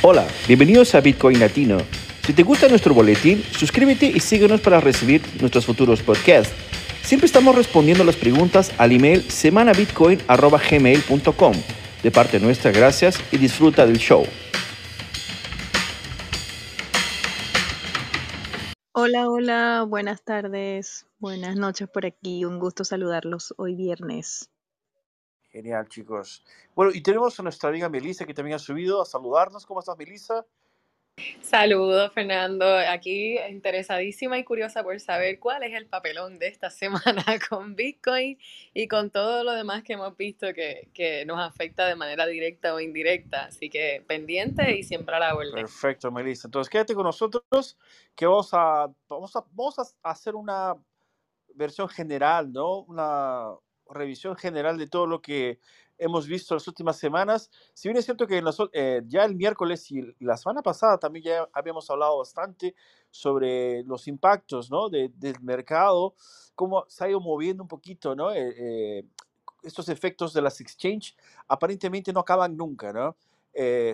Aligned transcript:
Hola, 0.00 0.28
bienvenidos 0.46 0.94
a 0.94 1.00
Bitcoin 1.00 1.40
Latino. 1.40 1.78
Si 2.24 2.32
te 2.32 2.44
gusta 2.44 2.68
nuestro 2.68 2.94
boletín, 2.94 3.42
suscríbete 3.42 4.06
y 4.06 4.20
síguenos 4.20 4.60
para 4.60 4.80
recibir 4.80 5.20
nuestros 5.40 5.66
futuros 5.66 6.02
podcasts. 6.02 6.54
Siempre 7.02 7.26
estamos 7.26 7.56
respondiendo 7.56 8.04
las 8.04 8.14
preguntas 8.14 8.72
al 8.78 8.92
email 8.92 9.28
semanabitcoin.gmail.com. 9.28 11.52
De 12.04 12.12
parte 12.12 12.38
nuestra, 12.38 12.70
gracias 12.70 13.18
y 13.32 13.38
disfruta 13.38 13.86
del 13.86 13.98
show. 13.98 14.24
Hola, 18.92 19.28
hola, 19.28 19.84
buenas 19.88 20.22
tardes, 20.22 21.06
buenas 21.18 21.56
noches 21.56 21.88
por 21.88 22.06
aquí. 22.06 22.44
Un 22.44 22.60
gusto 22.60 22.84
saludarlos 22.84 23.52
hoy 23.56 23.74
viernes. 23.74 24.48
Genial, 25.58 25.88
chicos. 25.88 26.44
Bueno, 26.72 26.92
y 26.94 27.00
tenemos 27.00 27.40
a 27.40 27.42
nuestra 27.42 27.70
amiga 27.70 27.88
Melissa 27.88 28.24
que 28.24 28.32
también 28.32 28.54
ha 28.54 28.60
subido 28.60 29.02
a 29.02 29.04
saludarnos. 29.04 29.66
¿Cómo 29.66 29.80
estás, 29.80 29.98
Melissa? 29.98 30.46
Saludos, 31.42 32.12
Fernando. 32.12 32.64
Aquí 32.76 33.36
interesadísima 33.40 34.38
y 34.38 34.44
curiosa 34.44 34.84
por 34.84 35.00
saber 35.00 35.40
cuál 35.40 35.64
es 35.64 35.74
el 35.74 35.86
papelón 35.86 36.38
de 36.38 36.46
esta 36.46 36.70
semana 36.70 37.24
con 37.50 37.74
Bitcoin 37.74 38.38
y 38.72 38.86
con 38.86 39.10
todo 39.10 39.42
lo 39.42 39.50
demás 39.50 39.82
que 39.82 39.94
hemos 39.94 40.16
visto 40.16 40.46
que, 40.54 40.90
que 40.94 41.26
nos 41.26 41.40
afecta 41.40 41.86
de 41.86 41.96
manera 41.96 42.24
directa 42.26 42.72
o 42.72 42.78
indirecta. 42.78 43.46
Así 43.46 43.68
que 43.68 44.04
pendiente 44.06 44.78
y 44.78 44.84
siempre 44.84 45.16
a 45.16 45.18
la 45.18 45.34
orden. 45.34 45.56
Perfecto, 45.56 46.12
Melissa. 46.12 46.46
Entonces, 46.46 46.70
quédate 46.70 46.94
con 46.94 47.02
nosotros 47.02 47.76
que 48.14 48.26
vamos 48.26 48.50
a, 48.52 48.88
vamos 49.08 49.34
a, 49.34 49.44
vamos 49.50 49.76
a 49.80 50.08
hacer 50.08 50.36
una 50.36 50.76
versión 51.52 51.88
general, 51.88 52.52
¿no? 52.52 52.82
Una 52.82 53.56
revisión 53.90 54.36
general 54.36 54.78
de 54.78 54.86
todo 54.86 55.06
lo 55.06 55.20
que 55.20 55.60
hemos 55.98 56.26
visto 56.26 56.54
las 56.54 56.66
últimas 56.68 56.96
semanas. 56.96 57.50
Si 57.74 57.88
bien 57.88 57.98
es 57.98 58.04
cierto 58.04 58.26
que 58.26 58.42
eh, 58.72 59.02
ya 59.06 59.24
el 59.24 59.34
miércoles 59.34 59.90
y 59.90 60.02
la 60.20 60.36
semana 60.36 60.62
pasada 60.62 60.98
también 60.98 61.24
ya 61.24 61.48
habíamos 61.52 61.90
hablado 61.90 62.18
bastante 62.18 62.74
sobre 63.10 63.82
los 63.84 64.06
impactos 64.08 64.70
¿no? 64.70 64.88
del 64.88 65.40
mercado, 65.42 66.14
cómo 66.54 66.84
se 66.88 67.04
ha 67.04 67.10
ido 67.10 67.20
moviendo 67.20 67.62
un 67.62 67.68
poquito, 67.68 68.14
¿no? 68.14 68.32
Eh, 68.32 68.54
eh, 68.56 69.04
estos 69.62 69.88
efectos 69.88 70.32
de 70.32 70.40
las 70.40 70.60
exchange 70.60 71.16
aparentemente 71.48 72.12
no 72.12 72.20
acaban 72.20 72.56
nunca, 72.56 72.92
¿no? 72.92 73.16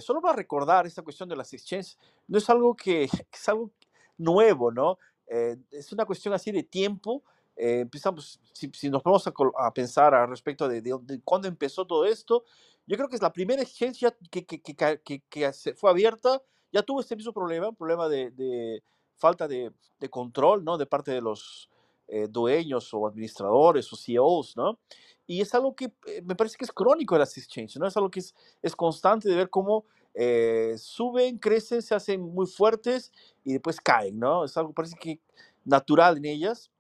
solo 0.03 0.21
para 0.21 0.37
recordar 0.37 0.87
esta 0.87 1.01
cuestión 1.01 1.27
de 1.27 1.37
las 1.37 1.51
exchanges, 1.55 1.99
no 2.29 2.37
es 2.37 2.51
algo 2.51 2.77
que, 2.77 3.05
es 3.33 3.49
algo 3.49 3.71
nuevo, 4.19 4.71
¿no? 4.71 4.99
es 5.27 5.91
una 5.91 6.05
cuestión 6.05 6.35
así 6.35 6.53
de 6.53 6.65
tiempo 6.65 7.23
eh, 7.57 7.81
empezamos, 7.81 8.41
si, 8.53 8.91
nos 8.91 9.03
vamos 9.03 9.25
a, 9.27 9.73
pensar 9.73 10.15
al 10.15 10.29
respecto 10.29 10.69
de, 10.69 10.81
de, 10.81 11.21
cuándo 11.25 11.47
empezó 11.47 11.87
todo 11.87 12.05
esto, 12.05 12.45
yo 12.87 12.97
creo 12.97 13.09
que 13.09 13.17
es 13.17 13.23
la 13.23 13.33
primera 13.33 13.63
exchange 13.63 14.05
que, 14.31 14.45
que, 14.45 14.61
que, 14.61 15.23
que, 15.29 15.53
se 15.53 15.75
fue 15.75 15.91
abierta, 15.91 16.43
ya 16.73 16.83
tuvo 16.83 17.01
este 17.01 17.15
mismo 17.15 17.33
problema, 17.33 17.69
un 17.69 17.77
problema 17.77 18.09
de, 18.09 18.31
de 18.33 18.83
falta 19.15 19.47
de, 19.47 19.73
control, 20.11 20.63
¿no? 20.65 20.77
De 20.77 20.85
parte 20.85 21.13
de 21.13 21.23
los 21.23 21.71
eh, 22.09 22.27
dueños 22.29 22.93
o 22.93 23.07
administradores 23.07 23.91
o 23.91 23.97
CEOs, 23.97 24.55
¿no? 24.55 24.79
Y 25.27 25.41
es 25.41 25.55
algo 25.55 25.75
que 25.75 25.87
eh, 26.07 26.21
me 26.23 26.35
parece 26.35 26.59
que 26.59 26.67
es 26.67 26.73
crónico 26.73 27.15
de 27.15 27.21
las 27.21 27.39
exchanges, 27.39 27.79
¿no? 27.79 27.87
Es 27.87 27.97
algo 27.97 28.11
que 28.11 28.21
es, 28.21 28.35
es 28.61 28.77
constante 28.77 29.29
de 29.29 29.37
ver 29.37 29.49
cómo 29.49 29.87
suben, 30.77 31.39
crecen, 31.39 31.83
se 31.83 31.93
hacen 31.93 32.21
muy 32.21 32.47
fuertes 32.47 33.11
y 33.43 33.53
después 33.53 33.81
caen, 33.81 34.19
¿no? 34.19 34.45
Es 34.45 34.57
algo 34.57 34.73
parece 34.73 34.95
que 34.97 35.19
natural 35.65 36.19
en 36.19 36.27
ellas 36.27 36.71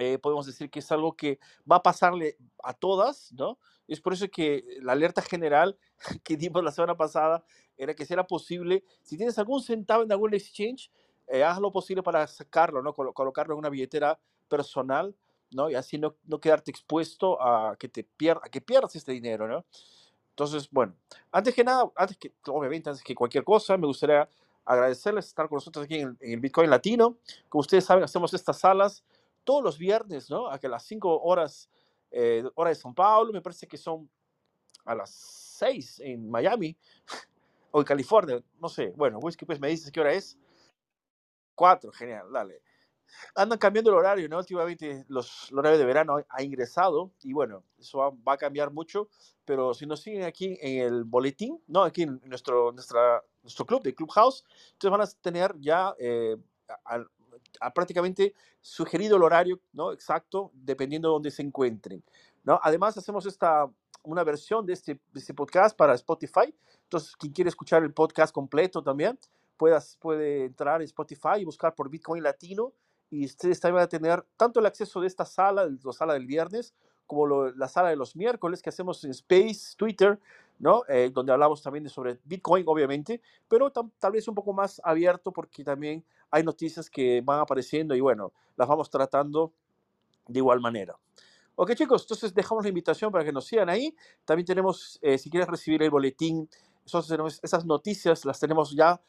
eh, 0.00 0.18
podemos 0.18 0.46
decir 0.46 0.70
que 0.70 0.78
es 0.78 0.90
algo 0.90 1.14
que 1.14 1.38
va 1.70 1.76
a 1.76 1.82
pasarle 1.82 2.38
a 2.62 2.72
todas, 2.72 3.32
¿no? 3.32 3.58
Es 3.86 4.00
por 4.00 4.14
eso 4.14 4.28
que 4.28 4.64
la 4.80 4.92
alerta 4.92 5.20
general 5.20 5.76
que 6.24 6.36
dimos 6.36 6.64
la 6.64 6.72
semana 6.72 6.96
pasada 6.96 7.44
era 7.76 7.94
que 7.94 8.06
si 8.06 8.12
era 8.12 8.26
posible, 8.26 8.82
si 9.02 9.16
tienes 9.16 9.38
algún 9.38 9.62
centavo 9.62 10.02
en 10.02 10.10
algún 10.10 10.32
exchange, 10.32 10.90
eh, 11.26 11.44
haz 11.44 11.58
lo 11.60 11.70
posible 11.70 12.02
para 12.02 12.26
sacarlo, 12.26 12.82
¿no? 12.82 12.94
colocarlo 12.94 13.54
en 13.54 13.58
una 13.58 13.68
billetera 13.68 14.18
personal, 14.48 15.14
¿no? 15.50 15.68
Y 15.68 15.74
así 15.74 15.98
no, 15.98 16.16
no 16.24 16.40
quedarte 16.40 16.70
expuesto 16.70 17.40
a 17.42 17.76
que, 17.76 17.88
te 17.88 18.04
pierda, 18.04 18.40
a 18.44 18.48
que 18.48 18.60
pierdas 18.60 18.96
este 18.96 19.12
dinero, 19.12 19.46
¿no? 19.46 19.64
Entonces, 20.30 20.68
bueno, 20.70 20.94
antes 21.30 21.54
que 21.54 21.62
nada, 21.62 21.90
antes 21.94 22.16
que, 22.16 22.32
obviamente, 22.46 22.88
antes 22.88 23.04
que 23.04 23.14
cualquier 23.14 23.44
cosa, 23.44 23.76
me 23.76 23.86
gustaría 23.86 24.28
agradecerles 24.64 25.26
estar 25.26 25.48
con 25.48 25.56
nosotros 25.56 25.84
aquí 25.84 25.96
en, 25.96 26.16
en 26.20 26.32
el 26.32 26.40
Bitcoin 26.40 26.70
Latino. 26.70 27.18
Como 27.48 27.60
ustedes 27.60 27.84
saben, 27.84 28.04
hacemos 28.04 28.32
estas 28.32 28.58
salas 28.58 29.04
todos 29.44 29.62
los 29.62 29.78
viernes, 29.78 30.30
¿no? 30.30 30.48
A 30.48 30.58
que 30.58 30.68
las 30.68 30.84
5 30.84 31.22
horas, 31.22 31.68
eh, 32.10 32.44
hora 32.54 32.70
de 32.70 32.76
São 32.76 32.94
Paulo, 32.94 33.32
me 33.32 33.40
parece 33.40 33.66
que 33.66 33.76
son 33.76 34.08
a 34.84 34.94
las 34.94 35.10
6 35.10 36.00
en 36.00 36.30
Miami 36.30 36.76
o 37.70 37.80
en 37.80 37.84
California, 37.84 38.42
no 38.58 38.68
sé. 38.68 38.92
Bueno, 38.96 39.18
Whisky, 39.18 39.44
pues 39.44 39.60
me 39.60 39.68
dices 39.68 39.90
qué 39.90 40.00
hora 40.00 40.12
es. 40.12 40.38
4, 41.54 41.92
genial, 41.92 42.32
dale. 42.32 42.62
Andan 43.34 43.58
cambiando 43.58 43.90
el 43.90 43.96
horario, 43.96 44.28
¿no? 44.28 44.38
Últimamente 44.38 45.04
los, 45.08 45.50
el 45.50 45.58
horario 45.58 45.78
de 45.78 45.84
verano 45.84 46.24
ha 46.28 46.42
ingresado 46.42 47.12
y 47.22 47.32
bueno, 47.32 47.64
eso 47.76 47.98
va, 48.26 48.32
a 48.32 48.36
cambiar 48.36 48.70
mucho, 48.70 49.08
pero 49.44 49.74
si 49.74 49.84
nos 49.84 50.00
siguen 50.00 50.22
aquí 50.22 50.56
en 50.60 50.82
el 50.82 51.04
boletín, 51.04 51.62
¿no? 51.66 51.82
Aquí 51.82 52.02
en 52.02 52.20
nuestro, 52.24 52.72
nuestra, 52.72 53.22
nuestro 53.42 53.66
club 53.66 53.82
de 53.82 53.94
Clubhouse, 53.94 54.44
entonces 54.72 54.90
van 54.90 55.00
a 55.00 55.22
tener 55.22 55.54
ya 55.58 55.94
eh, 55.98 56.36
prácticamente 57.74 58.34
sugerido 58.60 59.16
el 59.16 59.22
horario 59.22 59.60
¿no? 59.72 59.92
exacto 59.92 60.50
dependiendo 60.54 61.08
de 61.08 61.12
dónde 61.12 61.30
se 61.30 61.42
encuentren. 61.42 62.02
¿no? 62.44 62.60
Además, 62.62 62.96
hacemos 62.96 63.26
esta, 63.26 63.70
una 64.02 64.24
versión 64.24 64.66
de 64.66 64.72
este, 64.72 65.00
este 65.14 65.34
podcast 65.34 65.76
para 65.76 65.94
Spotify. 65.94 66.54
Entonces, 66.84 67.16
quien 67.16 67.32
quiere 67.32 67.48
escuchar 67.48 67.82
el 67.82 67.92
podcast 67.92 68.32
completo 68.32 68.82
también, 68.82 69.18
puedas, 69.56 69.96
puede 70.00 70.46
entrar 70.46 70.80
en 70.80 70.86
Spotify 70.86 71.40
y 71.40 71.44
buscar 71.44 71.74
por 71.74 71.90
Bitcoin 71.90 72.22
Latino 72.22 72.72
y 73.10 73.26
ustedes 73.26 73.60
también 73.60 73.76
van 73.76 73.84
a 73.84 73.88
tener 73.88 74.24
tanto 74.36 74.60
el 74.60 74.66
acceso 74.66 75.00
de 75.00 75.08
esta 75.08 75.24
sala, 75.24 75.68
la 75.82 75.92
sala 75.92 76.14
del 76.14 76.26
viernes, 76.26 76.74
como 77.06 77.26
la 77.26 77.66
sala 77.66 77.88
de 77.88 77.96
los 77.96 78.14
miércoles 78.14 78.62
que 78.62 78.68
hacemos 78.68 79.02
en 79.04 79.10
Space, 79.10 79.74
Twitter, 79.76 80.18
¿no? 80.60 80.84
Eh, 80.88 81.10
donde 81.12 81.32
hablamos 81.32 81.60
también 81.60 81.82
de 81.82 81.90
sobre 81.90 82.20
Bitcoin, 82.24 82.64
obviamente, 82.68 83.20
pero 83.48 83.70
tal 83.70 84.12
vez 84.12 84.28
un 84.28 84.34
poco 84.36 84.52
más 84.52 84.80
abierto 84.84 85.32
porque 85.32 85.64
también 85.64 86.04
hay 86.30 86.42
noticias 86.42 86.90
que 86.90 87.22
van 87.22 87.40
apareciendo 87.40 87.94
y 87.94 88.00
bueno, 88.00 88.32
las 88.56 88.68
vamos 88.68 88.90
tratando 88.90 89.52
de 90.26 90.38
igual 90.38 90.60
manera. 90.60 90.96
Ok 91.56 91.74
chicos, 91.74 92.02
entonces 92.02 92.32
dejamos 92.32 92.64
la 92.64 92.68
invitación 92.68 93.12
para 93.12 93.24
que 93.24 93.32
nos 93.32 93.44
sigan 93.44 93.68
ahí. 93.68 93.94
También 94.24 94.46
tenemos, 94.46 94.98
eh, 95.02 95.18
si 95.18 95.28
quieres 95.28 95.48
recibir 95.48 95.82
el 95.82 95.90
boletín, 95.90 96.48
esas 96.84 97.66
noticias 97.66 98.24
las 98.24 98.40
tenemos 98.40 98.74
ya 98.74 99.00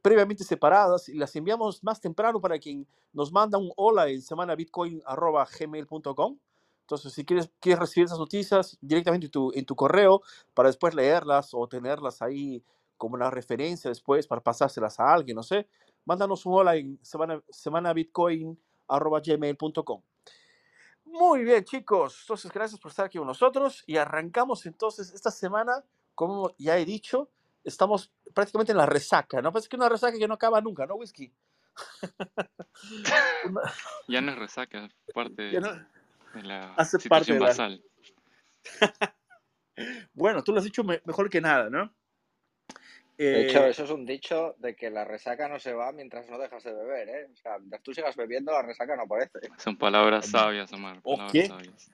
previamente 0.00 0.44
separadas 0.44 1.08
y 1.08 1.14
las 1.14 1.34
enviamos 1.36 1.82
más 1.82 2.00
temprano 2.00 2.40
para 2.40 2.58
quien 2.58 2.86
nos 3.12 3.32
manda 3.32 3.58
un 3.58 3.72
hola 3.76 4.08
en 4.08 4.22
semanabitcoin.gmail.com. 4.22 6.38
Entonces, 6.82 7.12
si 7.12 7.24
quieres, 7.24 7.50
quieres 7.60 7.78
recibir 7.78 8.06
esas 8.06 8.18
noticias 8.18 8.76
directamente 8.80 9.30
en 9.54 9.64
tu 9.64 9.74
correo 9.74 10.20
para 10.52 10.68
después 10.68 10.94
leerlas 10.94 11.54
o 11.54 11.66
tenerlas 11.68 12.20
ahí 12.22 12.62
como 13.02 13.16
una 13.16 13.30
referencia 13.30 13.90
después 13.90 14.28
para 14.28 14.40
pasárselas 14.40 15.00
a 15.00 15.12
alguien, 15.12 15.34
no 15.34 15.42
sé, 15.42 15.68
mándanos 16.04 16.46
un 16.46 16.54
hola 16.54 16.76
en 16.76 17.00
semana, 17.02 17.42
semanabitcoin.gmail.com. 17.50 20.02
Muy 21.06 21.42
bien, 21.42 21.64
chicos. 21.64 22.20
Entonces, 22.20 22.52
gracias 22.52 22.78
por 22.78 22.92
estar 22.92 23.06
aquí 23.06 23.18
con 23.18 23.26
nosotros 23.26 23.82
y 23.88 23.96
arrancamos 23.96 24.66
entonces 24.66 25.12
esta 25.12 25.32
semana, 25.32 25.84
como 26.14 26.54
ya 26.58 26.78
he 26.78 26.84
dicho, 26.84 27.28
estamos 27.64 28.12
prácticamente 28.32 28.70
en 28.70 28.78
la 28.78 28.86
resaca, 28.86 29.42
¿no? 29.42 29.50
Parece 29.50 29.68
que 29.68 29.74
una 29.74 29.88
resaca 29.88 30.16
que 30.16 30.28
no 30.28 30.34
acaba 30.34 30.60
nunca, 30.60 30.86
¿no, 30.86 30.94
Whisky? 30.94 31.34
ya 34.06 34.20
no 34.20 34.30
es 34.30 34.38
resaca, 34.38 34.88
parte 35.12 35.42
de 35.42 35.60
la 35.60 35.88
hace 36.74 37.08
parte 37.08 37.32
de 37.32 37.40
basal. 37.40 37.82
bueno, 40.14 40.44
tú 40.44 40.52
lo 40.52 40.58
has 40.58 40.64
dicho 40.64 40.84
mejor 40.84 41.28
que 41.28 41.40
nada, 41.40 41.68
¿no? 41.68 41.92
De 43.18 43.42
hecho, 43.42 43.64
eh, 43.64 43.70
eso 43.70 43.84
es 43.84 43.90
un 43.90 44.06
dicho 44.06 44.54
de 44.58 44.74
que 44.74 44.90
la 44.90 45.04
resaca 45.04 45.48
no 45.48 45.58
se 45.58 45.72
va 45.72 45.92
mientras 45.92 46.28
no 46.28 46.38
dejas 46.38 46.64
de 46.64 46.72
beber, 46.72 47.08
¿eh? 47.08 47.28
O 47.32 47.36
sea, 47.36 47.58
mientras 47.58 47.82
tú 47.82 47.92
sigas 47.92 48.16
bebiendo, 48.16 48.52
la 48.52 48.62
resaca 48.62 48.96
no 48.96 49.02
aparece. 49.02 49.38
Son 49.58 49.76
palabras 49.76 50.26
sabias, 50.26 50.72
Omar. 50.72 51.02
Palabras 51.02 51.48
sabias. 51.48 51.90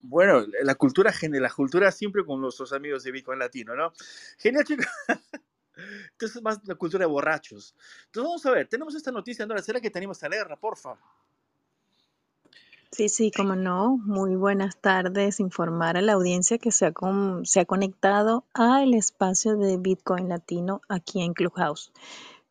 Bueno, 0.00 0.44
la 0.62 0.74
cultura, 0.74 1.12
la 1.22 1.50
cultura 1.50 1.92
siempre 1.92 2.24
con 2.24 2.40
nuestros 2.40 2.72
amigos 2.72 3.04
de 3.04 3.12
Bitcoin 3.12 3.38
Latino, 3.38 3.76
¿no? 3.76 3.92
Genial, 4.36 4.64
chicos. 4.64 4.86
Entonces 6.12 6.36
es 6.36 6.42
más 6.42 6.60
la 6.64 6.74
cultura 6.74 7.06
de 7.06 7.10
borrachos. 7.10 7.74
Entonces 8.06 8.28
vamos 8.28 8.46
a 8.46 8.50
ver, 8.50 8.68
tenemos 8.68 8.94
esta 8.94 9.12
noticia, 9.12 9.46
¿no? 9.46 9.56
¿Será 9.58 9.80
que 9.80 9.90
tenemos 9.90 10.18
que 10.18 10.28
leerla, 10.28 10.56
porfa? 10.56 10.98
Sí, 12.92 13.08
sí, 13.08 13.30
como 13.30 13.56
no. 13.56 13.96
Muy 14.04 14.36
buenas 14.36 14.78
tardes. 14.78 15.40
Informar 15.40 15.96
a 15.96 16.02
la 16.02 16.12
audiencia 16.12 16.58
que 16.58 16.70
se 16.70 16.84
ha, 16.86 16.92
se 17.44 17.60
ha 17.60 17.64
conectado 17.64 18.44
al 18.52 18.92
espacio 18.92 19.56
de 19.56 19.78
Bitcoin 19.78 20.28
Latino 20.28 20.82
aquí 20.90 21.22
en 21.22 21.32
Clubhouse. 21.32 21.90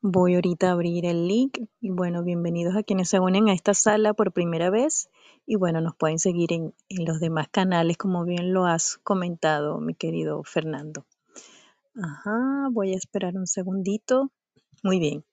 Voy 0.01 0.33
ahorita 0.33 0.69
a 0.69 0.71
abrir 0.71 1.05
el 1.05 1.27
link 1.27 1.59
y 1.79 1.91
bueno, 1.91 2.23
bienvenidos 2.23 2.75
a 2.75 2.81
quienes 2.81 3.09
se 3.09 3.19
unen 3.19 3.49
a 3.49 3.53
esta 3.53 3.75
sala 3.75 4.15
por 4.15 4.31
primera 4.33 4.71
vez 4.71 5.11
y 5.45 5.57
bueno, 5.57 5.79
nos 5.79 5.95
pueden 5.95 6.17
seguir 6.17 6.53
en, 6.53 6.73
en 6.89 7.05
los 7.05 7.19
demás 7.19 7.47
canales 7.49 7.97
como 7.97 8.25
bien 8.25 8.51
lo 8.51 8.65
has 8.65 8.97
comentado, 9.03 9.79
mi 9.79 9.93
querido 9.93 10.43
Fernando. 10.43 11.05
Ajá, 12.01 12.67
voy 12.71 12.93
a 12.93 12.97
esperar 12.97 13.35
un 13.35 13.45
segundito. 13.45 14.31
Muy 14.81 14.99
bien. 14.99 15.23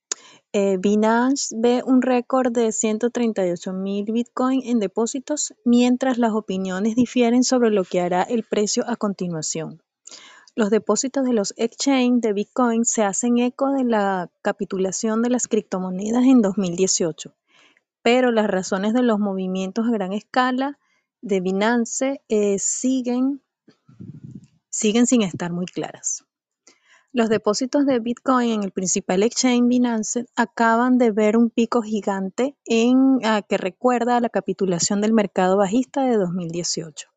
Eh, 0.52 0.78
Binance 0.78 1.54
ve 1.58 1.82
un 1.84 2.00
récord 2.00 2.50
de 2.52 2.72
138 2.72 3.72
mil 3.74 4.06
Bitcoin 4.06 4.62
en 4.64 4.80
depósitos, 4.80 5.54
mientras 5.64 6.16
las 6.16 6.32
opiniones 6.32 6.96
difieren 6.96 7.44
sobre 7.44 7.70
lo 7.70 7.84
que 7.84 8.00
hará 8.00 8.22
el 8.22 8.44
precio 8.44 8.84
a 8.88 8.96
continuación. 8.96 9.82
Los 10.54 10.70
depósitos 10.70 11.24
de 11.24 11.34
los 11.34 11.54
exchange 11.56 12.20
de 12.20 12.32
Bitcoin 12.32 12.84
se 12.84 13.02
hacen 13.02 13.38
eco 13.38 13.72
de 13.72 13.84
la 13.84 14.30
capitulación 14.42 15.22
de 15.22 15.30
las 15.30 15.48
criptomonedas 15.48 16.24
en 16.24 16.42
2018, 16.42 17.34
pero 18.02 18.32
las 18.32 18.48
razones 18.48 18.94
de 18.94 19.02
los 19.02 19.18
movimientos 19.18 19.86
a 19.86 19.92
gran 19.92 20.12
escala 20.12 20.78
de 21.20 21.40
Binance 21.40 22.22
eh, 22.28 22.58
siguen, 22.58 23.42
siguen 24.70 25.06
sin 25.06 25.22
estar 25.22 25.52
muy 25.52 25.66
claras. 25.66 26.24
Los 27.10 27.30
depósitos 27.30 27.86
de 27.86 28.00
Bitcoin 28.00 28.50
en 28.50 28.62
el 28.64 28.70
principal 28.70 29.22
exchange 29.22 29.66
Binance 29.66 30.26
acaban 30.36 30.98
de 30.98 31.10
ver 31.10 31.38
un 31.38 31.48
pico 31.48 31.80
gigante 31.80 32.54
ah, 33.24 33.40
que 33.48 33.56
recuerda 33.56 34.18
a 34.18 34.20
la 34.20 34.28
capitulación 34.28 35.00
del 35.00 35.14
mercado 35.14 35.56
bajista 35.56 36.02
de 36.02 36.18
2018. 36.18 37.08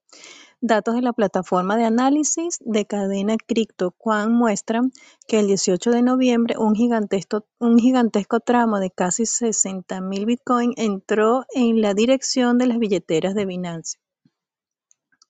Datos 0.61 0.95
de 0.95 1.01
la 1.01 1.11
plataforma 1.11 1.75
de 1.75 1.83
análisis 1.83 2.59
de 2.61 2.85
cadena 2.85 3.35
CryptoQuant 3.35 4.31
muestran 4.31 4.93
que 5.27 5.39
el 5.39 5.47
18 5.47 5.91
de 5.91 6.03
noviembre 6.03 6.55
un 6.57 6.73
gigantesco, 6.73 7.45
un 7.59 7.77
gigantesco 7.77 8.39
tramo 8.39 8.79
de 8.79 8.91
casi 8.91 9.23
60.000 9.23 10.25
Bitcoin 10.25 10.73
entró 10.77 11.45
en 11.53 11.81
la 11.81 11.93
dirección 11.93 12.57
de 12.57 12.67
las 12.67 12.79
billeteras 12.79 13.35
de 13.35 13.45
Binance. 13.45 13.97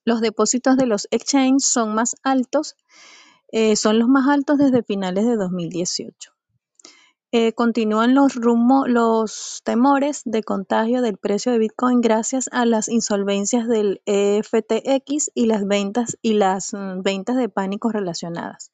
Los 0.05 0.21
depósitos 0.21 0.77
de 0.77 0.85
los 0.85 1.07
exchanges 1.09 1.65
son 1.65 1.95
más 1.95 2.15
altos 2.21 2.75
eh, 3.51 3.75
son 3.75 3.99
los 3.99 4.07
más 4.07 4.27
altos 4.27 4.57
desde 4.57 4.83
finales 4.83 5.25
de 5.25 5.35
2018. 5.35 6.31
Eh, 7.33 7.53
continúan 7.53 8.13
los, 8.13 8.35
los 8.35 9.61
temores 9.63 10.21
de 10.25 10.43
contagio 10.43 11.01
del 11.01 11.17
precio 11.17 11.53
de 11.53 11.59
Bitcoin 11.59 12.01
gracias 12.01 12.49
a 12.51 12.65
las 12.65 12.89
insolvencias 12.89 13.69
del 13.69 14.01
FTX 14.05 15.31
y 15.33 15.45
las 15.45 15.65
ventas 15.65 16.17
y 16.21 16.33
las 16.33 16.73
mm, 16.73 17.03
ventas 17.03 17.37
de 17.37 17.47
pánico 17.47 17.89
relacionadas. 17.89 18.73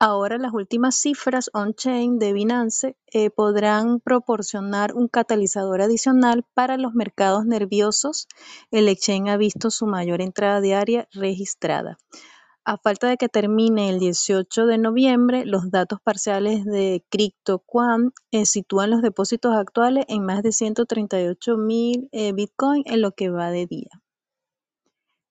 Ahora 0.00 0.36
las 0.36 0.52
últimas 0.52 0.96
cifras 0.96 1.48
on-chain 1.54 2.18
de 2.18 2.32
Binance 2.32 2.96
eh, 3.12 3.30
podrán 3.30 4.00
proporcionar 4.00 4.94
un 4.94 5.06
catalizador 5.06 5.80
adicional 5.80 6.44
para 6.54 6.76
los 6.78 6.94
mercados 6.94 7.46
nerviosos. 7.46 8.26
El 8.72 8.88
exchange 8.88 9.30
ha 9.30 9.36
visto 9.36 9.70
su 9.70 9.86
mayor 9.86 10.20
entrada 10.20 10.60
diaria 10.60 11.06
registrada. 11.12 11.98
A 12.64 12.78
falta 12.78 13.08
de 13.08 13.16
que 13.16 13.28
termine 13.28 13.90
el 13.90 13.98
18 13.98 14.66
de 14.66 14.78
noviembre, 14.78 15.44
los 15.44 15.72
datos 15.72 15.98
parciales 16.00 16.64
de 16.64 17.04
CryptoQuant 17.08 18.14
eh, 18.30 18.46
sitúan 18.46 18.90
los 18.90 19.02
depósitos 19.02 19.52
actuales 19.56 20.04
en 20.06 20.24
más 20.24 20.44
de 20.44 20.52
138 20.52 21.56
mil 21.56 22.08
eh, 22.12 22.32
Bitcoin 22.32 22.84
en 22.86 23.00
lo 23.00 23.10
que 23.12 23.30
va 23.30 23.50
de 23.50 23.66
día. 23.66 23.90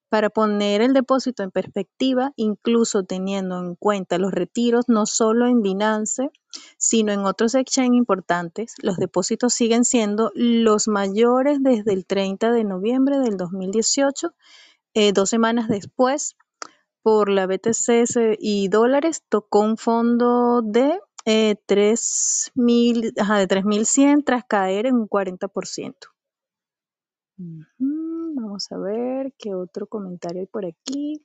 Para 0.10 0.30
poner 0.30 0.82
el 0.82 0.92
depósito 0.92 1.42
en 1.42 1.52
perspectiva, 1.52 2.34
incluso 2.36 3.04
teniendo 3.04 3.60
en 3.60 3.76
cuenta 3.76 4.18
los 4.18 4.34
retiros 4.34 4.90
no 4.90 5.06
solo 5.06 5.48
en 5.48 5.62
Binance, 5.62 6.32
sino 6.78 7.14
en 7.14 7.22
otros 7.22 7.56
exchanges 7.56 7.98
importantes, 7.98 8.74
los 8.82 8.98
depósitos 8.98 9.54
siguen 9.54 9.86
siendo 9.86 10.34
los 10.36 10.90
mayores 10.90 11.64
desde 11.64 11.94
el 11.94 12.06
30 12.06 12.52
de 12.52 12.66
noviembre 12.66 13.20
del 13.20 13.38
2018, 13.38 14.34
eh, 14.96 15.14
dos 15.14 15.30
semanas 15.30 15.70
después 15.70 16.36
por 17.04 17.30
la 17.30 17.48
BTC 17.48 18.38
y 18.40 18.68
dólares 18.68 19.24
tocó 19.28 19.62
un 19.62 19.78
fondo 19.78 20.62
de 20.62 21.00
eh, 21.26 21.56
3.000, 21.68 23.14
ajá, 23.20 23.40
de 23.40 23.48
3.100 23.48 24.24
tras 24.24 24.46
caer 24.46 24.86
en 24.88 24.96
un 24.96 25.08
40%. 25.08 25.96
Vamos 28.36 28.72
a 28.72 28.78
ver 28.78 29.34
qué 29.38 29.54
otro 29.56 29.88
comentario 29.88 30.42
hay 30.42 30.48
por 30.48 30.66
aquí. 30.66 31.24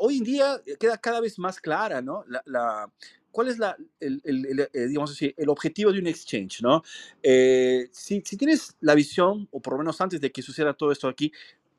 hoy 0.00 0.18
en 0.18 0.24
día 0.24 0.60
eh, 0.66 0.76
queda 0.78 0.98
cada 0.98 1.20
vez 1.20 1.38
más 1.38 1.60
clara, 1.60 2.02
¿no? 2.02 2.24
¿Cuál 3.30 3.48
es 3.48 3.58
eh, 4.00 5.34
el 5.36 5.48
objetivo 5.48 5.92
de 5.92 6.00
un 6.00 6.06
exchange, 6.08 6.62
¿no? 6.62 6.82
Eh, 7.22 7.88
si, 7.92 8.20
si, 8.24 8.36
tienes 8.36 8.76
la 8.80 8.94
visión, 8.94 9.46
o 9.52 9.60
por 9.60 9.74
lo 9.74 9.78
menos 9.78 10.00
antes 10.00 10.20
de 10.20 10.32
que 10.32 10.42
suceda 10.42 10.74
todo 10.74 10.90
esto 10.90 11.06
aquí, 11.06 11.32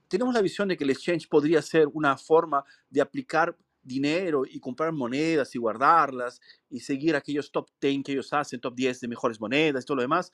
tenemos 0.08 0.34
la 0.34 0.42
visión 0.42 0.68
de 0.68 0.78
que 0.78 0.84
el 0.84 0.92
exchange 0.92 1.28
podría 1.28 1.62
ser 1.62 1.88
una 1.92 2.18
forma 2.18 2.64
de 2.90 3.02
aplicar 3.02 3.58
dinero 3.84 4.44
y 4.46 4.60
comprar 4.60 4.92
monedas 4.92 5.56
y 5.56 5.58
guardarlas 5.58 6.40
y 6.70 6.80
seguir 6.80 7.16
aquellos 7.16 7.52
top 7.52 7.68
10 7.82 8.04
que 8.04 8.12
ellos 8.12 8.32
hacen, 8.32 8.60
top 8.60 8.76
10 8.76 9.02
de 9.02 9.08
mejores 9.08 9.40
monedas 9.40 9.84
y 9.84 9.88
todo 9.88 9.96
lo 9.96 10.04
demás 10.04 10.32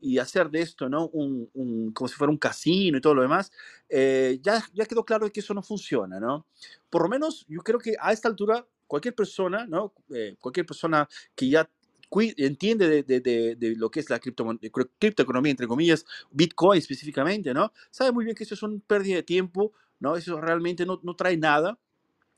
y 0.00 0.18
hacer 0.18 0.50
de 0.50 0.62
esto, 0.62 0.88
¿no? 0.88 1.08
Un, 1.08 1.92
como 1.92 2.08
si 2.08 2.14
fuera 2.14 2.30
un 2.30 2.38
casino 2.38 2.98
y 2.98 3.00
todo 3.00 3.14
lo 3.14 3.22
demás, 3.22 3.52
eh, 3.88 4.38
ya, 4.42 4.62
ya 4.72 4.86
quedó 4.86 5.04
claro 5.04 5.30
que 5.30 5.40
eso 5.40 5.54
no 5.54 5.62
funciona, 5.62 6.18
¿no? 6.18 6.46
Por 6.88 7.02
lo 7.02 7.08
menos 7.08 7.44
yo 7.48 7.60
creo 7.60 7.78
que 7.78 7.94
a 8.00 8.12
esta 8.12 8.28
altura 8.28 8.66
cualquier 8.86 9.14
persona, 9.14 9.66
¿no? 9.66 9.92
Eh, 10.14 10.36
cualquier 10.40 10.66
persona 10.66 11.08
que 11.34 11.48
ya 11.48 11.68
entiende 12.36 12.88
de, 12.88 13.20
de, 13.20 13.54
de, 13.56 13.76
lo 13.76 13.90
que 13.90 14.00
es 14.00 14.10
la 14.10 14.18
criptoeconomía, 14.18 15.50
entre 15.50 15.68
comillas, 15.68 16.04
Bitcoin 16.30 16.78
específicamente, 16.78 17.54
¿no? 17.54 17.72
Sabe 17.90 18.10
muy 18.10 18.24
bien 18.24 18.34
que 18.34 18.44
eso 18.44 18.54
es 18.54 18.62
una 18.62 18.80
pérdida 18.86 19.16
de 19.16 19.22
tiempo, 19.22 19.72
¿no? 20.00 20.16
Eso 20.16 20.40
realmente 20.40 20.84
no, 20.84 20.98
no 21.04 21.14
trae 21.14 21.36
nada. 21.36 21.78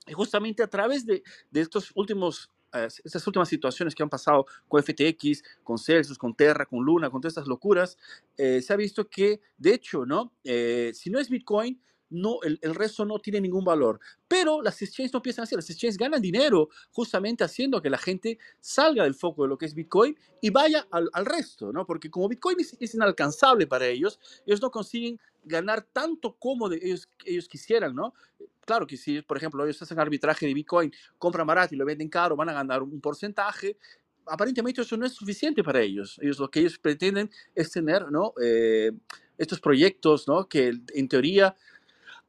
Y 0.07 0.13
justamente 0.13 0.63
a 0.63 0.67
través 0.67 1.07
de, 1.07 1.23
estos 1.53 1.93
últimos 1.95 2.51
estas 2.73 3.27
últimas 3.27 3.49
situaciones 3.49 3.95
que 3.95 4.03
han 4.03 4.09
pasado 4.09 4.47
con 4.69 4.83
FTX, 4.83 5.43
con 5.63 5.79
Celsius, 5.79 6.19
con 6.19 6.35
Terra, 6.35 6.67
con 6.67 6.85
Luna, 6.85 7.11
con 7.11 7.21
todas 7.21 7.33
estas 7.33 7.49
locuras, 7.49 7.97
se 8.37 8.73
ha 8.73 8.77
visto 8.77 9.09
que, 9.09 9.41
de 9.59 9.75
hecho, 9.75 10.07
¿no? 10.07 10.33
si 10.43 11.11
no 11.11 11.19
es 11.19 11.29
Bitcoin, 11.29 11.81
no, 12.13 12.41
el, 12.43 12.75
resto 12.75 13.05
no 13.05 13.19
tiene 13.19 13.41
ningún 13.41 13.65
valor. 13.65 13.99
Pero 14.29 14.63
las 14.63 14.81
exchanges 14.83 15.13
no 15.13 15.19
empiezan 15.19 15.45
así, 15.45 15.57
las 15.57 15.69
exchanges 15.69 15.97
ganan 15.97 16.21
dinero 16.21 16.69
justamente 16.91 17.43
haciendo 17.43 17.81
que 17.81 17.91
la 17.91 17.99
gente 17.99 18.39
salga 18.61 19.05
del 19.05 19.15
foco 19.15 19.43
de 19.43 19.49
lo 19.49 19.59
que 19.59 19.67
es 19.67 19.75
Bitcoin 19.75 20.17
y 20.41 20.51
vaya 20.51 20.87
al, 20.91 21.11
resto, 21.25 21.73
¿no? 21.73 21.87
Porque 21.87 22.11
como 22.11 22.29
Bitcoin 22.29 22.59
es, 22.61 22.95
inalcanzable 22.95 23.67
para 23.67 23.87
ellos, 23.87 24.21
ellos 24.47 24.61
no 24.61 24.71
consiguen 24.71 25.19
ganar 25.45 25.83
tanto 25.83 26.37
como 26.39 26.71
ellos, 26.71 27.09
ellos 27.25 27.49
quisieran, 27.49 27.95
¿no? 27.95 28.13
Claro 28.65 28.87
que 28.87 28.97
si, 28.97 29.23
por 29.23 29.37
ejemplo, 29.37 29.65
ellos 29.65 29.81
hacen 29.83 29.99
arbitraje 29.99 30.47
de 30.47 30.55
Bitcoin, 30.55 30.93
compran 31.19 31.47
barato 31.47 31.75
y 31.75 31.79
lo 31.79 31.85
venden 31.85 32.09
caro, 32.09 32.37
van 32.37 32.49
a 32.49 32.53
ganar 32.53 32.83
un 32.83 33.01
porcentaje, 33.01 33.77
aparentemente 34.27 34.83
eso 34.83 34.97
no 34.97 35.07
es 35.07 35.13
suficiente 35.13 35.63
para 35.65 35.81
ellos. 35.81 36.19
Ellos 36.23 36.39
lo 36.39 36.51
que 36.51 36.61
ellos 36.61 36.79
pretenden 36.79 37.31
es 37.55 37.71
tener. 37.71 38.07
Eh, 38.41 38.93
estos 39.39 39.61
proyectos 39.61 40.27
que 40.49 40.73
en 40.95 41.09
teoría 41.09 41.57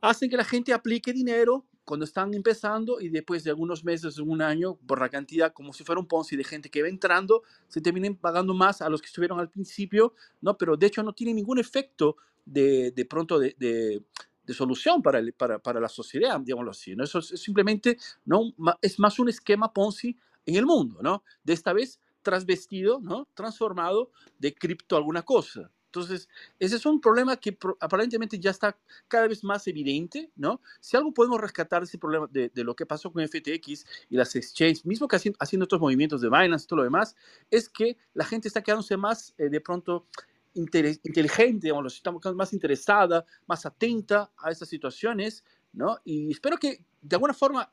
hacen 0.02 0.30
que 0.30 0.38
la 0.38 0.44
gente 0.44 0.74
aplique 0.74 1.14
dinero 1.14 1.66
cuando 1.86 2.06
están 2.06 2.34
empezando 2.34 3.00
y 3.00 3.10
después 3.10 3.44
de 3.44 3.50
algunos 3.52 3.84
meses, 3.84 4.18
un 4.18 4.42
año, 4.42 4.76
por 4.88 5.00
la 5.00 5.10
cantidad, 5.10 5.54
como 5.54 5.74
si 5.74 5.84
fuera 5.84 6.00
un 6.00 6.08
Ponzi 6.08 6.36
de 6.36 6.44
gente 6.44 6.70
que 6.70 6.82
va 6.82 6.88
entrando, 6.88 7.44
se 7.68 7.82
terminen 7.82 8.16
pagando 8.16 8.54
más 8.54 8.82
a 8.82 8.90
los 8.90 9.02
que 9.02 9.08
estuvieron 9.08 9.40
al 9.40 9.50
principio, 9.50 10.14
¿no? 10.42 10.58
Pero 10.58 10.78
de 10.78 10.88
hecho 10.88 11.04
no 11.04 11.14
tiene 11.14 11.34
ningún 11.34 11.60
efecto 11.60 12.16
de, 12.46 12.92
de 12.92 13.06
pronto 13.06 13.38
de, 13.38 14.02
solución 14.48 15.02
para, 15.02 15.20
el, 15.20 15.34
para, 15.34 15.60
para, 15.60 15.80
la 15.80 15.90
sociedad, 15.90 16.40
digámoslo 16.40 16.72
así, 16.72 16.96
¿no? 16.96 17.04
Eso 17.04 17.20
es 17.20 17.28
simplemente, 17.42 17.98
¿no? 18.26 18.54
Es 18.82 19.00
más 19.00 19.20
un 19.20 19.30
esquema 19.30 19.72
Ponzi 19.72 20.18
en 20.46 20.56
el 20.56 20.66
mundo, 20.66 21.00
¿no? 21.02 21.24
De 21.44 21.54
esta 21.54 21.72
vez 21.72 22.00
transvestido, 22.24 23.00
¿no? 23.02 23.28
Transformado 23.34 24.12
de 24.40 24.54
cripto 24.54 24.98
alguna 24.98 25.22
cosa. 25.22 25.72
Entonces, 25.94 26.28
ese 26.58 26.78
es 26.78 26.86
un 26.88 27.00
problema 27.00 27.38
que 27.38 27.56
aparentemente 27.80 28.40
ya 28.40 28.50
está 28.50 28.76
cada 29.08 29.28
vez 29.28 29.44
más 29.44 29.68
evidente, 29.68 30.32
¿no? 30.36 30.60
Si 30.80 30.98
algo 30.98 31.14
podemos 31.14 31.40
rescatar 31.40 31.84
ese 31.84 32.00
problema 32.00 32.28
de, 32.32 32.50
lo 32.56 32.76
que 32.76 32.88
pasó 32.88 33.12
con 33.12 33.24
FTX 33.24 33.86
y 34.10 34.16
las 34.16 34.36
exchanges, 34.36 34.88
mismo 34.88 35.08
que 35.08 35.18
haciendo, 35.18 35.38
haciendo 35.40 35.66
estos 35.66 35.80
movimientos 35.80 36.20
de 36.22 36.30
Binance 36.30 36.66
y 36.66 36.68
todo 36.68 36.78
lo 36.78 36.84
demás, 36.84 37.16
es 37.52 37.70
que 37.70 37.96
la 38.16 38.26
gente 38.26 38.48
está 38.48 38.64
quedándose 38.64 38.98
más 38.98 39.36
eh, 39.38 39.50
de 39.50 39.62
pronto 39.62 40.08
inteligente, 40.56 41.68
digamos, 41.68 41.96
está 41.96 42.12
más 42.34 42.54
interesada, 42.54 43.26
más 43.48 43.66
atenta 43.66 44.32
a 44.38 44.52
estas 44.52 44.70
situaciones, 44.70 45.44
¿no? 45.74 45.98
Y 46.06 46.32
espero 46.32 46.58
que 46.58 46.84
de 47.02 47.16
alguna 47.16 47.34
forma 47.34 47.70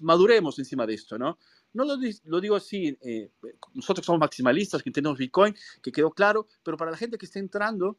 maduremos 0.00 0.58
encima 0.58 0.86
de 0.86 0.94
esto, 0.94 1.18
¿no? 1.18 1.38
No 1.72 1.84
lo, 1.84 1.96
lo 2.24 2.40
digo 2.40 2.56
así, 2.56 2.96
eh, 3.00 3.30
nosotros 3.74 4.04
somos 4.04 4.20
maximalistas, 4.20 4.82
que 4.82 4.90
tenemos 4.90 5.18
Bitcoin, 5.18 5.54
que 5.82 5.92
quedó 5.92 6.10
claro, 6.10 6.46
pero 6.62 6.76
para 6.76 6.90
la 6.90 6.96
gente 6.96 7.18
que 7.18 7.26
está 7.26 7.38
entrando, 7.38 7.98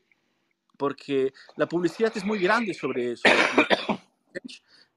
porque 0.78 1.34
la 1.58 1.68
publicidad 1.68 2.12
es 2.16 2.24
muy 2.24 2.40
grande 2.40 2.74
sobre 2.74 3.14
eso. 3.14 3.24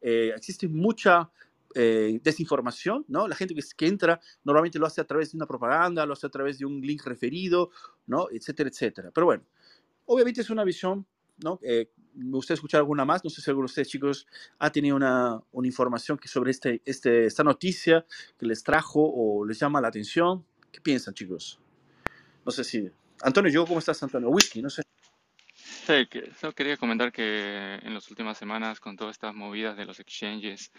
Eh, 0.05 0.33
existe 0.35 0.67
mucha 0.67 1.31
eh, 1.75 2.21
desinformación, 2.23 3.05
¿no? 3.09 3.29
La 3.29 3.37
gente 3.37 3.55
que, 3.55 3.63
que, 3.77 3.87
entra 3.87 4.21
normalmente 4.45 4.79
lo 4.79 4.87
hace 4.87 5.01
a 5.01 5.05
través 5.05 5.33
de 5.33 5.37
una 5.37 5.47
propaganda, 5.47 6.07
lo 6.07 6.13
hace 6.13 6.27
a 6.27 6.31
través 6.31 6.59
de 6.59 6.67
un 6.67 6.81
link 6.81 7.05
referido, 7.05 7.71
¿no? 8.07 8.29
Etcétera, 8.31 8.69
etcétera. 8.69 9.11
Pero 9.13 9.27
bueno, 9.27 9.45
obviamente 10.07 10.41
es 10.41 10.51
una 10.51 10.65
visión 10.65 11.07
¿no? 11.43 11.59
Eh, 11.63 11.91
me 12.15 12.33
gustaría 12.33 12.57
escuchar 12.57 12.79
alguna 12.79 13.05
más. 13.05 13.25
No 13.25 13.31
sé 13.31 13.41
si 13.41 13.51
alguno 13.51 13.67
de 13.67 13.71
ustedes, 13.71 13.89
chicos, 13.89 14.27
ha 14.59 14.71
tenido 14.71 14.97
una, 14.97 15.41
una 15.53 15.67
información 15.67 16.19
que 16.19 16.29
sobre 16.29 16.51
este, 16.51 16.83
este, 16.85 17.27
esta 17.27 17.45
noticia 17.45 18.05
que 18.39 18.47
les 18.47 18.63
trajo 18.63 19.01
o 19.03 19.45
les 19.45 19.59
llama 19.59 19.81
la 19.81 19.89
atención. 19.89 20.45
¿Qué 20.71 20.81
piensan, 20.81 21.15
chicos? 21.15 21.59
No 22.45 22.53
sé 22.53 22.65
si. 22.65 22.91
Antonio, 23.23 23.51
yo, 23.51 23.67
¿cómo 23.67 23.79
estás, 23.79 24.03
Antonio? 24.03 24.29
Whisky, 24.31 24.63
no 24.63 24.71
sé. 24.71 24.83
Sí, 25.55 26.07
que, 26.09 26.33
solo 26.39 26.55
quería 26.55 26.77
comentar 26.77 27.13
que 27.13 27.79
en 27.83 27.95
las 27.95 28.09
últimas 28.11 28.39
semanas, 28.39 28.81
con 28.81 28.97
todas 28.97 29.17
estas 29.17 29.35
movidas 29.35 29.77
de 29.77 29.85
los 29.85 30.01
exchanges, 30.01 30.73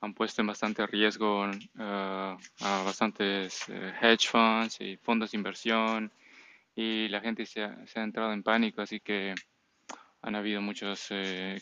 han 0.00 0.14
puesto 0.14 0.40
en 0.40 0.46
bastante 0.46 0.86
riesgo 0.86 1.42
uh, 1.46 2.36
a 2.60 2.82
bastantes 2.84 3.68
uh, 3.68 3.72
hedge 4.00 4.28
funds 4.28 4.80
y 4.80 4.96
fondos 4.96 5.30
de 5.30 5.38
inversión 5.38 6.10
y 6.74 7.08
la 7.08 7.20
gente 7.20 7.44
se 7.46 7.62
ha, 7.62 7.76
entrado 7.96 8.32
en 8.32 8.42
pánico, 8.42 8.80
así 8.80 9.00
que 9.00 9.34
han 10.22 10.34
habido 10.34 10.62
muchos, 10.62 11.08
eh, 11.10 11.60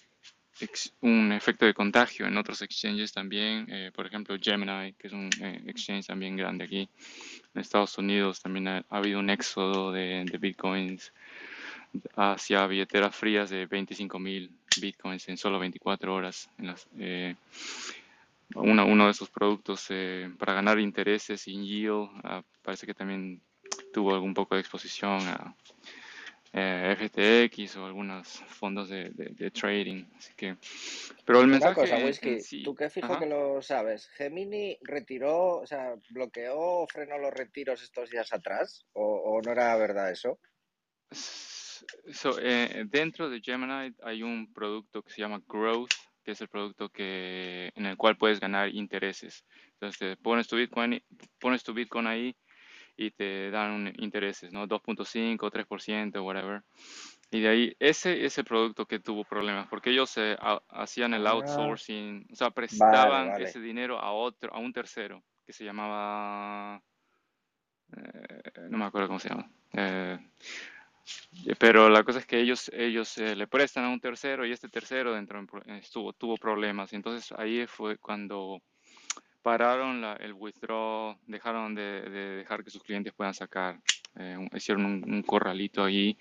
un 1.00 1.32
efecto 1.32 1.66
de 1.66 1.74
contagio 1.74 2.26
en 2.26 2.36
otros 2.36 2.62
exchanges 2.62 3.12
también, 3.12 3.66
eh, 3.68 3.90
por 3.94 4.06
ejemplo 4.06 4.36
Gemini, 4.40 4.92
que 4.94 5.06
es 5.06 5.12
un 5.12 5.30
eh, 5.40 5.62
exchange 5.66 6.06
también 6.06 6.36
grande 6.36 6.64
aquí. 6.64 6.88
En 7.54 7.60
Estados 7.60 7.96
Unidos 7.98 8.40
también 8.40 8.68
ha, 8.68 8.84
habido 8.90 9.18
un 9.18 9.30
éxodo 9.30 9.92
de, 9.92 10.24
bitcoins 10.38 11.12
hacia 12.16 12.66
billeteras 12.66 13.16
frías 13.16 13.50
de 13.50 13.66
25 13.66 14.18
mil 14.18 14.50
bitcoins 14.80 15.28
en 15.28 15.36
solo 15.36 15.58
24 15.58 16.14
horas. 16.14 16.50
En 16.58 16.66
las, 16.66 16.86
uno, 18.54 18.86
uno, 18.86 19.04
de 19.06 19.10
esos 19.10 19.30
productos 19.30 19.88
para 20.38 20.54
ganar 20.54 20.78
intereses 20.78 21.46
y 21.46 21.52
yield 21.66 22.08
ah, 22.24 22.42
parece 22.62 22.86
que 22.86 22.94
también 22.94 23.42
tuvo 23.92 24.14
algún 24.14 24.34
poco 24.34 24.54
de 24.54 24.60
exposición 24.60 25.20
a 25.20 25.54
eh, 26.52 26.96
FTX 26.96 27.76
o 27.76 27.86
algunos 27.86 28.26
fondos 28.46 28.88
de, 28.88 29.10
de, 29.10 29.50
trading. 29.50 30.04
Así 30.16 30.32
que, 30.34 30.56
pero 31.24 31.40
el 31.40 31.48
mensaje. 31.48 31.74
Cosa, 31.74 31.98
tú 32.64 32.74
que 32.74 32.88
fijo 32.88 33.18
que 33.18 33.26
lo 33.26 33.60
sabes, 33.60 34.08
¿Gemini 34.16 34.78
retiró, 34.82 35.58
o 35.58 35.66
sea, 35.66 35.94
bloqueó 36.10 36.58
o 36.58 36.86
frenó 36.86 37.18
los 37.18 37.32
retiros 37.34 37.82
estos 37.82 38.10
días 38.10 38.32
atrás? 38.32 38.86
¿O, 38.94 39.40
no 39.44 39.52
era 39.52 39.76
verdad 39.76 40.10
eso? 40.10 40.38
Eh, 42.42 42.84
dentro 42.88 43.28
de 43.28 43.40
Gemini 43.40 43.94
hay 44.02 44.22
un 44.22 44.52
producto 44.52 45.02
que 45.02 45.10
se 45.10 45.20
llama 45.20 45.42
Growth, 45.46 45.92
que 46.28 46.32
es 46.32 46.42
el 46.42 46.48
producto 46.48 46.90
que, 46.90 47.72
en 47.74 47.86
el 47.86 47.96
cual 47.96 48.18
puedes 48.18 48.38
ganar 48.38 48.68
intereses. 48.68 49.46
Entonces, 49.72 50.18
pones 50.18 50.46
tu 50.46 50.56
Bitcoin, 50.56 51.02
pones 51.40 51.64
tu 51.64 51.72
Bitcoin 51.72 52.06
ahí 52.06 52.36
y 52.98 53.12
te 53.12 53.50
dan 53.50 53.94
intereses, 53.96 54.52
¿no? 54.52 54.68
2.5, 54.68 55.38
3%, 55.38 56.22
whatever. 56.22 56.64
Y 57.30 57.40
de 57.40 57.48
ahí, 57.48 57.76
ese 57.78 58.26
es 58.26 58.36
el 58.36 58.44
producto 58.44 58.84
que 58.84 58.98
tuvo 58.98 59.24
problemas, 59.24 59.68
porque 59.68 59.88
ellos 59.88 60.10
se 60.10 60.36
hacían 60.68 61.14
el 61.14 61.26
ah. 61.26 61.30
outsourcing, 61.30 62.26
o 62.30 62.36
sea, 62.36 62.50
prestaban 62.50 63.40
ese 63.40 63.58
dinero 63.58 63.98
a 63.98 64.12
otro, 64.12 64.52
a 64.52 64.58
un 64.58 64.74
tercero, 64.74 65.24
que 65.46 65.54
se 65.54 65.64
llamaba, 65.64 66.82
eh, 67.96 68.68
no 68.68 68.76
me 68.76 68.84
acuerdo 68.84 69.08
cómo 69.08 69.18
se 69.18 69.30
llama. 69.30 69.50
Eh, 69.72 70.18
pero 71.58 71.88
la 71.88 72.02
cosa 72.04 72.18
es 72.18 72.26
que 72.26 72.40
ellos, 72.40 72.70
ellos 72.74 73.18
eh, 73.18 73.36
le 73.36 73.46
prestan 73.46 73.84
a 73.84 73.90
un 73.90 74.00
tercero 74.00 74.46
y 74.46 74.52
este 74.52 74.68
tercero 74.68 75.14
dentro 75.14 75.44
estuvo, 75.66 76.12
tuvo 76.12 76.36
problemas. 76.36 76.92
Entonces 76.92 77.32
ahí 77.38 77.66
fue 77.66 77.98
cuando 77.98 78.60
pararon 79.42 80.04
el 80.20 80.34
withdraw, 80.34 81.16
dejaron 81.26 81.74
de, 81.74 82.02
dejar 82.38 82.62
que 82.62 82.70
sus 82.70 82.82
clientes 82.82 83.14
puedan 83.14 83.32
sacar, 83.32 83.80
eh, 84.18 84.36
hicieron 84.54 84.84
un, 84.84 85.22
corralito 85.22 85.84
ahí 85.84 86.18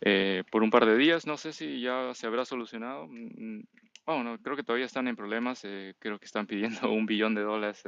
eh, 0.00 0.42
por 0.50 0.62
un 0.62 0.70
par 0.70 0.86
de 0.86 0.96
días, 0.96 1.24
no 1.24 1.36
sé 1.36 1.52
si 1.52 1.80
ya 1.80 2.12
se 2.14 2.26
habrá 2.26 2.44
solucionado. 2.44 3.06
Mm, 3.08 3.60
bueno, 4.06 4.38
creo 4.42 4.56
que 4.56 4.62
todavía 4.62 4.86
están 4.86 5.06
en 5.06 5.14
problemas, 5.14 5.60
eh, 5.64 5.94
creo 5.98 6.18
que 6.18 6.24
están 6.24 6.46
pidiendo 6.82 6.90
un 6.90 7.06
billón 7.06 7.34
de 7.34 7.42
dólares 7.42 7.82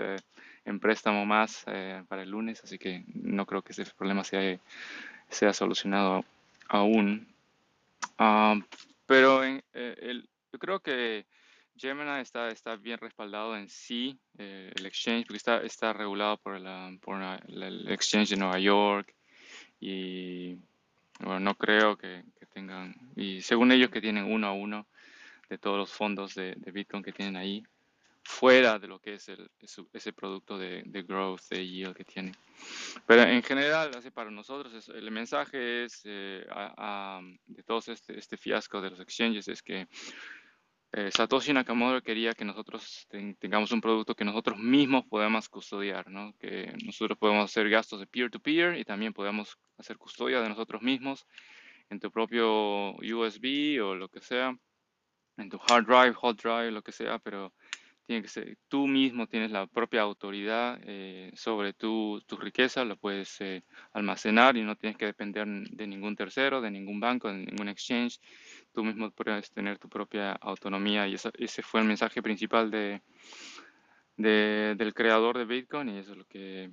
en 0.64 0.78
préstamo 0.78 1.26
más 1.26 1.64
para 2.08 2.22
el 2.22 2.30
lunes, 2.30 2.62
así 2.62 2.78
que 2.78 3.04
no 3.14 3.46
creo 3.46 3.62
que 3.62 3.72
ese 3.72 3.84
problema 3.96 4.22
sea, 5.30 5.38
sea 5.38 5.52
solucionado 5.52 6.24
aún. 6.68 7.26
Ah, 8.18 8.56
pero 9.06 9.42
yo 9.44 10.58
creo 10.58 10.80
que 10.80 11.26
Gemini 11.76 12.20
está, 12.20 12.48
está 12.48 12.76
bien 12.76 12.98
respaldado 12.98 13.56
en 13.56 13.68
sí, 13.68 14.18
eh, 14.38 14.70
el 14.76 14.84
exchange, 14.84 15.26
porque 15.26 15.38
está, 15.38 15.62
está 15.62 15.92
regulado 15.92 16.36
por, 16.36 16.60
la, 16.60 16.94
por 17.00 17.20
el 17.48 17.90
exchange 17.90 18.30
de 18.30 18.36
Nueva 18.36 18.58
York 18.58 19.14
y 19.80 20.56
bueno, 21.20 21.40
no 21.40 21.54
creo 21.54 21.96
que, 21.96 22.22
tengan, 22.52 22.94
y 23.16 23.40
según 23.42 23.72
ellos 23.72 23.90
que 23.90 24.00
tienen 24.00 24.24
uno 24.24 24.48
a 24.48 24.52
uno 24.52 24.86
de 25.48 25.58
todos 25.58 25.78
los 25.78 25.90
fondos 25.90 26.34
de, 26.34 26.54
Bitcoin 26.72 27.02
que 27.02 27.12
tienen 27.12 27.36
ahí, 27.36 27.62
fuera 28.22 28.78
de 28.78 28.88
lo 28.88 28.98
que 28.98 29.14
es 29.14 29.28
el, 29.28 29.50
ese 29.92 30.12
producto 30.12 30.58
de, 30.58 30.82
growth, 31.06 31.48
de 31.50 31.66
yield 31.66 31.96
que 31.96 32.04
tienen. 32.04 32.36
Pero 33.06 33.22
en 33.22 33.42
general, 33.42 33.90
así 33.96 34.10
para 34.10 34.30
nosotros, 34.30 34.88
el 34.88 35.10
mensaje 35.10 35.84
es 35.84 36.02
eh, 36.04 36.46
de 37.46 37.62
todo 37.62 37.78
este, 37.86 38.18
este 38.18 38.36
fiasco 38.36 38.80
de 38.80 38.90
los 38.90 39.00
exchanges 39.00 39.48
es 39.48 39.62
que 39.62 39.88
eh, 40.92 41.10
Satoshi 41.12 41.52
Nakamoto 41.52 42.02
quería 42.02 42.32
que 42.34 42.44
nosotros 42.44 43.06
tengamos 43.38 43.70
un 43.70 43.80
producto 43.80 44.16
que 44.16 44.24
nosotros 44.24 44.58
mismos 44.58 45.04
podamos 45.08 45.48
custodiar, 45.48 46.10
¿no? 46.10 46.34
que 46.40 46.74
nosotros 46.84 47.16
podemos 47.16 47.44
hacer 47.44 47.70
gastos 47.70 48.00
de 48.00 48.08
peer-to-peer 48.08 48.76
y 48.76 48.84
también 48.84 49.12
podemos 49.12 49.56
hacer 49.78 49.98
custodia 49.98 50.40
de 50.40 50.48
nosotros 50.48 50.82
mismos 50.82 51.26
en 51.90 52.00
tu 52.00 52.10
propio 52.10 52.94
USB 52.96 53.80
o 53.80 53.94
lo 53.94 54.08
que 54.08 54.20
sea, 54.20 54.56
en 55.36 55.48
tu 55.48 55.60
hard 55.68 55.86
drive, 55.86 56.14
hot 56.14 56.42
drive, 56.42 56.72
lo 56.72 56.82
que 56.82 56.92
sea, 56.92 57.20
pero 57.20 57.52
tiene 58.10 58.56
tú 58.66 58.88
mismo 58.88 59.28
tienes 59.28 59.52
la 59.52 59.68
propia 59.68 60.00
autoridad 60.00 60.80
eh, 60.82 61.30
sobre 61.34 61.72
tu, 61.74 62.20
tu, 62.26 62.36
riqueza, 62.36 62.84
la 62.84 62.96
puedes 62.96 63.40
eh, 63.40 63.62
almacenar 63.92 64.56
y 64.56 64.62
no 64.62 64.74
tienes 64.74 64.98
que 64.98 65.06
depender 65.06 65.46
de 65.46 65.86
ningún 65.86 66.16
tercero, 66.16 66.60
de 66.60 66.72
ningún 66.72 66.98
banco, 66.98 67.28
de 67.28 67.34
ningún 67.34 67.68
exchange. 67.68 68.18
Tú 68.72 68.82
mismo 68.82 69.12
puedes 69.12 69.52
tener 69.52 69.78
tu 69.78 69.88
propia 69.88 70.32
autonomía 70.32 71.06
y 71.06 71.14
ese 71.14 71.62
fue 71.62 71.82
el 71.82 71.86
mensaje 71.86 72.20
principal 72.20 72.72
de, 72.72 73.00
de, 74.16 74.74
del 74.76 74.92
creador 74.92 75.38
de 75.38 75.44
Bitcoin 75.44 75.90
y 75.90 75.98
eso 75.98 76.10
es 76.10 76.18
lo 76.18 76.24
que 76.24 76.68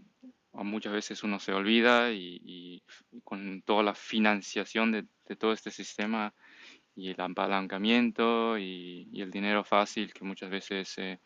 muchas 0.54 0.94
veces 0.94 1.22
uno 1.22 1.40
se 1.40 1.54
olvida 1.54 2.12
y, 2.14 2.82
con 3.24 3.62
toda 3.62 3.84
la 3.84 3.94
financiación 3.94 4.92
de, 4.92 5.06
de 5.28 5.36
todo 5.36 5.54
este 5.54 5.70
sistema 5.70 6.34
y 6.98 7.12
el 7.12 7.22
apalancamiento 7.22 8.58
y, 8.58 9.08
el 9.14 9.32
dinero 9.32 9.64
fácil 9.64 10.12
que 10.14 10.26
muchas 10.26 10.50
veces 10.50 10.98
eh, 10.98 11.20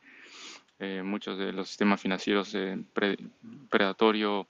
eh, 0.84 1.04
muchos 1.04 1.38
de 1.38 1.54
los 1.54 1.68
sistemas 1.68 2.02
financieros 2.02 2.56
eh, 2.56 2.76
predatorio 3.70 4.48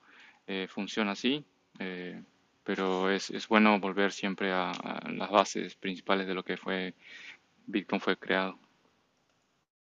eh, 0.48 0.66
funciona 0.70 1.12
así, 1.12 1.46
pero 2.64 3.12
es, 3.12 3.30
es, 3.32 3.50
bueno 3.50 3.78
volver 3.82 4.14
siempre 4.14 4.50
a, 4.54 4.72
las 5.10 5.30
bases 5.30 5.76
principales 5.76 6.28
de 6.28 6.34
lo 6.34 6.44
que 6.44 6.56
fue 6.56 6.94
Bitcoin 7.68 8.00
fue 8.00 8.18
creado. 8.18 8.58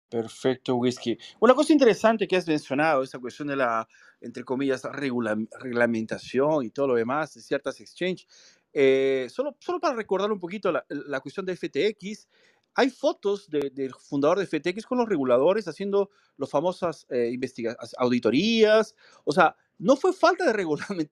Perfecto, 0.10 0.76
Whisky. 0.76 1.18
Una 1.40 1.56
cosa 1.56 1.74
interesante 1.74 2.28
que 2.28 2.36
has 2.36 2.48
mencionado, 2.48 3.02
esa 3.02 3.18
cuestión 3.18 3.48
de 3.48 3.56
la, 3.56 3.88
entre 4.22 4.44
comillas, 4.44 4.84
reglamentación 4.84 6.64
y 6.64 6.70
todo 6.70 6.90
lo 6.90 6.96
demás 6.96 7.34
de 7.34 7.42
ciertas 7.42 7.82
exchanges, 7.82 8.28
eh, 8.74 9.28
solo, 9.30 9.56
solo 9.60 9.80
para 9.80 9.96
recordar 9.96 10.32
un 10.32 10.40
poquito 10.40 10.72
la, 10.72 10.86
la 10.90 11.20
cuestión 11.20 11.46
de 11.46 11.56
FTX, 11.56 12.28
hay 12.78 12.92
fotos 12.92 13.50
del 13.50 13.92
fundador 14.00 14.38
de 14.38 14.46
FTX 14.46 14.86
con 14.86 15.00
los 15.00 15.10
reguladores 15.10 15.68
haciendo 15.68 16.12
las 16.38 16.48
famosas 16.48 17.08
eh, 17.10 17.36
auditorías. 17.98 18.96
O 19.24 19.32
sea, 19.32 19.56
no 19.80 19.96
fue 19.96 20.14
falta 20.14 20.46
de 20.46 20.54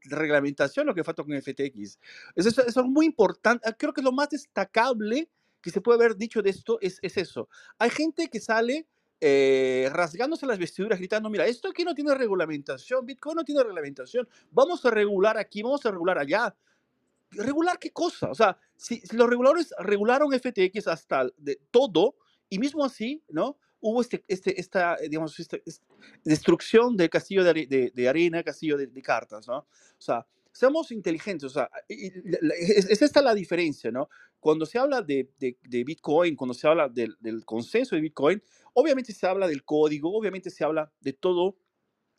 reglamentación 0.03 0.85
lo 0.85 0.93
que 0.93 1.03
faltó 1.03 1.25
con 1.25 1.41
FTX. 1.41 2.00
Eso, 2.35 2.50
eso, 2.50 2.62
es 2.62 2.85
muy 2.85 3.07
importante. 3.07 3.67
Creo 3.79 3.93
que 3.93 4.03
lo 4.03 4.12
más 4.12 4.29
destacable 4.29 5.27
que 5.59 5.71
se 5.71 5.81
puede 5.81 5.97
haber 5.97 6.15
dicho 6.15 6.43
de 6.43 6.51
esto 6.51 6.77
es, 6.81 7.00
es 7.01 7.17
eso. 7.17 7.50
Hay 7.79 7.89
gente 7.89 8.29
que 8.29 8.39
sale 8.39 8.88
eh, 9.19 9.89
rasgándose 9.91 10.45
las 10.45 10.59
vestiduras, 10.59 11.00
gritando, 11.00 11.31
mira, 11.31 11.47
esto 11.47 11.69
aquí 11.69 11.83
no 11.83 11.95
tiene 11.95 12.13
reglamentación, 12.13 13.07
Bitcoin 13.07 13.38
no 13.38 13.43
tiene 13.43 13.63
reglamentación, 13.63 14.29
vamos 14.51 14.85
a 14.85 14.91
regular 14.91 15.39
aquí, 15.39 15.63
vamos 15.63 15.83
a 15.83 15.89
regular 15.89 16.19
allá. 16.19 16.55
¿Regular 17.32 17.79
qué 17.79 17.91
cosa? 17.91 18.29
O 18.29 18.36
sea, 18.36 18.58
si, 18.75 19.01
los 19.12 19.29
reguladores 19.29 19.74
regularon 19.79 20.32
FTX 20.32 20.88
hasta 20.88 21.27
de 21.38 21.60
todo, 21.72 22.15
y 22.50 22.60
mismo 22.60 22.86
así, 22.86 23.24
¿no? 23.29 23.58
Hubo 23.79 24.01
este, 24.01 24.24
este, 24.27 24.60
esta, 24.60 24.96
eh, 24.96 25.10
digamos, 25.10 25.39
esta, 25.39 25.58
destrucción 26.24 26.96
del 26.96 27.10
castillo 27.10 27.44
de, 27.44 27.91
de, 27.94 28.10
arena, 28.10 28.44
castillo 28.44 28.77
de, 28.77 28.89
cartas, 29.01 29.48
¿no? 29.48 29.58
O 29.58 29.67
sea, 30.00 30.25
seamos 30.51 30.91
inteligentes, 30.91 31.44
o 31.46 31.50
sea, 31.50 31.70
es, 31.89 33.01
esta 33.01 33.22
la 33.22 33.34
diferencia, 33.34 33.91
¿no? 33.91 34.10
Cuando 34.39 34.65
se 34.65 34.77
habla 34.77 35.01
de, 35.01 35.29
de 35.38 35.84
Bitcoin, 35.84 36.36
cuando 36.36 36.53
se 36.53 36.67
habla 36.67 36.88
del, 36.88 37.15
del, 37.20 37.44
consenso 37.46 37.96
de 37.96 38.01
Bitcoin, 38.01 38.41
obviamente 38.74 39.12
se 39.12 39.25
habla 39.27 39.48
del 39.48 39.63
código, 39.63 40.15
obviamente 40.15 40.50
se 40.50 40.63
habla 40.63 40.91
de 41.01 41.13
todo 41.13 41.58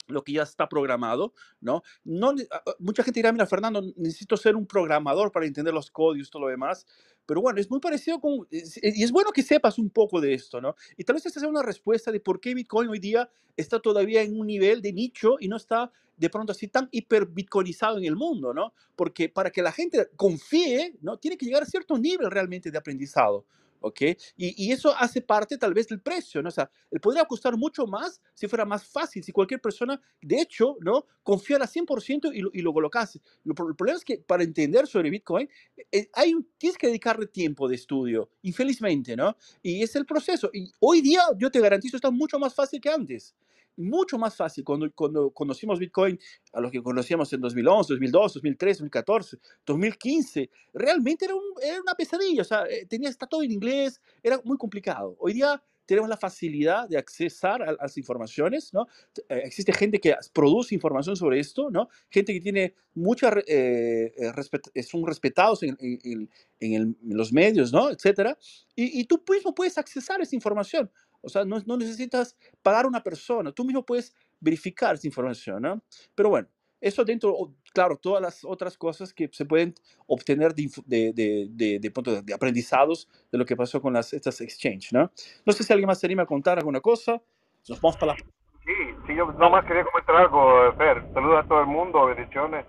lo 0.08 0.22
que 0.22 0.32
ya 0.32 0.42
está 0.42 0.68
programado, 0.68 1.32
¿no? 1.60 1.82
no 2.04 2.34
mucha 2.78 3.02
gente 3.02 3.20
dirá, 3.20 3.32
mira, 3.32 3.46
Fernando, 3.46 3.82
necesito 3.96 4.36
ser 4.36 4.56
un 4.56 4.66
programador 4.66 5.32
para 5.32 5.46
entender 5.46 5.74
los 5.74 5.90
códigos 5.90 6.30
todo 6.30 6.42
lo 6.42 6.48
demás, 6.48 6.86
pero 7.26 7.40
bueno, 7.40 7.60
es 7.60 7.70
muy 7.70 7.80
parecido 7.80 8.20
con, 8.20 8.46
y 8.50 9.02
es 9.02 9.10
bueno 9.10 9.32
que 9.32 9.42
sepas 9.42 9.78
un 9.78 9.90
poco 9.90 10.20
de 10.20 10.34
esto, 10.34 10.60
¿no? 10.60 10.76
Y 10.96 11.04
tal 11.04 11.14
vez 11.14 11.26
esta 11.26 11.40
sea 11.40 11.48
una 11.48 11.62
respuesta 11.62 12.12
de 12.12 12.20
por 12.20 12.40
qué 12.40 12.54
Bitcoin 12.54 12.88
hoy 12.88 13.00
día 13.00 13.28
está 13.56 13.80
todavía 13.80 14.22
en 14.22 14.38
un 14.38 14.46
nivel 14.46 14.80
de 14.80 14.92
nicho 14.92 15.36
y 15.40 15.48
no 15.48 15.56
está 15.56 15.90
de 16.16 16.30
pronto 16.30 16.52
así 16.52 16.68
tan 16.68 16.88
hiper 16.92 17.26
bitcoinizado 17.26 17.98
en 17.98 18.04
el 18.04 18.16
mundo, 18.16 18.54
¿no? 18.54 18.72
Porque 18.94 19.28
para 19.28 19.50
que 19.50 19.62
la 19.62 19.72
gente 19.72 20.08
confíe, 20.16 20.94
¿no? 21.02 21.18
Tiene 21.18 21.36
que 21.36 21.46
llegar 21.46 21.62
a 21.62 21.66
cierto 21.66 21.98
nivel 21.98 22.30
realmente 22.30 22.70
de 22.70 22.78
aprendizado. 22.78 23.44
¿Ok? 23.80 24.00
Y, 24.36 24.72
eso 24.72 24.94
hace 24.96 25.20
parte 25.20 25.56
tal 25.56 25.74
vez 25.74 25.88
del 25.88 26.00
precio, 26.00 26.42
¿no? 26.42 26.48
O 26.48 26.52
sea, 26.52 26.70
podría 27.00 27.24
costar 27.24 27.56
mucho 27.56 27.86
más 27.86 28.20
si 28.34 28.46
fuera 28.48 28.64
más 28.64 28.86
fácil, 28.86 29.22
si 29.22 29.32
cualquier 29.32 29.60
persona, 29.60 30.00
de 30.20 30.40
hecho, 30.40 30.76
¿no? 30.80 31.06
Confiara 31.22 31.66
100% 31.66 32.30
y 32.34 32.40
lo, 32.40 32.50
y 32.52 32.62
lo 32.62 32.72
colocase. 32.72 33.20
el 33.44 33.54
problema 33.54 33.98
es 33.98 34.04
que 34.04 34.18
para 34.18 34.42
entender 34.42 34.86
sobre 34.86 35.10
Bitcoin, 35.10 35.48
eh, 35.92 36.08
hay 36.12 36.34
tienes 36.58 36.76
que 36.76 36.88
dedicarle 36.88 37.26
tiempo 37.26 37.68
de 37.68 37.76
estudio, 37.76 38.30
infelizmente, 38.42 39.16
¿no? 39.16 39.36
Y 39.62 39.82
es 39.82 39.94
el 39.96 40.06
proceso. 40.06 40.50
Y 40.52 40.72
hoy 40.80 41.00
día, 41.00 41.22
yo 41.38 41.50
te 41.50 41.60
garantizo, 41.60 41.96
está 41.96 42.10
mucho 42.10 42.38
más 42.38 42.54
fácil 42.54 42.80
que 42.80 42.90
antes 42.90 43.34
mucho 43.76 44.18
más 44.18 44.36
fácil. 44.36 44.64
Cuando, 44.64 44.90
cuando 44.92 45.30
conocimos 45.30 45.78
Bitcoin, 45.78 46.18
a 46.52 46.60
los 46.60 46.70
que 46.70 46.82
conocíamos 46.82 47.32
en 47.32 47.40
2011, 47.40 47.92
2012, 47.94 48.38
2013, 48.38 48.78
2014, 48.80 49.38
2015, 49.66 50.50
realmente 50.74 51.24
era, 51.24 51.34
era 51.62 51.80
una 51.80 51.94
pesadilla. 51.94 52.42
O 52.42 52.44
sea, 52.44 52.64
eh, 52.64 52.86
tenía, 52.86 53.08
está 53.08 53.26
todo 53.26 53.42
en 53.42 53.52
inglés, 53.52 54.00
era 54.22 54.40
muy 54.44 54.56
complicado. 54.56 55.16
Hoy 55.18 55.34
día 55.34 55.62
tenemos 55.86 56.10
la 56.10 56.16
facilidad 56.16 56.88
de 56.88 56.98
accesar 56.98 57.62
a, 57.62 57.72
las 57.72 57.96
informaciones, 57.96 58.74
¿no? 58.74 58.86
Eh, 59.28 59.42
existe 59.44 59.72
gente 59.72 60.00
que 60.00 60.14
produce 60.32 60.74
información 60.74 61.16
sobre 61.16 61.38
esto, 61.38 61.70
¿no? 61.70 61.88
Gente 62.10 62.34
que 62.34 62.40
tiene 62.40 62.74
mucha, 62.94 63.30
eh, 63.46 64.12
eh 64.16 64.82
son 64.82 65.06
respetados 65.06 65.62
en, 65.62 65.76
en, 65.80 66.28
en, 66.60 66.96
los 67.08 67.32
medios, 67.32 67.72
¿no? 67.72 67.90
Etcétera. 67.90 68.36
Y, 68.74 69.00
y, 69.00 69.04
tú 69.04 69.22
mismo 69.30 69.54
puedes 69.54 69.78
accesar 69.78 70.20
a 70.20 70.24
esa 70.24 70.34
información. 70.34 70.90
O 71.26 71.28
sea, 71.28 71.44
no, 71.44 71.58
no, 71.66 71.76
necesitas 71.76 72.36
pagar 72.62 72.84
a 72.84 72.88
una 72.88 73.02
persona, 73.02 73.50
tú 73.50 73.64
mismo 73.64 73.84
puedes 73.84 74.14
verificar 74.38 74.94
esa 74.94 75.08
información, 75.08 75.60
¿no? 75.60 75.82
Pero 76.14 76.28
bueno, 76.28 76.46
eso 76.80 77.04
dentro, 77.04 77.34
claro, 77.74 77.96
todas 77.96 78.22
las 78.22 78.44
otras 78.44 78.78
cosas 78.78 79.12
que 79.12 79.28
se 79.32 79.44
pueden 79.44 79.74
obtener 80.06 80.54
de, 80.54 80.70
de, 80.86 81.12
de, 81.12 81.80
de, 81.80 82.22
de 82.22 82.34
aprendizados 82.34 83.08
de 83.32 83.38
lo 83.38 83.44
que 83.44 83.56
pasó 83.56 83.82
con 83.82 83.94
las, 83.94 84.12
estas 84.12 84.40
exchanges, 84.40 84.92
¿no? 84.92 85.10
No 85.44 85.52
sé 85.52 85.64
si 85.64 85.72
alguien 85.72 85.88
más 85.88 85.98
se 85.98 86.06
anima 86.06 86.22
a 86.22 86.26
contar 86.26 86.58
alguna 86.58 86.80
cosa. 86.80 87.20
Nos 87.68 87.80
vamos 87.80 87.96
para 87.96 88.12
la... 88.12 88.18
Sí, 88.64 88.72
sí, 89.06 89.16
yo 89.16 89.26
nomás 89.32 89.64
quería 89.64 89.84
comentar 89.84 90.14
algo, 90.16 90.72
Fer. 90.76 91.02
Saludos 91.12 91.44
a 91.44 91.48
todo 91.48 91.60
el 91.60 91.66
mundo, 91.66 92.06
bendiciones 92.06 92.64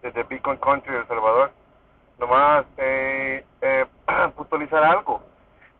desde 0.00 0.22
Bitcoin 0.22 0.58
Country 0.58 0.94
El 0.96 1.06
Salvador. 1.08 1.52
Nomás 2.18 2.64
eh, 2.78 3.44
eh, 3.60 3.84
puntualizar 4.36 4.82
algo 4.82 5.31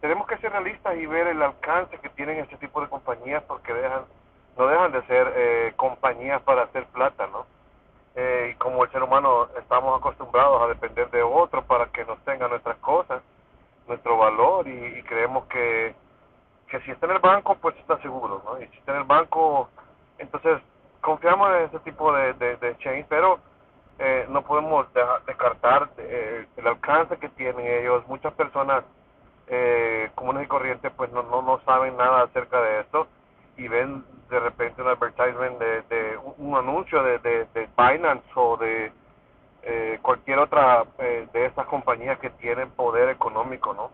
tenemos 0.03 0.27
que 0.27 0.37
ser 0.39 0.51
realistas 0.51 0.97
y 0.97 1.07
ver 1.07 1.29
el 1.29 1.41
alcance 1.41 1.97
que 1.99 2.09
tienen 2.11 2.41
este 2.41 2.57
tipo 2.57 2.81
de 2.81 2.89
compañías 2.89 3.41
porque 3.45 3.73
dejan 3.73 4.03
no 4.59 4.67
dejan 4.67 4.91
de 4.91 5.01
ser 5.07 5.33
eh, 5.37 5.73
compañías 5.77 6.43
para 6.43 6.65
hacer 6.65 6.85
plata, 6.87 7.29
¿no? 7.29 7.47
Eh, 8.17 8.51
y 8.53 8.57
como 8.57 8.85
el 8.85 8.91
ser 8.91 9.03
humano 9.03 9.49
estamos 9.57 9.99
acostumbrados 9.99 10.61
a 10.61 10.67
depender 10.67 11.09
de 11.11 11.23
otro 11.23 11.63
para 11.63 11.87
que 11.87 12.05
nos 12.05 12.19
tenga 12.25 12.49
nuestras 12.49 12.77
cosas, 12.79 13.23
nuestro 13.87 14.19
valor 14.19 14.67
y, 14.67 15.03
creemos 15.05 15.47
que, 15.47 15.95
que 16.67 16.81
si 16.81 16.91
está 16.91 17.07
en 17.07 17.13
el 17.13 17.19
banco 17.21 17.55
pues 17.55 17.77
está 17.77 17.97
seguro, 17.99 18.43
¿no? 18.45 18.61
Y 18.61 18.67
si 18.67 18.79
está 18.79 18.93
en 18.93 18.99
el 18.99 19.05
banco, 19.05 19.71
entonces 20.19 20.61
confiamos 21.01 21.49
en 21.55 21.63
ese 21.67 21.79
tipo 21.79 22.13
de, 22.13 22.33
de, 22.35 22.57
de 22.57 23.07
pero 23.09 23.39
eh, 24.01 24.27
no 24.29 24.43
podemos 24.43 24.89
descartar 25.27 25.91
el 25.97 26.67
alcance 26.67 27.17
que 27.19 27.29
tienen 27.29 27.65
ellos. 27.65 28.05
Muchas 28.09 28.33
personas 28.35 28.85
eh, 29.49 30.11
comunes 30.15 30.45
y 30.45 30.49
corrientes 30.49 30.93
pues 30.97 31.11
no, 31.13 31.23
no, 31.25 31.43
no 31.43 31.61
saben 31.65 31.97
nada 31.97 32.23
acerca 32.23 32.61
de 32.61 32.81
esto 32.81 33.07
y 33.57 33.69
ven 33.69 34.05
de 34.31 34.41
repente 34.41 34.81
un 34.81 34.89
advertisement 34.89 35.59
de, 35.59 35.83
de 35.83 36.19
un 36.39 36.57
anuncio 36.57 37.03
de, 37.03 37.19
de, 37.19 37.47
de 37.55 37.69
Binance 37.77 38.27
o 38.35 38.57
de 38.57 38.93
eh, 39.63 39.99
cualquier 40.03 40.39
otra 40.39 40.85
eh, 40.99 41.29
de 41.33 41.47
estas 41.47 41.67
compañías 41.67 42.19
que 42.19 42.31
tienen 42.31 42.71
poder 42.71 43.11
económico, 43.11 43.73
¿no? 43.75 43.91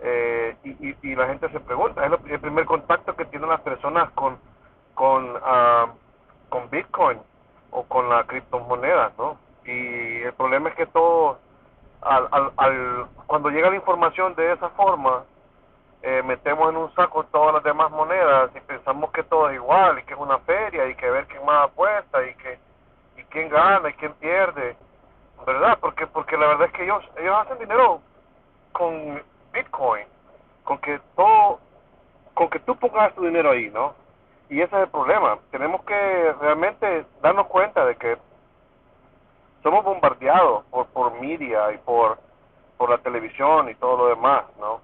Eh, 0.00 0.56
y, 0.64 0.96
y, 1.02 1.14
la 1.14 1.26
gente 1.26 1.48
se 1.50 1.60
pregunta, 1.60 2.04
es 2.04 2.12
el 2.30 2.40
primer 2.40 2.64
contacto 2.64 3.14
que 3.16 3.26
tienen 3.26 3.48
las 3.48 3.60
personas 3.60 4.10
con, 4.10 4.38
con, 4.94 5.36
uh, 5.36 5.90
con 6.48 6.70
Bitcoin 6.70 7.18
o 7.70 7.84
con 7.84 8.08
la 8.08 8.24
criptomoneda, 8.24 9.12
¿no? 9.18 9.38
Y 9.64 10.22
el 10.22 10.32
problema 10.34 10.70
es 10.70 10.74
que 10.74 10.86
todo 10.86 11.38
al, 12.02 12.28
al, 12.30 12.52
al, 12.56 13.06
cuando 13.26 13.50
llega 13.50 13.70
la 13.70 13.76
información 13.76 14.34
de 14.34 14.52
esa 14.52 14.68
forma, 14.70 15.24
eh, 16.02 16.22
metemos 16.24 16.70
en 16.70 16.76
un 16.76 16.94
saco 16.94 17.24
todas 17.24 17.54
las 17.54 17.62
demás 17.62 17.90
monedas 17.90 18.50
y 18.56 18.60
pensamos 18.60 19.10
que 19.10 19.22
todo 19.22 19.50
es 19.50 19.56
igual 19.56 19.98
y 19.98 20.02
que 20.04 20.14
es 20.14 20.20
una 20.20 20.38
feria 20.38 20.86
y 20.88 20.94
que 20.94 21.10
ver 21.10 21.26
quién 21.26 21.44
más 21.44 21.64
apuesta 21.64 22.26
y 22.26 22.34
que 22.36 22.58
y 23.18 23.24
quién 23.24 23.50
gana 23.50 23.90
y 23.90 23.92
quién 23.94 24.14
pierde, 24.14 24.76
¿verdad? 25.46 25.78
Porque 25.78 26.06
porque 26.06 26.38
la 26.38 26.46
verdad 26.46 26.68
es 26.68 26.72
que 26.72 26.84
ellos 26.84 27.04
ellos 27.18 27.36
hacen 27.38 27.58
dinero 27.58 28.00
con 28.72 29.22
Bitcoin, 29.52 30.06
con 30.64 30.78
que 30.78 30.98
todo 31.16 31.60
con 32.32 32.48
que 32.48 32.60
tú 32.60 32.74
pongas 32.76 33.14
tu 33.14 33.24
dinero 33.24 33.50
ahí, 33.50 33.68
¿no? 33.70 33.94
Y 34.48 34.62
ese 34.62 34.74
es 34.74 34.82
el 34.84 34.88
problema. 34.88 35.38
Tenemos 35.50 35.84
que 35.84 36.34
realmente 36.40 37.04
darnos 37.20 37.46
cuenta 37.48 37.84
de 37.84 37.96
que 37.96 38.16
somos 39.62 39.84
bombardeados 39.84 40.64
por, 40.66 40.86
por 40.88 41.20
media 41.20 41.72
y 41.72 41.78
por, 41.78 42.18
por 42.76 42.90
la 42.90 42.98
televisión 42.98 43.68
y 43.68 43.74
todo 43.74 43.96
lo 43.96 44.08
demás, 44.08 44.44
¿no? 44.58 44.80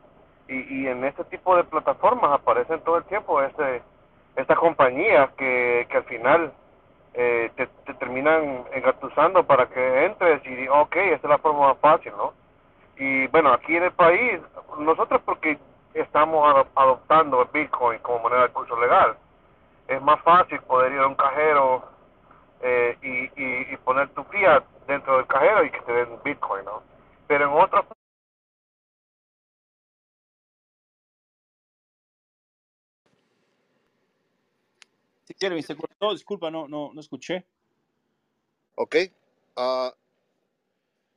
Y, 0.49 0.83
y 0.83 0.87
en 0.89 1.05
este 1.05 1.25
tipo 1.25 1.57
de 1.57 1.65
plataformas 1.65 2.33
aparecen 2.33 2.81
todo 2.81 2.99
el 2.99 3.05
tiempo 3.05 3.43
este, 3.43 3.83
estas 4.37 4.59
compañías 4.59 5.31
que, 5.33 5.87
que 5.91 5.97
al 5.97 6.05
final 6.05 6.53
eh, 7.15 7.51
te, 7.57 7.67
te, 7.85 7.95
terminan 7.95 8.65
engatusando 8.73 9.45
para 9.45 9.67
que 9.67 10.05
entres 10.05 10.45
y 10.45 10.69
ok, 10.69 10.97
esta 10.97 11.27
es 11.27 11.31
la 11.31 11.39
forma 11.39 11.69
más 11.69 11.79
fácil, 11.79 12.13
¿no? 12.17 12.35
Y 12.99 13.27
bueno, 13.29 13.53
aquí 13.53 13.77
en 13.77 13.85
el 13.85 13.93
país, 13.93 14.41
nosotros 14.79 15.21
porque 15.25 15.59
estamos 15.95 16.67
adoptando 16.75 17.43
el 17.43 17.49
Bitcoin 17.53 17.99
como 18.01 18.21
moneda 18.21 18.43
de 18.43 18.49
curso 18.51 18.79
legal, 18.79 19.17
es 19.89 20.01
más 20.03 20.21
fácil 20.23 20.61
poder 20.63 20.93
ir 20.93 20.99
a 21.01 21.07
un 21.07 21.15
cajero 21.15 21.85
eh, 22.61 22.99
y, 23.03 23.43
y, 23.43 23.73
y, 23.73 23.77
poner 23.79 24.09
tu 24.15 24.25
fiat 24.25 24.65
dentro 24.87 25.19
del 25.19 25.27
cajero 25.27 25.65
y 25.65 25.71
que 25.71 25.81
te 25.81 25.93
den 25.93 26.21
Bitcoin, 26.25 26.65
¿no? 26.65 26.83
Pero 27.29 27.45
en 27.45 27.63
otros 27.63 27.87
Si 35.27 35.35
quiere, 35.35 35.61
se 35.61 35.77
cortó, 35.77 36.13
disculpa, 36.13 36.51
no, 36.53 36.69
no, 36.69 36.93
no 36.95 37.01
escuché. 37.01 37.45
Ok. 38.77 38.97
Uh, 39.57 39.91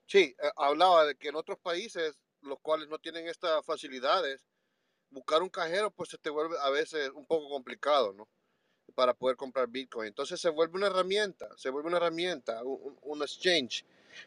sí, 0.08 0.36
eh, 0.41 0.52
hablaba 0.56 1.06
de 1.06 1.15
que 1.15 1.28
en 1.30 1.36
otros 1.36 1.60
países, 1.60 2.17
los 2.41 2.60
cuales 2.60 2.89
no 2.89 2.97
tienen 2.97 3.28
estas 3.28 3.63
facilidades, 3.65 4.41
buscar 5.12 5.43
un 5.43 5.49
cajero 5.49 5.91
pues 5.91 6.10
se 6.10 6.17
te 6.17 6.30
vuelve 6.30 6.56
a 6.60 6.69
veces 6.69 7.10
un 7.12 7.25
poco 7.25 7.49
complicado, 7.49 8.13
¿no? 8.13 8.28
Para 9.00 9.14
poder 9.14 9.38
comprar 9.38 9.70
Bitcoin. 9.70 10.10
Entonces 10.10 10.42
se 10.42 10.50
vuelve 10.50 10.76
una 10.76 10.88
herramienta, 10.88 11.48
se 11.56 11.70
vuelve 11.70 11.88
una 11.88 11.96
herramienta, 11.96 12.62
un, 12.66 13.22
exchange. 13.22 13.86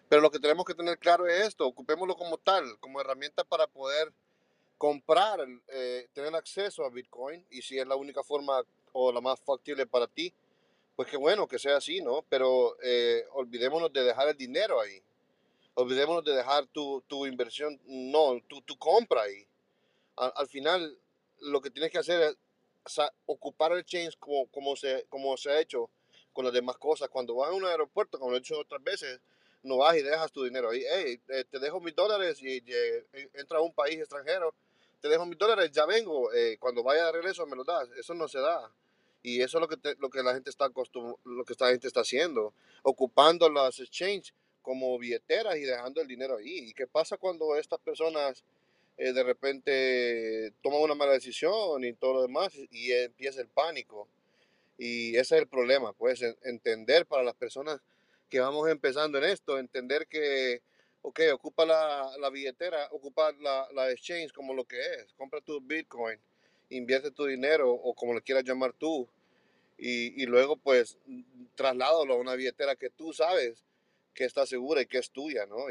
Pero 0.08 0.22
lo 0.22 0.30
que 0.30 0.38
tenemos 0.38 0.64
que 0.64 0.72
tener 0.72 0.96
claro 0.98 1.26
es 1.26 1.48
esto, 1.48 1.66
ocupémoslo 1.66 2.16
como 2.16 2.38
tal, 2.38 2.78
como 2.80 2.98
herramienta 2.98 3.44
para 3.44 3.66
poder 3.66 4.10
comprar, 4.78 5.46
eh, 5.68 6.08
tener 6.14 6.34
acceso 6.34 6.86
a 6.86 6.88
Bitcoin 6.88 7.44
y 7.50 7.60
si 7.60 7.78
es 7.78 7.86
la 7.86 7.96
única 7.96 8.22
forma 8.22 8.62
o 8.92 9.12
la 9.12 9.20
más 9.20 9.38
factible 9.42 9.84
para 9.84 10.06
ti, 10.06 10.32
pues 10.96 11.06
qué 11.06 11.18
bueno 11.18 11.46
que 11.46 11.58
sea 11.58 11.76
así, 11.76 12.00
¿no? 12.00 12.24
Pero 12.30 12.78
eh, 12.82 13.26
olvidémonos 13.32 13.92
de 13.92 14.04
dejar 14.04 14.28
el 14.28 14.38
dinero 14.38 14.80
ahí. 14.80 15.02
Olvidémonos 15.74 16.24
de 16.24 16.32
dejar 16.32 16.66
tu, 16.68 17.02
tu 17.06 17.26
inversión, 17.26 17.78
no, 17.84 18.40
tu, 18.48 18.62
tu 18.62 18.78
compra 18.78 19.20
ahí. 19.20 19.46
Al, 20.16 20.32
al, 20.34 20.48
final, 20.48 20.98
lo 21.40 21.60
que 21.60 21.70
tienes 21.70 21.92
que 21.92 21.98
hacer 21.98 22.22
es 22.22 22.36
ocupar 23.26 23.72
el 23.72 23.84
change 23.84 24.16
como, 24.18 24.46
como, 24.48 24.76
se, 24.76 25.06
como 25.08 25.36
se 25.36 25.50
ha 25.50 25.60
hecho 25.60 25.90
con 26.32 26.44
las 26.44 26.54
demás 26.54 26.76
cosas. 26.76 27.08
Cuando 27.08 27.34
vas 27.34 27.50
a 27.50 27.54
un 27.54 27.64
aeropuerto, 27.64 28.18
como 28.18 28.30
lo 28.30 28.36
he 28.36 28.40
hecho 28.40 28.58
otras 28.58 28.82
veces, 28.82 29.20
no 29.62 29.78
vas 29.78 29.96
y 29.96 30.02
dejas 30.02 30.32
tu 30.32 30.44
dinero 30.44 30.70
ahí. 30.70 30.82
Hey, 30.90 31.20
eh, 31.28 31.44
te 31.48 31.58
dejo 31.58 31.80
mis 31.80 31.94
dólares 31.94 32.42
y, 32.42 32.58
y 32.58 32.72
entra 33.34 33.58
a 33.58 33.62
un 33.62 33.72
país 33.72 33.98
extranjero, 33.98 34.54
te 35.00 35.08
dejo 35.08 35.26
mis 35.26 35.38
dólares, 35.38 35.70
ya 35.72 35.86
vengo. 35.86 36.32
Eh, 36.32 36.56
cuando 36.58 36.82
vaya 36.82 37.06
de 37.06 37.12
regreso 37.12 37.46
me 37.46 37.56
los 37.56 37.66
das. 37.66 37.88
Eso 37.98 38.14
no 38.14 38.28
se 38.28 38.40
da. 38.40 38.72
Y 39.22 39.40
eso 39.40 39.58
es 39.58 39.60
lo 39.60 39.68
que, 39.68 39.76
te, 39.76 39.94
lo 39.96 40.10
que 40.10 40.22
la 40.22 40.34
gente 40.34 40.50
está 40.50 40.68
lo 40.68 41.44
que 41.44 41.52
esta 41.52 41.68
gente 41.70 41.86
está 41.86 42.00
haciendo, 42.00 42.54
ocupando 42.82 43.48
las 43.48 43.78
exchanges 43.78 44.34
como 44.62 44.98
billeteras 44.98 45.56
y 45.56 45.62
dejando 45.62 46.00
el 46.00 46.08
dinero 46.08 46.38
ahí. 46.38 46.70
¿Y 46.70 46.72
qué 46.72 46.86
pasa 46.86 47.16
cuando 47.16 47.56
estas 47.56 47.78
personas 47.80 48.44
eh, 48.96 49.12
de 49.12 49.22
repente 49.22 50.52
toman 50.62 50.82
una 50.82 50.94
mala 50.94 51.12
decisión 51.12 51.84
y 51.84 51.92
todo 51.94 52.14
lo 52.14 52.22
demás 52.22 52.52
y 52.70 52.92
empieza 52.92 53.40
el 53.40 53.48
pánico? 53.48 54.08
Y 54.78 55.10
ese 55.16 55.36
es 55.36 55.42
el 55.42 55.48
problema, 55.48 55.92
pues 55.92 56.22
entender 56.42 57.06
para 57.06 57.22
las 57.22 57.34
personas 57.34 57.80
que 58.28 58.40
vamos 58.40 58.68
empezando 58.68 59.18
en 59.18 59.24
esto, 59.24 59.58
entender 59.58 60.06
que, 60.06 60.62
ok, 61.02 61.20
ocupa 61.34 61.66
la, 61.66 62.10
la 62.18 62.30
billetera, 62.30 62.88
ocupa 62.90 63.32
la, 63.40 63.68
la 63.72 63.90
exchange 63.90 64.32
como 64.32 64.54
lo 64.54 64.64
que 64.64 64.80
es, 64.80 65.12
compra 65.14 65.40
tu 65.40 65.60
Bitcoin 65.60 66.18
invierte 66.76 67.10
tu 67.10 67.26
dinero 67.26 67.70
o 67.70 67.94
como 67.94 68.14
le 68.14 68.22
quieras 68.22 68.44
llamar 68.44 68.72
tú 68.72 69.08
y, 69.78 70.22
y 70.22 70.26
luego 70.26 70.56
pues 70.56 70.98
trasládalo 71.54 72.14
a 72.14 72.16
una 72.16 72.34
billetera 72.34 72.76
que 72.76 72.90
tú 72.90 73.12
sabes 73.12 73.64
que 74.14 74.24
está 74.24 74.46
segura 74.46 74.82
y 74.82 74.86
que 74.86 74.98
es 74.98 75.10
tuya, 75.10 75.46
¿no? 75.46 75.70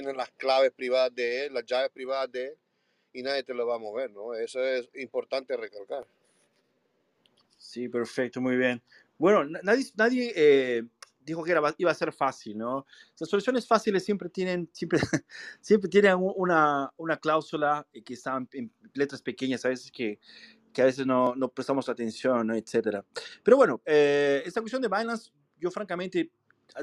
Tienes 0.00 0.16
las 0.16 0.30
claves 0.32 0.70
privadas 0.72 1.12
de 1.14 1.46
él, 1.46 1.54
las 1.54 1.64
llaves 1.66 1.90
privadas 1.90 2.30
de 2.30 2.46
él 2.46 2.54
y 3.12 3.22
nadie 3.22 3.42
te 3.42 3.52
lo 3.52 3.66
va 3.66 3.74
a 3.74 3.78
mover, 3.78 4.10
¿no? 4.12 4.32
Eso 4.34 4.62
es 4.62 4.88
importante 4.94 5.56
recalcar. 5.56 6.06
Sí, 7.56 7.88
perfecto, 7.88 8.40
muy 8.40 8.56
bien. 8.56 8.80
Bueno, 9.18 9.44
nadie, 9.64 9.86
nadie 9.96 10.32
eh, 10.36 10.84
dijo 11.20 11.42
que 11.42 11.50
era, 11.50 11.74
iba 11.78 11.90
a 11.90 11.94
ser 11.94 12.12
fácil, 12.12 12.56
¿no? 12.56 12.86
Las 13.18 13.28
soluciones 13.28 13.66
fáciles 13.66 14.04
siempre 14.04 14.28
tienen, 14.28 14.70
siempre, 14.72 15.00
siempre 15.60 15.90
tienen 15.90 16.14
una, 16.16 16.92
una 16.96 17.16
cláusula 17.16 17.84
que 18.04 18.14
está 18.14 18.40
en 18.52 18.72
letras 18.94 19.20
pequeñas 19.20 19.64
a 19.64 19.70
veces 19.70 19.90
que, 19.90 20.20
que 20.72 20.82
a 20.82 20.84
veces 20.84 21.04
no, 21.04 21.34
no 21.34 21.48
prestamos 21.48 21.88
atención, 21.88 22.46
¿no? 22.46 22.54
etcétera. 22.54 23.04
Pero 23.42 23.56
bueno, 23.56 23.82
eh, 23.84 24.44
esta 24.46 24.60
cuestión 24.60 24.80
de 24.80 24.86
Binance, 24.86 25.32
yo 25.58 25.72
francamente, 25.72 26.30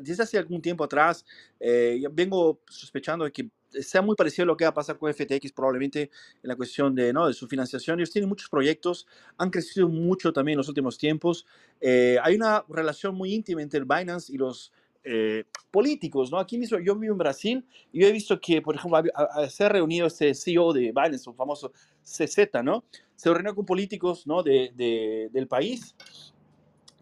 desde 0.01 0.23
hace 0.23 0.37
algún 0.37 0.61
tiempo 0.61 0.83
atrás, 0.83 1.25
eh, 1.59 2.01
vengo 2.11 2.59
sospechando 2.67 3.25
de 3.25 3.31
que 3.31 3.49
sea 3.81 4.01
muy 4.01 4.15
parecido 4.15 4.43
a 4.43 4.47
lo 4.47 4.57
que 4.57 4.63
va 4.63 4.69
a 4.69 4.73
pasar 4.73 4.97
con 4.97 5.13
FTX 5.13 5.51
probablemente 5.51 6.09
en 6.41 6.47
la 6.47 6.55
cuestión 6.55 6.95
de, 6.95 7.11
¿no? 7.11 7.27
de 7.27 7.33
su 7.33 7.47
financiación. 7.47 7.99
Ellos 7.99 8.11
tienen 8.11 8.29
muchos 8.29 8.49
proyectos, 8.49 9.05
han 9.37 9.49
crecido 9.49 9.89
mucho 9.89 10.31
también 10.31 10.53
en 10.53 10.59
los 10.59 10.69
últimos 10.69 10.97
tiempos. 10.97 11.45
Eh, 11.81 12.17
hay 12.23 12.35
una 12.35 12.63
relación 12.69 13.15
muy 13.15 13.33
íntima 13.33 13.61
entre 13.61 13.79
el 13.79 13.85
Binance 13.85 14.31
y 14.31 14.37
los 14.37 14.71
eh, 15.03 15.43
políticos, 15.71 16.31
¿no? 16.31 16.39
Aquí 16.39 16.57
mismo 16.57 16.79
yo 16.79 16.95
vivo 16.95 17.13
en 17.13 17.17
Brasil 17.17 17.65
y 17.91 18.01
yo 18.01 18.07
he 18.07 18.11
visto 18.11 18.39
que, 18.39 18.61
por 18.61 18.75
ejemplo, 18.75 19.03
se 19.49 19.63
ha 19.63 19.69
reunido 19.69 20.07
este 20.07 20.33
CEO 20.33 20.73
de 20.73 20.91
Binance, 20.91 21.29
un 21.29 21.35
famoso 21.35 21.73
CZ, 22.01 22.63
¿no? 22.63 22.85
Se 23.15 23.31
reunió 23.31 23.53
con 23.53 23.65
políticos, 23.65 24.25
¿no? 24.25 24.41
De, 24.41 24.71
de, 24.75 25.29
del 25.31 25.47
país 25.47 25.95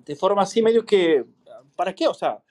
de 0.06 0.16
forma 0.16 0.42
así 0.42 0.62
medio 0.62 0.86
que, 0.86 1.26
¿para 1.76 1.94
qué? 1.94 2.08
O 2.08 2.14
sea, 2.14 2.42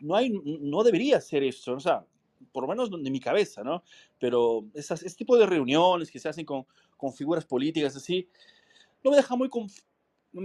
no, 0.00 0.16
hay, 0.16 0.30
no 0.30 0.82
debería 0.82 1.20
ser 1.20 1.42
eso, 1.42 1.74
o 1.74 1.80
sea, 1.80 2.04
por 2.52 2.62
lo 2.62 2.68
menos 2.68 2.90
de 2.90 3.10
mi 3.10 3.20
cabeza, 3.20 3.62
¿no? 3.62 3.82
Pero 4.18 4.64
esas, 4.74 5.02
ese 5.02 5.16
tipo 5.16 5.36
de 5.36 5.46
reuniones 5.46 6.10
que 6.10 6.18
se 6.18 6.28
hacen 6.28 6.44
con, 6.44 6.66
con 6.96 7.12
figuras 7.12 7.44
políticas 7.44 7.96
así, 7.96 8.28
no 9.02 9.10
me 9.10 9.16
deja 9.16 9.36
muy... 9.36 9.48
No 10.32 10.42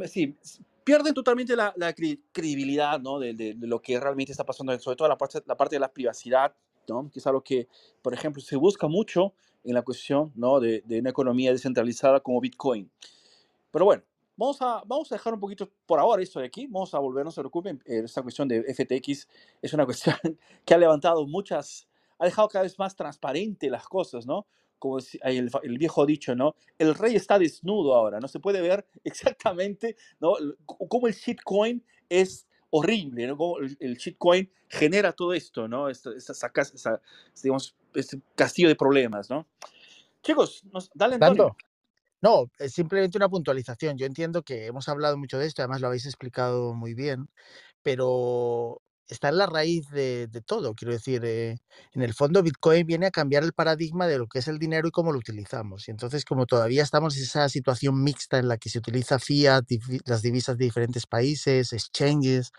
pierden 0.83 1.13
totalmente 1.13 1.55
la, 1.55 1.73
credibilidad, 2.31 2.99
¿no? 2.99 3.19
De, 3.19 3.55
lo 3.59 3.81
que 3.81 3.99
realmente 3.99 4.31
está 4.31 4.45
pasando, 4.45 4.77
sobre 4.79 4.97
todo 4.97 5.07
la 5.07 5.17
parte, 5.17 5.41
la 5.45 5.55
parte 5.55 5.75
de 5.75 5.79
la 5.79 5.91
privacidad, 5.91 6.55
¿no? 6.87 7.09
Que 7.11 7.19
es 7.19 7.27
algo 7.27 7.41
que, 7.41 7.67
por 8.01 8.13
ejemplo, 8.13 8.41
se 8.41 8.55
busca 8.55 8.87
mucho 8.87 9.33
en 9.63 9.73
la 9.75 9.81
cuestión, 9.81 10.31
¿no? 10.35 10.59
De, 10.59 10.81
de 10.85 10.99
una 10.99 11.09
economía 11.09 11.51
descentralizada 11.51 12.19
como 12.19 12.41
Bitcoin. 12.41 12.89
Pero 13.71 13.85
bueno, 13.85 14.03
Vamos 14.35 14.61
a, 14.61 14.81
vamos 14.85 15.11
a 15.11 15.15
dejar 15.15 15.33
un 15.33 15.39
poquito 15.39 15.69
por 15.85 15.99
ahora 15.99 16.23
esto 16.23 16.39
de 16.39 16.47
aquí, 16.47 16.65
vamos 16.67 16.93
a 16.95 16.99
volver, 16.99 17.23
no 17.23 17.31
se 17.31 17.41
preocupen, 17.41 17.81
esta 17.85 18.23
cuestión 18.23 18.47
de 18.47 18.63
FTX 18.73 19.27
es 19.61 19.73
una 19.73 19.85
cuestión 19.85 20.15
que 20.65 20.73
ha 20.73 20.77
levantado 20.77 21.25
muchas, 21.27 21.87
ha 22.17 22.25
dejado 22.25 22.47
cada 22.47 22.63
vez 22.63 22.79
más 22.79 22.95
transparente 22.95 23.69
las 23.69 23.87
cosas, 23.87 24.25
¿no? 24.25 24.47
Como 24.79 24.97
el, 24.97 25.51
el 25.63 25.77
viejo 25.77 26.05
dicho, 26.05 26.35
¿no? 26.35 26.55
El 26.77 26.95
rey 26.95 27.15
está 27.15 27.37
desnudo 27.37 27.93
ahora, 27.93 28.19
¿no? 28.19 28.27
Se 28.27 28.39
puede 28.39 28.61
ver 28.61 28.85
exactamente, 29.03 29.95
¿no? 30.19 30.33
Cómo 30.65 31.07
el 31.07 31.13
shitcoin 31.13 31.83
es 32.09 32.47
horrible, 32.71 33.27
¿no? 33.27 33.37
Cómo 33.37 33.59
el, 33.59 33.97
shitcoin 33.97 34.51
genera 34.67 35.13
todo 35.13 35.33
esto, 35.33 35.67
¿no? 35.67 35.89
Esta, 35.89 36.09
esta, 36.15 36.33
esta, 36.73 37.01
digamos, 37.43 37.75
este 37.93 38.19
castillo 38.33 38.67
de 38.67 38.75
problemas, 38.75 39.29
¿no? 39.29 39.45
Chicos, 40.23 40.63
nos, 40.71 40.89
dale 40.95 41.15
Antonio. 41.15 41.55
No, 42.23 42.45
es 42.57 42.71
simplemente 42.73 43.17
una 43.17 43.27
puntualización. 43.27 43.97
Yo 43.97 44.05
entiendo 44.05 44.43
que 44.43 44.65
hemos 44.67 44.87
hablado 44.87 45.17
mucho 45.17 45.37
de 45.39 45.45
esto, 45.45 45.61
además 45.61 45.81
lo 45.81 45.87
habéis 45.87 46.05
explicado 46.05 46.73
muy 46.73 46.93
bien, 46.93 47.27
pero 47.83 48.81
está 49.09 49.29
en 49.29 49.37
la 49.39 49.47
raíz 49.47 49.89
de, 49.89 50.27
de 50.27 50.41
todo. 50.41 50.75
Quiero 50.75 50.93
decir, 50.93 51.23
eh, 51.25 51.57
en 51.93 52.03
el 52.03 52.13
fondo 52.13 52.43
Bitcoin 52.43 52.85
viene 52.87 53.07
a 53.07 53.11
cambiar 53.11 53.45
el 53.45 53.53
paradigma 53.53 54.07
de 54.07 54.19
lo 54.19 54.27
que 54.27 54.39
es 54.39 54.49
el 54.49 54.59
dinero 54.59 54.87
y 54.89 54.91
cómo 54.91 55.13
lo 55.13 55.19
utilizamos. 55.19 55.87
Y 55.87 55.91
entonces, 55.91 56.25
como 56.25 56.45
todavía 56.45 56.83
estamos 56.83 57.17
en 57.17 57.23
esa 57.23 57.49
situación 57.49 58.03
mixta 58.03 58.39
en 58.39 58.49
la 58.49 58.57
que 58.57 58.69
se 58.69 58.79
utiliza 58.79 59.19
fiat, 59.19 59.65
las 60.05 60.21
divisas 60.21 60.57
de 60.57 60.65
diferentes 60.65 61.07
países, 61.07 61.73
exchanges 61.73 62.51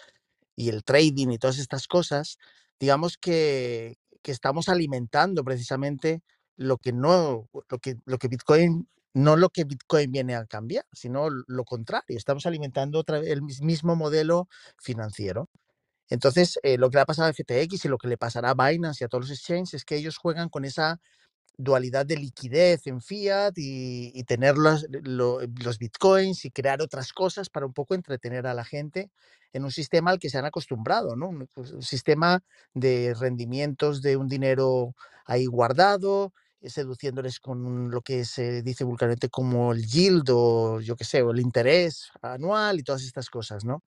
y 0.57 0.70
el 0.70 0.85
trading 0.85 1.29
y 1.31 1.38
todas 1.38 1.59
estas 1.59 1.87
cosas, 1.88 2.38
digamos 2.81 3.18
que, 3.18 3.96
que 4.22 4.33
estamos 4.33 4.68
alimentando 4.68 5.44
precisamente 5.44 6.22
lo 6.57 6.79
que 6.79 6.92
no, 6.92 7.48
lo 7.70 7.79
que, 7.79 7.96
lo 8.07 8.18
que 8.18 8.29
Bitcoin 8.29 8.88
no 9.14 9.37
lo 9.37 9.48
que 9.50 9.64
Bitcoin 9.64 10.11
viene 10.12 10.35
a 10.35 10.44
cambiar, 10.46 10.85
sino 10.92 11.29
lo 11.31 11.64
contrario. 11.64 12.18
Estamos 12.18 12.46
alimentando 12.46 12.98
otra 12.98 13.18
el 13.18 13.42
mismo 13.42 13.96
modelo 13.96 14.48
financiero. 14.79 15.48
Entonces, 16.11 16.59
eh, 16.62 16.79
lo 16.79 16.90
que 16.90 16.98
le 16.98 17.03
ha 17.03 17.07
pasado 17.07 17.29
a 17.29 17.33
FTX 17.33 17.85
y 17.85 17.88
lo 17.88 17.98
que 17.98 18.09
le 18.09 18.18
pasará 18.18 18.50
a 18.50 18.55
Binance 18.55 19.03
y 19.03 19.07
a 19.07 19.09
todos 19.09 19.29
los 19.29 19.38
exchanges 19.38 19.74
es 19.74 19.85
que 19.85 19.96
ellos 19.96 20.18
juegan 20.18 20.48
con 20.48 20.64
esa 20.64 21.00
dualidad 21.57 22.05
de 22.07 22.16
liquidez 22.16 22.87
en 22.87 23.00
fiat 23.00 23.53
y, 23.57 24.24
tener 24.24 24.57
los, 24.57 24.87
lo, 24.90 25.40
los, 25.62 25.79
bitcoins 25.79 26.44
y 26.44 26.50
crear 26.50 26.83
otras 26.83 27.12
cosas 27.12 27.48
para 27.48 27.66
un 27.66 27.72
poco 27.72 27.94
entretener 27.94 28.46
a 28.46 28.55
la 28.55 28.64
gente 28.64 29.11
en 29.53 29.64
un 29.64 29.70
sistema 29.70 30.11
al 30.11 30.18
que 30.18 30.31
se 30.31 30.38
han 30.38 30.46
acostumbrado, 30.46 31.16
¿no? 31.16 31.29
Un, 31.29 31.48
un 31.55 31.83
sistema 31.83 32.42
de 32.74 33.14
rendimientos 33.14 34.03
de 34.03 34.16
un 34.16 34.29
dinero 34.29 34.94
ahí 35.27 35.46
guardado, 35.46 36.33
seduciéndoles 36.70 37.40
con 37.40 37.90
lo 37.90 38.00
que 38.03 38.24
se 38.24 38.62
dice 38.62 38.85
vulgarmente 38.85 39.29
como 39.29 39.72
el 39.72 39.87
yield 39.87 40.29
o 40.31 40.81
yo 40.81 40.96
qué 40.96 41.05
sé, 41.05 41.18
el 41.18 41.40
interés 41.40 42.11
anual 42.22 42.79
y 42.81 42.83
todas 42.83 43.03
estas 43.05 43.31
cosas, 43.31 43.64
¿no? 43.64 43.83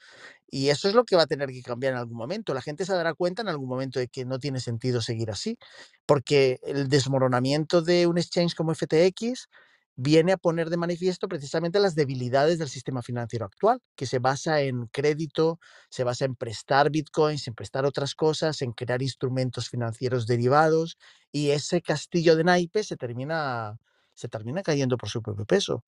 Y 0.49 0.69
eso 0.69 0.87
es 0.87 0.95
lo 0.95 1.05
que 1.05 1.15
va 1.15 1.23
a 1.23 1.27
tener 1.27 1.49
que 1.49 1.61
cambiar 1.61 1.93
en 1.93 1.99
algún 1.99 2.17
momento. 2.17 2.53
La 2.53 2.61
gente 2.61 2.85
se 2.85 2.93
dará 2.93 3.13
cuenta 3.13 3.41
en 3.41 3.49
algún 3.49 3.69
momento 3.69 3.99
de 3.99 4.07
que 4.07 4.25
no 4.25 4.39
tiene 4.39 4.59
sentido 4.59 5.01
seguir 5.01 5.31
así, 5.31 5.57
porque 6.05 6.59
el 6.63 6.89
desmoronamiento 6.89 7.81
de 7.81 8.07
un 8.07 8.17
exchange 8.17 8.55
como 8.55 8.73
FTX 8.73 9.49
viene 9.97 10.31
a 10.31 10.37
poner 10.37 10.69
de 10.69 10.77
manifiesto 10.77 11.27
precisamente 11.27 11.79
las 11.79 11.95
debilidades 11.95 12.59
del 12.59 12.69
sistema 12.69 13.01
financiero 13.01 13.45
actual, 13.45 13.81
que 13.95 14.05
se 14.05 14.19
basa 14.19 14.61
en 14.61 14.85
crédito, 14.87 15.59
se 15.89 16.03
basa 16.03 16.25
en 16.25 16.35
prestar 16.35 16.91
bitcoins, 16.91 17.47
en 17.47 17.55
prestar 17.55 17.83
otras 17.85 18.13
cosas, 18.15 18.61
en 18.61 18.71
crear 18.73 19.01
instrumentos 19.01 19.69
financieros 19.69 20.27
derivados, 20.27 20.97
y 21.31 21.49
ese 21.49 21.81
castillo 21.81 22.35
de 22.35 22.43
naipes 22.43 22.87
se 22.87 22.95
termina, 22.95 23.77
se 24.13 24.29
termina 24.29 24.61
cayendo 24.61 24.97
por 24.97 25.09
su 25.09 25.21
propio 25.21 25.45
peso. 25.45 25.83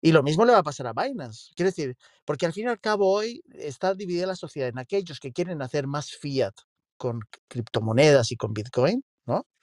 Y 0.00 0.12
lo 0.12 0.22
mismo 0.22 0.44
le 0.44 0.52
va 0.52 0.58
a 0.58 0.62
pasar 0.62 0.86
a 0.86 0.92
Binance. 0.92 1.50
Quiero 1.56 1.70
decir, 1.70 1.96
porque 2.24 2.46
al 2.46 2.52
fin 2.52 2.66
y 2.66 2.68
al 2.68 2.80
cabo 2.80 3.12
hoy 3.12 3.42
está 3.52 3.94
dividida 3.94 4.26
la 4.26 4.36
sociedad 4.36 4.68
en 4.68 4.78
aquellos 4.78 5.20
que 5.20 5.32
quieren 5.32 5.60
hacer 5.60 5.86
más 5.88 6.12
fiat 6.12 6.54
con 6.96 7.20
criptomonedas 7.48 8.30
y 8.30 8.36
con 8.36 8.54
Bitcoin. 8.54 9.02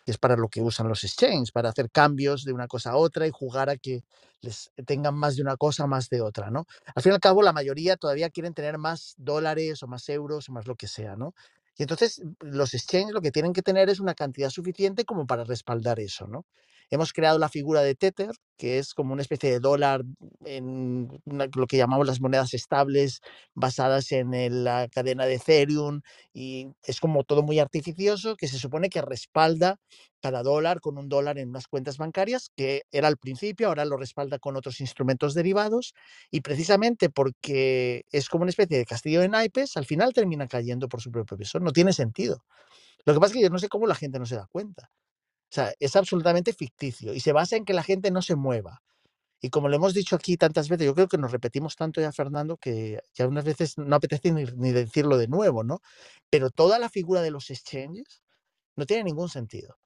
Que 0.07 0.11
es 0.11 0.17
para 0.17 0.37
lo 0.37 0.47
que 0.47 0.61
usan 0.61 0.87
los 0.87 1.03
exchanges, 1.03 1.51
para 1.51 1.67
hacer 1.67 1.91
cambios 1.91 2.45
de 2.45 2.53
una 2.53 2.67
cosa 2.69 2.91
a 2.91 2.95
otra 2.95 3.27
y 3.27 3.29
jugar 3.29 3.69
a 3.69 3.75
que 3.75 4.05
les 4.39 4.71
tengan 4.85 5.13
más 5.15 5.35
de 5.35 5.41
una 5.41 5.57
cosa, 5.57 5.85
más 5.85 6.07
de 6.07 6.21
otra, 6.21 6.49
¿no? 6.49 6.65
Al 6.95 7.03
fin 7.03 7.11
y 7.11 7.15
al 7.15 7.19
cabo, 7.19 7.41
la 7.41 7.51
mayoría 7.51 7.97
todavía 7.97 8.29
quieren 8.29 8.53
tener 8.53 8.77
más 8.77 9.15
dólares 9.17 9.83
o 9.83 9.87
más 9.87 10.07
euros 10.07 10.47
o 10.47 10.53
más 10.53 10.65
lo 10.65 10.75
que 10.75 10.87
sea, 10.87 11.17
¿no? 11.17 11.33
Y 11.77 11.83
entonces 11.83 12.21
los 12.39 12.73
exchanges 12.73 13.13
lo 13.13 13.19
que 13.19 13.33
tienen 13.33 13.51
que 13.51 13.61
tener 13.61 13.89
es 13.89 13.99
una 13.99 14.15
cantidad 14.15 14.49
suficiente 14.49 15.03
como 15.03 15.27
para 15.27 15.43
respaldar 15.43 15.99
eso, 15.99 16.25
¿no? 16.25 16.45
Hemos 16.89 17.11
creado 17.13 17.37
la 17.37 17.49
figura 17.49 17.81
de 17.81 17.95
Tether, 17.95 18.31
que 18.57 18.79
es 18.79 18.93
como 18.93 19.13
una 19.13 19.21
especie 19.21 19.51
de 19.51 19.59
dólar 19.59 20.03
en 20.45 21.09
lo 21.25 21.67
que 21.67 21.77
llamamos 21.77 22.07
las 22.07 22.21
monedas 22.21 22.53
estables 22.53 23.21
basadas 23.53 24.11
en 24.11 24.63
la 24.63 24.87
cadena 24.89 25.25
de 25.25 25.35
Ethereum 25.35 26.01
y 26.33 26.69
es 26.83 26.99
como 26.99 27.23
todo 27.23 27.43
muy 27.43 27.59
artificioso 27.59 28.35
que 28.35 28.47
se 28.47 28.57
supone 28.57 28.89
que 28.89 29.01
respalda 29.01 29.77
cada 30.21 30.43
dólar 30.43 30.79
con 30.81 30.97
un 30.97 31.09
dólar 31.09 31.37
en 31.37 31.49
unas 31.49 31.67
cuentas 31.67 31.97
bancarias, 31.97 32.49
que 32.55 32.83
era 32.91 33.07
al 33.07 33.17
principio, 33.17 33.67
ahora 33.67 33.85
lo 33.85 33.97
respalda 33.97 34.39
con 34.39 34.55
otros 34.55 34.79
instrumentos 34.81 35.33
derivados 35.33 35.93
y 36.31 36.41
precisamente 36.41 37.09
porque 37.09 38.03
es 38.11 38.29
como 38.29 38.43
una 38.43 38.49
especie 38.49 38.77
de 38.77 38.85
castillo 38.85 39.21
de 39.21 39.29
naipes, 39.29 39.77
al 39.77 39.85
final 39.85 40.13
termina 40.13 40.47
cayendo 40.47 40.87
por 40.87 41.01
su 41.01 41.11
propio 41.11 41.37
peso. 41.37 41.59
No 41.59 41.71
tiene 41.71 41.93
sentido. 41.93 42.43
Lo 43.05 43.13
que 43.13 43.19
pasa 43.19 43.31
es 43.31 43.37
que 43.37 43.43
yo 43.43 43.49
no 43.49 43.59
sé 43.59 43.69
cómo 43.69 43.87
la 43.87 43.95
gente 43.95 44.19
no 44.19 44.25
se 44.25 44.35
da 44.35 44.47
cuenta. 44.51 44.91
O 45.49 45.53
sea, 45.53 45.73
es 45.79 45.95
absolutamente 45.95 46.53
ficticio 46.53 47.13
y 47.13 47.19
se 47.21 47.31
basa 47.31 47.55
en 47.55 47.65
que 47.65 47.73
la 47.73 47.83
gente 47.83 48.11
no 48.11 48.21
se 48.21 48.35
mueva. 48.35 48.81
Y 49.39 49.49
como 49.49 49.69
lo 49.69 49.75
hemos 49.75 49.93
dicho 49.93 50.15
aquí 50.15 50.35
tantas 50.35 50.67
veces, 50.67 50.87
yo 50.87 50.95
creo 50.95 51.07
que 51.07 51.17
nos 51.17 51.31
repetimos 51.31 51.75
tanto 51.75 52.01
ya, 52.01 52.11
Fernando, 52.11 52.57
que 52.57 52.99
ya 53.13 53.27
unas 53.27 53.45
veces 53.45 53.77
no 53.77 53.95
apetece 53.95 54.31
ni, 54.31 54.45
ni 54.55 54.71
decirlo 54.71 55.17
de 55.17 55.27
nuevo, 55.27 55.63
¿no? 55.63 55.81
Pero 56.29 56.49
toda 56.49 56.79
la 56.79 56.89
figura 56.89 57.21
de 57.21 57.31
los 57.31 57.49
exchanges 57.51 58.23
no 58.75 58.85
tiene 58.85 59.03
ningún 59.03 59.29
sentido. 59.29 59.77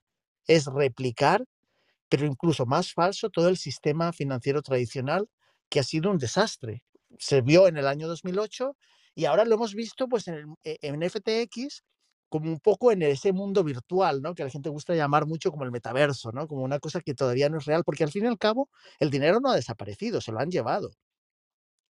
Es 0.47 0.65
replicar, 0.67 1.43
pero 2.10 2.26
incluso 2.26 2.65
más 2.65 2.93
falso, 2.93 3.30
todo 3.30 3.50
el 3.50 3.58
sistema 3.58 4.13
financiero 4.13 4.62
tradicional 4.62 5.30
que 5.69 5.80
ha 5.80 5.84
sido 5.84 6.12
un 6.12 6.17
desastre. 6.17 6.84
Se 7.19 7.41
vio 7.41 7.67
en 7.67 7.78
el 7.78 7.88
año 7.88 8.08
2008 8.08 8.76
y 9.15 9.26
ahora 9.26 9.45
lo 9.45 9.56
hemos 9.56 9.76
visto 9.76 10.08
pues 10.08 10.28
en, 10.28 10.36
el, 10.36 10.45
e, 10.63 10.78
en 10.82 11.02
FTX 11.10 11.84
como 12.31 12.49
un 12.49 12.61
poco 12.61 12.93
en 12.93 13.01
ese 13.03 13.33
mundo 13.33 13.63
virtual, 13.63 14.21
¿no? 14.21 14.33
Que 14.33 14.43
a 14.43 14.45
la 14.45 14.51
gente 14.51 14.69
gusta 14.69 14.95
llamar 14.95 15.25
mucho 15.27 15.51
como 15.51 15.65
el 15.65 15.71
metaverso, 15.71 16.31
¿no? 16.31 16.47
Como 16.47 16.63
una 16.63 16.79
cosa 16.79 17.01
que 17.01 17.13
todavía 17.13 17.49
no 17.49 17.57
es 17.57 17.65
real, 17.65 17.83
porque 17.85 18.05
al 18.05 18.11
fin 18.11 18.23
y 18.23 18.27
al 18.27 18.37
cabo 18.37 18.69
el 18.99 19.09
dinero 19.11 19.41
no 19.41 19.51
ha 19.51 19.55
desaparecido, 19.55 20.21
se 20.21 20.31
lo 20.31 20.39
han 20.39 20.49
llevado. 20.49 20.91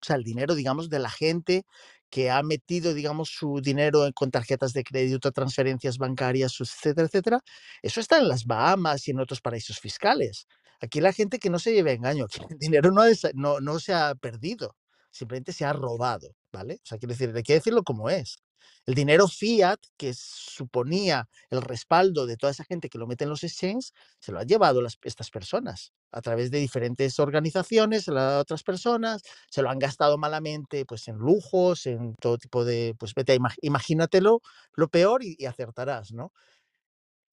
O 0.02 0.06
sea, 0.06 0.16
el 0.16 0.24
dinero, 0.24 0.56
digamos, 0.56 0.90
de 0.90 0.98
la 1.00 1.12
gente 1.12 1.64
que 2.10 2.32
ha 2.32 2.42
metido, 2.44 2.94
digamos, 2.96 3.30
su 3.30 3.62
dinero 3.62 4.10
con 4.16 4.32
tarjetas 4.32 4.74
de 4.74 4.84
crédito, 4.84 5.32
transferencias 5.32 5.98
bancarias, 6.00 6.60
etcétera, 6.60 7.06
etcétera, 7.08 7.40
eso 7.84 8.00
está 8.00 8.18
en 8.18 8.28
las 8.28 8.46
Bahamas 8.46 9.08
y 9.08 9.12
en 9.12 9.20
otros 9.20 9.42
paraísos 9.42 9.80
fiscales. 9.80 10.48
Aquí 10.82 11.02
la 11.02 11.14
gente 11.14 11.38
que 11.38 11.52
no 11.52 11.60
se 11.60 11.74
lleve 11.74 11.94
engaño, 11.94 12.26
el 12.50 12.58
dinero 12.58 12.92
no, 12.92 13.04
no, 13.36 13.60
no 13.60 13.80
se 13.80 13.94
ha 13.94 14.16
perdido, 14.16 14.76
simplemente 15.12 15.54
se 15.54 15.66
ha 15.66 15.74
robado, 15.74 16.36
¿vale? 16.52 16.76
O 16.84 16.86
sea, 16.86 16.98
quiero 16.98 17.14
decir, 17.14 17.32
hay 17.36 17.44
que 17.44 17.54
decirlo 17.54 17.84
como 17.84 18.10
es. 18.10 18.40
El 18.86 18.96
dinero 18.96 19.28
fiat, 19.28 19.80
que 19.98 20.14
suponía 20.16 21.28
el 21.50 21.62
respaldo 21.62 22.26
de 22.26 22.38
toda 22.38 22.52
esa 22.52 22.64
gente 22.64 22.90
que 22.90 22.98
lo 22.98 23.08
mete 23.08 23.24
en 23.26 23.30
los 23.30 23.44
exchanges, 23.44 23.94
se 24.20 24.32
lo 24.32 24.40
han 24.40 24.48
llevado 24.48 24.82
las, 24.82 24.98
estas 25.04 25.30
personas 25.30 25.94
a 26.12 26.22
través 26.22 26.52
de 26.52 26.60
diferentes 26.60 27.20
organizaciones, 27.20 28.04
se 28.06 28.12
lo 28.12 28.20
han 28.20 28.26
dado 28.28 28.40
a 28.40 28.42
otras 28.42 28.64
personas, 28.64 29.22
se 29.50 29.62
lo 29.62 29.70
han 29.70 29.80
gastado 29.80 30.18
malamente 30.18 30.86
pues 30.86 31.08
en 31.08 31.16
lujos, 31.18 31.86
en 31.86 32.16
todo 32.16 32.38
tipo 32.38 32.66
de, 32.66 32.96
pues 33.00 33.14
vete, 33.14 33.38
imagínatelo 33.62 34.42
lo 34.76 34.88
peor 34.90 35.24
y, 35.24 35.36
y 35.40 35.46
acertarás, 35.46 36.12
¿no? 36.14 36.32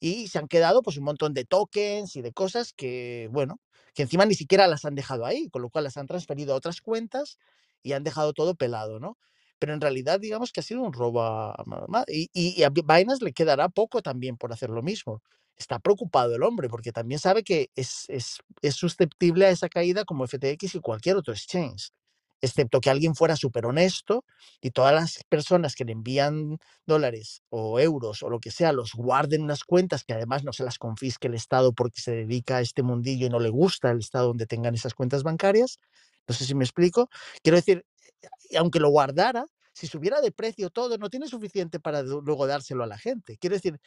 y 0.00 0.28
se 0.28 0.38
han 0.38 0.48
quedado 0.48 0.82
pues 0.82 0.96
un 0.96 1.04
montón 1.04 1.34
de 1.34 1.44
tokens 1.44 2.16
y 2.16 2.22
de 2.22 2.32
cosas 2.32 2.72
que, 2.72 3.28
bueno, 3.32 3.60
que 3.94 4.02
encima 4.02 4.26
ni 4.26 4.34
siquiera 4.34 4.68
las 4.68 4.84
han 4.84 4.94
dejado 4.94 5.26
ahí, 5.26 5.48
con 5.50 5.62
lo 5.62 5.70
cual 5.70 5.84
las 5.84 5.96
han 5.96 6.06
transferido 6.06 6.54
a 6.54 6.56
otras 6.56 6.80
cuentas 6.80 7.38
y 7.82 7.92
han 7.92 8.04
dejado 8.04 8.32
todo 8.32 8.54
pelado, 8.54 9.00
¿no? 9.00 9.18
Pero 9.58 9.74
en 9.74 9.80
realidad 9.80 10.20
digamos 10.20 10.52
que 10.52 10.60
ha 10.60 10.62
sido 10.62 10.82
un 10.82 10.92
robo 10.92 11.22
a, 11.22 11.54
y, 12.06 12.62
a 12.62 12.70
Binance 12.70 13.24
le 13.24 13.32
quedará 13.32 13.68
poco 13.68 14.02
también 14.02 14.36
por 14.36 14.52
hacer 14.52 14.70
lo 14.70 14.82
mismo. 14.82 15.22
Está 15.56 15.78
preocupado 15.80 16.34
el 16.36 16.42
hombre 16.44 16.68
porque 16.68 16.92
también 16.92 17.18
sabe 17.18 17.42
que 17.42 17.70
es, 17.74 18.04
es, 18.08 18.38
es 18.62 18.74
susceptible 18.76 19.46
a 19.46 19.50
esa 19.50 19.68
caída 19.68 20.04
como 20.04 20.26
FTX 20.26 20.76
y 20.76 20.80
cualquier 20.80 21.16
otro 21.16 21.32
exchange 21.32 21.92
excepto 22.40 22.80
que 22.80 22.90
alguien 22.90 23.14
fuera 23.14 23.36
súper 23.36 23.66
honesto 23.66 24.24
y 24.60 24.70
todas 24.70 24.94
las 24.94 25.24
personas 25.28 25.74
que 25.74 25.84
le 25.84 25.92
envían 25.92 26.58
dólares 26.86 27.42
o 27.50 27.80
euros 27.80 28.22
o 28.22 28.30
lo 28.30 28.40
que 28.40 28.50
sea, 28.50 28.72
los 28.72 28.92
guarden 28.94 29.40
en 29.40 29.44
unas 29.44 29.64
cuentas 29.64 30.04
que 30.04 30.14
además 30.14 30.44
no 30.44 30.52
se 30.52 30.64
las 30.64 30.78
confisque 30.78 31.28
el 31.28 31.34
Estado 31.34 31.72
porque 31.72 32.00
se 32.00 32.12
dedica 32.12 32.58
a 32.58 32.60
este 32.60 32.82
mundillo 32.82 33.26
y 33.26 33.30
no 33.30 33.40
le 33.40 33.50
gusta 33.50 33.90
el 33.90 33.98
Estado 33.98 34.28
donde 34.28 34.46
tengan 34.46 34.74
esas 34.74 34.94
cuentas 34.94 35.22
bancarias. 35.22 35.78
No 36.26 36.34
sé 36.34 36.44
si 36.44 36.54
me 36.54 36.64
explico. 36.64 37.08
Quiero 37.42 37.56
decir, 37.56 37.84
aunque 38.56 38.80
lo 38.80 38.90
guardara, 38.90 39.46
si 39.72 39.86
subiera 39.86 40.20
de 40.20 40.32
precio 40.32 40.70
todo, 40.70 40.98
no 40.98 41.08
tiene 41.08 41.28
suficiente 41.28 41.80
para 41.80 42.02
luego 42.02 42.46
dárselo 42.46 42.84
a 42.84 42.86
la 42.86 42.98
gente. 42.98 43.38
Quiero 43.38 43.54
decir, 43.54 43.78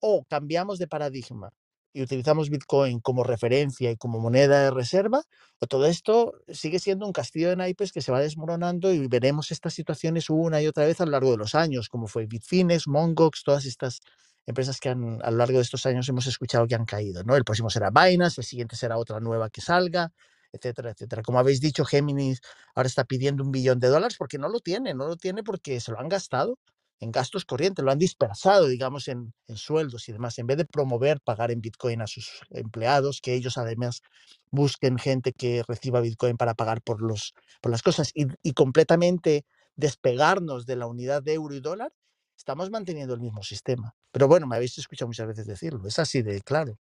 o 0.00 0.24
cambiamos 0.24 0.78
de 0.78 0.88
paradigma 0.88 1.50
y 1.92 2.02
utilizamos 2.02 2.50
Bitcoin 2.50 3.00
como 3.00 3.24
referencia 3.24 3.90
y 3.90 3.96
como 3.96 4.20
moneda 4.20 4.62
de 4.62 4.70
reserva, 4.70 5.22
o 5.58 5.66
todo 5.66 5.86
esto 5.86 6.34
sigue 6.48 6.78
siendo 6.78 7.06
un 7.06 7.12
castillo 7.12 7.48
de 7.48 7.56
naipes 7.56 7.92
que 7.92 8.02
se 8.02 8.12
va 8.12 8.20
desmoronando 8.20 8.92
y 8.92 9.06
veremos 9.08 9.50
estas 9.50 9.74
situaciones 9.74 10.30
una 10.30 10.62
y 10.62 10.66
otra 10.66 10.84
vez 10.84 11.00
a 11.00 11.06
lo 11.06 11.12
largo 11.12 11.30
de 11.30 11.38
los 11.38 11.54
años, 11.54 11.88
como 11.88 12.06
fue 12.06 12.26
Bitfinex, 12.26 12.86
Mongox, 12.88 13.42
todas 13.42 13.64
estas 13.64 14.00
empresas 14.46 14.80
que 14.80 14.88
han, 14.88 15.18
a 15.22 15.30
lo 15.30 15.38
largo 15.38 15.58
de 15.58 15.62
estos 15.62 15.84
años 15.86 16.08
hemos 16.08 16.26
escuchado 16.26 16.66
que 16.66 16.74
han 16.74 16.84
caído. 16.84 17.22
¿no? 17.24 17.36
El 17.36 17.44
próximo 17.44 17.68
será 17.68 17.90
Binance, 17.90 18.40
el 18.40 18.46
siguiente 18.46 18.76
será 18.76 18.96
otra 18.96 19.20
nueva 19.20 19.50
que 19.50 19.60
salga, 19.60 20.12
etcétera, 20.52 20.90
etcétera. 20.90 21.22
Como 21.22 21.38
habéis 21.38 21.60
dicho, 21.60 21.84
Géminis 21.84 22.40
ahora 22.74 22.86
está 22.86 23.04
pidiendo 23.04 23.44
un 23.44 23.50
billón 23.50 23.80
de 23.80 23.88
dólares 23.88 24.16
porque 24.18 24.38
no 24.38 24.48
lo 24.48 24.60
tiene, 24.60 24.94
no 24.94 25.06
lo 25.06 25.16
tiene 25.16 25.42
porque 25.42 25.80
se 25.80 25.92
lo 25.92 26.00
han 26.00 26.08
gastado 26.08 26.58
en 27.00 27.12
gastos 27.12 27.44
corrientes, 27.44 27.84
lo 27.84 27.92
han 27.92 27.98
dispersado, 27.98 28.66
digamos, 28.66 29.08
en, 29.08 29.32
en, 29.46 29.56
sueldos 29.56 30.08
y 30.08 30.12
demás, 30.12 30.38
en 30.38 30.46
vez 30.46 30.56
de 30.56 30.64
promover 30.64 31.20
pagar 31.20 31.50
en 31.50 31.60
Bitcoin 31.60 32.02
a 32.02 32.06
sus 32.06 32.40
empleados, 32.50 33.20
que 33.20 33.34
ellos 33.34 33.56
además 33.56 34.02
busquen 34.50 34.98
gente 34.98 35.32
que 35.32 35.62
reciba 35.66 36.00
Bitcoin 36.00 36.36
para 36.36 36.54
pagar 36.54 36.82
por, 36.82 37.00
los, 37.00 37.34
por 37.60 37.70
las 37.70 37.82
cosas 37.82 38.10
y, 38.14 38.26
y 38.42 38.52
completamente 38.52 39.44
despegarnos 39.76 40.66
de 40.66 40.76
la 40.76 40.86
unidad 40.86 41.22
de 41.22 41.34
euro 41.34 41.54
y 41.54 41.60
dólar, 41.60 41.92
estamos 42.36 42.70
manteniendo 42.70 43.14
el 43.14 43.20
mismo 43.20 43.42
sistema. 43.42 43.94
Pero 44.10 44.26
bueno, 44.26 44.46
me 44.46 44.56
habéis 44.56 44.76
escuchado 44.78 45.08
muchas 45.08 45.28
veces 45.28 45.46
decirlo, 45.46 45.86
es 45.86 45.98
así 45.98 46.22
de 46.22 46.40
claro. 46.40 46.78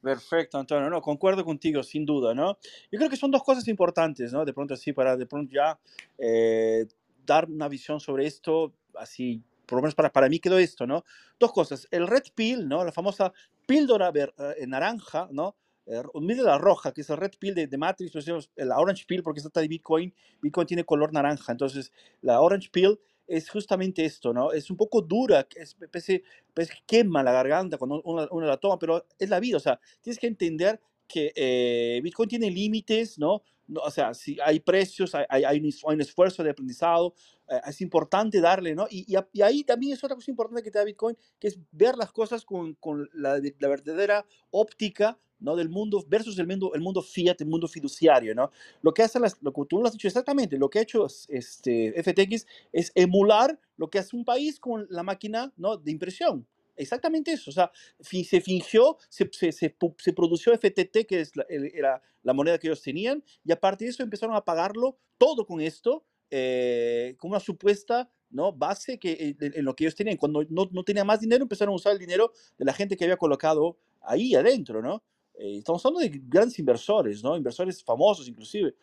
Perfecto, 0.00 0.58
Antonio, 0.58 0.88
no, 0.88 1.02
concuerdo 1.02 1.44
contigo, 1.44 1.82
sin 1.82 2.06
duda, 2.06 2.32
¿no? 2.32 2.56
Yo 2.90 2.98
creo 2.98 3.10
que 3.10 3.16
son 3.16 3.32
dos 3.32 3.42
cosas 3.42 3.66
importantes, 3.66 4.32
¿no? 4.32 4.44
De 4.44 4.52
pronto 4.52 4.74
así, 4.74 4.92
para 4.92 5.16
de 5.16 5.26
pronto 5.26 5.52
ya 5.52 5.78
eh, 6.18 6.86
dar 7.26 7.50
una 7.50 7.68
visión 7.68 7.98
sobre 7.98 8.26
esto, 8.26 8.72
así, 8.94 9.42
por 9.66 9.78
lo 9.78 9.82
menos 9.82 9.96
para, 9.96 10.12
para 10.12 10.28
mí 10.28 10.38
quedó 10.38 10.56
esto, 10.58 10.86
¿no? 10.86 11.04
Dos 11.40 11.52
cosas, 11.52 11.88
el 11.90 12.06
red 12.06 12.22
pill, 12.34 12.68
¿no? 12.68 12.84
La 12.84 12.92
famosa 12.92 13.32
píldora 13.66 14.12
ver, 14.12 14.32
eh, 14.56 14.66
naranja, 14.68 15.28
¿no? 15.32 15.56
Eh, 15.84 16.02
la 16.44 16.58
roja, 16.58 16.92
que 16.92 17.00
es 17.00 17.10
el 17.10 17.16
red 17.16 17.32
pill 17.38 17.54
de, 17.54 17.66
de 17.66 17.78
Matrix, 17.78 18.12
pues, 18.12 18.50
la 18.56 18.78
orange 18.78 19.04
pill, 19.04 19.22
porque 19.24 19.40
se 19.40 19.48
de 19.52 19.68
Bitcoin, 19.68 20.14
Bitcoin 20.40 20.66
tiene 20.66 20.84
color 20.84 21.12
naranja, 21.12 21.50
entonces 21.50 21.90
la 22.20 22.40
orange 22.40 22.68
pill 22.70 23.00
es 23.28 23.48
justamente 23.50 24.04
esto, 24.04 24.32
¿no? 24.32 24.52
Es 24.52 24.70
un 24.70 24.76
poco 24.76 25.02
dura, 25.02 25.46
es, 25.54 25.74
parece 25.74 26.22
que 26.54 26.82
quema 26.86 27.22
la 27.22 27.32
garganta 27.32 27.76
cuando 27.76 28.00
uno, 28.02 28.26
uno, 28.30 28.46
la 28.46 28.56
toma, 28.56 28.78
pero 28.78 29.06
es 29.18 29.28
la 29.28 29.38
vida, 29.38 29.58
o 29.58 29.60
sea, 29.60 29.78
tienes 30.00 30.18
que 30.18 30.26
entender 30.26 30.80
que 31.06 31.32
eh, 31.36 32.00
Bitcoin 32.02 32.28
tiene 32.28 32.50
límites, 32.50 33.18
¿no? 33.18 33.42
¿no? 33.66 33.80
O 33.80 33.90
sea, 33.90 34.14
si 34.14 34.38
hay 34.42 34.60
precios, 34.60 35.14
hay, 35.14 35.24
hay, 35.28 35.44
hay, 35.44 35.58
un, 35.84 36.00
esfuerzo 36.00 36.42
de 36.42 36.50
aprendizado, 36.50 37.14
eh, 37.48 37.60
es 37.66 37.80
importante 37.80 38.40
darle, 38.40 38.74
¿no? 38.74 38.86
Y, 38.90 39.06
y, 39.32 39.42
ahí 39.42 39.62
también 39.64 39.92
es 39.92 40.02
otra 40.02 40.14
cosa 40.14 40.30
importante 40.30 40.62
que 40.62 40.70
te 40.70 40.78
da 40.78 40.84
Bitcoin, 40.84 41.16
que 41.38 41.48
es 41.48 41.58
ver 41.70 41.96
las 41.96 42.12
cosas 42.12 42.44
con, 42.44 42.74
con 42.74 43.08
la, 43.12 43.40
la, 43.58 43.68
verdadera 43.68 44.26
óptica, 44.50 45.18
¿no? 45.40 45.56
Del 45.56 45.68
mundo 45.68 46.04
versus 46.08 46.38
el 46.38 46.46
mundo, 46.46 46.72
el 46.74 46.80
mundo 46.80 47.02
fiat, 47.02 47.40
el 47.40 47.48
mundo 47.48 47.68
fiduciario, 47.68 48.34
¿no? 48.34 48.50
Lo 48.82 48.92
que 48.92 49.02
hace, 49.02 49.20
las, 49.20 49.36
lo 49.42 49.52
que 49.52 49.62
tú 49.68 49.80
lo 49.80 49.86
has 49.86 49.92
dicho 49.92 50.08
exactamente, 50.08 50.58
lo 50.58 50.68
que 50.70 50.78
ha 50.78 50.82
hecho 50.82 51.06
este, 51.28 52.02
FTX 52.02 52.46
es 52.72 52.92
emular 52.94 53.58
lo 53.76 53.88
que 53.90 53.98
hace 53.98 54.16
un 54.16 54.24
país 54.24 54.58
con 54.58 54.86
la 54.90 55.02
máquina, 55.02 55.52
¿no? 55.56 55.76
De 55.76 55.90
impresión. 55.90 56.46
Exactamente 56.76 57.32
eso, 57.32 57.50
o 57.50 57.52
sea, 57.52 57.72
se 57.98 58.40
fingió, 58.40 58.98
se, 59.08 59.28
se, 59.32 59.50
se, 59.50 59.76
se 59.96 60.12
produjo 60.12 60.56
FTT, 60.56 61.06
que 61.08 61.20
es 61.20 61.34
la, 61.34 61.44
era 61.48 62.00
la 62.22 62.32
moneda 62.32 62.56
que 62.58 62.68
ellos 62.68 62.82
tenían, 62.82 63.24
y 63.44 63.50
a 63.50 63.58
partir 63.58 63.86
de 63.86 63.90
eso 63.90 64.04
empezaron 64.04 64.36
a 64.36 64.44
pagarlo 64.44 64.96
todo 65.18 65.44
con 65.44 65.60
esto, 65.60 66.04
eh, 66.30 67.16
con 67.18 67.30
una 67.30 67.40
supuesta 67.40 68.08
¿no? 68.30 68.52
base 68.52 68.98
que, 68.98 69.12
eh, 69.12 69.36
en, 69.40 69.64
lo 69.64 69.74
que 69.74 69.84
ellos 69.84 69.94
tenían. 69.94 70.16
Cuando 70.16 70.44
no, 70.50 70.68
no 70.70 70.84
tenían 70.84 71.06
más 71.06 71.20
dinero, 71.20 71.42
empezaron 71.42 71.72
a 71.72 71.76
usar 71.76 71.92
el 71.92 71.98
dinero 71.98 72.32
de 72.58 72.64
la 72.64 72.72
gente 72.72 72.96
que 72.96 73.04
había 73.04 73.16
colocado 73.16 73.78
ahí 74.00 74.34
adentro, 74.34 74.82
¿no? 74.82 75.02
Eh, 75.38 75.58
estamos 75.58 75.84
hablando 75.86 76.08
de 76.08 76.20
grandes 76.26 76.58
inversores, 76.58 77.22
¿no? 77.22 77.36
Inversores 77.36 77.82
famosos 77.82 78.28
inclusive. 78.28 78.74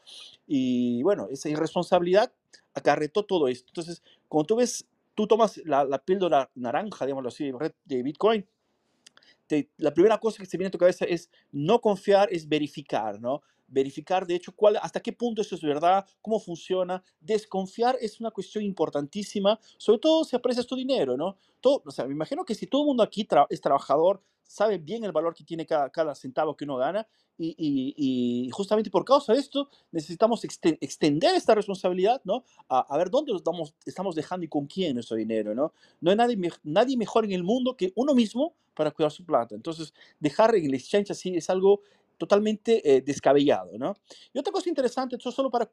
Y 0.47 1.03
bueno, 1.03 1.27
esa 1.29 1.49
irresponsabilidad 1.49 2.31
acarretó 2.73 3.23
todo 3.23 3.47
esto. 3.47 3.67
Entonces, 3.69 4.01
cuando 4.27 4.47
tú 4.47 4.55
ves, 4.57 4.87
tú 5.13 5.27
tomas 5.27 5.57
la, 5.65 5.83
la 5.83 6.03
píldora 6.03 6.49
naranja, 6.55 7.05
digamos 7.05 7.25
así, 7.27 7.51
de 7.85 8.03
Bitcoin, 8.03 8.45
la 9.77 9.93
primera 9.93 10.17
cosa 10.17 10.39
que 10.39 10.45
se 10.45 10.57
viene 10.57 10.69
a 10.69 10.71
tu 10.71 10.77
cabeza 10.77 11.05
es 11.05 11.29
no 11.51 11.79
confiar, 11.79 12.29
es 12.31 12.47
verificar, 12.47 13.19
¿no? 13.21 13.41
Verificar 13.67 14.25
de 14.25 14.35
hecho 14.35 14.53
cuál, 14.55 14.77
hasta 14.77 14.99
qué 14.99 15.13
punto 15.13 15.41
eso 15.41 15.55
es 15.55 15.61
verdad, 15.61 16.05
cómo 16.21 16.39
funciona. 16.39 17.03
Desconfiar 17.19 17.97
es 17.99 18.19
una 18.19 18.31
cuestión 18.31 18.63
importantísima, 18.63 19.59
sobre 19.77 19.99
todo 19.99 20.23
si 20.23 20.35
aprecias 20.35 20.65
tu 20.65 20.75
dinero, 20.75 21.17
¿no? 21.17 21.37
Todo, 21.61 21.83
o 21.85 21.91
sea, 21.91 22.05
me 22.05 22.13
imagino 22.13 22.45
que 22.45 22.55
si 22.55 22.67
todo 22.67 22.81
el 22.81 22.87
mundo 22.87 23.03
aquí 23.03 23.27
es 23.49 23.61
trabajador, 23.61 24.21
sabe 24.43 24.77
bien 24.77 25.03
el 25.03 25.11
valor 25.11 25.33
que 25.33 25.43
tiene 25.43 25.65
cada, 25.65 25.89
cada 25.89 26.13
centavo 26.15 26.55
que 26.55 26.65
uno 26.65 26.77
gana 26.77 27.07
y, 27.37 27.93
y, 27.97 28.49
justamente 28.51 28.89
por 28.89 29.03
causa 29.03 29.33
de 29.33 29.39
esto 29.39 29.69
necesitamos 29.91 30.43
extender 30.45 31.35
esta 31.35 31.53
responsabilidad, 31.53 32.21
¿no? 32.23 32.45
A, 32.69 32.79
a 32.79 32.97
ver 32.97 33.09
dónde 33.09 33.33
estamos, 33.35 33.73
estamos 33.85 34.15
dejando 34.15 34.45
y 34.45 34.49
con 34.49 34.67
quién 34.67 34.93
nuestro 34.93 35.17
dinero, 35.17 35.53
¿no? 35.53 35.73
No 35.99 36.11
hay 36.11 36.17
nadie, 36.17 36.37
nadie 36.63 36.95
mejor 36.95 37.25
en 37.25 37.33
el 37.33 37.43
mundo 37.43 37.75
que 37.75 37.91
uno 37.95 38.13
mismo 38.13 38.55
para 38.73 38.91
cuidar 38.91 39.11
su 39.11 39.25
plata. 39.25 39.55
Entonces, 39.55 39.93
dejar 40.19 40.55
en 40.55 40.65
el 40.65 40.73
exchange 40.73 41.11
así 41.11 41.35
es 41.35 41.49
algo 41.49 41.81
totalmente 42.17 42.81
eh, 42.83 43.01
descabellado, 43.01 43.77
¿no? 43.77 43.95
Y 44.33 44.39
otra 44.39 44.51
cosa 44.51 44.69
interesante, 44.69 45.15
esto 45.15 45.31
solo 45.31 45.49
para, 45.49 45.69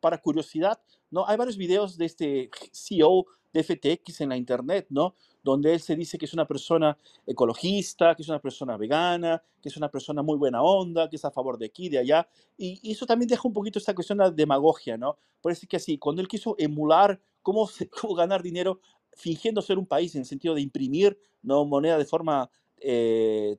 para 0.00 0.18
curiosidad, 0.18 0.80
¿no? 1.10 1.26
Hay 1.26 1.36
varios 1.36 1.56
videos 1.56 1.96
de 1.96 2.06
este 2.06 2.50
CEO 2.72 3.26
de 3.52 3.62
FTX 3.62 4.20
en 4.20 4.28
la 4.28 4.36
internet, 4.36 4.86
¿no? 4.90 5.14
Donde 5.42 5.72
él 5.72 5.80
se 5.80 5.96
dice 5.96 6.18
que 6.18 6.26
es 6.26 6.34
una 6.34 6.46
persona 6.46 6.96
ecologista, 7.26 8.14
que 8.14 8.22
es 8.22 8.28
una 8.28 8.40
persona 8.40 8.76
vegana, 8.76 9.42
que 9.62 9.68
es 9.68 9.76
una 9.76 9.90
persona 9.90 10.22
muy 10.22 10.36
buena 10.36 10.62
onda, 10.62 11.08
que 11.08 11.16
es 11.16 11.24
a 11.24 11.30
favor 11.30 11.56
de 11.56 11.66
aquí, 11.66 11.88
de 11.88 11.98
allá. 11.98 12.28
Y, 12.56 12.90
eso 12.90 13.06
también 13.06 13.28
deja 13.28 13.46
un 13.46 13.54
poquito 13.54 13.78
esta 13.78 13.94
cuestión 13.94 14.18
de 14.18 14.30
demagogia, 14.32 14.96
¿no? 14.96 15.16
Parece 15.40 15.66
que 15.66 15.76
así, 15.76 15.98
cuando 15.98 16.20
él 16.20 16.28
quiso 16.28 16.54
emular 16.58 17.20
cómo, 17.42 17.68
cómo 18.00 18.14
ganar 18.14 18.42
dinero 18.42 18.80
fingiendo 19.16 19.62
ser 19.62 19.78
un 19.78 19.86
país 19.86 20.14
en 20.14 20.20
el 20.20 20.26
sentido 20.26 20.54
de 20.54 20.60
imprimir 20.60 21.18
¿no? 21.42 21.64
moneda 21.64 21.96
de 21.96 22.04
forma 22.04 22.50
eh, 22.78 23.56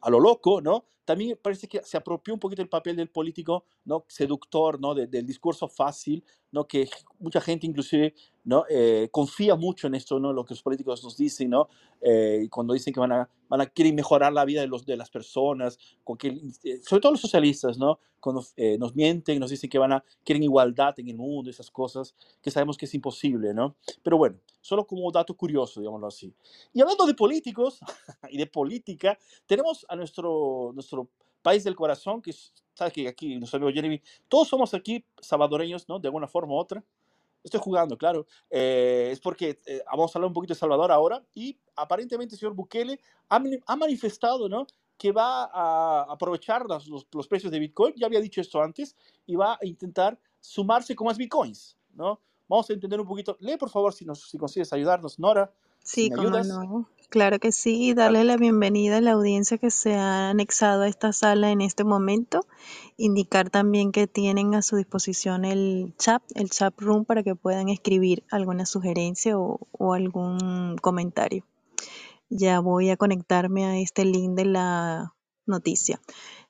a 0.00 0.10
lo 0.10 0.20
loco, 0.20 0.60
¿no? 0.60 0.84
También 1.04 1.36
parece 1.42 1.66
que 1.66 1.82
se 1.82 1.96
apropió 1.96 2.32
un 2.32 2.38
poquito 2.38 2.62
el 2.62 2.68
papel 2.68 2.94
del 2.94 3.08
político, 3.08 3.64
¿no? 3.84 4.04
Seductor, 4.06 4.80
¿no? 4.80 4.94
del 4.94 5.26
discurso 5.26 5.66
fácil, 5.68 6.24
¿no? 6.52 6.68
Que 6.68 6.88
mucha 7.18 7.40
gente 7.40 7.66
inclusive, 7.66 8.14
¿no? 8.44 8.64
Eh, 8.70 9.08
confía 9.10 9.56
mucho 9.56 9.88
en 9.88 9.96
esto, 9.96 10.20
¿no? 10.20 10.32
Lo 10.32 10.44
que 10.44 10.54
los 10.54 10.62
políticos 10.62 11.02
nos 11.02 11.16
dicen, 11.16 11.50
¿no? 11.50 11.68
Eh, 12.00 12.46
cuando 12.50 12.72
dicen 12.72 12.94
que 12.94 13.00
van 13.00 13.12
a, 13.12 13.28
van 13.48 13.62
a 13.62 13.66
quieren 13.66 13.96
mejorar 13.96 14.32
la 14.32 14.44
vida 14.44 14.60
de, 14.60 14.68
los, 14.68 14.86
de 14.86 14.96
las 14.96 15.10
personas, 15.10 15.76
con 16.04 16.16
que, 16.16 16.40
eh, 16.62 16.80
sobre 16.82 17.00
todo 17.00 17.12
los 17.12 17.20
socialistas, 17.20 17.78
¿no? 17.78 17.98
Cuando 18.20 18.44
nos 18.78 18.94
mienten, 18.94 19.40
nos 19.40 19.50
dicen 19.50 19.68
que 19.68 19.78
van 19.78 19.94
a, 19.94 20.04
quieren 20.24 20.44
igualdad 20.44 20.94
en 21.00 21.08
el 21.08 21.16
mundo, 21.16 21.50
esas 21.50 21.72
cosas, 21.72 22.14
que 22.40 22.52
sabemos 22.52 22.76
que 22.76 22.84
es 22.84 22.94
imposible, 22.94 23.52
¿no? 23.52 23.74
Pero 24.04 24.16
bueno, 24.16 24.38
solo 24.62 24.86
como 24.86 25.10
dato 25.10 25.36
curioso, 25.36 25.80
digámoslo 25.80 26.06
así. 26.06 26.32
Y 26.72 26.80
hablando 26.80 27.04
de 27.04 27.14
políticos 27.14 27.80
y 28.30 28.38
de 28.38 28.46
política, 28.46 29.18
tenemos 29.46 29.71
a 29.88 29.96
nuestro, 29.96 30.70
nuestro 30.74 31.08
país 31.42 31.64
del 31.64 31.76
corazón, 31.76 32.22
que 32.22 32.32
sabes 32.74 32.92
que 32.92 33.08
aquí, 33.08 33.36
nuestro 33.36 33.58
amigo 33.58 33.72
Jeremy, 33.72 34.00
todos 34.28 34.48
somos 34.48 34.72
aquí 34.74 35.04
salvadoreños, 35.20 35.88
¿no? 35.88 35.98
De 35.98 36.08
alguna 36.08 36.28
forma 36.28 36.54
u 36.54 36.56
otra. 36.56 36.82
Estoy 37.42 37.60
jugando, 37.60 37.98
claro. 37.98 38.26
Eh, 38.48 39.10
es 39.12 39.20
porque 39.20 39.58
eh, 39.66 39.82
vamos 39.90 40.14
a 40.14 40.18
hablar 40.18 40.28
un 40.28 40.34
poquito 40.34 40.54
de 40.54 40.60
Salvador 40.60 40.92
ahora 40.92 41.24
y 41.34 41.58
aparentemente 41.74 42.34
el 42.34 42.38
señor 42.38 42.54
Bukele 42.54 43.00
ha, 43.28 43.42
ha 43.66 43.76
manifestado, 43.76 44.48
¿no? 44.48 44.66
Que 44.96 45.10
va 45.10 45.50
a 45.52 46.02
aprovechar 46.02 46.64
los, 46.66 46.88
los, 47.12 47.26
precios 47.26 47.50
de 47.50 47.58
Bitcoin, 47.58 47.94
ya 47.96 48.06
había 48.06 48.20
dicho 48.20 48.40
esto 48.40 48.62
antes, 48.62 48.94
y 49.26 49.34
va 49.34 49.54
a 49.54 49.66
intentar 49.66 50.18
sumarse 50.40 50.94
con 50.94 51.06
más 51.06 51.18
Bitcoins, 51.18 51.76
¿no? 51.94 52.20
Vamos 52.46 52.70
a 52.70 52.74
entender 52.74 53.00
un 53.00 53.06
poquito. 53.06 53.36
Lee, 53.40 53.56
por 53.56 53.70
favor, 53.70 53.92
si, 53.92 54.04
nos, 54.04 54.28
si 54.28 54.38
consigues 54.38 54.72
ayudarnos, 54.72 55.18
Nora. 55.18 55.52
Sí, 55.84 56.10
cómo 56.10 56.30
no. 56.30 56.88
Claro 57.08 57.38
que 57.38 57.52
sí, 57.52 57.88
y 57.88 57.94
darle 57.94 58.24
la 58.24 58.38
bienvenida 58.38 58.96
a 58.96 59.00
la 59.02 59.12
audiencia 59.12 59.58
que 59.58 59.70
se 59.70 59.96
ha 59.96 60.30
anexado 60.30 60.82
a 60.82 60.88
esta 60.88 61.12
sala 61.12 61.50
en 61.50 61.60
este 61.60 61.84
momento. 61.84 62.46
Indicar 62.96 63.50
también 63.50 63.92
que 63.92 64.06
tienen 64.06 64.54
a 64.54 64.62
su 64.62 64.76
disposición 64.76 65.44
el 65.44 65.92
chat, 65.98 66.22
el 66.34 66.48
chat 66.48 66.72
room, 66.80 67.04
para 67.04 67.22
que 67.22 67.34
puedan 67.34 67.68
escribir 67.68 68.24
alguna 68.30 68.64
sugerencia 68.64 69.38
o, 69.38 69.60
o 69.72 69.92
algún 69.92 70.78
comentario. 70.80 71.44
Ya 72.30 72.60
voy 72.60 72.88
a 72.88 72.96
conectarme 72.96 73.66
a 73.66 73.78
este 73.78 74.06
link 74.06 74.34
de 74.34 74.46
la 74.46 75.14
noticia. 75.44 76.00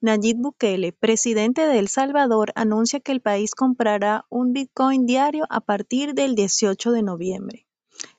Nayib 0.00 0.36
Bukele, 0.36 0.92
presidente 0.92 1.66
de 1.66 1.80
El 1.80 1.88
Salvador, 1.88 2.52
anuncia 2.54 3.00
que 3.00 3.10
el 3.10 3.20
país 3.20 3.56
comprará 3.56 4.26
un 4.28 4.52
Bitcoin 4.52 5.06
diario 5.06 5.44
a 5.50 5.60
partir 5.60 6.14
del 6.14 6.36
18 6.36 6.92
de 6.92 7.02
noviembre. 7.02 7.66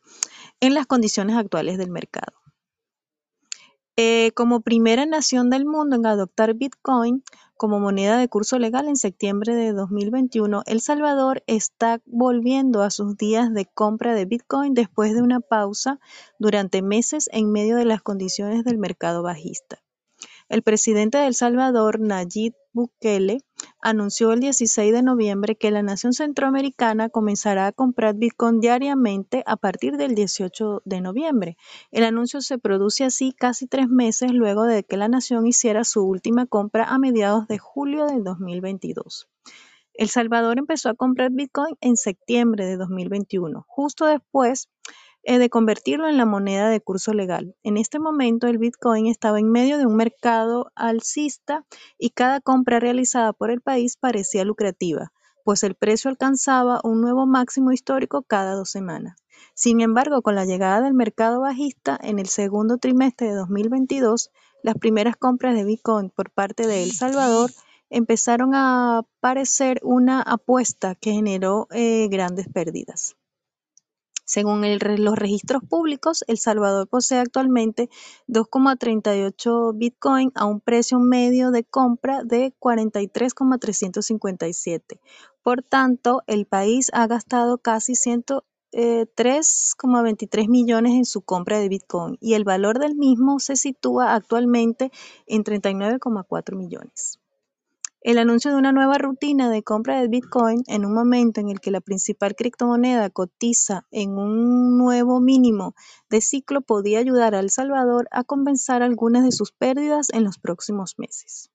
en 0.60 0.74
las 0.74 0.88
condiciones 0.88 1.36
actuales 1.36 1.78
del 1.78 1.92
mercado. 1.92 2.42
Eh, 3.98 4.32
como 4.36 4.62
primera 4.62 5.06
nación 5.06 5.50
del 5.50 5.66
mundo 5.66 5.98
en 5.98 6.06
adoptar 6.06 6.54
Bitcoin, 6.54 7.26
como 7.62 7.80
moneda 7.80 8.18
de 8.18 8.28
curso 8.28 8.58
legal 8.58 8.88
en 8.88 8.96
septiembre 8.96 9.54
de 9.54 9.72
2021, 9.72 10.64
El 10.66 10.82
Salvador 10.82 11.44
está 11.46 12.02
volviendo 12.08 12.82
a 12.82 12.90
sus 12.90 13.16
días 13.18 13.54
de 13.54 13.68
compra 13.68 14.16
de 14.16 14.26
Bitcoin 14.26 14.74
después 14.74 15.14
de 15.14 15.22
una 15.22 15.42
pausa 15.42 16.00
durante 16.40 16.82
meses 16.82 17.30
en 17.32 17.52
medio 17.52 17.76
de 17.76 17.86
las 17.86 18.02
condiciones 18.02 18.64
del 18.64 18.80
mercado 18.80 19.22
bajista. 19.22 19.78
El 20.50 20.64
presidente 20.64 21.20
de 21.20 21.28
El 21.28 21.36
Salvador, 21.36 22.00
Nayib 22.00 22.56
Bukele, 22.74 23.42
anunció 23.82 24.32
el 24.32 24.40
16 24.40 24.94
de 24.94 25.02
noviembre 25.02 25.56
que 25.56 25.72
la 25.72 25.82
nación 25.82 26.14
centroamericana 26.14 27.10
comenzará 27.10 27.68
a 27.68 27.72
comprar 27.72 28.16
Bitcoin 28.16 28.60
diariamente 28.60 29.44
a 29.46 29.58
partir 29.58 29.98
del 29.98 30.16
18 30.16 30.82
de 30.86 31.02
noviembre. 31.02 31.58
El 31.92 32.04
anuncio 32.04 32.42
se 32.42 32.58
produce 32.58 33.04
así 33.04 33.34
casi 33.34 33.68
tres 33.68 33.90
meses 33.90 34.32
luego 34.32 34.64
de 34.64 34.84
que 34.84 34.98
la 34.98 35.08
nación 35.08 35.48
hiciera 35.48 35.84
su 35.84 36.04
última 36.04 36.46
compra 36.46 36.86
a 36.86 37.00
mediados 37.00 37.48
de 37.48 37.58
julio 37.58 38.06
del 38.06 38.24
2022. 38.24 39.28
El 39.94 40.10
Salvador 40.10 40.58
empezó 40.58 40.90
a 40.90 40.96
comprar 40.96 41.32
Bitcoin 41.32 41.76
en 41.82 41.98
septiembre 41.98 42.66
de 42.66 42.78
2021, 42.78 43.66
justo 43.68 44.06
después 44.06 44.70
de 45.24 45.50
convertirlo 45.50 46.08
en 46.08 46.18
la 46.18 46.26
moneda 46.26 46.70
de 46.70 46.82
curso 46.82 47.14
legal. 47.14 47.56
En 47.64 47.78
este 47.78 48.00
momento 48.00 48.48
el 48.48 48.58
Bitcoin 48.58 49.08
estaba 49.08 49.40
en 49.40 49.52
medio 49.52 49.78
de 49.78 49.86
un 49.86 49.96
mercado 49.96 50.72
alcista 50.76 51.66
y 51.98 52.12
cada 52.12 52.42
compra 52.42 52.80
realizada 52.80 53.34
por 53.34 53.52
el 53.52 53.62
país 53.62 53.98
parecía 53.98 54.44
lucrativa, 54.46 55.12
pues 55.46 55.64
el 55.64 55.76
precio 55.76 56.10
alcanzaba 56.10 56.82
un 56.84 57.02
nuevo 57.02 57.26
máximo 57.26 57.72
histórico 57.72 58.24
cada 58.24 58.56
dos 58.56 58.70
semanas. 58.70 59.18
Sin 59.54 59.82
embargo, 59.82 60.22
con 60.22 60.36
la 60.36 60.46
llegada 60.46 60.82
del 60.82 60.94
mercado 60.94 61.42
bajista 61.42 62.00
en 62.02 62.20
el 62.20 62.28
segundo 62.28 62.78
trimestre 62.78 63.28
de 63.28 63.36
2022, 63.36 64.32
las 64.64 64.76
primeras 64.76 65.16
compras 65.16 65.56
de 65.56 65.66
Bitcoin 65.66 66.10
por 66.10 66.32
parte 66.32 66.68
de 66.68 66.84
El 66.84 66.92
Salvador 66.92 67.52
empezaron 67.90 68.56
a 68.56 69.02
parecer 69.20 69.80
una 69.84 70.22
apuesta 70.22 70.96
que 70.96 71.12
generó 71.12 71.68
eh, 71.72 72.08
grandes 72.10 72.48
pérdidas. 72.48 73.16
Según 74.32 74.62
los 74.62 75.18
registros 75.18 75.62
públicos, 75.62 76.24
El 76.26 76.38
Salvador 76.38 76.88
posee 76.88 77.20
actualmente 77.20 77.90
2,38 78.30 79.76
Bitcoin 79.76 80.32
a 80.36 80.46
un 80.46 80.62
precio 80.62 81.00
medio 81.00 81.52
de 81.52 81.66
compra 81.66 82.24
de 82.24 82.54
43,357 82.58 85.02
Por 85.44 85.64
tanto, 85.64 86.24
el 86.28 86.46
país 86.46 86.92
ha 86.94 87.08
gastado 87.08 87.58
casi 87.58 87.92
103,23 87.92 90.48
millones 90.48 90.94
en 90.94 91.04
su 91.04 91.24
compra 91.24 91.60
de 91.60 91.68
Bitcoin 91.68 92.18
y 92.22 92.36
el 92.36 92.46
valor 92.46 92.80
del 92.80 92.96
mismo 92.96 93.42
se 93.42 93.58
sitúa 93.58 94.16
actualmente 94.16 94.94
en 95.26 95.44
39,4 95.44 96.56
millones. 96.56 97.21
El 98.04 98.18
anuncio 98.18 98.50
de 98.50 98.58
una 98.58 98.72
nueva 98.72 98.98
rutina 98.98 99.52
de 99.52 99.62
compra 99.62 100.02
de 100.02 100.08
Bitcoin 100.08 100.64
en 100.66 100.86
un 100.86 100.94
momento 100.94 101.40
en 101.40 101.50
el 101.50 101.60
que 101.60 101.70
la 101.70 101.82
principal 101.82 102.36
criptomoneda 102.36 103.12
cotiza 103.12 103.86
en 103.92 104.18
un 104.18 104.76
nuevo 104.80 105.20
mínimo 105.20 105.76
de 106.10 106.20
ciclo 106.20 106.62
podía 106.62 106.98
ayudar 106.98 107.36
a 107.36 107.40
El 107.40 107.52
Salvador 107.52 108.08
a 108.10 108.24
compensar 108.24 108.82
algunas 108.82 109.24
de 109.24 109.32
sus 109.32 109.52
pérdidas 109.52 110.08
en 110.14 110.24
los 110.24 110.40
próximos 110.40 110.98
meses. 110.98 111.52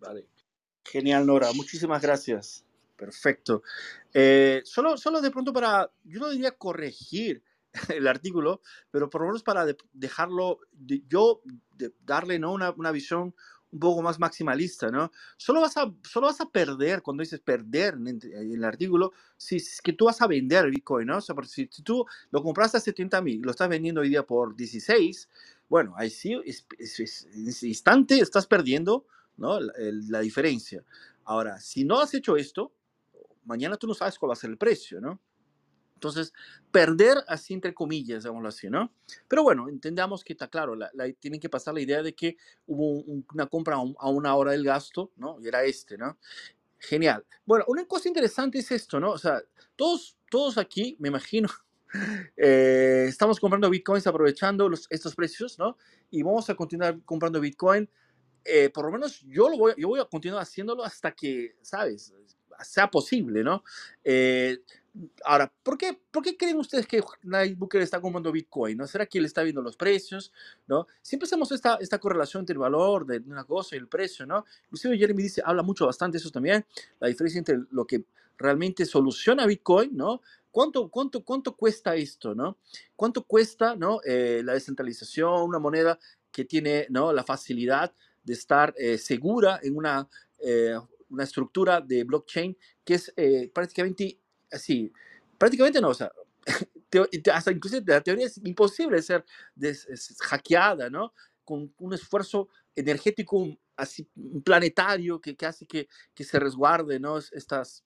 Vale. 0.00 0.26
Genial, 0.84 1.26
Nora. 1.26 1.52
Muchísimas 1.52 2.02
gracias. 2.02 2.64
Perfecto. 2.96 3.62
Eh, 4.12 4.62
solo, 4.64 4.96
solo 4.96 5.20
de 5.20 5.30
pronto 5.30 5.52
para, 5.52 5.92
yo 6.02 6.18
no 6.18 6.30
diría 6.30 6.50
corregir 6.58 7.44
el 7.88 8.08
artículo, 8.08 8.62
pero 8.90 9.08
por 9.08 9.20
lo 9.20 9.28
menos 9.28 9.44
para 9.44 9.64
dejarlo, 9.92 10.58
yo 11.08 11.40
darle 12.00 12.40
¿no? 12.40 12.52
una, 12.52 12.72
una 12.72 12.90
visión 12.90 13.32
un 13.74 13.80
poco 13.80 14.02
más 14.02 14.20
maximalista, 14.20 14.88
¿no? 14.90 15.10
Solo 15.36 15.60
vas 15.60 15.76
a, 15.76 15.92
solo 16.08 16.28
vas 16.28 16.40
a 16.40 16.48
perder, 16.48 17.02
cuando 17.02 17.22
dices 17.22 17.40
perder 17.40 17.94
en, 17.94 18.20
el 18.22 18.64
artículo, 18.64 19.12
si 19.36 19.56
es 19.56 19.82
que 19.82 19.92
tú 19.92 20.04
vas 20.04 20.22
a 20.22 20.28
vender 20.28 20.70
Bitcoin, 20.70 21.08
¿no? 21.08 21.18
O 21.18 21.20
sea, 21.20 21.34
si, 21.44 21.68
si 21.70 21.82
tú 21.82 22.06
lo 22.30 22.42
compraste 22.42 22.78
a 22.78 22.80
70 22.80 23.20
mil 23.20 23.42
lo 23.42 23.50
estás 23.50 23.68
vendiendo 23.68 24.00
hoy 24.00 24.08
día 24.08 24.22
por 24.22 24.54
16, 24.54 25.28
bueno, 25.68 25.92
ahí 25.96 26.08
sí, 26.08 26.40
es, 26.44 26.64
en 27.34 27.48
ese 27.48 27.66
instante 27.66 28.20
estás 28.20 28.46
perdiendo, 28.46 29.06
¿no? 29.36 29.58
La, 29.58 29.72
la 30.08 30.20
diferencia. 30.20 30.84
Ahora, 31.24 31.58
si 31.58 31.84
no 31.84 32.00
has 32.00 32.14
hecho 32.14 32.36
esto, 32.36 32.72
mañana 33.44 33.76
tú 33.76 33.88
no 33.88 33.94
sabes 33.94 34.18
cuál 34.18 34.30
va 34.30 34.34
a 34.34 34.36
ser 34.36 34.50
el 34.50 34.56
precio, 34.56 35.00
¿no? 35.00 35.18
Entonces, 35.94 36.32
perder 36.70 37.18
así 37.28 37.54
entre 37.54 37.72
comillas, 37.72 38.24
digámoslo 38.24 38.48
así, 38.48 38.68
¿no? 38.68 38.92
Pero 39.28 39.42
bueno, 39.42 39.68
entendamos 39.68 40.24
que 40.24 40.32
está 40.32 40.48
claro, 40.48 40.74
la, 40.74 40.90
tienen 41.18 41.40
que 41.40 41.48
pasar 41.48 41.74
la 41.74 41.80
idea 41.80 42.02
de 42.02 42.14
que 42.14 42.36
hubo 42.66 43.02
una 43.32 43.46
compra 43.46 43.76
a, 43.76 44.08
una 44.08 44.34
hora 44.34 44.52
del 44.52 44.64
gasto, 44.64 45.12
¿no? 45.16 45.38
Y 45.40 45.48
era 45.48 45.64
este, 45.64 45.96
¿no? 45.96 46.18
Genial. 46.78 47.24
Bueno, 47.46 47.64
una 47.68 47.86
cosa 47.86 48.08
interesante 48.08 48.58
es 48.58 48.70
esto, 48.70 49.00
¿no? 49.00 49.12
O 49.12 49.18
sea, 49.18 49.42
todos, 49.76 50.16
todos 50.30 50.58
aquí, 50.58 50.96
me 50.98 51.08
imagino, 51.08 51.48
eh, 52.36 53.06
estamos 53.08 53.40
comprando 53.40 53.70
bitcoins 53.70 54.06
aprovechando 54.06 54.70
estos 54.90 55.14
precios, 55.14 55.58
¿no? 55.58 55.78
Y 56.10 56.22
vamos 56.22 56.50
a 56.50 56.54
continuar 56.54 57.00
comprando 57.04 57.40
bitcoin. 57.40 57.88
Eh, 58.44 58.68
por 58.68 58.84
lo 58.84 58.92
menos 58.92 59.22
yo, 59.26 59.48
lo 59.48 59.56
voy, 59.56 59.72
yo 59.78 59.88
voy 59.88 60.00
a 60.00 60.04
continuar 60.04 60.42
haciéndolo 60.42 60.84
hasta 60.84 61.12
que, 61.12 61.56
¿sabes? 61.62 62.12
Sea 62.62 62.90
posible, 62.90 63.42
¿no? 63.42 63.64
Eh, 64.02 64.58
Ahora, 65.24 65.52
¿por 65.62 65.76
qué, 65.76 65.98
¿por 66.10 66.22
qué 66.22 66.36
creen 66.36 66.56
ustedes 66.56 66.86
que 66.86 67.02
Nayib 67.22 67.58
Bukele 67.58 67.82
está 67.82 68.00
comprando 68.00 68.30
Bitcoin? 68.30 68.78
¿no? 68.78 68.86
¿Será 68.86 69.06
que 69.06 69.18
él 69.18 69.24
está 69.24 69.42
viendo 69.42 69.60
los 69.60 69.76
precios? 69.76 70.32
¿no? 70.68 70.86
Siempre 71.02 71.26
hacemos 71.26 71.50
esta, 71.50 71.76
esta 71.80 71.98
correlación 71.98 72.42
entre 72.42 72.54
el 72.54 72.60
valor 72.60 73.04
de 73.04 73.18
una 73.26 73.44
cosa 73.44 73.74
y 73.74 73.78
el 73.78 73.88
precio, 73.88 74.24
¿no? 74.24 74.44
Inclusive 74.66 74.96
Jeremy 74.96 75.22
dice, 75.22 75.42
habla 75.44 75.62
mucho, 75.62 75.86
bastante 75.86 76.18
eso 76.18 76.30
también, 76.30 76.64
la 77.00 77.08
diferencia 77.08 77.38
entre 77.38 77.58
lo 77.70 77.86
que 77.86 78.04
realmente 78.38 78.86
soluciona 78.86 79.46
Bitcoin, 79.46 79.96
¿no? 79.96 80.20
¿Cuánto, 80.50 80.88
cuánto, 80.88 81.24
cuánto 81.24 81.56
cuesta 81.56 81.96
esto, 81.96 82.34
no? 82.34 82.58
¿Cuánto 82.94 83.24
cuesta, 83.24 83.74
no? 83.74 84.00
Eh, 84.04 84.42
la 84.44 84.52
descentralización, 84.52 85.42
una 85.42 85.58
moneda 85.58 85.98
que 86.30 86.44
tiene, 86.44 86.86
¿no? 86.90 87.12
La 87.12 87.24
facilidad 87.24 87.92
de 88.22 88.32
estar 88.32 88.72
eh, 88.78 88.98
segura 88.98 89.58
en 89.62 89.76
una, 89.76 90.08
eh, 90.38 90.78
una 91.10 91.24
estructura 91.24 91.80
de 91.80 92.04
blockchain 92.04 92.56
que 92.84 92.94
es 92.94 93.12
prácticamente 93.52 94.20
así, 94.50 94.92
prácticamente 95.38 95.80
no, 95.80 95.88
o 95.88 95.94
sea, 95.94 96.12
hasta 97.32 97.52
incluso 97.52 97.80
la 97.86 98.00
teoría 98.00 98.26
es 98.26 98.38
imposible 98.44 99.00
ser 99.02 99.24
hackeada, 100.20 100.90
¿no? 100.90 101.12
Con 101.44 101.72
un 101.78 101.94
esfuerzo 101.94 102.48
energético 102.74 103.56
así 103.76 104.08
planetario 104.44 105.20
que, 105.20 105.36
que 105.36 105.46
hace 105.46 105.66
que, 105.66 105.88
que, 106.14 106.24
se 106.24 106.38
resguarde, 106.38 107.00
¿no? 107.00 107.18
Estas, 107.18 107.84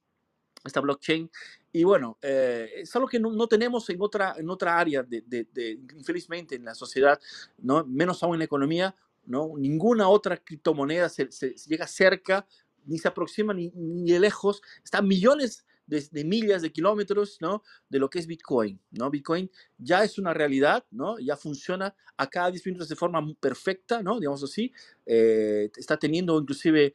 esta 0.65 0.81
blockchain. 0.81 1.31
Y 1.73 1.85
bueno, 1.85 2.19
eh, 2.23 2.71
es 2.77 2.95
algo 2.97 3.09
que 3.09 3.19
no, 3.19 3.31
no, 3.33 3.47
tenemos 3.47 3.89
en 3.91 4.01
otra, 4.01 4.35
en 4.37 4.51
otra 4.51 4.79
área, 4.79 5.03
de, 5.03 5.23
de, 5.23 5.79
infelizmente, 5.97 6.57
en 6.57 6.65
la 6.65 6.75
sociedad, 6.75 7.21
¿no? 7.59 7.85
Menos 7.85 8.23
aún 8.23 8.35
en 8.35 8.41
la 8.41 8.45
economía, 8.45 8.95
¿no? 9.27 9.53
Ninguna 9.57 10.09
otra 10.09 10.37
criptomoneda 10.37 11.09
se, 11.09 11.31
se, 11.31 11.55
llega 11.67 11.87
cerca, 11.87 12.47
ni 12.85 12.99
se 12.99 13.09
aproxima 13.09 13.53
ni, 13.55 13.71
ni 13.75 14.13
de 14.13 14.21
lejos. 14.21 14.63
Está 14.85 15.03
millones 15.03 15.65
de, 15.89 16.25
millas, 16.25 16.63
de 16.63 16.71
kilómetros, 16.71 17.39
¿no? 17.41 17.63
De 17.89 17.99
lo 17.99 18.09
que 18.09 18.19
es 18.19 18.27
Bitcoin, 18.27 18.79
¿no? 18.91 19.11
Bitcoin 19.11 19.51
ya 19.79 20.05
es 20.05 20.19
una 20.19 20.35
realidad, 20.35 20.85
¿no? 20.91 21.19
Ya 21.19 21.37
funciona 21.37 21.95
a 22.17 22.29
cada 22.29 22.51
10 22.51 22.67
minutos 22.67 22.89
de 22.89 22.97
forma 22.97 23.27
perfecta, 23.41 24.03
¿no? 24.03 24.21
Digamos 24.21 24.45
así. 24.45 24.73
Eh, 25.07 25.71
está 25.77 25.97
teniendo 25.97 26.39
inclusive 26.39 26.95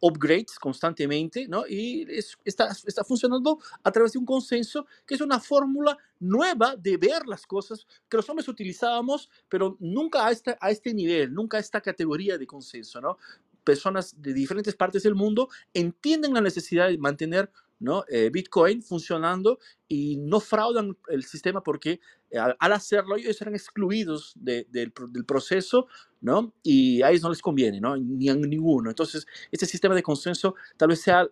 upgrades 0.00 0.58
constantemente, 0.58 1.48
¿no? 1.48 1.66
Y 1.66 2.06
está, 2.44 2.68
está 2.86 3.04
funcionando 3.04 3.58
a 3.82 3.90
través 3.90 4.12
de 4.12 4.18
un 4.18 4.26
consenso 4.26 4.86
que 5.06 5.14
es 5.14 5.20
una 5.20 5.40
fórmula 5.40 5.96
nueva 6.20 6.76
de 6.76 6.96
ver 6.96 7.26
las 7.26 7.46
cosas 7.46 7.86
que 8.08 8.16
los 8.16 8.28
hombres 8.28 8.48
utilizábamos, 8.48 9.30
pero 9.48 9.76
nunca 9.80 10.26
a 10.26 10.30
este, 10.30 10.56
a 10.60 10.70
este 10.70 10.92
nivel, 10.92 11.32
nunca 11.32 11.56
a 11.56 11.60
esta 11.60 11.80
categoría 11.80 12.38
de 12.38 12.46
consenso, 12.46 13.00
¿no? 13.00 13.18
Personas 13.64 14.20
de 14.20 14.32
diferentes 14.32 14.76
partes 14.76 15.02
del 15.02 15.14
mundo 15.14 15.48
entienden 15.74 16.34
la 16.34 16.40
necesidad 16.40 16.88
de 16.88 16.98
mantener 16.98 17.50
¿no? 17.78 18.04
Eh, 18.08 18.30
Bitcoin 18.32 18.82
funcionando 18.82 19.58
y 19.88 20.16
no 20.16 20.40
fraudan 20.40 20.96
el 21.08 21.24
sistema 21.24 21.62
porque 21.62 22.00
eh, 22.30 22.38
al, 22.38 22.72
hacerlo 22.72 23.16
ellos 23.16 23.40
eran 23.40 23.54
excluidos 23.54 24.32
del, 24.36 24.66
del, 24.70 25.24
proceso, 25.24 25.86
¿no? 26.20 26.52
Y 26.62 27.02
a 27.02 27.10
ellos 27.10 27.22
no 27.22 27.30
les 27.30 27.40
conviene, 27.40 27.80
¿no? 27.80 27.96
Ni 27.96 28.28
a 28.28 28.34
ninguno. 28.34 28.90
Entonces, 28.90 29.26
este 29.52 29.64
sistema 29.66 29.94
de 29.94 30.02
consenso 30.02 30.56
tal 30.76 30.88
vez 30.88 31.00
sea 31.00 31.28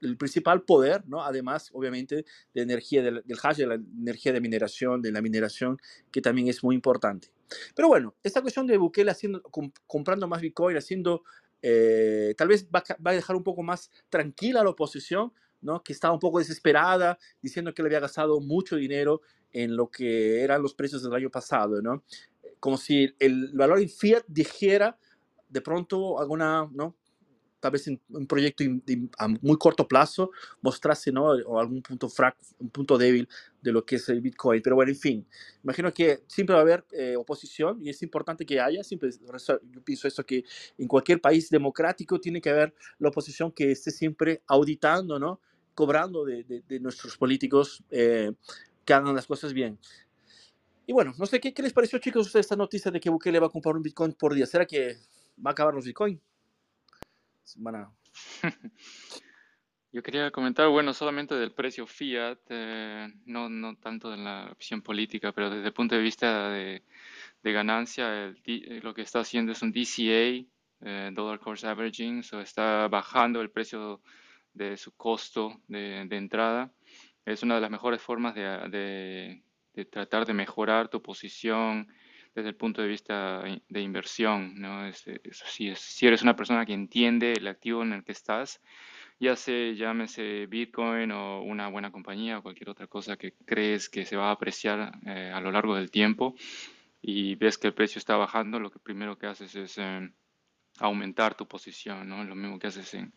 el 0.00 0.16
principal 0.16 0.62
poder, 0.62 1.06
¿no? 1.06 1.22
Además, 1.22 1.70
obviamente, 1.72 2.24
de 2.54 2.62
energía 2.62 3.02
del, 3.02 3.22
hash, 3.42 3.56
de 3.58 3.66
la 3.66 3.74
energía 3.74 4.32
de 4.32 4.40
mineración, 4.40 5.00
de 5.00 5.12
la 5.12 5.22
mineración, 5.22 5.78
que 6.10 6.20
también 6.20 6.48
es 6.48 6.64
muy 6.64 6.74
importante. 6.74 7.28
Pero 7.76 7.88
bueno, 7.88 8.14
esta 8.22 8.42
cuestión 8.42 8.66
de 8.66 8.78
Bukele 8.78 9.10
haciendo, 9.10 9.42
comprando 9.86 10.26
más 10.26 10.40
Bitcoin, 10.40 10.76
haciendo, 10.76 11.22
eh, 11.60 12.34
tal 12.36 12.48
vez 12.48 12.66
va, 12.74 12.82
a 13.04 13.12
dejar 13.12 13.36
un 13.36 13.44
poco 13.44 13.62
más 13.62 13.90
tranquila 14.08 14.64
la 14.64 14.70
oposición, 14.70 15.32
que 15.84 15.92
estaba 15.92 16.14
un 16.14 16.20
poco 16.20 16.38
desesperada, 16.38 17.18
diciendo 17.40 17.72
que 17.72 17.82
le 17.82 17.88
había 17.88 18.00
gastado 18.00 18.40
mucho 18.40 18.76
dinero 18.76 19.22
en 19.52 19.76
lo 19.76 19.90
que 19.90 20.42
eran 20.42 20.62
los 20.62 20.74
precios 20.74 21.02
del 21.02 21.14
año 21.14 21.30
pasado, 21.30 21.80
¿no? 21.80 22.02
Como 22.58 22.76
si 22.76 23.14
el 23.18 23.52
valor 23.54 23.80
en 23.80 23.88
fiat 23.88 24.24
dijera 24.26 24.98
de 25.48 25.60
pronto 25.60 26.18
alguna, 26.18 26.68
¿no? 26.72 26.96
tal 27.62 27.70
vez 27.70 27.86
un 27.86 28.26
proyecto 28.26 28.64
a 29.18 29.28
muy 29.28 29.56
corto 29.56 29.86
plazo 29.86 30.32
mostrase 30.62 31.12
¿no? 31.12 31.26
o 31.26 31.60
algún 31.60 31.80
punto 31.80 32.08
frac, 32.08 32.36
un 32.58 32.70
punto 32.70 32.98
débil 32.98 33.28
de 33.62 33.70
lo 33.70 33.86
que 33.86 33.96
es 33.96 34.08
el 34.08 34.20
Bitcoin. 34.20 34.60
Pero 34.60 34.74
bueno, 34.74 34.90
en 34.90 34.98
fin, 34.98 35.26
imagino 35.62 35.94
que 35.94 36.24
siempre 36.26 36.54
va 36.54 36.58
a 36.58 36.62
haber 36.62 36.84
eh, 36.90 37.14
oposición 37.16 37.78
y 37.80 37.88
es 37.88 38.02
importante 38.02 38.44
que 38.44 38.60
haya. 38.60 38.82
Siempre, 38.82 39.10
yo 39.12 39.84
pienso 39.84 40.08
esto 40.08 40.26
que 40.26 40.44
en 40.76 40.88
cualquier 40.88 41.20
país 41.20 41.50
democrático 41.50 42.18
tiene 42.18 42.40
que 42.40 42.50
haber 42.50 42.74
la 42.98 43.10
oposición 43.10 43.52
que 43.52 43.70
esté 43.70 43.92
siempre 43.92 44.42
auditando, 44.48 45.20
¿no? 45.20 45.40
Cobrando 45.74 46.24
de, 46.24 46.44
de, 46.44 46.80
nuestros 46.80 47.16
políticos 47.16 47.82
eh, 47.90 48.32
que 48.84 48.94
hagan 48.94 49.14
las 49.14 49.26
cosas 49.26 49.52
bien. 49.52 49.78
Y 50.86 50.92
bueno, 50.92 51.14
no 51.18 51.26
sé 51.26 51.40
¿qué, 51.40 51.54
qué 51.54 51.62
les 51.62 51.72
pareció, 51.72 51.98
chicos, 51.98 52.34
esta 52.34 52.56
noticia 52.56 52.90
de 52.90 53.00
que 53.00 53.10
Bukele 53.10 53.38
va 53.38 53.46
a 53.46 53.50
comprar 53.50 53.76
un 53.76 53.82
Bitcoin 53.82 54.12
por 54.12 54.34
día. 54.34 54.46
¿Será 54.46 54.66
que 54.66 54.96
va 55.44 55.50
a 55.50 55.52
acabar 55.52 55.74
los 55.74 55.84
Bitcoin? 55.84 56.20
Yo 59.92 60.02
quería 60.02 60.30
comentar, 60.30 60.68
bueno, 60.68 60.94
solamente 60.94 61.34
del 61.34 61.52
precio 61.52 61.86
fiat, 61.86 62.38
eh, 62.48 63.12
no, 63.26 63.48
no 63.50 63.76
tanto 63.76 64.10
de 64.10 64.16
la 64.16 64.48
opción 64.50 64.80
política, 64.80 65.32
pero 65.32 65.50
desde 65.50 65.66
el 65.66 65.72
punto 65.74 65.94
de 65.94 66.00
vista 66.00 66.48
de, 66.50 66.82
de 67.42 67.52
ganancia, 67.52 68.24
el, 68.24 68.40
eh, 68.46 68.80
lo 68.82 68.94
que 68.94 69.02
está 69.02 69.20
haciendo 69.20 69.52
es 69.52 69.62
un 69.62 69.72
DCA, 69.72 70.46
Dollar 71.12 71.38
Cost 71.38 71.64
Averaging, 71.64 72.22
o 72.32 72.40
está 72.40 72.88
bajando 72.88 73.40
el 73.40 73.50
precio 73.50 74.00
de 74.54 74.76
su 74.76 74.92
costo 74.96 75.60
de, 75.68 76.06
entrada. 76.10 76.72
Es 77.24 77.42
una 77.42 77.56
de 77.56 77.60
las 77.60 77.70
mejores 77.70 78.02
formas 78.02 78.34
de, 78.34 79.42
tratar 79.90 80.26
de 80.26 80.34
mejorar 80.34 80.88
tu 80.88 81.02
posición 81.02 81.88
desde 82.34 82.48
el 82.48 82.56
punto 82.56 82.82
de 82.82 82.88
vista 82.88 83.42
de 83.68 83.80
inversión. 83.80 84.54
¿no? 84.56 84.90
si, 84.92 85.74
si, 85.74 86.06
eres 86.06 86.22
una 86.22 86.36
persona 86.36 86.66
que 86.66 86.72
entiende 86.72 87.32
el 87.32 87.46
activo 87.46 87.82
en 87.82 87.92
el 87.92 88.04
que 88.04 88.12
estás, 88.12 88.60
ya 89.20 89.36
se 89.36 89.76
llámese 89.76 90.46
Bitcoin 90.46 91.12
o 91.12 91.42
una 91.42 91.68
buena 91.68 91.92
compañía 91.92 92.38
o 92.38 92.42
cualquier 92.42 92.70
otra 92.70 92.88
cosa 92.88 93.16
que 93.16 93.34
crees 93.44 93.88
que 93.88 94.04
se 94.04 94.16
va 94.16 94.28
a 94.28 94.32
apreciar 94.32 94.98
eh, 95.06 95.30
a 95.32 95.40
lo 95.40 95.52
largo 95.52 95.76
del 95.76 95.90
tiempo 95.90 96.34
y 97.00 97.36
ves 97.36 97.58
que 97.58 97.68
el 97.68 97.74
precio 97.74 97.98
está 97.98 98.16
bajando, 98.16 98.58
lo 98.58 98.70
que 98.70 98.78
primero 98.78 99.18
que 99.18 99.26
haces 99.26 99.54
es 99.54 99.78
eh, 99.78 100.10
aumentar 100.78 101.34
tu 101.34 101.46
posición, 101.46 102.08
¿no? 102.08 102.24
Lo 102.24 102.34
mismo 102.34 102.58
que 102.58 102.68
haces 102.68 102.94
en, 102.94 103.12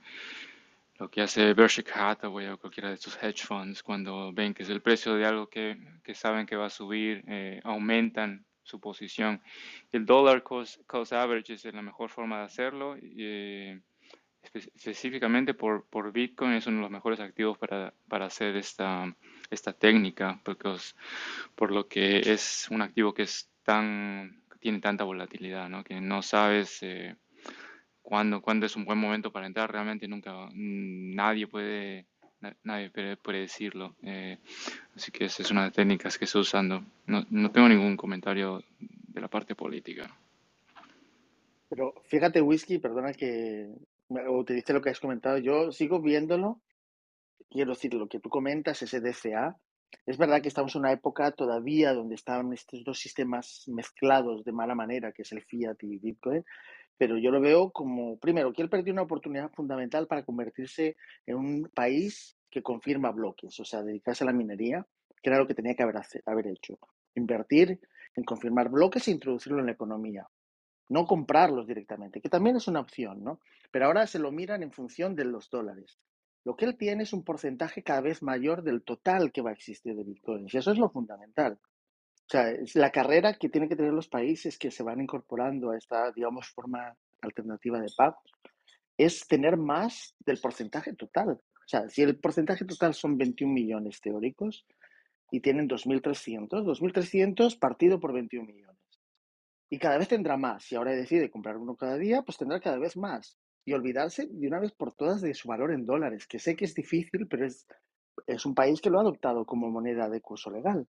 lo 0.97 1.09
que 1.09 1.21
hace 1.21 1.53
Berkshire 1.53 1.91
Hathaway 1.93 2.47
o 2.47 2.57
cualquiera 2.57 2.89
de 2.89 2.97
sus 2.97 3.21
hedge 3.21 3.45
funds 3.45 3.83
cuando 3.83 4.31
ven 4.33 4.53
que 4.53 4.63
es 4.63 4.69
el 4.69 4.81
precio 4.81 5.15
de 5.15 5.25
algo 5.25 5.47
que, 5.47 5.77
que 6.03 6.15
saben 6.15 6.45
que 6.45 6.55
va 6.55 6.67
a 6.67 6.69
subir, 6.69 7.23
eh, 7.27 7.59
aumentan 7.63 8.45
su 8.63 8.79
posición. 8.79 9.41
El 9.91 10.05
dollar 10.05 10.41
cost, 10.43 10.81
cost, 10.87 11.13
average 11.13 11.53
es 11.53 11.65
la 11.65 11.81
mejor 11.81 12.09
forma 12.09 12.39
de 12.39 12.45
hacerlo. 12.45 12.97
Eh, 13.01 13.79
específicamente 14.53 15.53
por, 15.53 15.85
por, 15.87 16.11
Bitcoin 16.11 16.53
es 16.53 16.67
uno 16.67 16.77
de 16.77 16.81
los 16.83 16.91
mejores 16.91 17.19
activos 17.19 17.57
para, 17.57 17.93
para 18.07 18.25
hacer 18.25 18.55
esta, 18.55 19.15
esta 19.49 19.73
técnica, 19.73 20.39
porque 20.43 20.75
por 21.55 21.71
lo 21.71 21.87
que 21.87 22.19
es 22.19 22.67
un 22.69 22.81
activo 22.81 23.13
que 23.13 23.23
es 23.23 23.49
tan, 23.63 24.43
tiene 24.59 24.79
tanta 24.79 25.03
volatilidad, 25.03 25.67
¿no? 25.69 25.83
que 25.83 25.99
no 25.99 26.21
sabes 26.21 26.81
eh, 26.83 27.15
cuándo, 28.05 28.41
cuándo 28.41 28.67
es 28.67 28.75
un 28.75 28.85
buen 28.85 28.99
momento 28.99 29.31
para 29.31 29.47
entrar, 29.47 29.71
realmente 29.71 30.07
nunca 30.07 30.47
nadie 30.53 31.47
puede 31.47 32.05
nadie 32.63 32.91
puede 32.91 33.39
decirlo. 33.39 33.95
Eh, 34.03 34.37
así 34.95 35.11
que 35.11 35.25
esa 35.25 35.41
es 35.41 35.49
una 35.49 35.61
de 35.61 35.67
las 35.67 35.75
técnicas 35.75 36.17
que 36.17 36.25
estoy 36.25 36.41
usando. 36.41 36.83
No, 37.07 37.25
no 37.31 37.51
tengo 37.51 37.67
ningún 37.67 37.97
comentario 37.97 38.63
de 38.79 39.21
la 39.21 39.27
parte 39.27 39.55
política. 39.55 40.15
Pero 41.69 41.95
fíjate, 42.03 42.41
Whisky, 42.41 42.77
perdona 42.77 43.11
que 43.13 43.73
utilice 44.09 44.73
lo 44.73 44.81
que 44.81 44.91
has 44.91 44.99
comentado. 44.99 45.39
Yo 45.39 45.71
sigo 45.71 45.99
viéndolo. 45.99 46.61
Quiero 47.49 47.71
decir, 47.71 47.95
lo 47.95 48.07
que 48.07 48.19
tú 48.19 48.29
comentas, 48.29 48.83
ese 48.83 48.99
DCA, 48.99 49.57
es 50.05 50.17
verdad 50.19 50.41
que 50.41 50.49
estamos 50.49 50.75
en 50.75 50.81
una 50.81 50.91
época 50.91 51.31
todavía 51.31 51.93
donde 51.93 52.15
están 52.15 52.53
estos 52.53 52.83
dos 52.83 52.99
sistemas 52.99 53.63
mezclados 53.67 54.43
de 54.43 54.51
mala 54.51 54.75
manera, 54.75 55.11
que 55.11 55.23
es 55.23 55.31
el 55.31 55.41
fiat 55.41 55.81
y 55.81 55.97
Bitcoin, 55.97 56.45
pero 56.97 57.17
yo 57.17 57.31
lo 57.31 57.41
veo 57.41 57.71
como, 57.71 58.17
primero, 58.17 58.53
que 58.53 58.61
él 58.61 58.69
perdió 58.69 58.93
una 58.93 59.03
oportunidad 59.03 59.51
fundamental 59.51 60.07
para 60.07 60.23
convertirse 60.23 60.95
en 61.25 61.35
un 61.35 61.71
país 61.73 62.37
que 62.49 62.63
confirma 62.63 63.11
bloques, 63.11 63.59
o 63.59 63.65
sea, 63.65 63.83
dedicarse 63.83 64.23
a 64.23 64.27
la 64.27 64.33
minería, 64.33 64.85
que 65.21 65.29
era 65.29 65.39
lo 65.39 65.47
que 65.47 65.55
tenía 65.55 65.75
que 65.75 65.83
haber, 65.83 65.97
haber 66.25 66.47
hecho. 66.47 66.77
Invertir 67.15 67.79
en 68.15 68.23
confirmar 68.23 68.69
bloques 68.69 69.07
e 69.07 69.11
introducirlo 69.11 69.59
en 69.59 69.65
la 69.65 69.73
economía. 69.73 70.27
No 70.87 71.05
comprarlos 71.05 71.67
directamente, 71.67 72.21
que 72.21 72.29
también 72.29 72.55
es 72.55 72.67
una 72.67 72.79
opción, 72.79 73.23
¿no? 73.23 73.39
Pero 73.71 73.87
ahora 73.87 74.07
se 74.07 74.19
lo 74.19 74.31
miran 74.31 74.63
en 74.63 74.71
función 74.71 75.15
de 75.15 75.25
los 75.25 75.49
dólares. 75.49 75.99
Lo 76.45 76.55
que 76.55 76.65
él 76.65 76.77
tiene 76.77 77.03
es 77.03 77.11
un 77.11 77.23
porcentaje 77.23 77.81
cada 77.81 78.01
vez 78.01 78.21
mayor 78.21 78.61
del 78.61 78.83
total 78.83 79.31
que 79.31 79.41
va 79.41 79.49
a 79.49 79.53
existir 79.53 79.95
de 79.95 80.03
Bitcoin. 80.03 80.47
Y 80.49 80.57
eso 80.57 80.71
es 80.71 80.77
lo 80.77 80.89
fundamental. 80.89 81.57
O 82.27 82.31
sea, 82.31 82.51
la 82.73 82.91
carrera 82.91 83.35
que 83.35 83.49
tienen 83.49 83.69
que 83.69 83.75
tener 83.75 83.93
los 83.93 84.07
países 84.07 84.57
que 84.57 84.71
se 84.71 84.81
van 84.81 84.99
incorporando 84.99 85.71
a 85.71 85.77
esta, 85.77 86.11
digamos, 86.11 86.47
forma 86.49 86.95
alternativa 87.21 87.79
de 87.79 87.91
pagos, 87.95 88.31
es 88.97 89.27
tener 89.27 89.57
más 89.57 90.15
del 90.25 90.39
porcentaje 90.39 90.93
total. 90.93 91.29
O 91.29 91.67
sea, 91.67 91.87
si 91.89 92.01
el 92.01 92.17
porcentaje 92.17 92.65
total 92.65 92.93
son 92.93 93.17
21 93.17 93.53
millones 93.53 94.01
teóricos 94.01 94.65
y 95.31 95.41
tienen 95.41 95.67
2.300, 95.67 96.47
2.300 96.49 97.59
partido 97.59 97.99
por 97.99 98.13
21 98.13 98.45
millones. 98.45 98.79
Y 99.69 99.77
cada 99.77 99.97
vez 99.97 100.07
tendrá 100.07 100.37
más. 100.37 100.63
Si 100.63 100.75
ahora 100.75 100.91
decide 100.91 101.29
comprar 101.29 101.57
uno 101.57 101.75
cada 101.75 101.97
día, 101.97 102.21
pues 102.23 102.37
tendrá 102.37 102.59
cada 102.59 102.79
vez 102.79 102.97
más. 102.97 103.37
Y 103.65 103.73
olvidarse 103.73 104.27
de 104.27 104.47
una 104.47 104.59
vez 104.59 104.71
por 104.71 104.93
todas 104.93 105.21
de 105.21 105.33
su 105.33 105.47
valor 105.47 105.71
en 105.71 105.85
dólares, 105.85 106.27
que 106.27 106.39
sé 106.39 106.55
que 106.55 106.65
es 106.65 106.75
difícil, 106.75 107.27
pero 107.27 107.45
es, 107.45 107.67
es 108.27 108.45
un 108.45 108.53
país 108.55 108.79
que 108.79 108.89
lo 108.89 108.99
ha 108.99 109.01
adoptado 109.01 109.45
como 109.45 109.69
moneda 109.69 110.07
de 110.09 110.21
curso 110.21 110.51
legal. 110.51 110.87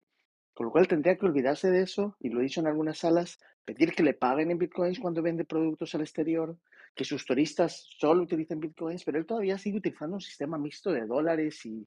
Con 0.56 0.68
lo 0.68 0.72
cual 0.72 0.88
tendría 0.88 1.18
que 1.18 1.26
olvidarse 1.26 1.70
de 1.70 1.82
eso, 1.82 2.16
y 2.22 2.30
lo 2.30 2.40
he 2.40 2.44
dicho 2.44 2.62
en 2.62 2.68
algunas 2.68 3.00
salas, 3.00 3.40
pedir 3.66 3.94
que 3.94 4.04
le 4.04 4.14
paguen 4.14 4.52
en 4.52 4.58
bitcoins 4.58 5.00
cuando 5.00 5.22
vende 5.22 5.44
productos 5.44 5.94
al 5.96 6.02
exterior, 6.02 6.58
que 6.96 7.04
sus 7.04 7.26
turistas 7.26 7.86
solo 8.00 8.24
utilicen 8.24 8.62
bitcoins, 8.62 9.04
pero 9.04 9.18
él 9.18 9.26
todavía 9.26 9.58
sigue 9.58 9.80
utilizando 9.80 10.16
un 10.16 10.22
sistema 10.22 10.58
mixto 10.58 10.94
de 10.94 11.06
dólares 11.06 11.66
y, 11.66 11.86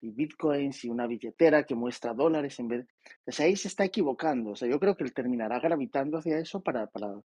bitcoins 0.00 0.84
y 0.84 0.88
una 0.88 1.06
billetera 1.06 1.62
que 1.64 1.76
muestra 1.76 2.12
dólares 2.12 2.58
en 2.58 2.68
vez. 2.68 2.86
O 3.24 3.30
sea, 3.30 3.46
ahí 3.46 3.54
se 3.54 3.68
está 3.68 3.84
equivocando. 3.84 4.50
O 4.50 4.56
sea, 4.56 4.68
yo 4.68 4.80
creo 4.80 4.96
que 4.96 5.04
él 5.04 5.12
terminará 5.12 5.60
gravitando 5.60 6.18
hacia 6.18 6.38
eso 6.38 6.60
para, 6.60 6.88
para, 6.88 7.20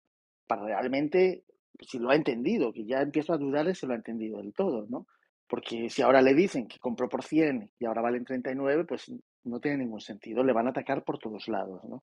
para 0.48 0.66
realmente, 0.66 1.44
si 1.80 2.00
lo 2.00 2.10
ha 2.10 2.16
entendido, 2.16 2.74
que 2.74 2.86
ya 2.86 3.02
empiezo 3.02 3.34
a 3.34 3.38
dudar 3.38 3.76
si 3.76 3.86
lo 3.86 3.94
ha 3.94 3.98
entendido 3.98 4.40
del 4.40 4.54
todo, 4.54 4.88
¿no? 4.90 5.06
Porque 5.50 5.90
si 5.90 6.04
ahora 6.04 6.22
le 6.22 6.36
dicen 6.36 6.68
que 6.68 6.80
compró 6.80 7.10
por 7.10 7.24
100 7.24 7.72
y 7.80 7.86
ahora 7.86 8.02
valen 8.02 8.24
39, 8.24 8.86
pues 8.86 9.12
no 9.44 9.60
tiene 9.60 9.80
ningún 9.80 10.00
sentido. 10.00 10.44
Le 10.44 10.54
van 10.54 10.68
a 10.68 10.70
atacar 10.70 11.04
por 11.04 11.18
todos 11.18 11.48
lados, 11.48 11.84
¿no? 11.86 12.04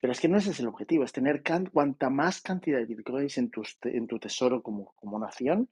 Pero 0.00 0.12
es 0.12 0.20
que 0.20 0.28
no 0.28 0.38
ese 0.38 0.50
es 0.50 0.60
el 0.60 0.68
objetivo, 0.68 1.04
es 1.04 1.12
tener 1.12 1.42
cuanta 1.72 2.10
más 2.10 2.40
cantidad 2.40 2.78
de 2.78 2.86
bitcoins 2.86 3.38
en 3.38 3.50
tu, 3.50 4.18
tesoro 4.18 4.62
como, 4.62 5.18
nación 5.18 5.68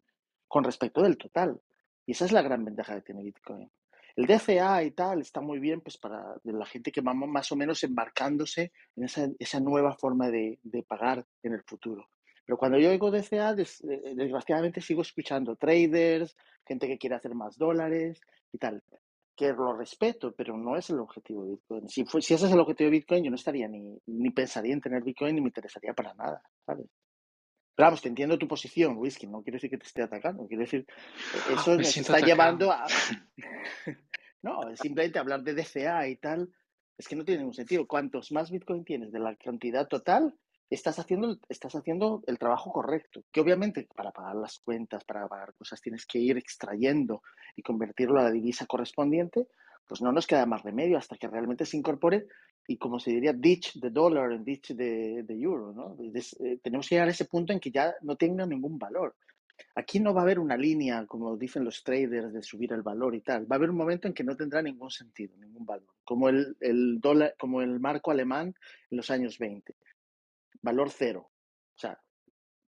con 0.46 0.64
respecto 0.64 1.02
del 1.02 1.16
total. 1.18 1.60
Y 2.06 2.12
esa 2.12 2.26
es 2.26 2.32
la 2.32 2.42
gran 2.42 2.64
ventaja 2.64 2.94
de 2.94 3.02
tener 3.02 3.24
Bitcoin. 3.24 3.70
El 4.16 4.26
DCA 4.26 4.84
y 4.84 4.92
tal 4.92 5.20
está 5.20 5.40
muy 5.40 5.58
bien 5.58 5.80
pues 5.80 5.98
para 5.98 6.36
la 6.44 6.66
gente 6.66 6.92
que 6.92 7.00
va 7.00 7.14
más 7.14 7.50
o 7.50 7.56
menos 7.56 7.82
embarcándose 7.82 8.70
en 8.94 9.04
esa, 9.04 9.60
nueva 9.60 9.96
forma 9.96 10.30
de, 10.30 10.58
pagar 10.86 11.26
en 11.42 11.54
el 11.54 11.62
futuro. 11.62 12.08
Pero 12.46 12.58
cuando 12.58 12.78
yo 12.78 12.90
oigo 12.90 13.10
DCA, 13.10 13.52
eh, 13.52 14.14
desgraciadamente 14.14 14.80
sigo 14.80 15.02
escuchando 15.02 15.56
traders, 15.56 16.36
gente 16.66 16.86
que 16.86 16.98
quiere 16.98 17.16
hacer 17.16 17.34
más 17.34 17.56
dólares 17.56 18.20
y 18.52 18.58
tal. 18.58 18.82
Que 19.36 19.52
lo 19.52 19.76
respeto, 19.76 20.32
pero 20.32 20.56
no 20.56 20.76
es 20.76 20.90
el 20.90 21.00
objetivo 21.00 21.44
de 21.44 21.52
Bitcoin. 21.52 21.88
Si, 21.88 22.04
si 22.04 22.34
ese 22.34 22.46
es 22.46 22.52
el 22.52 22.60
objetivo 22.60 22.90
de 22.90 22.98
Bitcoin, 22.98 23.24
yo 23.24 23.30
no 23.30 23.36
estaría 23.36 23.66
ni, 23.66 23.98
ni 24.06 24.30
pensaría 24.30 24.72
en 24.72 24.80
tener 24.80 25.02
Bitcoin 25.02 25.34
ni 25.34 25.40
me 25.40 25.48
interesaría 25.48 25.92
para 25.94 26.14
nada, 26.14 26.42
¿sabes? 26.64 26.86
Pero 27.74 27.86
vamos, 27.86 28.02
te 28.02 28.08
entiendo 28.08 28.38
tu 28.38 28.46
posición, 28.46 28.96
Whisky, 28.98 29.26
no 29.26 29.42
quiere 29.42 29.56
decir 29.56 29.70
que 29.70 29.78
te 29.78 29.86
esté 29.86 30.02
atacando, 30.02 30.46
quiere 30.46 30.62
decir, 30.64 30.86
e, 31.50 31.54
eso 31.54 31.76
nos 31.76 31.96
está 31.96 32.20
llevando 32.20 32.70
a... 32.70 32.86
no, 34.42 34.76
simplemente 34.76 35.18
hablar 35.18 35.42
de 35.42 35.54
DCA 35.54 36.06
y 36.06 36.16
tal, 36.16 36.54
es 36.96 37.08
que 37.08 37.16
no 37.16 37.24
tiene 37.24 37.40
ningún 37.40 37.54
sentido. 37.54 37.88
Cuantos 37.88 38.30
más 38.30 38.52
Bitcoin 38.52 38.84
tienes 38.84 39.10
de 39.10 39.18
la 39.18 39.34
cantidad 39.34 39.88
total, 39.88 40.38
estás 40.70 40.98
haciendo, 40.98 41.38
estás 41.48 41.74
haciendo 41.74 42.22
el 42.26 42.38
trabajo 42.38 42.72
correcto, 42.72 43.22
que 43.30 43.40
obviamente 43.40 43.88
para 43.94 44.12
pagar 44.12 44.36
las 44.36 44.58
cuentas, 44.58 45.04
para 45.04 45.28
pagar 45.28 45.54
cosas, 45.54 45.80
tienes 45.80 46.06
que 46.06 46.18
ir 46.18 46.36
extrayendo 46.36 47.22
y 47.56 47.62
convertirlo 47.62 48.20
a 48.20 48.24
la 48.24 48.30
divisa 48.30 48.66
correspondiente, 48.66 49.48
pues 49.86 50.00
no 50.00 50.12
nos 50.12 50.26
queda 50.26 50.46
más 50.46 50.62
remedio 50.62 50.96
hasta 50.96 51.16
que 51.16 51.28
realmente 51.28 51.66
se 51.66 51.76
incorpore 51.76 52.26
y 52.66 52.78
como 52.78 52.98
se 52.98 53.10
diría, 53.10 53.32
ditch 53.32 53.78
the 53.80 53.90
dollar 53.90 54.42
ditch 54.42 54.68
the, 54.68 55.24
the 55.26 55.34
euro, 55.34 55.72
¿no? 55.72 55.96
Eh, 56.00 56.58
tenemos 56.62 56.88
que 56.88 56.94
llegar 56.94 57.08
a 57.08 57.10
ese 57.10 57.26
punto 57.26 57.52
en 57.52 57.60
que 57.60 57.70
ya 57.70 57.94
no 58.00 58.16
tenga 58.16 58.46
ningún 58.46 58.78
valor. 58.78 59.14
Aquí 59.76 60.00
no 60.00 60.14
va 60.14 60.22
a 60.22 60.24
haber 60.24 60.40
una 60.40 60.56
línea, 60.56 61.06
como 61.06 61.36
dicen 61.36 61.62
los 61.62 61.84
traders, 61.84 62.32
de 62.32 62.42
subir 62.42 62.72
el 62.72 62.82
valor 62.82 63.14
y 63.14 63.20
tal. 63.20 63.42
Va 63.42 63.54
a 63.54 63.58
haber 63.58 63.70
un 63.70 63.76
momento 63.76 64.08
en 64.08 64.14
que 64.14 64.24
no 64.24 64.34
tendrá 64.34 64.62
ningún 64.62 64.90
sentido, 64.90 65.36
ningún 65.36 65.64
valor. 65.64 65.94
Como 66.04 66.28
el, 66.28 66.56
el, 66.60 66.98
dólar, 67.00 67.34
como 67.38 67.60
el 67.60 67.78
marco 67.78 68.10
alemán 68.10 68.54
en 68.90 68.96
los 68.96 69.10
años 69.10 69.38
20 69.38 69.76
valor 70.64 70.90
cero, 70.90 71.30
o 71.76 71.78
sea, 71.78 72.00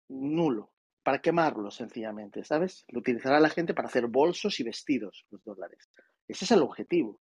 nulo, 0.08 0.72
para 1.02 1.20
quemarlo 1.20 1.70
sencillamente, 1.70 2.44
¿sabes? 2.44 2.84
Lo 2.88 2.98
utilizará 2.98 3.38
la 3.38 3.50
gente 3.50 3.72
para 3.72 3.88
hacer 3.88 4.08
bolsos 4.08 4.58
y 4.60 4.64
vestidos, 4.64 5.26
los 5.30 5.42
dólares. 5.44 5.88
Ese 6.26 6.44
es 6.44 6.50
el 6.50 6.62
objetivo. 6.62 7.20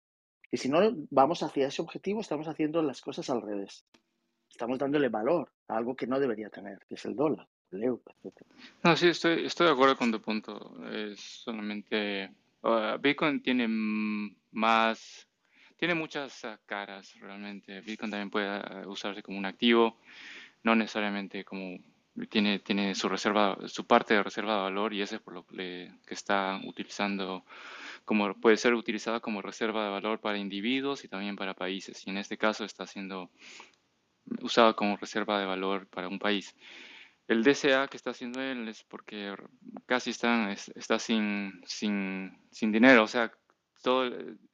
Y 0.51 0.57
si 0.57 0.69
no 0.69 0.79
vamos 1.09 1.41
hacia 1.43 1.67
ese 1.67 1.81
objetivo, 1.81 2.21
estamos 2.21 2.47
haciendo 2.47 2.81
las 2.81 3.01
cosas 3.01 3.29
al 3.29 3.41
revés. 3.41 3.85
Estamos 4.49 4.77
dándole 4.77 5.09
valor 5.09 5.51
a 5.67 5.77
algo 5.77 5.95
que 5.95 6.07
no 6.07 6.19
debería 6.19 6.49
tener, 6.49 6.79
que 6.87 6.95
es 6.95 7.05
el 7.05 7.15
dólar, 7.15 7.47
el 7.71 7.83
euro, 7.83 8.03
etc. 8.23 8.33
No, 8.83 8.95
sí, 8.95 9.07
estoy, 9.07 9.45
estoy 9.45 9.67
de 9.67 9.73
acuerdo 9.73 9.95
con 9.95 10.11
tu 10.11 10.21
punto. 10.21 10.75
Es 10.91 11.19
solamente. 11.19 12.31
Bitcoin 12.99 13.41
tiene 13.41 13.67
más. 14.51 15.27
Tiene 15.77 15.95
muchas 15.95 16.45
caras 16.65 17.13
realmente. 17.21 17.79
Bitcoin 17.81 18.11
también 18.11 18.29
puede 18.29 18.87
usarse 18.87 19.23
como 19.23 19.37
un 19.37 19.45
activo 19.45 19.97
no 20.63 20.75
necesariamente 20.75 21.43
como 21.43 21.77
tiene, 22.27 22.59
tiene 22.59 22.95
su 22.95 23.07
reserva, 23.07 23.57
su 23.67 23.85
parte 23.85 24.13
de 24.13 24.23
reserva 24.23 24.55
de 24.55 24.61
valor 24.63 24.93
y 24.93 25.01
ese 25.01 25.15
es 25.15 25.21
por 25.21 25.33
lo 25.33 25.45
que, 25.45 25.91
está 26.07 26.59
utilizando, 26.65 27.45
como 28.05 28.33
puede 28.35 28.57
ser 28.57 28.73
utilizada 28.73 29.19
como 29.19 29.41
reserva 29.41 29.83
de 29.85 29.89
valor 29.91 30.19
para 30.19 30.37
individuos 30.37 31.03
y 31.03 31.07
también 31.07 31.35
para 31.35 31.53
países. 31.53 32.05
Y 32.05 32.09
en 32.09 32.17
este 32.17 32.37
caso 32.37 32.65
está 32.65 32.85
siendo 32.85 33.31
usada 34.41 34.73
como 34.73 34.97
reserva 34.97 35.39
de 35.39 35.45
valor 35.45 35.87
para 35.87 36.07
un 36.07 36.19
país. 36.19 36.55
El 37.27 37.43
DCA 37.43 37.87
que 37.87 37.97
está 37.97 38.09
haciendo 38.09 38.41
él 38.41 38.67
es 38.67 38.83
porque 38.83 39.35
casi 39.85 40.09
está, 40.09 40.51
está 40.51 40.97
sin, 40.97 41.61
sin, 41.65 42.35
sin 42.51 42.71
dinero, 42.71 43.03
o 43.03 43.07
sea, 43.07 43.31
todo, 43.83 44.11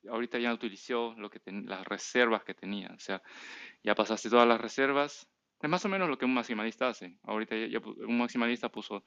ahorita 0.09 0.37
ya 0.39 0.53
utilizó 0.53 1.15
lo 1.17 1.29
que 1.29 1.41
las 1.45 1.85
reservas 1.85 2.43
que 2.43 2.53
tenía, 2.53 2.91
o 2.93 2.99
sea, 2.99 3.23
ya 3.81 3.95
pasaste 3.95 4.29
todas 4.29 4.47
las 4.47 4.59
reservas, 4.59 5.27
es 5.61 5.69
más 5.69 5.85
o 5.85 5.89
menos 5.89 6.09
lo 6.09 6.17
que 6.17 6.25
un 6.25 6.33
maximalista 6.33 6.89
hace. 6.89 7.17
Ahorita 7.23 7.55
ya, 7.55 7.79
un 7.79 8.17
maximalista 8.17 8.69
puso 8.69 9.03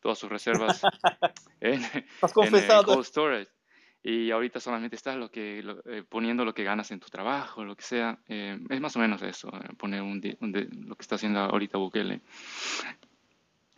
todas 0.00 0.18
sus 0.18 0.30
reservas 0.30 0.82
en, 1.60 1.82
en 1.82 2.84
cold 2.84 3.04
storage. 3.04 3.50
Y 4.04 4.32
ahorita 4.32 4.58
solamente 4.58 4.96
estás 4.96 5.16
lo 5.16 5.30
que, 5.30 5.64
eh, 5.86 6.02
poniendo 6.08 6.44
lo 6.44 6.54
que 6.54 6.64
ganas 6.64 6.90
en 6.90 6.98
tu 6.98 7.08
trabajo, 7.08 7.64
lo 7.64 7.76
que 7.76 7.84
sea. 7.84 8.18
Eh, 8.26 8.58
es 8.68 8.80
más 8.80 8.96
o 8.96 8.98
menos 8.98 9.22
eso, 9.22 9.48
eh, 9.48 9.74
poner 9.78 10.02
un, 10.02 10.20
lo 10.86 10.96
que 10.96 11.02
está 11.02 11.14
haciendo 11.14 11.38
ahorita 11.38 11.78
Bukele. 11.78 12.20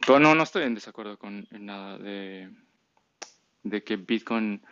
Pero 0.00 0.18
no, 0.18 0.34
no 0.34 0.42
estoy 0.42 0.62
en 0.62 0.74
desacuerdo 0.74 1.18
con 1.18 1.46
nada 1.50 1.98
de, 1.98 2.50
de 3.62 3.84
que 3.84 3.96
Bitcoin 3.96 4.62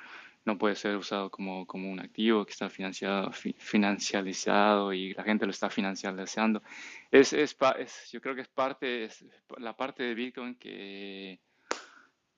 no 0.45 0.59
puede 0.59 0.75
ser 0.75 0.97
usado 0.97 1.31
como, 1.31 1.67
como 1.67 1.91
un 1.91 2.01
activo 2.01 2.45
que 2.45 2.53
está 2.53 2.69
financiado, 2.69 3.31
financializado 3.33 4.93
y 4.93 5.15
la 5.15 5.23
gente 5.23 5.47
lo 5.47 5.53
está 5.53 5.71
financializando. 5.71 6.63
Es, 7.11 7.33
es, 7.33 7.57
yo 8.11 8.21
creo 8.21 8.35
que 8.35 8.41
es 8.43 8.49
parte, 8.49 9.05
es 9.05 9.25
la 9.59 9.77
parte 9.77 10.03
de 10.03 10.15
Bitcoin 10.15 10.57
que, 10.57 11.41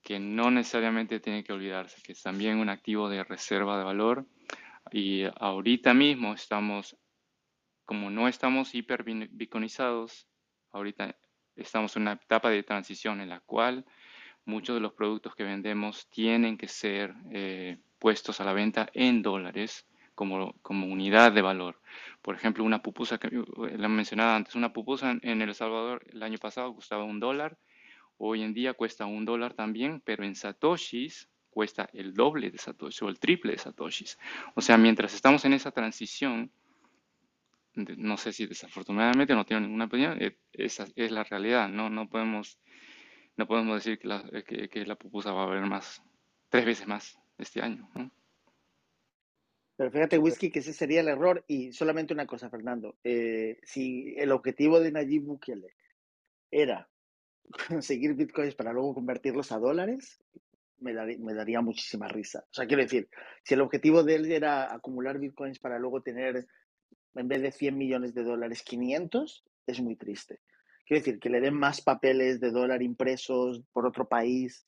que 0.03 0.21
no 0.21 0.51
necesariamente 0.51 1.21
tiene 1.21 1.43
que 1.43 1.53
olvidarse, 1.53 2.03
que 2.03 2.13
es 2.13 2.23
también 2.23 2.59
un 2.59 2.69
activo 2.69 3.09
de 3.09 3.25
reserva 3.25 3.79
de 3.79 3.85
valor. 3.85 4.27
Y 4.93 5.25
ahorita 5.41 5.95
mismo 5.95 6.35
estamos, 6.35 6.97
como 7.87 8.11
no 8.11 8.29
estamos 8.29 8.75
hiper 8.75 9.03
bitcoinizados, 9.03 10.29
ahorita 10.73 11.17
estamos 11.57 11.97
en 11.97 12.03
una 12.03 12.13
etapa 12.13 12.51
de 12.51 12.63
transición 12.63 13.23
en 13.23 13.31
la 13.31 13.41
cual 13.41 13.87
muchos 14.45 14.75
de 14.75 14.81
los 14.81 14.93
productos 14.93 15.35
que 15.35 15.45
vendemos 15.45 16.09
tienen 16.11 16.59
que 16.59 16.69
ser 16.69 17.15
eh, 17.31 17.79
puestos 17.99 18.41
a 18.41 18.45
la 18.45 18.53
venta 18.53 18.89
en 18.95 19.23
dólares 19.23 19.87
como, 20.15 20.55
como, 20.63 20.87
unidad 20.87 21.33
de 21.33 21.43
valor. 21.43 21.81
Por 22.23 22.35
ejemplo, 22.35 22.65
una 22.65 22.83
pupusa 22.83 23.19
que 23.19 23.31
la 23.77 23.89
mencionaba 23.89 24.37
antes, 24.37 24.55
una 24.55 24.73
pupusa 24.73 25.17
en, 25.23 25.43
El 25.43 25.55
Salvador 25.55 26.05
el 26.13 26.23
año 26.23 26.39
pasado 26.39 26.75
costaba 26.75 27.05
un 27.05 27.21
dólar, 27.21 27.59
hoy 28.17 28.43
en 28.43 28.55
día 28.55 28.75
cuesta 28.75 29.07
un 29.07 29.25
dólar 29.25 29.55
también, 29.55 30.01
pero 30.05 30.25
en 30.25 30.35
satoshis 30.35 31.29
cuesta 31.51 31.89
el 31.93 32.15
doble 32.15 32.51
de 32.51 32.59
satoshis 32.59 33.03
o 33.03 33.09
el 33.09 33.19
triple 33.19 33.53
de 33.53 33.59
satoshis. 33.59 34.19
O 34.55 34.61
sea, 34.61 34.77
mientras 34.77 35.15
estamos 35.15 35.45
en 35.45 35.53
esa 35.53 35.71
transición, 35.73 36.51
no 37.75 38.17
sé 38.17 38.33
si 38.33 38.47
desafortunadamente 38.47 39.35
no 39.35 39.45
tengo 39.45 39.61
ninguna 39.61 39.87
opinión, 39.87 40.21
eh, 40.23 40.37
esa 40.53 40.87
es 40.95 41.11
la 41.11 41.25
realidad, 41.25 41.69
no, 41.69 41.91
no 41.91 42.09
podemos 42.09 42.59
no 43.37 43.49
podemos 43.49 43.83
decir 43.83 43.99
que 43.99 44.07
la, 44.07 44.23
que 44.45 44.85
la 44.87 44.95
pupusa 44.95 45.33
va 45.33 45.43
a 45.43 45.47
haber 45.47 45.67
más, 45.67 46.01
tres 46.51 46.65
veces 46.65 46.87
más 46.87 47.19
este 47.39 47.61
año. 47.61 47.89
Pero 49.77 49.91
fíjate, 49.91 50.19
Whisky, 50.19 50.51
que 50.51 50.61
ese 50.61 50.73
sería 50.73 51.01
el 51.01 51.09
error. 51.09 51.45
Y 51.49 51.73
solamente 51.73 52.15
una 52.15 52.27
cosa, 52.27 52.49
Fernando. 52.49 52.97
Eh, 53.03 53.59
si 53.63 54.15
el 54.17 54.33
objetivo 54.33 54.81
de 54.81 54.93
Nayib 54.93 55.25
Bukele 55.25 55.75
era 56.51 56.89
conseguir 57.69 58.15
bitcoins 58.15 58.55
para 58.55 58.73
luego 58.73 58.95
convertirlos 58.95 59.51
a 59.53 59.59
dólares, 59.59 60.21
me, 60.79 60.93
me, 61.19 61.35
daría 61.35 61.61
muchísima 61.61 62.09
risa. 62.09 62.45
O 62.51 62.55
sea, 62.55 62.67
quiero 62.67 62.83
decir, 62.83 63.09
si 63.43 63.55
el 63.55 63.63
objetivo 63.63 64.05
de 64.05 64.17
él 64.17 64.31
era 64.31 64.73
acumular 64.73 65.19
bitcoins 65.19 65.59
para 65.59 65.79
luego 65.79 66.03
tener, 66.03 66.47
en 67.15 67.29
vez 67.29 67.43
de 67.43 67.51
100 67.51 67.77
millones 67.77 68.15
de 68.15 68.23
dólares, 68.23 68.63
500, 68.63 69.45
es 69.67 69.81
muy 69.81 69.97
triste. 69.97 70.41
Quiero 70.87 71.01
decir, 71.01 71.19
que 71.19 71.31
le 71.31 71.41
den 71.41 71.55
más 71.55 71.81
papeles 71.81 72.41
de 72.41 72.51
dólar 72.51 72.83
impresos 72.83 73.63
por 73.73 73.87
otro 73.87 74.07
país 74.07 74.67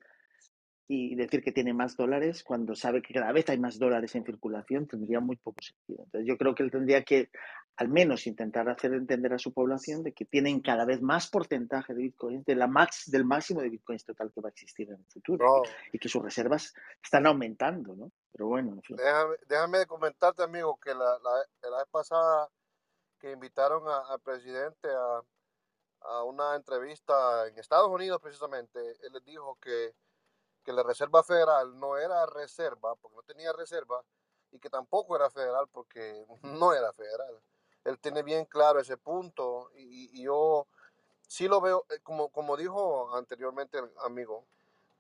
y 0.89 1.17
decir 1.17 1.43
que 1.43 1.51
tiene 1.51 1.75
más 1.75 1.97
dólares 1.97 2.45
cuando 2.45 2.77
sabe 2.77 3.03
que 3.03 3.13
cada 3.13 3.33
vez 3.33 3.49
hay 3.49 3.59
más 3.59 3.79
dólares 3.79 4.15
en 4.15 4.25
circulación 4.25 4.87
tendría 4.87 5.19
muy 5.19 5.37
poco 5.37 5.61
sentido. 5.61 6.05
Entonces 6.05 6.29
yo 6.29 6.39
creo 6.39 6.55
que 6.55 6.63
él 6.63 6.71
tendría 6.71 7.03
que 7.03 7.31
al 7.77 7.89
menos 7.89 8.27
intentar 8.27 8.69
hacer 8.69 8.93
entender 8.95 9.35
a 9.35 9.39
su 9.39 9.53
población 9.53 10.03
de 10.03 10.13
que 10.13 10.25
tienen 10.25 10.61
cada 10.61 10.85
vez 10.85 11.03
más 11.03 11.29
porcentaje 11.29 11.93
de 11.93 12.03
bitcoins, 12.03 12.45
de 12.45 12.55
la 12.55 12.69
max, 12.69 13.11
del 13.11 13.25
máximo 13.25 13.61
de 13.61 13.69
bitcoins 13.69 14.05
total 14.05 14.33
que 14.33 14.41
va 14.41 14.49
a 14.49 14.51
existir 14.51 14.89
en 14.89 15.01
el 15.01 15.07
futuro 15.07 15.63
y 15.93 15.99
que 15.99 16.09
sus 16.09 16.23
reservas 16.23 16.73
están 17.03 17.27
aumentando, 17.27 17.95
¿no? 17.95 18.13
Pero 18.33 18.47
bueno, 18.47 18.81
déjame, 18.89 19.35
déjame 19.47 19.87
comentarte, 19.87 20.43
amigo, 20.43 20.79
que 20.83 20.95
la, 20.95 21.19
la, 21.19 21.77
vez 21.79 21.89
pasada 21.91 22.49
que 23.19 23.33
invitaron 23.33 23.83
al 23.87 24.21
presidente 24.21 24.89
a, 24.89 25.23
a 26.09 26.23
una 26.25 26.55
entrevista 26.55 27.47
en 27.49 27.59
Estados 27.59 27.91
Unidos 27.91 28.21
precisamente, 28.23 28.79
él 28.79 29.13
les 29.13 29.25
dijo 29.25 29.59
que 29.61 29.93
que 30.67 30.73
la 30.73 30.83
Reserva 30.83 31.23
Federal 31.23 31.79
no 31.79 31.97
era 31.97 32.27
reserva 32.27 32.97
porque 32.97 33.15
no 33.15 33.23
tenía 33.23 33.53
reserva 33.53 34.03
y 34.51 34.59
que 34.59 34.69
tampoco 34.69 35.15
era 35.15 35.31
federal 35.31 35.69
porque 35.73 36.27
no 36.43 36.73
era 36.73 36.93
federal. 36.93 37.41
Él 37.85 38.01
tiene 38.01 38.25
bien 38.25 38.45
claro 38.47 38.81
ese 38.81 38.97
punto 38.97 39.71
y, 39.77 40.21
yo 40.21 40.67
sí 41.29 41.47
lo 41.47 41.61
veo, 41.61 41.87
eh, 41.91 42.01
como, 42.03 42.31
como 42.31 42.57
dijo 42.57 43.15
anteriormente 43.15 43.79
el 43.79 43.89
amigo, 44.03 44.45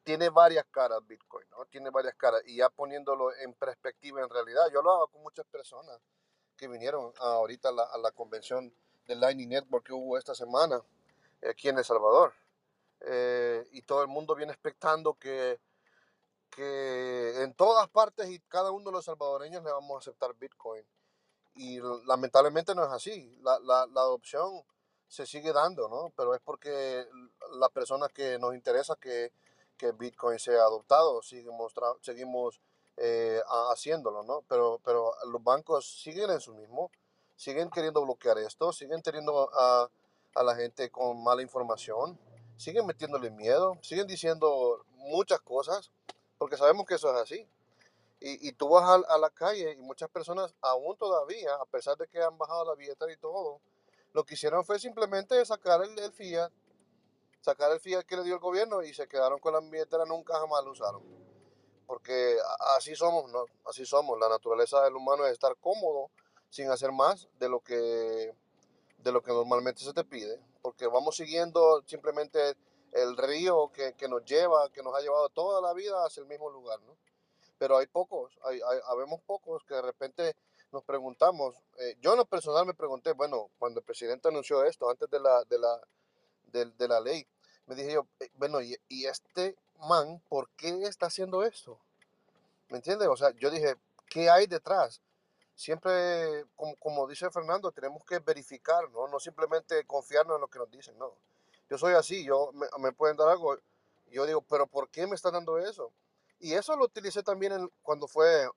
tiene 0.04 0.28
varias 0.28 0.64
caras 0.70 1.04
Bitcoin, 1.04 1.50
¿no? 1.50 1.64
Tiene 1.64 1.90
varias 1.90 2.14
caras 2.14 2.42
y 2.46 2.58
ya 2.58 2.68
poniéndolo 2.68 3.34
en 3.34 3.52
perspectiva 3.54 4.22
en 4.22 4.30
realidad, 4.30 4.70
yo 4.72 4.82
lo 4.82 4.92
hago 4.92 5.08
con 5.08 5.22
muchas 5.24 5.46
personas 5.46 5.98
que 6.56 6.68
vinieron 6.68 7.12
ahorita 7.18 7.70
a 7.70 7.72
la, 7.72 7.82
a 7.82 7.98
la 7.98 8.12
convención 8.12 8.72
del 9.08 9.18
Lightning 9.18 9.48
Network 9.48 9.84
que 9.84 9.92
hubo 9.92 10.16
esta 10.16 10.36
semana 10.36 10.80
aquí 11.42 11.68
en 11.68 11.78
El 11.78 11.84
Salvador 11.84 12.32
eh, 13.00 13.66
y 13.72 13.82
todo 13.82 14.02
el 14.02 14.08
mundo 14.08 14.34
viene 14.34 14.52
expectando 14.52 15.14
que, 15.14 15.60
que 16.50 17.42
en 17.42 17.54
todas 17.54 17.88
partes 17.88 18.28
y 18.30 18.40
cada 18.40 18.70
uno 18.70 18.84
de 18.86 18.92
los 18.92 19.04
salvadoreños 19.04 19.62
le 19.62 19.70
vamos 19.72 19.96
a 19.96 19.98
aceptar 19.98 20.34
Bitcoin. 20.34 20.84
Y 21.54 21.80
lamentablemente 22.06 22.74
no 22.74 22.84
es 22.84 22.90
así. 22.90 23.38
La, 23.42 23.58
la, 23.60 23.86
la 23.86 24.00
adopción 24.02 24.62
se 25.08 25.26
sigue 25.26 25.52
dando, 25.52 25.88
¿no? 25.88 26.12
Pero 26.16 26.34
es 26.34 26.40
porque 26.40 27.06
las 27.58 27.70
personas 27.70 28.12
que 28.12 28.38
nos 28.38 28.54
interesa 28.54 28.96
que, 28.96 29.32
que 29.76 29.92
Bitcoin 29.92 30.38
sea 30.38 30.62
adoptado, 30.62 31.22
seguimos, 31.22 31.72
seguimos 32.02 32.60
eh, 32.96 33.40
haciéndolo, 33.70 34.22
¿no? 34.22 34.42
Pero, 34.48 34.80
pero 34.84 35.14
los 35.30 35.42
bancos 35.42 35.86
siguen 36.02 36.30
en 36.30 36.40
su 36.40 36.54
mismo, 36.54 36.90
siguen 37.36 37.70
queriendo 37.70 38.02
bloquear 38.02 38.38
esto, 38.38 38.72
siguen 38.72 39.02
teniendo 39.02 39.50
a, 39.54 39.88
a 40.34 40.42
la 40.42 40.54
gente 40.54 40.90
con 40.90 41.22
mala 41.22 41.42
información 41.42 42.18
siguen 42.56 42.86
metiéndole 42.86 43.30
miedo, 43.30 43.78
siguen 43.82 44.06
diciendo 44.06 44.84
muchas 44.90 45.40
cosas, 45.40 45.90
porque 46.38 46.56
sabemos 46.56 46.86
que 46.86 46.94
eso 46.94 47.10
es 47.14 47.16
así. 47.16 47.48
Y, 48.18 48.48
y 48.48 48.52
tú 48.52 48.68
vas 48.70 49.04
a, 49.08 49.18
la 49.18 49.30
calle 49.30 49.72
y 49.72 49.82
muchas 49.82 50.08
personas 50.08 50.54
aún 50.62 50.96
todavía, 50.96 51.54
a 51.54 51.66
pesar 51.66 51.96
de 51.98 52.08
que 52.08 52.22
han 52.22 52.38
bajado 52.38 52.64
la 52.64 52.74
billetera 52.74 53.12
y 53.12 53.16
todo, 53.18 53.60
lo 54.12 54.24
que 54.24 54.34
hicieron 54.34 54.64
fue 54.64 54.78
simplemente 54.78 55.44
sacar 55.44 55.82
el, 55.82 55.98
el 55.98 56.12
fiat, 56.12 56.50
sacar 57.42 57.72
el 57.72 57.80
fiat 57.80 58.04
que 58.04 58.16
le 58.16 58.24
dio 58.24 58.34
el 58.34 58.40
gobierno 58.40 58.82
y 58.82 58.94
se 58.94 59.06
quedaron 59.06 59.38
con 59.38 59.52
la 59.52 59.60
billetera, 59.60 60.06
nunca 60.06 60.38
jamás 60.38 60.64
lo 60.64 60.70
usaron. 60.70 61.02
Porque 61.86 62.36
así 62.76 62.96
somos, 62.96 63.30
¿no? 63.30 63.44
Así 63.66 63.84
somos. 63.84 64.18
La 64.18 64.28
naturaleza 64.28 64.82
del 64.82 64.96
humano 64.96 65.26
es 65.26 65.32
estar 65.32 65.54
cómodo 65.58 66.10
sin 66.48 66.70
hacer 66.70 66.90
más 66.90 67.28
de 67.38 67.48
lo 67.48 67.60
que, 67.60 68.34
de 68.98 69.12
lo 69.12 69.22
que 69.22 69.30
normalmente 69.30 69.84
se 69.84 69.92
te 69.92 70.02
pide 70.02 70.40
porque 70.66 70.88
vamos 70.88 71.14
siguiendo 71.14 71.80
simplemente 71.86 72.56
el 72.90 73.16
río 73.16 73.70
que, 73.72 73.92
que, 73.92 74.08
nos 74.08 74.24
lleva, 74.24 74.68
que 74.70 74.82
nos 74.82 74.96
ha 74.96 75.00
llevado 75.00 75.28
toda 75.28 75.60
la 75.60 75.72
vida 75.72 76.04
hacia 76.04 76.22
el 76.22 76.26
mismo 76.26 76.50
lugar, 76.50 76.80
¿no? 76.82 76.96
Pero 77.56 77.78
hay 77.78 77.86
pocos, 77.86 78.36
hay, 78.42 78.56
hay 78.56 78.80
habemos 78.86 79.20
pocos 79.20 79.62
que 79.62 79.74
de 79.74 79.82
repente 79.82 80.34
nos 80.72 80.82
preguntamos, 80.82 81.54
eh, 81.78 81.94
yo 82.00 82.14
en 82.14 82.18
lo 82.18 82.24
personal 82.24 82.66
me 82.66 82.74
pregunté, 82.74 83.12
bueno, 83.12 83.48
cuando 83.60 83.78
el 83.78 83.86
presidente 83.86 84.26
anunció 84.26 84.64
esto, 84.64 84.90
antes 84.90 85.08
de 85.08 85.20
la, 85.20 85.44
de 85.44 85.56
la, 85.56 85.80
de, 86.46 86.88
la 86.88 86.98
ley, 86.98 87.24
me 87.66 87.76
dije 87.76 87.92
yo, 87.92 88.08
eh, 88.18 88.28
bueno, 88.34 88.60
¿y, 88.60 88.76
¿y, 88.88 89.06
este 89.06 89.54
man 89.78 90.20
por 90.28 90.48
qué 90.56 90.82
está 90.82 91.06
haciendo 91.06 91.44
esto? 91.44 91.78
¿Me 92.70 92.78
entiendes? 92.78 93.06
O 93.06 93.16
sea, 93.16 93.30
yo 93.36 93.52
dije, 93.52 93.76
¿qué 94.10 94.28
hay 94.28 94.48
detrás? 94.48 95.00
Siempre, 95.56 96.44
como, 96.54 96.76
como, 96.76 97.08
dice 97.08 97.30
Fernando, 97.30 97.72
tenemos 97.72 98.04
que 98.04 98.18
verificar, 98.20 98.88
¿no? 98.90 99.08
No 99.08 99.18
simplemente 99.18 99.84
confiarnos 99.86 100.36
en 100.36 100.42
lo 100.42 100.48
que 100.48 100.58
nos 100.58 100.70
dicen, 100.70 100.96
no. 100.98 101.16
Yo 101.68 101.78
soy 101.78 101.94
así, 101.94 102.22
yo 102.24 102.52
me, 102.78 102.92
pueden 102.92 103.16
dar 103.16 103.28
algo, 103.28 103.58
yo 104.06 104.26
digo, 104.26 104.42
pero 104.42 104.66
¿por 104.68 104.88
qué 104.90 105.06
me 105.06 105.16
están 105.16 105.32
dando 105.32 105.58
eso? 105.58 105.90
Y 106.38 106.52
eso 106.52 106.76
lo 106.76 106.84
utilicé 106.84 107.22
también 107.22 107.68
cuando, 107.82 108.06
fue, 108.06 108.48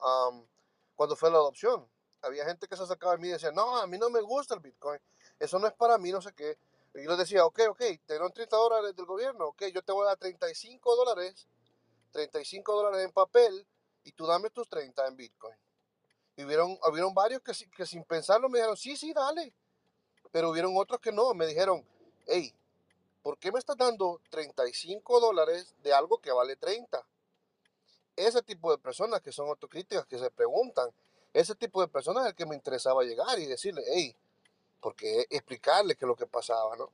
cuando 0.96 1.16
fue 1.16 1.32
la 1.32 1.38
adopción. 1.38 1.90
Había 2.22 2.46
gente 2.46 2.68
que 2.68 2.76
se 2.76 2.84
acercaba 2.84 3.14
a 3.14 3.18
mí 3.18 3.30
y 3.30 3.32
decía, 3.32 3.52
no, 3.52 3.78
a 3.78 3.88
mí 3.88 3.98
no 3.98 4.10
me 4.10 4.22
gusta 4.22 4.54
el 4.54 4.60
Bitcoin, 4.60 5.00
eso 5.40 5.58
no 5.58 5.68
es 5.68 5.74
para 5.74 5.98
mí, 5.98 6.12
no 6.12 6.22
sé 6.22 6.34
qué. 6.34 6.58
Y 6.96 7.06
yo 7.06 7.16
decía, 7.16 7.46
ok, 7.46 7.62
ok, 7.70 7.82
te 8.06 8.20
dan 8.20 8.32
30 8.34 8.58
dólares 8.58 8.96
del 8.96 9.06
gobierno, 9.06 9.48
ok, 9.48 9.64
yo 9.74 9.82
te 9.82 9.94
voy 9.94 10.04
a 10.04 10.10
dar 10.10 10.18
35 10.18 10.96
dólares, 10.98 11.48
35 12.12 12.76
dólares 12.76 13.06
en 13.06 13.12
papel 13.14 13.66
y 14.04 14.12
tú 14.12 14.28
dame 14.28 14.50
tus 14.50 14.68
30 14.68 15.08
en 15.08 15.16
Bitcoin. 15.16 15.56
Hubieron, 16.44 16.78
hubieron 16.90 17.14
varios 17.14 17.42
que, 17.42 17.54
que 17.76 17.86
sin 17.86 18.04
pensarlo 18.04 18.50
me 18.50 18.60
dijeron, 18.60 18.78
sí, 18.78 18.96
sí, 18.96 19.14
dale. 19.14 19.54
Pero 20.32 20.50
hubieron 20.50 20.74
otros 20.78 21.00
que 21.00 21.12
no, 21.12 21.34
me 21.34 21.48
dijeron, 21.48 21.86
hey, 22.28 22.54
¿por 23.22 23.38
qué 23.38 23.52
me 23.52 23.60
estás 23.60 23.78
dando 23.78 24.22
35 24.30 25.20
dólares 25.20 25.76
de 25.84 25.94
algo 25.94 26.20
que 26.20 26.32
vale 26.32 26.56
30? 26.56 27.04
Ese 28.16 28.42
tipo 28.42 28.72
de 28.72 28.78
personas 28.78 29.22
que 29.22 29.32
son 29.32 29.48
autocríticas, 29.50 30.06
que 30.06 30.20
se 30.20 30.30
preguntan, 30.30 30.90
ese 31.34 31.56
tipo 31.56 31.82
de 31.82 31.88
personas 31.88 32.24
es 32.24 32.30
el 32.30 32.36
que 32.36 32.46
me 32.46 32.56
interesaba 32.56 33.04
llegar 33.04 33.40
y 33.40 33.46
decirle, 33.46 33.84
hey, 33.88 34.16
porque 34.82 35.26
explicarle 35.30 35.96
qué 35.96 36.06
es 36.06 36.08
lo 36.08 36.16
que 36.16 36.26
pasaba, 36.26 36.76
¿no? 36.76 36.90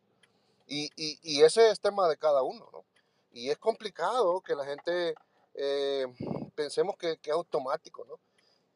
Y, 0.68 0.90
y, 0.96 1.44
ese 1.44 1.70
es 1.70 1.80
tema 1.80 2.08
de 2.10 2.18
cada 2.18 2.42
uno, 2.42 2.68
¿no? 2.74 2.84
Y 3.32 3.52
es 3.52 3.58
complicado 3.60 4.42
que 4.42 4.56
la 4.56 4.66
gente 4.66 5.14
eh, 5.54 6.08
pensemos 6.56 6.98
que, 6.98 7.20
es 7.22 7.32
automático, 7.32 8.04
¿no? 8.06 8.20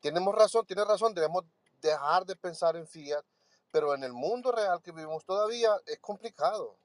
Tenemos 0.02 0.36
razón, 0.36 0.66
tiene 0.66 0.86
razón, 0.86 1.14
debemos 1.14 1.46
dejar 1.82 2.26
de 2.26 2.36
pensar 2.36 2.76
en 2.76 2.88
fiat, 2.88 3.24
pero 3.72 3.94
en 3.94 4.04
el 4.04 4.14
mundo 4.14 4.52
real 4.52 4.82
que 4.82 4.92
vivimos 4.92 5.24
todavía 5.26 5.72
es 5.86 6.00
complicado. 6.00 6.76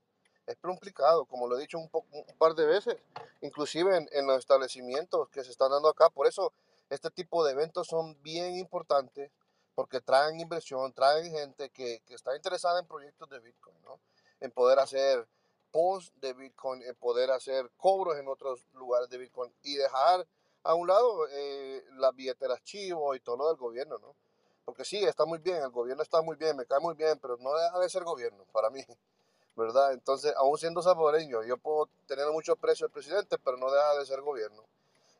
es 0.46 0.56
complicado, 0.58 1.24
como 1.24 1.48
lo 1.48 1.56
he 1.56 1.62
dicho 1.62 1.78
un, 1.78 1.88
un 1.92 2.36
par 2.36 2.54
de 2.54 2.66
veces, 2.66 2.96
inclusive 3.40 3.96
en, 3.96 4.08
en, 4.12 4.26
los 4.26 4.38
establecimientos 4.38 5.28
que 5.30 5.42
se 5.42 5.50
están 5.50 5.70
dando 5.70 5.88
acá. 5.88 6.10
Por 6.10 6.26
eso 6.26 6.52
este 6.90 7.10
tipo 7.10 7.44
de 7.44 7.52
eventos 7.52 7.86
son 7.86 8.20
bien 8.22 8.56
importantes, 8.56 9.30
porque 9.74 10.00
traen 10.00 10.38
inversión, 10.40 10.92
traen 10.92 11.32
gente 11.32 11.70
que, 11.70 12.00
que 12.06 12.14
está 12.14 12.36
interesada 12.36 12.78
en 12.78 12.86
proyectos 12.86 13.28
de 13.30 13.40
Bitcoin, 13.40 13.76
¿no? 13.84 13.98
en 14.40 14.50
poder 14.50 14.78
hacer 14.78 15.26
post 15.70 16.14
de 16.16 16.32
Bitcoin, 16.34 16.82
en 16.82 16.94
poder 16.94 17.30
hacer 17.30 17.70
cobros 17.76 18.16
en 18.18 18.28
otros 18.28 18.66
lugares 18.74 19.08
de 19.08 19.18
Bitcoin 19.18 19.52
y 19.62 19.74
dejar 19.74 20.26
a 20.64 20.74
un 20.74 20.88
lado 20.88 21.28
eh, 21.30 21.84
las 21.92 22.14
billeteras 22.14 22.62
chivo 22.62 23.14
y 23.14 23.20
todo 23.20 23.36
lo 23.36 23.48
del 23.48 23.56
gobierno, 23.56 23.98
¿no? 23.98 24.16
Porque 24.64 24.84
sí, 24.84 25.04
está 25.04 25.26
muy 25.26 25.38
bien, 25.38 25.62
el 25.62 25.70
gobierno 25.70 26.02
está 26.02 26.22
muy 26.22 26.36
bien, 26.36 26.56
me 26.56 26.66
cae 26.66 26.80
muy 26.80 26.94
bien, 26.94 27.18
pero 27.20 27.36
no 27.36 27.54
deja 27.54 27.78
de 27.78 27.88
ser 27.88 28.02
gobierno 28.04 28.44
para 28.52 28.70
mí. 28.70 28.82
¿verdad? 29.56 29.92
Entonces, 29.92 30.34
aún 30.36 30.58
siendo 30.58 30.82
salvadoreño, 30.82 31.44
yo 31.44 31.56
puedo 31.56 31.88
tener 32.06 32.26
mucho 32.32 32.56
precio 32.56 32.86
al 32.86 32.92
presidente, 32.92 33.38
pero 33.38 33.56
no 33.56 33.70
deja 33.70 33.98
de 33.98 34.06
ser 34.06 34.20
gobierno. 34.20 34.64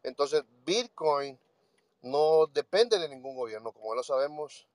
Entonces, 0.03 0.43
Bitcoin 0.65 1.39
no 2.03 2.47
depende 2.47 2.99
de 2.99 3.09
ningún 3.09 3.37
gobierno, 3.37 3.73
como 3.73 3.95
lo 3.95 4.03
sabemos, 4.03 4.67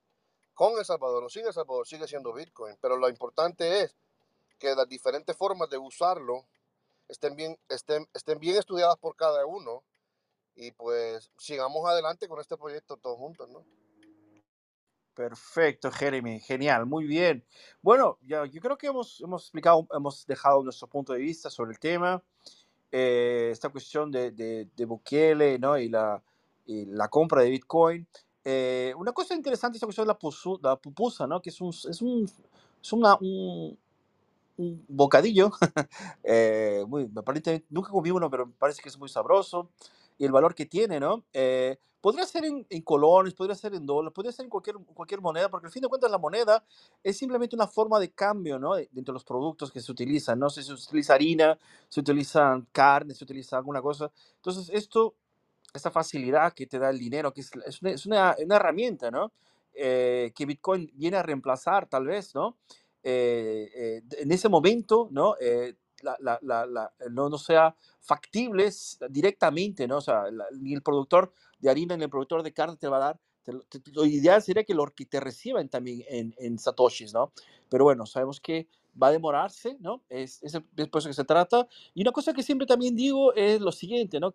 con 0.54 0.78
El 0.78 0.86
Salvador 0.86 1.24
o 1.24 1.30
sin 1.30 1.46
El 1.46 1.54
Salvador 1.54 1.88
sigue 1.88 2.08
siendo 2.08 2.34
Bitcoin, 2.34 2.78
pero 2.82 2.98
lo 2.98 3.10
importante 3.10 3.82
es 3.82 3.96
que 4.58 4.76
las 4.76 4.88
diferentes 4.88 5.36
formas 5.36 5.70
de 5.70 5.78
usarlo 5.78 6.46
estén 7.08 7.36
bien, 7.36 7.58
estén, 7.70 8.08
estén 8.14 8.40
bien 8.40 8.58
estudiadas 8.58 8.98
por 8.98 9.16
cada 9.16 9.46
uno 9.46 9.84
y 10.60 10.72
pues 10.72 11.32
sigamos 11.38 11.88
adelante 11.88 12.28
con 12.28 12.40
este 12.40 12.58
proyecto 12.58 12.98
todos 12.98 13.18
juntos, 13.18 13.50
¿no? 13.50 13.66
Perfecto, 15.14 15.90
Jeremy, 15.90 16.42
genial, 16.42 16.86
muy 16.86 17.06
bien. 17.06 17.46
Bueno, 17.82 18.18
ya, 18.22 18.46
yo 18.46 18.62
creo 18.62 18.78
que 18.78 18.88
hemos, 18.88 19.22
hemos 19.22 19.44
explicado, 19.44 19.88
hemos 19.96 20.26
dejado 20.26 20.62
nuestro 20.64 20.88
punto 20.88 21.14
de 21.14 21.20
vista 21.20 21.50
sobre 21.50 21.72
el 21.72 21.80
tema, 21.80 22.22
eh, 22.92 23.50
esta 23.52 23.70
cuestión 23.70 24.12
de, 24.12 24.32
de, 24.32 24.68
de, 24.76 24.86
Bukele 24.86 25.60
¿no? 25.60 25.78
y, 25.78 25.88
la, 25.88 26.22
y 26.66 26.86
la 26.86 27.08
compra 27.08 27.42
de 27.42 27.52
Bitcoin. 27.52 28.06
Eh, 28.44 28.94
una 28.98 29.14
cosa 29.14 29.36
interesante 29.36 29.76
es 29.76 29.80
esta 29.80 29.88
cuestión 29.88 30.08
de 30.08 30.14
la, 30.14 30.20
pusu, 30.20 30.60
la 30.62 30.76
pupusa, 30.76 31.26
¿no? 31.26 31.42
que 31.42 31.52
es 31.52 31.62
un, 31.62 31.70
es 31.70 32.02
un, 32.02 32.30
es 32.82 32.94
una, 32.94 33.16
un, 33.16 33.78
un 34.58 34.86
bocadillo, 34.90 35.52
eh, 36.24 36.84
muy, 36.86 37.10
aparentemente 37.16 37.66
nunca 37.70 37.92
comí 37.92 38.12
uno, 38.12 38.30
pero 38.30 38.46
me 38.46 38.54
parece 38.54 38.82
que 38.82 38.90
es 38.90 38.98
muy 38.98 39.08
sabroso 39.08 39.70
y 40.20 40.26
el 40.26 40.32
valor 40.32 40.54
que 40.54 40.68
tiene, 40.68 41.00
¿no? 41.00 41.24
Eh, 41.34 41.80
podría 42.02 42.26
ser 42.26 42.46
en, 42.46 42.68
en, 42.70 42.82
colones, 42.82 43.34
podría 43.34 43.56
ser 43.56 43.74
en 43.74 43.86
dólares, 43.86 44.14
podría 44.14 44.34
ser 44.34 44.44
en 44.44 44.50
cualquier, 44.50 44.76
cualquier 44.94 45.22
moneda, 45.22 45.50
porque 45.50 45.68
al 45.68 45.72
fin 45.72 45.82
de 45.82 45.88
cuentas 45.88 46.12
la 46.12 46.18
moneda 46.18 46.64
es 47.02 47.18
simplemente 47.18 47.56
una 47.56 47.68
forma 47.68 48.00
de 48.00 48.12
cambio, 48.12 48.60
¿no? 48.60 48.78
Entre 48.78 49.14
los 49.14 49.24
productos 49.24 49.72
que 49.72 49.80
se 49.80 49.92
utilizan, 49.92 50.38
no 50.38 50.50
si 50.50 50.62
se 50.62 50.74
utiliza 50.74 51.14
harina, 51.14 51.58
se 51.88 52.02
utiliza 52.02 52.62
carne, 52.74 53.14
se 53.16 53.24
utiliza 53.24 53.58
alguna 53.58 53.82
cosa. 53.82 54.12
Entonces, 54.36 54.70
esto, 54.74 55.16
esta 55.74 55.90
facilidad 55.90 56.54
que 56.54 56.68
te 56.68 56.80
da 56.80 56.90
el 56.90 57.00
dinero, 57.00 57.34
que 57.34 57.42
es, 57.42 57.52
es, 57.66 57.82
una, 57.82 57.92
es 57.92 58.06
una, 58.06 58.36
una, 58.44 58.56
herramienta, 58.58 59.10
¿no? 59.10 59.32
Eh, 59.74 60.34
que 60.36 60.46
Bitcoin 60.46 60.92
viene 60.96 61.16
a 61.16 61.24
reemplazar, 61.24 61.88
tal 61.88 62.08
vez, 62.08 62.36
¿no? 62.36 62.58
Eh, 63.04 63.72
eh, 63.74 64.02
en 64.18 64.32
ese 64.34 64.50
momento, 64.50 65.08
¿no? 65.12 65.36
Eh, 66.04 67.10
no, 67.12 67.30
no, 67.30 67.38
sea 67.38 67.76
factible 68.00 68.70
directamente, 69.10 69.88
¿no? 69.88 69.98
O 69.98 70.02
sea, 70.02 70.24
ni 70.60 70.74
el 70.74 70.82
productor 70.82 71.34
de 71.60 71.70
harina 71.70 71.98
ni 71.98 72.04
el 72.04 72.10
productor 72.10 72.44
de 72.44 72.54
carne 72.54 72.78
te 72.78 72.88
va 72.88 72.98
a 72.98 73.00
dar. 73.00 73.20
Te, 73.44 73.54
lo 73.94 74.06
ideal 74.06 74.42
sería 74.42 74.64
que, 74.64 74.74
lo, 74.74 74.86
que 74.88 75.06
te 75.06 75.20
reciban 75.20 75.70
también 75.70 76.04
en, 76.08 76.36
en, 76.38 76.60
satoshis, 76.60 77.14
¿no? 77.14 77.32
Pero 77.70 77.86
bueno, 77.86 78.06
sabemos 78.06 78.40
que 78.40 78.68
va 79.02 79.08
a 79.08 79.12
demorarse, 79.12 79.78
¿no? 79.80 80.04
Es, 80.10 80.44
es, 80.44 80.54
por 80.90 81.00
eso 81.00 81.10
que 81.10 81.14
se 81.14 81.24
trata. 81.24 81.68
Y 81.94 82.02
una 82.02 82.12
cosa 82.12 82.34
que 82.34 82.44
siempre 82.44 82.68
también 82.68 82.96
digo 82.96 83.34
es 83.34 83.60
lo 83.62 83.72
siguiente, 83.72 84.20
¿no? 84.20 84.34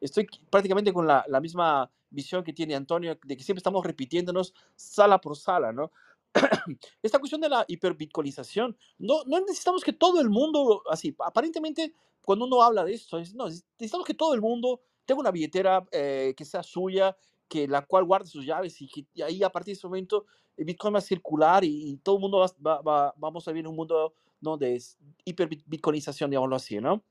Estoy 0.00 0.26
prácticamente 0.50 0.92
con 0.92 1.06
la, 1.06 1.24
la 1.28 1.40
misma 1.40 1.90
visión 2.10 2.42
que 2.42 2.52
tiene 2.52 2.74
Antonio, 2.74 3.18
de 3.24 3.36
que 3.36 3.42
siempre 3.42 3.60
estamos 3.60 3.84
repitiéndonos 3.84 4.52
sala 4.74 5.20
por 5.20 5.36
sala, 5.36 5.72
¿no? 5.72 5.92
esta 7.02 7.18
cuestión 7.18 7.40
de 7.40 7.48
la 7.48 7.64
hiperbitcoinización, 7.66 8.76
no, 8.98 9.24
no 9.26 9.40
necesitamos 9.40 9.82
que 9.82 9.92
todo 9.92 10.20
el 10.20 10.30
mundo, 10.30 10.82
así, 10.90 11.14
aparentemente 11.18 11.94
cuando 12.22 12.46
uno 12.46 12.62
habla 12.62 12.84
de 12.84 12.94
esto, 12.94 13.18
es, 13.18 13.34
no, 13.34 13.46
necesitamos 13.46 14.06
que 14.06 14.14
todo 14.14 14.34
el 14.34 14.40
mundo 14.40 14.80
tenga 15.04 15.20
una 15.20 15.30
billetera 15.30 15.86
eh, 15.90 16.34
que 16.36 16.44
sea 16.44 16.62
suya, 16.62 17.16
que 17.48 17.66
la 17.66 17.84
cual 17.84 18.04
guarde 18.04 18.28
sus 18.28 18.46
llaves 18.46 18.80
y 18.80 18.86
que 18.86 19.06
y 19.12 19.22
ahí 19.22 19.42
a 19.42 19.50
partir 19.50 19.72
de 19.74 19.78
ese 19.78 19.86
momento 19.86 20.26
el 20.56 20.64
Bitcoin 20.64 20.94
va 20.94 20.98
a 20.98 21.02
circular 21.02 21.64
y, 21.64 21.90
y 21.90 21.96
todo 21.96 22.16
el 22.16 22.20
mundo 22.20 22.38
va, 22.38 22.46
va, 22.64 22.82
va, 22.82 23.14
vamos 23.16 23.48
a 23.48 23.50
vivir 23.50 23.64
en 23.64 23.70
un 23.70 23.76
mundo 23.76 24.14
¿no? 24.40 24.56
de 24.56 24.80
hiperbitcoinización, 25.24 26.30
digámoslo 26.30 26.56
así, 26.56 26.78
¿no? 26.80 27.02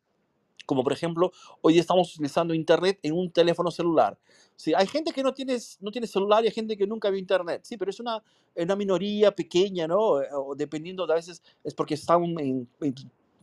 Como 0.70 0.84
por 0.84 0.94
ejemplo, 0.94 1.32
hoy 1.62 1.80
estamos 1.80 2.14
utilizando 2.14 2.54
Internet 2.54 3.00
en 3.02 3.14
un 3.14 3.32
teléfono 3.32 3.72
celular. 3.72 4.16
Sí, 4.56 4.72
hay 4.76 4.86
gente 4.86 5.12
que 5.12 5.24
no 5.24 5.34
tiene, 5.34 5.58
no 5.80 5.90
tiene 5.90 6.06
celular 6.06 6.44
y 6.44 6.48
hay 6.48 6.54
gente 6.54 6.78
que 6.78 6.86
nunca 6.86 7.10
vio 7.10 7.18
Internet. 7.20 7.62
Sí, 7.64 7.76
pero 7.76 7.90
es 7.90 8.00
una, 8.00 8.22
una 8.56 8.76
minoría 8.76 9.32
pequeña, 9.32 9.88
¿no? 9.88 9.98
O 9.98 10.54
dependiendo, 10.56 11.08
de 11.08 11.14
a 11.14 11.16
veces 11.16 11.42
es 11.64 11.74
porque 11.74 11.96
están 11.96 12.24
en, 12.38 12.70
en 12.82 12.96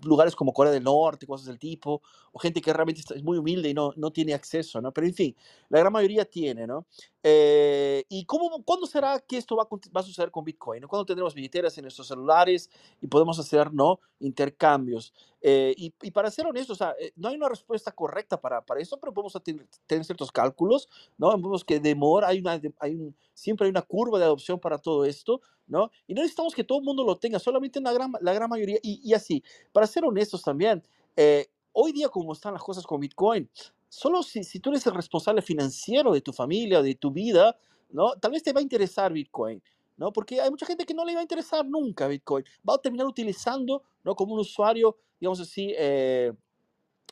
lugares 0.02 0.36
como 0.36 0.52
Corea 0.52 0.72
del 0.72 0.84
Norte, 0.84 1.26
cosas 1.26 1.46
del 1.46 1.58
tipo, 1.58 2.00
o 2.32 2.38
gente 2.38 2.60
que 2.60 2.72
realmente 2.72 3.02
es 3.14 3.22
muy 3.22 3.38
humilde 3.38 3.68
y 3.70 3.74
no, 3.74 3.92
no 3.96 4.10
tiene 4.10 4.34
acceso, 4.34 4.80
¿no? 4.80 4.92
Pero 4.92 5.06
en 5.06 5.14
fin, 5.14 5.36
la 5.68 5.80
gran 5.80 5.92
mayoría 5.92 6.24
tiene, 6.24 6.66
¿no? 6.66 6.86
Eh, 7.22 8.04
¿Y 8.08 8.24
cómo, 8.24 8.62
cuándo 8.62 8.86
será 8.86 9.18
que 9.18 9.36
esto 9.36 9.56
va 9.56 9.64
a, 9.64 9.68
va 9.68 10.00
a 10.00 10.04
suceder 10.04 10.30
con 10.30 10.44
Bitcoin? 10.44 10.80
¿no? 10.80 10.88
¿Cuándo 10.88 11.04
tendremos 11.04 11.34
billeteras 11.34 11.76
en 11.76 11.82
nuestros 11.82 12.06
celulares 12.06 12.70
y 13.00 13.06
podemos 13.08 13.38
hacer, 13.38 13.72
¿no? 13.72 13.98
Intercambios. 14.20 15.12
Eh, 15.49 15.74
y, 15.76 15.94
y, 16.03 16.11
para 16.11 16.28
ser 16.28 16.44
honestos, 16.44 16.74
o 16.74 16.84
sea, 16.84 16.97
eh, 16.99 17.12
no 17.14 17.28
hay 17.28 17.36
una 17.36 17.49
respuesta 17.49 17.92
correcta 17.92 18.40
para, 18.40 18.61
para 18.62 18.80
eso, 18.80 18.99
pero 18.99 19.14
podemos 19.14 19.32
tener, 19.44 19.64
tener 19.86 20.05
ciertos 20.05 20.32
cálculos, 20.32 20.88
¿no? 21.18 21.30
Vemos 21.30 21.64
que 21.64 21.78
demora, 21.78 22.26
hay 22.26 22.40
una, 22.40 22.61
hay 22.80 22.97
un, 22.97 23.14
siempre 23.32 23.66
hay 23.66 23.70
una 23.70 23.82
curva 23.82 24.18
de 24.18 24.24
adopción 24.24 24.59
para 24.59 24.76
todo 24.76 25.05
esto, 25.05 25.40
¿no? 25.68 25.92
Y 26.09 26.14
no 26.14 26.22
necesitamos 26.22 26.53
que 26.53 26.64
todo 26.64 26.78
el 26.78 26.84
mundo 26.84 27.05
lo 27.05 27.16
tenga, 27.16 27.38
solamente 27.38 27.80
la 27.80 27.92
gran, 27.92 28.12
la 28.20 28.32
gran 28.32 28.51
mayoría. 28.51 28.80
Y, 28.82 29.01
y 29.09 29.14
así, 29.14 29.44
para 29.70 29.86
ser 29.86 30.05
honestos 30.05 30.42
también, 30.42 30.82
eh, 31.14 31.47
hoy 31.70 31.92
día 31.92 32.09
como 32.09 32.32
están 32.32 32.53
las 32.53 32.62
cosas 32.64 32.84
con 32.84 32.99
Bitcoin, 32.99 33.49
solo 33.88 34.24
si, 34.24 34.42
si, 34.42 34.59
tú 34.59 34.70
eres 34.70 34.84
el 34.88 34.94
responsable 34.94 35.42
financiero 35.42 36.12
de 36.12 36.22
tu 36.22 36.32
familia, 36.32 36.82
de 36.82 36.97
tu 36.97 37.12
vida, 37.12 37.57
¿no? 37.90 38.14
Tal 38.16 38.32
vez 38.32 38.42
te 38.42 38.53
va 38.53 38.59
a 38.59 38.62
interesar 38.64 39.12
Bitcoin, 39.12 39.62
¿no? 39.97 40.12
Porque 40.12 40.40
hay 40.40 40.51
mucha 40.51 40.66
gente 40.66 40.84
que 40.84 40.92
no 40.92 41.05
le 41.05 41.14
va 41.14 41.20
a 41.20 41.22
interesar 41.22 41.64
nunca 41.64 42.09
Bitcoin. 42.09 42.44
Va 42.68 42.74
a 42.74 42.78
terminar 42.78 43.07
utilizando, 43.07 43.84
¿no? 44.03 44.16
Como 44.16 44.34
un 44.34 44.40
usuario, 44.40 44.97
digamos 45.20 45.40
así, 45.40 45.74
eh, 45.76 46.32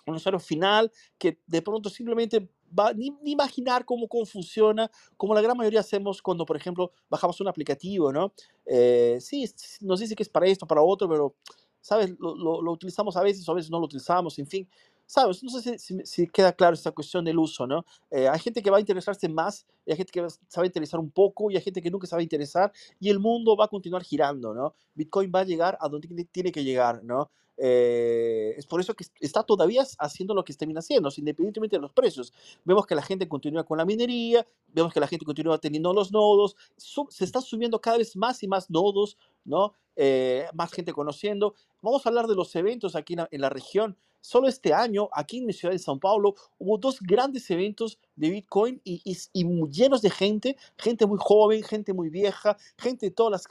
un 0.06 0.14
usuario 0.14 0.38
final 0.38 0.90
que 1.18 1.38
de 1.46 1.62
pronto 1.62 1.88
simplemente 1.88 2.48
va 2.76 2.92
ni, 2.92 3.10
ni 3.22 3.32
imaginar 3.32 3.84
cómo, 3.84 4.08
cómo 4.08 4.26
funciona, 4.26 4.90
como 5.16 5.34
la 5.34 5.40
gran 5.40 5.56
mayoría 5.56 5.80
hacemos 5.80 6.20
cuando, 6.20 6.44
por 6.44 6.56
ejemplo, 6.56 6.92
bajamos 7.08 7.40
un 7.40 7.48
aplicativo, 7.48 8.12
¿no? 8.12 8.32
Eh, 8.66 9.18
sí, 9.20 9.48
nos 9.80 10.00
dice 10.00 10.14
que 10.14 10.22
es 10.22 10.28
para 10.28 10.46
esto, 10.46 10.66
para 10.66 10.82
otro, 10.82 11.08
pero, 11.08 11.34
¿sabes? 11.80 12.14
Lo, 12.18 12.34
lo, 12.34 12.62
lo, 12.62 12.72
utilizamos 12.72 13.16
a 13.16 13.22
veces 13.22 13.48
a 13.48 13.52
veces 13.52 13.70
no 13.70 13.78
lo 13.78 13.86
utilizamos, 13.86 14.38
en 14.38 14.46
fin. 14.46 14.68
¿Sabes? 15.06 15.42
No 15.42 15.50
sé 15.50 15.78
si, 15.78 15.98
si, 16.04 16.26
queda 16.28 16.50
claro 16.54 16.72
esta 16.72 16.90
cuestión 16.90 17.26
del 17.26 17.38
uso, 17.38 17.66
¿no? 17.66 17.84
Eh, 18.10 18.26
hay 18.26 18.38
gente 18.38 18.62
que 18.62 18.70
va 18.70 18.78
a 18.78 18.80
interesarse 18.80 19.28
más, 19.28 19.66
y 19.84 19.90
hay 19.90 19.98
gente 19.98 20.10
que 20.10 20.20
a 20.20 20.64
interesar 20.64 20.98
un 20.98 21.10
poco, 21.10 21.50
y 21.50 21.56
hay 21.56 21.62
gente 21.62 21.82
que 21.82 21.90
nunca 21.90 22.08
a 22.16 22.22
interesar, 22.22 22.72
y 22.98 23.10
el 23.10 23.18
mundo 23.18 23.54
va 23.54 23.66
a 23.66 23.68
continuar 23.68 24.02
girando, 24.02 24.54
¿no? 24.54 24.74
Bitcoin 24.94 25.30
va 25.32 25.40
a 25.40 25.44
llegar 25.44 25.76
a 25.78 25.90
donde 25.90 26.08
tiene 26.32 26.50
que 26.50 26.64
llegar, 26.64 27.04
¿no? 27.04 27.30
Eh, 27.56 28.54
es 28.56 28.66
por 28.66 28.80
eso 28.80 28.94
que 28.94 29.04
está 29.20 29.42
todavía 29.42 29.84
haciendo 29.98 30.34
lo 30.34 30.44
que 30.44 30.54
termina 30.54 30.80
haciendo, 30.80 31.08
independientemente 31.16 31.76
de 31.76 31.82
los 31.82 31.92
precios. 31.92 32.32
Vemos 32.64 32.86
que 32.86 32.94
la 32.94 33.02
gente 33.02 33.28
continúa 33.28 33.64
con 33.64 33.78
la 33.78 33.84
minería, 33.84 34.46
vemos 34.72 34.92
que 34.92 35.00
la 35.00 35.06
gente 35.06 35.24
continúa 35.24 35.58
teniendo 35.58 35.92
los 35.92 36.12
nodos, 36.12 36.56
se 36.76 37.24
está 37.24 37.40
subiendo 37.40 37.80
cada 37.80 37.98
vez 37.98 38.16
más 38.16 38.42
y 38.42 38.48
más 38.48 38.70
nodos, 38.70 39.16
¿no? 39.44 39.74
Eh, 39.96 40.46
más 40.54 40.72
gente 40.72 40.92
conociendo. 40.92 41.54
Vamos 41.80 42.04
a 42.04 42.08
hablar 42.08 42.26
de 42.26 42.34
los 42.34 42.54
eventos 42.56 42.96
aquí 42.96 43.12
en 43.12 43.18
la, 43.20 43.28
en 43.30 43.40
la 43.40 43.48
región. 43.48 43.96
Solo 44.24 44.48
este 44.48 44.72
año, 44.72 45.10
aquí 45.12 45.40
en 45.40 45.44
mi 45.44 45.52
ciudad 45.52 45.74
de 45.74 45.78
São 45.78 46.00
Paulo, 46.00 46.34
hubo 46.58 46.78
dos 46.78 46.98
grandes 46.98 47.50
eventos 47.50 47.98
de 48.16 48.30
Bitcoin 48.30 48.80
y, 48.82 49.02
y, 49.04 49.44
llenos 49.70 50.00
de 50.00 50.08
gente, 50.08 50.56
gente 50.78 51.04
muy 51.04 51.18
joven, 51.20 51.62
gente 51.62 51.92
muy 51.92 52.08
vieja, 52.08 52.56
gente 52.78 53.04
de 53.04 53.10
todas 53.10 53.32
las 53.32 53.46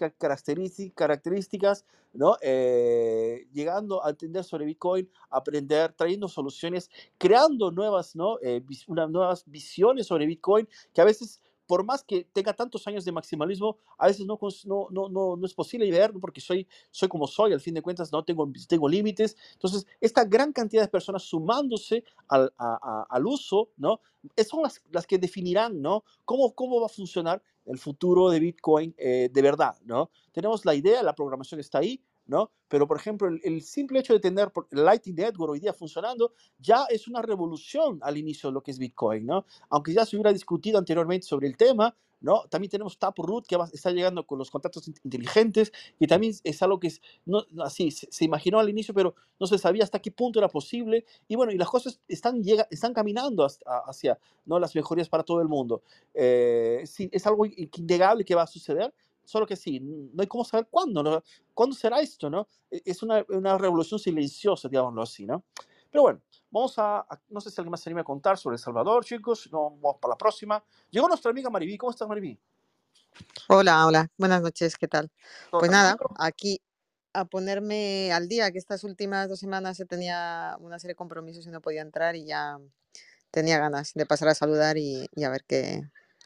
características. 0.95 1.85
Eh, 2.41 3.47
llegando 3.53 4.03
a 4.03 4.09
entender 4.09 4.43
sobre 4.43 4.65
Bitcoin, 4.65 5.07
aprender, 5.29 5.93
trayendo 5.93 6.27
soluciones, 6.27 6.89
creando 7.19 7.69
nuevas. 7.69 8.15
Eh, 8.41 8.63
unas 8.87 9.11
nuevas 9.11 9.43
visiones 9.45 10.07
sobre 10.07 10.25
Bitcoin 10.25 10.67
que 10.91 11.01
a 11.01 11.05
veces 11.05 11.39
por 11.67 11.83
más 11.83 12.03
que 12.03 12.25
tenga 12.33 12.53
tantos 12.53 12.87
años 12.87 13.05
de 13.05 13.11
maximalismo, 13.11 13.77
a 13.97 14.07
veces 14.07 14.25
no, 14.25 14.39
no, 14.65 14.87
no, 14.91 15.09
no, 15.09 15.35
no 15.35 15.45
es 15.45 15.53
posible 15.53 15.89
ver, 15.91 16.13
porque 16.19 16.41
soy, 16.41 16.67
soy 16.91 17.07
como 17.09 17.27
soy, 17.27 17.53
al 17.53 17.61
fin 17.61 17.73
de 17.73 17.81
cuentas 17.81 18.11
no 18.11 18.23
tengo, 18.23 18.51
tengo 18.67 18.89
límites. 18.89 19.35
Entonces, 19.53 19.85
esta 20.01 20.25
gran 20.25 20.53
cantidad 20.53 20.81
de 20.81 20.87
personas 20.87 21.23
sumándose 21.23 22.03
al, 22.27 22.53
a, 22.57 22.79
a, 22.81 23.05
al 23.09 23.25
uso, 23.25 23.69
¿no? 23.77 23.99
son 24.47 24.63
las, 24.63 24.81
las, 24.91 25.05
que 25.05 25.17
definirán, 25.17 25.81
¿no? 25.81 26.03
Cómo, 26.25 26.53
cómo 26.53 26.79
va 26.79 26.85
a 26.85 26.89
funcionar 26.89 27.41
el 27.65 27.77
futuro 27.77 28.29
de 28.29 28.39
Bitcoin 28.39 28.93
eh, 28.97 29.29
de 29.31 29.41
verdad, 29.41 29.75
¿no? 29.85 30.11
Tenemos 30.31 30.65
la 30.65 30.75
idea, 30.75 31.03
la 31.03 31.13
programación 31.13 31.59
está 31.59 31.79
ahí, 31.79 32.01
¿no? 32.25 32.51
Pero, 32.67 32.87
por 32.87 32.97
ejemplo, 32.97 33.27
el, 33.27 33.61
simple 33.61 33.99
hecho 33.99 34.13
de 34.13 34.19
tener 34.19 34.51
Lightning 34.71 35.15
Network 35.15 35.51
hoy 35.51 35.59
día 35.59 35.73
funcionando 35.73 36.33
ya 36.57 36.85
es 36.89 37.07
una 37.07 37.21
revolución 37.21 37.99
al 38.01 38.17
inicio 38.17 38.49
de 38.49 38.53
lo 38.53 38.63
que 38.63 38.71
es 38.71 38.79
Bitcoin, 38.79 39.25
¿no? 39.25 39.45
Aunque 39.69 39.93
ya 39.93 40.05
se 40.05 40.15
hubiera 40.15 40.33
discutido 40.33 40.79
anteriormente 40.79 41.27
sobre 41.27 41.47
el 41.47 41.57
tema, 41.57 41.95
¿no? 42.23 42.45
También 42.49 42.71
tenemos 42.71 42.97
Taproot 42.97 43.45
que 43.45 43.57
está 43.73 43.91
llegando 43.91 44.25
con 44.25 44.39
los 44.39 44.49
contactos 44.49 44.87
inteligentes, 44.87 45.71
que 45.99 46.07
también 46.07 46.33
es 46.43 46.63
algo 46.63 46.79
que 46.79 46.89
no, 47.25 47.45
así, 47.63 47.91
se, 47.91 48.25
imaginó 48.25 48.59
al 48.59 48.69
inicio, 48.69 48.93
pero 48.93 49.13
no 49.39 49.45
se 49.45 49.57
sabía 49.57 49.83
hasta 49.83 49.99
qué 49.99 50.09
punto 50.09 50.39
era 50.39 50.47
posible. 50.47 51.05
Y 51.27 51.35
bueno, 51.35 51.51
y 51.51 51.57
las 51.57 51.69
cosas 51.69 51.99
están, 52.07 52.41
llega, 52.41 52.65
están 52.71 52.93
caminando 52.93 53.45
hacia, 53.85 54.17
¿no? 54.45 54.57
las 54.57 54.73
mejorías 54.73 55.09
para 55.09 55.23
todo 55.23 55.41
el 55.41 55.49
mundo. 55.49 55.83
Eh, 56.13 56.83
sí, 56.85 57.09
es 57.11 57.27
algo 57.27 57.45
innegable 57.45 58.23
que 58.23 58.35
va 58.35 58.43
a 58.43 58.47
suceder, 58.47 58.93
solo 59.23 59.45
que 59.45 59.55
sí, 59.55 59.79
no 59.79 60.21
hay 60.21 60.27
cómo 60.27 60.43
saber 60.43 60.67
cuándo, 60.69 61.03
¿no? 61.03 61.23
¿Cuándo 61.53 61.75
será 61.75 61.99
esto, 61.99 62.29
no? 62.29 62.47
E, 62.69 62.81
es 62.85 63.03
una, 63.03 63.25
una 63.29 63.57
revolución 63.57 63.99
silenciosa, 63.99 64.67
digámoslo 64.67 65.01
así, 65.01 65.25
¿no? 65.25 65.43
Pero 65.89 66.03
bueno, 66.03 66.21
vamos 66.49 66.73
a, 66.77 67.05
no 67.29 67.39
sé 67.39 67.51
si 67.51 67.61
alguien 67.61 67.71
más 67.71 67.81
se 67.81 67.89
anima 67.89 68.01
a 68.01 68.03
contar 68.03 68.37
sobre 68.37 68.55
El 68.55 68.59
Salvador, 68.59 69.05
chicos, 69.05 69.49
no, 69.51 69.71
vamos 69.71 69.97
para 70.01 70.13
la 70.13 70.17
próxima. 70.17 70.63
Llegó 70.89 71.07
nuestra 71.07 71.31
amiga 71.31 71.49
Mariví, 71.49 71.77
¿cómo 71.77 71.91
estás, 71.91 72.07
Mariví? 72.07 72.39
Hola, 73.47 73.85
hola, 73.85 74.09
buenas 74.17 74.41
noches, 74.41 74.75
¿qué 74.75 74.87
tal? 74.87 75.11
Pues 75.51 75.69
nada, 75.69 75.95
aquí 76.17 76.59
a 77.13 77.25
ponerme 77.25 78.11
al 78.11 78.27
día, 78.27 78.51
que 78.51 78.57
estas 78.57 78.83
últimas 78.83 79.29
dos 79.29 79.39
semanas 79.39 79.77
se 79.77 79.85
tenía 79.85 80.57
una 80.59 80.79
serie 80.79 80.93
de 80.93 80.97
compromisos 80.97 81.45
y 81.45 81.51
no 81.51 81.61
podía 81.61 81.81
entrar 81.81 82.15
y 82.15 82.25
ya 82.25 82.57
tenía 83.29 83.59
ganas 83.59 83.93
de 83.93 84.05
pasar 84.05 84.29
a 84.29 84.35
saludar 84.35 84.77
y, 84.77 85.07
a 85.23 85.29
ver 85.29 85.43
qué, 85.47 85.81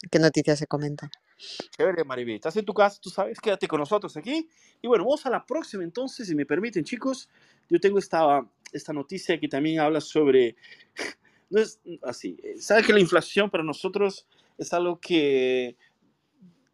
qué 0.09 0.19
noticias 0.19 0.59
se 0.59 0.67
comentan. 0.67 1.09
Chévere, 1.37 2.03
Mariví. 2.03 2.35
Estás 2.35 2.55
en 2.57 2.65
tu 2.65 2.73
casa, 2.73 2.99
tú 3.01 3.09
sabes, 3.09 3.39
quédate 3.39 3.67
con 3.67 3.79
nosotros 3.79 4.15
aquí. 4.17 4.49
Y 4.81 4.87
bueno, 4.87 5.03
vamos 5.03 5.25
a 5.25 5.29
la 5.29 5.45
próxima 5.45 5.83
entonces, 5.83 6.27
si 6.27 6.35
me 6.35 6.45
permiten, 6.45 6.83
chicos. 6.83 7.29
Yo 7.69 7.79
tengo 7.79 7.99
esta, 7.99 8.45
esta 8.71 8.93
noticia 8.93 9.39
que 9.39 9.47
también 9.47 9.79
habla 9.79 10.01
sobre... 10.01 10.55
No 11.49 11.61
es 11.61 11.79
así. 12.03 12.37
Eh, 12.43 12.59
Sabes 12.59 12.85
que 12.85 12.91
la 12.91 12.99
inflación 12.99 13.49
para 13.49 13.63
nosotros 13.63 14.27
es 14.57 14.73
algo 14.73 14.99
que 14.99 15.77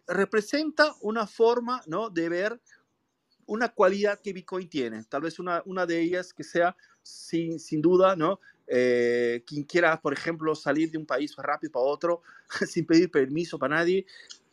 representa 0.08 0.96
una 1.02 1.28
forma 1.28 1.84
¿no? 1.86 2.10
de 2.10 2.28
ver 2.28 2.60
una 3.46 3.70
cualidad 3.70 4.20
que 4.20 4.34
Bitcoin 4.34 4.68
tiene. 4.70 5.04
Tal 5.04 5.22
vez 5.22 5.38
una, 5.38 5.62
una 5.66 5.86
de 5.86 6.02
ellas 6.02 6.34
que 6.34 6.44
sea, 6.44 6.76
sin, 7.04 7.60
sin 7.60 7.82
duda, 7.82 8.16
¿no? 8.16 8.40
Eh, 8.68 9.44
quien 9.46 9.64
quiera, 9.64 10.00
por 10.02 10.14
ejemplo, 10.14 10.56
salir 10.56 10.90
de 10.90 10.98
un 10.98 11.06
país 11.06 11.36
rápido 11.38 11.72
para 11.74 11.86
otro 11.86 12.22
sin 12.68 12.86
pedir 12.86 13.12
permiso 13.12 13.60
para 13.60 13.76
nadie, 13.76 14.06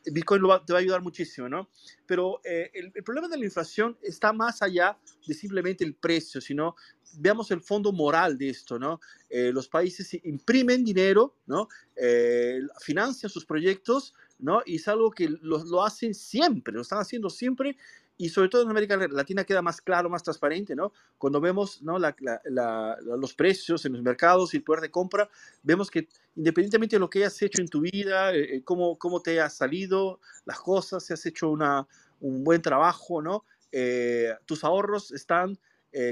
Bitcoin 0.07 0.43
te 0.67 0.73
va 0.73 0.79
a 0.79 0.83
ayudar 0.83 1.03
muchísimo, 1.03 1.49
¿no? 1.49 1.69
Pero 2.07 2.41
eh, 2.45 2.71
el, 2.75 2.93
problema 3.05 3.29
de 3.29 3.39
la 3.39 3.45
inflación 3.45 3.97
está 4.03 4.33
más 4.33 4.63
allá 4.63 4.99
de 5.27 5.35
simplemente 5.35 5.85
el 5.85 5.95
precio, 5.95 6.41
sino 6.41 6.75
veamos 7.19 7.51
el 7.51 7.61
fondo 7.61 7.93
moral 7.93 8.39
de 8.39 8.51
esto, 8.51 8.79
¿no? 8.79 9.01
Eh, 9.29 9.51
los 9.53 9.69
países 9.69 10.15
imprimen 10.25 10.85
dinero, 10.85 11.37
¿no? 11.47 11.69
Eh, 11.97 12.61
financian 12.81 13.31
sus 13.31 13.45
proyectos, 13.45 14.15
¿no? 14.39 14.63
Y 14.65 14.77
es 14.77 14.89
algo 14.89 15.11
que 15.11 15.29
lo, 15.29 15.65
lo, 15.65 15.85
hacen 15.85 16.15
siempre, 16.15 16.73
lo 16.73 16.83
están 16.83 17.01
haciendo 17.01 17.29
siempre 17.29 17.77
y 18.21 18.29
sobre 18.29 18.51
todo 18.51 18.65
en 18.65 18.69
América 18.69 18.99
Latina 18.99 19.45
queda 19.45 19.63
más 19.63 19.81
claro, 19.81 20.11
más 20.11 20.23
transparente, 20.23 20.77
¿no? 20.77 20.93
Cuando 21.17 21.41
vemos 21.41 21.81
¿no? 21.81 21.99
los 21.99 23.33
precios 23.33 23.87
en 23.87 23.95
los 23.95 24.03
mercados 24.03 24.53
y 24.53 24.59
el 24.59 24.63
poder 24.63 24.83
de 24.83 24.91
compra, 24.91 25.31
vemos 25.63 25.91
que 25.91 26.07
independientemente 26.37 26.97
de 26.97 27.01
lo 27.01 27.09
que 27.09 27.21
hayas 27.21 27.41
hecho 27.41 27.63
en 27.63 27.69
tu 27.69 27.81
vida, 27.81 28.35
eh, 28.35 28.57
eh, 28.57 28.63
cómo, 28.63 28.99
cómo 28.99 29.23
te 29.23 29.41
ha 29.41 29.49
salido 29.49 30.21
las 30.45 30.61
cosas, 30.61 31.03
si 31.03 31.15
has 31.15 31.25
hecho 31.25 31.49
una, 31.49 31.89
un 32.21 32.45
buen 32.45 32.61
trabajo, 32.61 33.23
¿no? 33.23 33.47
Eh, 33.73 34.35
tus 34.45 34.65
ahorros 34.65 35.13
están 35.13 35.59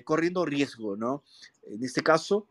corriendo 0.05 0.47
riesgo, 0.47 0.97
¿no? 0.97 1.23
En 1.67 1.85
este 1.85 2.03
caso, 2.03 2.47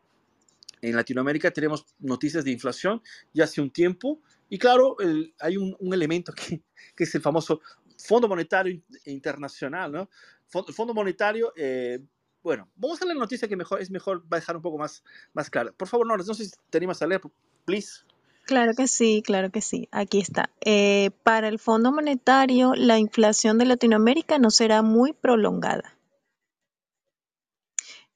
en 0.80 0.94
Latinoamérica 0.94 1.50
tenemos 1.50 1.84
noticias 1.98 2.44
de 2.44 2.52
inflación 2.52 3.02
ya 3.34 3.42
hace 3.42 3.60
un 3.60 3.70
tiempo 3.70 4.20
y 4.48 4.56
claro, 4.56 4.96
hay 5.40 5.56
un, 5.56 5.76
un 5.80 5.92
elemento 5.92 6.32
que, 6.32 6.62
que, 6.96 7.04
es 7.04 7.14
el 7.16 7.20
famoso 7.20 7.60
Fondo 7.98 8.28
Monetario 8.28 8.80
Internacional, 9.04 9.92
¿no? 9.92 10.08
Fondo, 10.46 10.94
Monetario, 10.94 11.52
eh, 11.56 12.00
bueno, 12.42 12.70
vamos 12.74 13.02
a 13.02 13.04
la 13.04 13.14
noticia 13.14 13.48
que 13.48 13.56
mejor, 13.56 13.82
es 13.82 13.90
mejor, 13.90 14.22
va 14.22 14.38
a 14.38 14.40
dejar 14.40 14.56
un 14.56 14.62
poco 14.62 14.78
más, 14.78 15.04
más 15.34 15.50
clara. 15.50 15.72
Por 15.72 15.88
favor, 15.88 16.06
Nora, 16.06 16.24
no 16.26 16.34
sé 16.34 16.46
si 16.46 16.52
te 16.70 16.78
animas 16.78 17.02
a 17.02 17.06
leer, 17.06 17.20
please. 17.64 18.04
Claro 18.46 18.72
que 18.74 18.88
sí, 18.88 19.22
claro 19.22 19.50
que 19.50 19.60
sí. 19.60 19.88
Aquí 19.90 20.20
está. 20.20 20.48
Eh, 20.64 21.10
para 21.22 21.48
el 21.48 21.58
Fondo 21.58 21.92
Monetario, 21.92 22.72
la 22.74 22.98
inflación 22.98 23.58
de 23.58 23.66
Latinoamérica 23.66 24.38
no 24.38 24.50
será 24.50 24.80
muy 24.80 25.12
prolongada. 25.12 25.97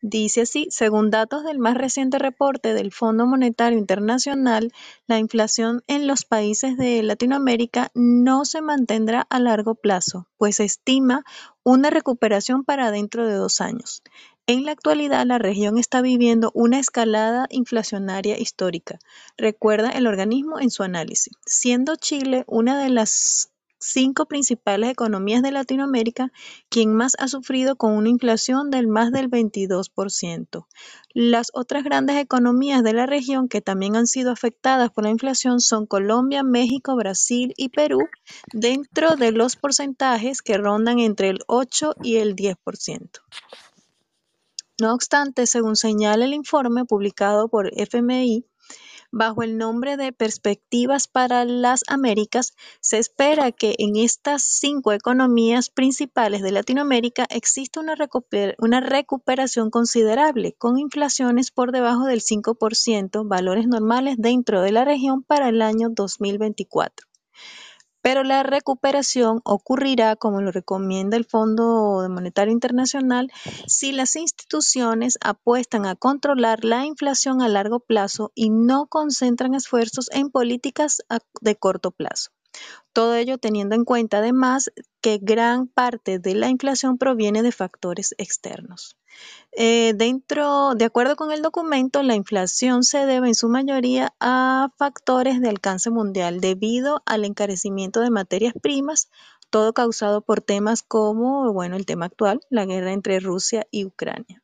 Dice 0.04 0.40
así, 0.40 0.66
según 0.72 1.10
datos 1.10 1.44
del 1.44 1.60
más 1.60 1.76
reciente 1.76 2.18
reporte 2.18 2.74
del 2.74 2.90
Fondo 2.90 3.24
Monetario 3.24 3.78
Internacional, 3.78 4.72
la 5.06 5.18
inflación 5.18 5.84
en 5.86 6.08
los 6.08 6.24
países 6.24 6.76
de 6.76 7.04
Latinoamérica 7.04 7.92
no 7.94 8.44
se 8.44 8.62
mantendrá 8.62 9.24
a 9.30 9.38
largo 9.38 9.76
plazo, 9.76 10.26
pues 10.38 10.56
se 10.56 10.64
estima 10.64 11.22
una 11.62 11.88
recuperación 11.88 12.64
para 12.64 12.90
dentro 12.90 13.28
de 13.28 13.34
dos 13.34 13.60
años. 13.60 14.02
En 14.48 14.64
la 14.64 14.72
actualidad, 14.72 15.24
la 15.24 15.38
región 15.38 15.78
está 15.78 16.02
viviendo 16.02 16.50
una 16.52 16.80
escalada 16.80 17.46
inflacionaria 17.50 18.40
histórica, 18.40 18.98
recuerda 19.36 19.90
el 19.90 20.08
organismo 20.08 20.58
en 20.58 20.72
su 20.72 20.82
análisis, 20.82 21.36
siendo 21.46 21.94
Chile 21.94 22.42
una 22.48 22.82
de 22.82 22.88
las 22.88 23.51
cinco 23.82 24.26
principales 24.26 24.90
economías 24.90 25.42
de 25.42 25.52
Latinoamérica, 25.52 26.32
quien 26.68 26.94
más 26.94 27.14
ha 27.18 27.28
sufrido 27.28 27.76
con 27.76 27.92
una 27.92 28.08
inflación 28.08 28.70
del 28.70 28.88
más 28.88 29.12
del 29.12 29.28
22%. 29.28 30.66
Las 31.14 31.50
otras 31.52 31.84
grandes 31.84 32.16
economías 32.16 32.82
de 32.82 32.94
la 32.94 33.06
región 33.06 33.48
que 33.48 33.60
también 33.60 33.96
han 33.96 34.06
sido 34.06 34.30
afectadas 34.30 34.90
por 34.90 35.04
la 35.04 35.10
inflación 35.10 35.60
son 35.60 35.86
Colombia, 35.86 36.42
México, 36.42 36.96
Brasil 36.96 37.52
y 37.56 37.68
Perú, 37.68 37.98
dentro 38.52 39.16
de 39.16 39.32
los 39.32 39.56
porcentajes 39.56 40.42
que 40.42 40.56
rondan 40.56 40.98
entre 40.98 41.28
el 41.28 41.40
8 41.46 41.96
y 42.02 42.16
el 42.16 42.34
10%. 42.36 43.20
No 44.80 44.94
obstante, 44.94 45.46
según 45.46 45.76
señala 45.76 46.24
el 46.24 46.34
informe 46.34 46.84
publicado 46.84 47.48
por 47.48 47.70
FMI, 47.78 48.46
Bajo 49.14 49.42
el 49.42 49.58
nombre 49.58 49.98
de 49.98 50.10
Perspectivas 50.10 51.06
para 51.06 51.44
las 51.44 51.82
Américas, 51.86 52.54
se 52.80 52.96
espera 52.96 53.52
que 53.52 53.74
en 53.76 53.96
estas 53.96 54.42
cinco 54.42 54.90
economías 54.90 55.68
principales 55.68 56.40
de 56.40 56.50
Latinoamérica 56.50 57.26
exista 57.28 57.80
una, 57.80 58.80
recuperación 58.80 59.68
considerable, 59.68 60.54
con 60.54 60.78
inflaciones 60.78 61.50
por 61.50 61.72
debajo 61.72 62.06
del 62.06 62.22
5%, 62.22 63.28
valores 63.28 63.66
normales 63.66 64.16
dentro 64.16 64.62
de 64.62 64.72
la 64.72 64.86
región 64.86 65.22
para 65.22 65.50
el 65.50 65.60
año 65.60 65.90
2024 65.90 67.11
pero 68.02 68.24
la 68.24 68.42
recuperación 68.42 69.40
ocurrirá, 69.44 70.16
como 70.16 70.42
lo 70.42 70.50
recomienda 70.50 71.16
el 71.16 71.24
Fondo 71.24 72.06
Monetario 72.10 72.52
Internacional, 72.52 73.30
si 73.66 73.92
las 73.92 74.16
instituciones 74.16 75.18
apuestan 75.22 75.86
a 75.86 75.94
controlar 75.94 76.64
la 76.64 76.84
inflación 76.84 77.40
a 77.40 77.48
largo 77.48 77.80
plazo 77.80 78.32
y 78.34 78.50
no 78.50 78.86
concentran 78.86 79.54
esfuerzos 79.54 80.10
en 80.12 80.30
políticas 80.30 81.02
de 81.40 81.56
corto 81.56 81.92
plazo. 81.92 82.30
Todo 82.92 83.14
ello 83.14 83.38
teniendo 83.38 83.74
en 83.74 83.84
cuenta 83.84 84.18
además 84.18 84.70
que 85.00 85.18
gran 85.20 85.66
parte 85.66 86.18
de 86.18 86.34
la 86.34 86.48
inflación 86.48 86.98
proviene 86.98 87.42
de 87.42 87.52
factores 87.52 88.14
externos. 88.18 88.96
Eh, 89.52 89.92
dentro, 89.94 90.74
de 90.74 90.86
acuerdo 90.86 91.16
con 91.16 91.32
el 91.32 91.42
documento, 91.42 92.02
la 92.02 92.14
inflación 92.14 92.84
se 92.84 93.06
debe 93.06 93.28
en 93.28 93.34
su 93.34 93.48
mayoría 93.48 94.14
a 94.20 94.70
factores 94.76 95.40
de 95.40 95.48
alcance 95.48 95.90
mundial 95.90 96.40
debido 96.40 97.02
al 97.06 97.24
encarecimiento 97.24 98.00
de 98.00 98.10
materias 98.10 98.54
primas, 98.60 99.08
todo 99.50 99.74
causado 99.74 100.22
por 100.22 100.40
temas 100.40 100.82
como, 100.82 101.52
bueno, 101.52 101.76
el 101.76 101.86
tema 101.86 102.06
actual, 102.06 102.40
la 102.48 102.64
guerra 102.64 102.92
entre 102.92 103.20
Rusia 103.20 103.66
y 103.70 103.84
Ucrania. 103.84 104.41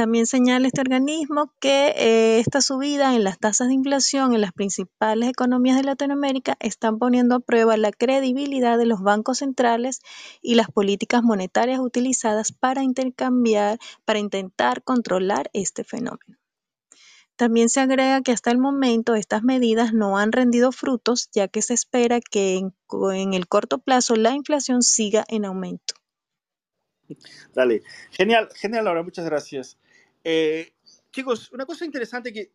También 0.00 0.24
señala 0.24 0.66
este 0.66 0.80
organismo 0.80 1.52
que 1.60 1.88
eh, 1.88 2.38
esta 2.38 2.62
subida 2.62 3.14
en 3.14 3.22
las 3.22 3.38
tasas 3.38 3.68
de 3.68 3.74
inflación 3.74 4.32
en 4.32 4.40
las 4.40 4.54
principales 4.54 5.28
economías 5.28 5.76
de 5.76 5.82
Latinoamérica 5.82 6.56
están 6.58 6.98
poniendo 6.98 7.34
a 7.34 7.40
prueba 7.40 7.76
la 7.76 7.92
credibilidad 7.92 8.78
de 8.78 8.86
los 8.86 9.02
bancos 9.02 9.40
centrales 9.40 10.00
y 10.40 10.54
las 10.54 10.68
políticas 10.70 11.22
monetarias 11.22 11.80
utilizadas 11.80 12.50
para 12.50 12.82
intercambiar, 12.82 13.78
para 14.06 14.20
intentar 14.20 14.82
controlar 14.82 15.50
este 15.52 15.84
fenómeno. 15.84 16.38
También 17.36 17.68
se 17.68 17.80
agrega 17.80 18.22
que 18.22 18.32
hasta 18.32 18.50
el 18.50 18.56
momento 18.56 19.16
estas 19.16 19.42
medidas 19.42 19.92
no 19.92 20.16
han 20.16 20.32
rendido 20.32 20.72
frutos, 20.72 21.28
ya 21.34 21.46
que 21.46 21.60
se 21.60 21.74
espera 21.74 22.20
que 22.22 22.56
en 22.56 23.34
el 23.34 23.48
corto 23.48 23.76
plazo 23.80 24.16
la 24.16 24.30
inflación 24.30 24.80
siga 24.82 25.26
en 25.28 25.44
aumento. 25.44 25.92
Dale, 27.52 27.82
genial, 28.10 28.48
genial 28.54 28.86
Laura, 28.86 29.02
muchas 29.02 29.26
gracias. 29.26 29.76
Eh, 30.24 30.72
chicos, 31.10 31.50
una 31.52 31.66
cosa 31.66 31.84
interesante 31.84 32.32
que 32.32 32.52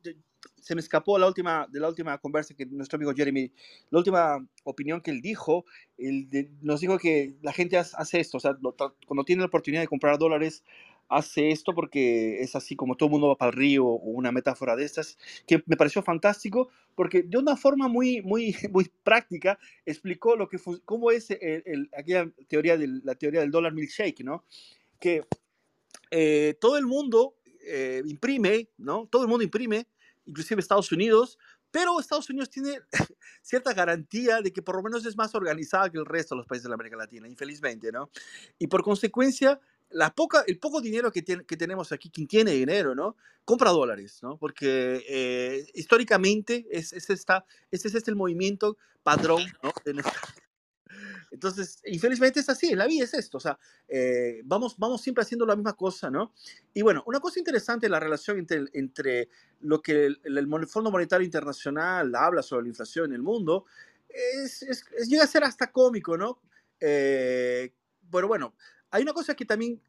se 0.61 0.75
me 0.75 0.81
escapó 0.81 1.17
la 1.17 1.27
última, 1.27 1.67
de 1.69 1.79
la 1.79 1.89
última 1.89 2.17
conversa 2.17 2.55
que 2.55 2.65
nuestro 2.65 2.97
amigo 2.97 3.13
Jeremy, 3.13 3.51
la 3.89 3.99
última 3.99 4.47
opinión 4.63 5.01
que 5.01 5.11
él 5.11 5.21
dijo, 5.21 5.65
él 5.97 6.27
nos 6.61 6.81
dijo 6.81 6.97
que 6.97 7.35
la 7.41 7.53
gente 7.53 7.77
hace 7.77 8.19
esto, 8.19 8.37
o 8.37 8.39
sea, 8.39 8.57
cuando 9.05 9.23
tiene 9.23 9.41
la 9.41 9.47
oportunidad 9.47 9.81
de 9.81 9.87
comprar 9.87 10.17
dólares, 10.17 10.63
hace 11.07 11.51
esto 11.51 11.73
porque 11.73 12.41
es 12.41 12.55
así 12.55 12.75
como 12.75 12.95
todo 12.95 13.07
el 13.07 13.11
mundo 13.11 13.27
va 13.27 13.37
para 13.37 13.51
el 13.51 13.57
río 13.57 13.85
o 13.85 14.09
una 14.09 14.31
metáfora 14.31 14.75
de 14.75 14.85
estas, 14.85 15.17
que 15.45 15.61
me 15.65 15.77
pareció 15.77 16.01
fantástico 16.01 16.69
porque 16.95 17.23
de 17.23 17.37
una 17.37 17.55
forma 17.57 17.87
muy, 17.87 18.21
muy, 18.21 18.55
muy 18.71 18.91
práctica 19.03 19.59
explicó 19.85 20.35
lo 20.35 20.49
que 20.49 20.57
cómo 20.83 21.11
es 21.11 21.29
el, 21.29 21.89
aquella 21.95 22.31
teoría 22.47 22.77
del, 22.77 23.01
la 23.03 23.15
teoría 23.15 23.41
del 23.41 23.51
dólar 23.51 23.73
milkshake, 23.73 24.23
¿no? 24.23 24.43
Que 24.99 25.23
eh, 26.11 26.55
todo 26.59 26.77
el 26.77 26.85
mundo 26.85 27.34
eh, 27.65 28.01
imprime, 28.05 28.69
¿no? 28.77 29.07
Todo 29.09 29.23
el 29.23 29.27
mundo 29.27 29.43
imprime, 29.43 29.87
inclusive 30.25 30.61
Estados 30.61 30.91
Unidos, 30.91 31.37
pero 31.71 31.99
Estados 31.99 32.29
Unidos 32.29 32.49
tiene 32.49 32.79
cierta 33.41 33.73
garantía 33.73 34.41
de 34.41 34.53
que 34.53 34.61
por 34.61 34.75
lo 34.75 34.83
menos 34.83 35.05
es 35.05 35.17
más 35.17 35.35
organizada 35.35 35.89
que 35.89 35.97
el 35.97 36.05
resto 36.05 36.35
de 36.35 36.39
los 36.39 36.47
países 36.47 36.63
de 36.63 36.69
la 36.69 36.75
América 36.75 36.95
Latina, 36.95 37.27
infelizmente, 37.27 37.91
¿no? 37.91 38.09
Y 38.57 38.67
por 38.67 38.83
consecuencia, 38.83 39.59
la 39.89 40.13
poca, 40.13 40.43
el 40.47 40.57
poco 40.59 40.81
dinero 40.81 41.11
que, 41.11 41.21
tiene, 41.21 41.45
que 41.45 41.57
tenemos 41.57 41.91
aquí, 41.91 42.09
quien 42.09 42.27
tiene 42.27 42.51
dinero, 42.51 42.95
¿no? 42.95 43.15
Compra 43.43 43.71
dólares, 43.71 44.19
¿no? 44.21 44.37
Porque 44.37 45.03
eh, 45.07 45.67
históricamente 45.73 46.65
es, 46.71 46.93
es, 46.93 47.09
esta, 47.09 47.45
ese 47.71 47.89
es 47.89 47.95
este 47.95 48.11
el 48.11 48.17
movimiento 48.17 48.77
padrón, 49.03 49.43
¿no? 49.61 49.71
De 49.83 49.93
nuestra, 49.93 50.13
entonces, 51.35 51.81
infelizmente 51.85 52.39
es 52.39 52.47
así, 52.47 52.73
la 52.75 52.87
vida 52.87 53.03
es 53.03 53.13
esto, 53.13 53.37
o 53.37 53.41
sea, 53.41 53.59
eh, 53.89 54.41
vamos, 54.45 54.77
vamos 54.77 55.01
siempre 55.01 55.21
haciendo 55.21 55.45
la 55.45 55.57
misma 55.57 55.73
cosa, 55.73 56.09
¿no? 56.09 56.33
Y 56.73 56.81
bueno, 56.81 57.03
una 57.07 57.19
cosa 57.19 57.39
interesante, 57.39 57.89
la 57.89 57.99
relación 57.99 58.37
entre, 58.37 58.63
entre 58.71 59.27
lo 59.59 59.81
que 59.81 60.05
el, 60.05 60.67
Fondo 60.67 60.91
Monetario 60.91 61.25
Internacional 61.25 62.15
habla 62.15 62.41
sobre 62.41 62.63
la 62.63 62.69
inflación 62.69 63.07
en 63.07 63.15
el 63.15 63.21
mundo, 63.21 63.65
es, 64.07 64.63
es, 64.63 64.85
llega 65.09 65.25
a 65.25 65.27
ser 65.27 65.43
hasta 65.43 65.73
cómico, 65.73 66.17
¿no? 66.17 66.39
Eh, 66.79 67.73
pero 68.09 68.29
bueno, 68.29 68.55
hay 68.91 69.03
una 69.03 69.11
cosa 69.11 69.35
que 69.35 69.43
también 69.43 69.81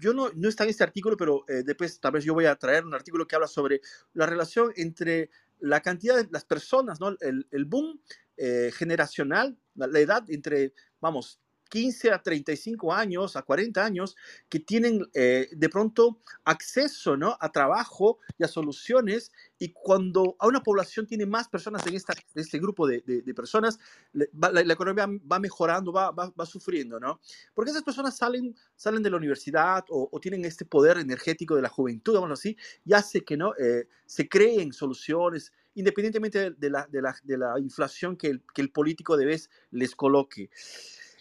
yo 0.00 0.14
no, 0.14 0.30
no 0.36 0.48
está 0.48 0.62
en 0.62 0.70
este 0.70 0.84
artículo, 0.84 1.16
pero 1.16 1.44
eh, 1.48 1.64
después 1.64 1.98
tal 1.98 2.12
vez 2.12 2.24
yo 2.24 2.32
voy 2.32 2.44
a 2.44 2.54
traer 2.54 2.84
un 2.84 2.94
artículo 2.94 3.26
que 3.26 3.34
habla 3.34 3.48
sobre 3.48 3.80
la 4.14 4.26
relación 4.26 4.72
entre 4.76 5.30
la 5.58 5.80
cantidad 5.80 6.14
de 6.16 6.28
las 6.30 6.44
personas, 6.44 7.00
¿no? 7.00 7.16
el, 7.20 7.48
el 7.50 7.64
boom 7.64 8.00
eh, 8.36 8.70
generacional, 8.74 9.58
la, 9.74 9.98
edad 9.98 10.24
entre, 10.28 10.72
vamos, 11.00 11.40
15 11.68 12.12
a 12.12 12.22
35 12.22 12.92
años, 12.92 13.36
a 13.36 13.42
40 13.42 13.84
años, 13.84 14.16
que 14.48 14.60
tienen 14.60 15.06
eh, 15.14 15.48
de 15.52 15.68
pronto 15.68 16.20
acceso 16.44 17.16
¿no? 17.16 17.36
a 17.40 17.50
trabajo 17.50 18.18
y 18.38 18.44
a 18.44 18.48
soluciones. 18.48 19.32
Y 19.58 19.72
cuando 19.72 20.36
a 20.38 20.46
una 20.46 20.62
población 20.62 21.06
tiene 21.06 21.26
más 21.26 21.48
personas 21.48 21.86
en, 21.86 21.94
esta, 21.94 22.14
este 22.34 22.58
grupo 22.58 22.86
de, 22.86 23.02
de, 23.06 23.34
personas, 23.34 23.78
la, 24.12 24.60
economía 24.72 25.06
va 25.30 25.38
mejorando, 25.38 25.92
va, 25.92 26.10
va, 26.10 26.32
va, 26.38 26.46
sufriendo, 26.46 27.00
¿no? 27.00 27.20
Porque 27.54 27.70
esas 27.70 27.82
personas 27.82 28.16
salen, 28.16 28.54
salen 28.74 29.02
de 29.02 29.10
la 29.10 29.16
universidad 29.16 29.84
o, 29.88 30.08
o, 30.12 30.20
tienen 30.20 30.44
este 30.44 30.66
poder 30.66 30.98
energético 30.98 31.56
de 31.56 31.62
la 31.62 31.68
juventud, 31.68 32.14
vamos 32.14 32.32
así, 32.32 32.56
y 32.84 32.92
hace 32.92 33.24
que 33.24 33.36
¿no? 33.36 33.54
Eh, 33.56 33.88
se 34.04 34.28
creen 34.28 34.72
soluciones 34.72 35.52
independientemente 35.74 36.52
de 36.52 36.70
la, 36.70 36.86
de 36.90 37.02
la, 37.02 37.14
de 37.22 37.36
la 37.36 37.60
inflación 37.60 38.16
que 38.16 38.28
el, 38.28 38.42
que 38.54 38.62
el, 38.62 38.70
político 38.70 39.16
de 39.16 39.26
vez 39.26 39.50
les 39.70 39.94
coloque. 39.94 40.48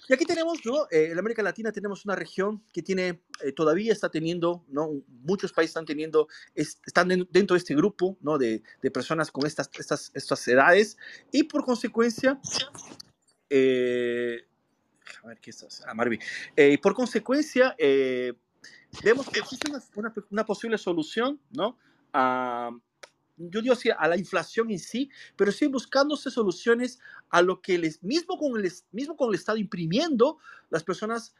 Y 0.08 0.14
aquí 0.14 0.26
tenemos, 0.26 0.60
¿no? 0.66 0.88
Eh, 0.92 1.10
en 1.12 1.20
América 1.20 1.42
Latina 1.42 1.72
tenemos 1.72 2.06
una 2.06 2.16
región 2.16 2.64
que 2.72 2.82
tiene, 2.82 3.22
eh, 3.44 3.52
todavía 3.52 3.92
está 3.92 4.10
teniendo, 4.10 4.64
¿no? 4.68 5.04
Muchos 5.08 5.52
países 5.52 5.72
están 5.72 5.86
teniendo, 5.86 6.28
están 6.54 7.08
dentro 7.08 7.56
de 7.56 7.58
este 7.58 7.76
grupo, 7.76 8.18
¿no? 8.22 8.38
De, 8.38 8.64
de, 8.82 8.92
personas 8.92 9.32
con 9.32 9.46
estas, 9.46 9.70
estas, 9.78 10.12
estas 10.14 10.48
edades 10.48 10.98
y 11.32 11.44
por 11.44 11.66
consecuencia, 11.66 12.40
eh, 13.50 14.46
a 15.24 15.28
ver 15.28 15.40
qué 15.40 15.50
estás, 15.50 15.84
ah, 15.88 15.94
Marvi, 15.94 16.20
y 16.56 16.78
por 16.78 16.94
consecuencia, 16.94 17.76
vemos 19.04 19.30
que 19.30 19.40
existe 19.40 19.70
una, 19.70 19.84
una, 19.96 20.14
una 20.30 20.46
posible 20.46 20.78
solución, 20.78 21.40
¿no? 21.52 21.78
A, 22.14 22.72
yo 23.38 23.62
digo 23.62 23.74
así, 23.74 23.90
a 23.96 24.08
la 24.08 24.18
inflación 24.18 24.72
en 24.72 24.80
sí, 24.80 25.10
pero 25.36 25.52
sí 25.52 25.68
buscándose 25.68 26.32
soluciones 26.32 27.00
a 27.30 27.42
lo 27.42 27.62
que 27.62 27.78
les, 27.78 28.02
mismo 28.04 28.38
con 28.38 28.60
el, 28.60 28.72
mismo 28.92 29.16
con 29.16 29.30
el 29.30 29.36
Estado 29.36 29.58
imprimiendo, 29.58 30.38
las 30.70 30.84
personas 30.84 31.34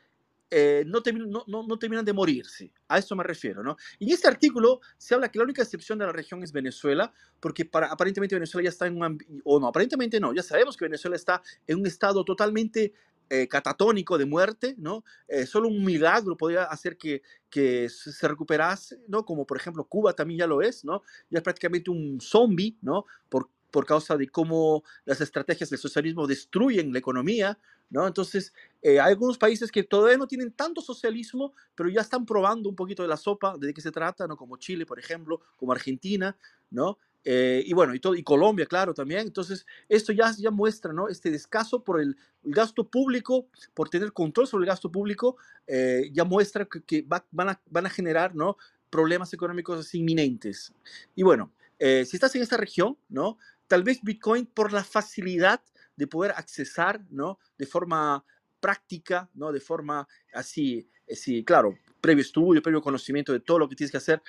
eh, 0.52 0.84
no, 0.86 1.02
no, 1.48 1.64
no, 1.68 1.80
terminan 1.80 2.06
de 2.06 2.14
morirse. 2.14 2.72
A 2.88 3.00
eso 3.00 3.16
me 3.16 3.24
refiero, 3.24 3.64
¿no? 3.64 3.78
Y 3.98 4.06
en 4.06 4.14
este 4.14 4.28
artículo 4.28 4.80
se 4.98 5.16
habla 5.16 5.30
que 5.30 5.40
la 5.40 5.44
única 5.44 5.64
excepción 5.64 5.98
de 5.98 6.06
la 6.06 6.12
región 6.12 6.44
es 6.44 6.52
Venezuela, 6.52 7.12
porque 7.40 7.66
para, 7.66 7.88
aparentemente 7.88 8.36
Venezuela 8.36 8.66
ya 8.66 8.70
está 8.70 8.86
en 8.88 9.02
un... 9.02 9.42
o 9.44 9.60
no, 9.60 9.68
aparentemente 9.68 10.20
no, 10.20 10.34
ya 10.34 10.44
sabemos 10.44 10.78
que 10.78 10.86
Venezuela 10.86 11.16
está 11.16 11.42
en 11.66 11.80
un 11.80 11.88
estado 11.88 12.24
totalmente 12.24 12.94
eh, 13.30 13.48
catatónico 13.48 14.18
de 14.18 14.26
muerte, 14.26 14.76
¿no? 14.78 15.04
Eh, 15.28 15.46
solo 15.46 15.68
un 15.68 15.84
milagro 15.84 16.38
podría 16.38 16.64
hacer 16.66 16.98
que, 16.98 17.22
que 17.50 17.90
se 17.90 18.28
recuperase, 18.28 19.00
¿no? 19.08 19.26
Como 19.26 19.46
por 19.46 19.58
ejemplo 19.58 19.86
Cuba 19.86 20.14
también 20.14 20.40
ya 20.40 20.48
lo 20.48 20.62
es, 20.62 20.86
¿no? 20.86 21.02
Ya 21.30 21.40
es 21.40 21.44
prácticamente 21.44 21.90
un 21.92 22.20
zombie, 22.22 22.78
¿no? 22.82 23.06
Por, 23.30 23.50
por 23.72 23.86
causa 23.86 24.16
de 24.16 24.30
cómo 24.30 24.84
las 25.06 25.22
estrategias 25.22 25.70
del 25.70 25.80
socialismo 25.80 26.28
destruyen 26.28 26.94
la 26.94 27.00
economía, 27.00 27.58
¿no? 27.90 28.08
Entonces, 28.08 28.54
eh, 28.82 29.00
hay 29.00 29.12
algunos 29.14 29.38
países 29.38 29.72
que 29.72 29.84
todavía 29.84 30.18
no 30.18 30.28
tienen 30.28 30.52
tanto 30.52 30.82
socialismo, 30.82 31.54
pero 31.76 31.90
ya 31.90 32.02
están 32.02 32.26
probando 32.26 32.70
un 32.70 32.76
poquito 32.76 33.04
de 33.04 33.10
la 33.10 33.18
sopa, 33.18 33.58
de 33.58 33.74
qué 33.74 33.82
se 33.82 33.92
trata, 33.92 34.28
¿no? 34.28 34.38
Como 34.38 34.58
Chile, 34.58 34.86
por 34.86 35.00
ejemplo, 35.00 35.42
como 35.58 35.72
Argentina, 35.72 36.38
¿no? 36.70 36.98
Eh, 37.28 37.64
y 37.66 37.74
bueno, 37.74 37.96
y, 37.96 38.00
todo, 38.00 38.14
y 38.14 38.22
Colombia, 38.22 38.68
claro, 38.68 38.94
también. 38.94 39.22
Entonces, 39.22 39.66
esto 39.90 40.14
ya, 40.14 40.32
ya 40.38 40.52
muestra, 40.52 40.94
¿no? 40.94 41.10
Este 41.10 41.32
descaso 41.32 41.84
por 41.84 42.00
el, 42.00 42.16
gasto 42.44 42.88
público, 42.88 43.48
por 43.74 43.90
tener 43.90 44.14
control 44.14 44.46
sobre 44.46 44.66
el 44.66 44.68
gasto 44.68 44.92
público, 44.92 45.38
eh, 45.66 46.12
ya 46.14 46.24
muestra 46.24 46.68
que, 46.86 47.04
van, 47.08 47.50
a, 47.50 47.60
van 47.72 47.88
a 47.88 47.90
generar, 47.90 48.36
¿no? 48.36 48.58
Problemas 48.92 49.34
económicos 49.34 49.96
inminentes. 49.96 50.72
Y 51.16 51.24
bueno, 51.24 51.52
eh, 51.80 52.06
si 52.06 52.16
estás 52.16 52.36
en 52.36 52.44
esta 52.44 52.58
región, 52.58 52.96
¿no? 53.10 53.40
Tal 53.68 53.82
vez 53.82 54.00
Bitcoin, 54.04 54.46
por 54.46 54.72
la 54.72 54.84
facilidad 54.84 55.60
de 55.96 56.06
poder 56.06 56.34
accesar, 56.38 57.02
¿no? 57.10 57.40
De 57.58 57.66
forma 57.66 58.24
práctica, 58.60 59.28
¿no? 59.34 59.52
De 59.52 59.60
forma 59.60 60.08
así, 60.32 60.88
así 61.12 61.44
claro, 61.44 61.76
previo 62.00 62.22
estudio, 62.22 62.62
previo 62.62 62.82
conocimiento 62.82 63.34
de 63.34 63.40
todo 63.40 63.58
lo 63.58 63.68
que 63.68 63.76
tienes 63.76 63.90
que 63.90 63.98
hacer, 63.98 64.22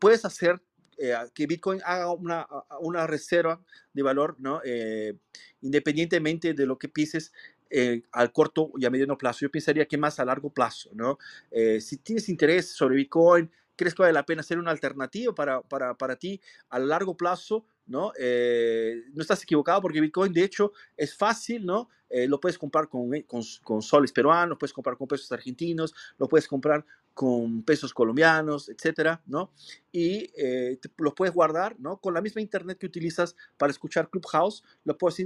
puedes 0.00 0.24
hacer 0.24 0.60
eh, 0.98 1.14
que 1.34 1.46
Bitcoin 1.46 1.80
haga 1.84 2.10
una, 2.12 2.46
una, 2.80 3.06
reserva 3.06 3.60
de 3.92 4.02
valor, 4.02 4.36
¿no? 4.38 4.60
Eh, 4.64 5.16
independientemente 5.62 6.54
de 6.54 6.66
lo 6.66 6.78
que 6.78 6.88
pises 6.88 7.32
eh, 7.70 8.02
al 8.12 8.32
corto 8.32 8.70
y 8.76 8.84
a 8.84 8.90
mediano 8.90 9.16
plazo. 9.16 9.40
Yo 9.40 9.50
pensaría 9.50 9.86
que 9.86 9.96
más 9.96 10.20
a 10.20 10.24
largo 10.24 10.50
plazo, 10.50 10.90
¿no? 10.94 11.18
si 11.80 11.96
tienes 11.98 12.28
interés 12.28 12.68
sobre 12.68 12.96
Bitcoin, 12.96 13.50
crees 13.74 13.94
que 13.94 14.02
vale 14.02 14.12
la 14.12 14.26
pena 14.26 14.42
ser 14.42 14.58
una 14.58 14.70
alternativa 14.70 15.34
para, 15.34 15.62
para, 15.62 15.94
para 15.94 16.16
ti 16.16 16.40
a 16.68 16.78
largo 16.78 17.16
plazo, 17.16 17.64
¿no? 17.86 18.12
no 18.18 19.22
estás 19.22 19.42
equivocado 19.42 19.80
porque 19.80 20.00
Bitcoin, 20.00 20.32
de 20.32 20.44
hecho, 20.44 20.72
es 20.96 21.16
fácil, 21.16 21.64
¿no? 21.64 21.88
lo 22.10 22.38
puedes 22.38 22.58
comprar 22.58 22.88
con, 22.88 23.10
con, 23.22 23.42
con 23.62 23.80
soles 23.80 24.12
peruanos, 24.12 24.58
puedes 24.58 24.74
comprar 24.74 24.98
con 24.98 25.08
pesos 25.08 25.32
argentinos, 25.32 25.94
lo 26.18 26.28
puedes 26.28 26.46
comprar 26.46 26.84
con 27.14 27.62
pesos 27.62 27.92
colombianos, 27.92 28.68
etcétera, 28.68 29.22
¿no? 29.26 29.52
Y 29.90 30.30
eh, 30.36 30.78
los 30.98 31.14
puedes 31.14 31.34
guardar, 31.34 31.78
¿no? 31.78 31.98
Con 31.98 32.14
la 32.14 32.20
misma 32.20 32.40
internet 32.40 32.78
que 32.78 32.86
utilizas 32.86 33.36
para 33.56 33.70
escuchar 33.70 34.08
Clubhouse, 34.08 34.62
lo 34.84 34.96
puedes, 34.96 35.20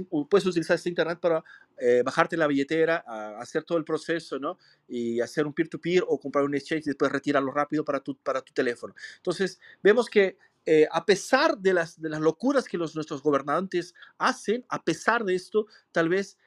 utilizar 0.45 0.75
esta 0.75 0.89
internet 0.89 1.19
para 1.19 1.43
eh, 1.77 2.01
bajarte 2.03 2.35
la 2.37 2.47
billetera, 2.47 2.97
hacer 3.39 3.63
todo 3.63 3.77
el 3.77 3.85
proceso, 3.85 4.39
¿no? 4.39 4.57
Y 4.87 5.21
hacer 5.21 5.47
un 5.47 5.53
peer-to-peer 5.53 6.03
o 6.07 6.19
comprar 6.19 6.43
un 6.45 6.55
exchange 6.55 6.87
y 6.87 6.89
después 6.89 7.11
retirarlo 7.11 7.51
rápido 7.51 7.85
para 7.85 7.99
tu, 7.99 8.17
para 8.17 8.41
tu 8.41 8.53
teléfono. 8.53 8.93
Entonces, 9.17 9.59
vemos 9.81 10.09
que 10.09 10.37
eh, 10.65 10.85
a 10.91 11.05
pesar 11.05 11.57
de 11.57 11.73
las, 11.73 12.01
de 12.01 12.09
las 12.09 12.19
locuras 12.19 12.67
que 12.67 12.77
los, 12.77 12.93
nuestros 12.93 13.23
gobernantes 13.23 13.93
hacen, 14.17 14.65
a 14.67 14.83
pesar 14.83 15.23
de 15.23 15.35
esto, 15.35 15.67
tal 15.93 16.09
vez 16.09 16.37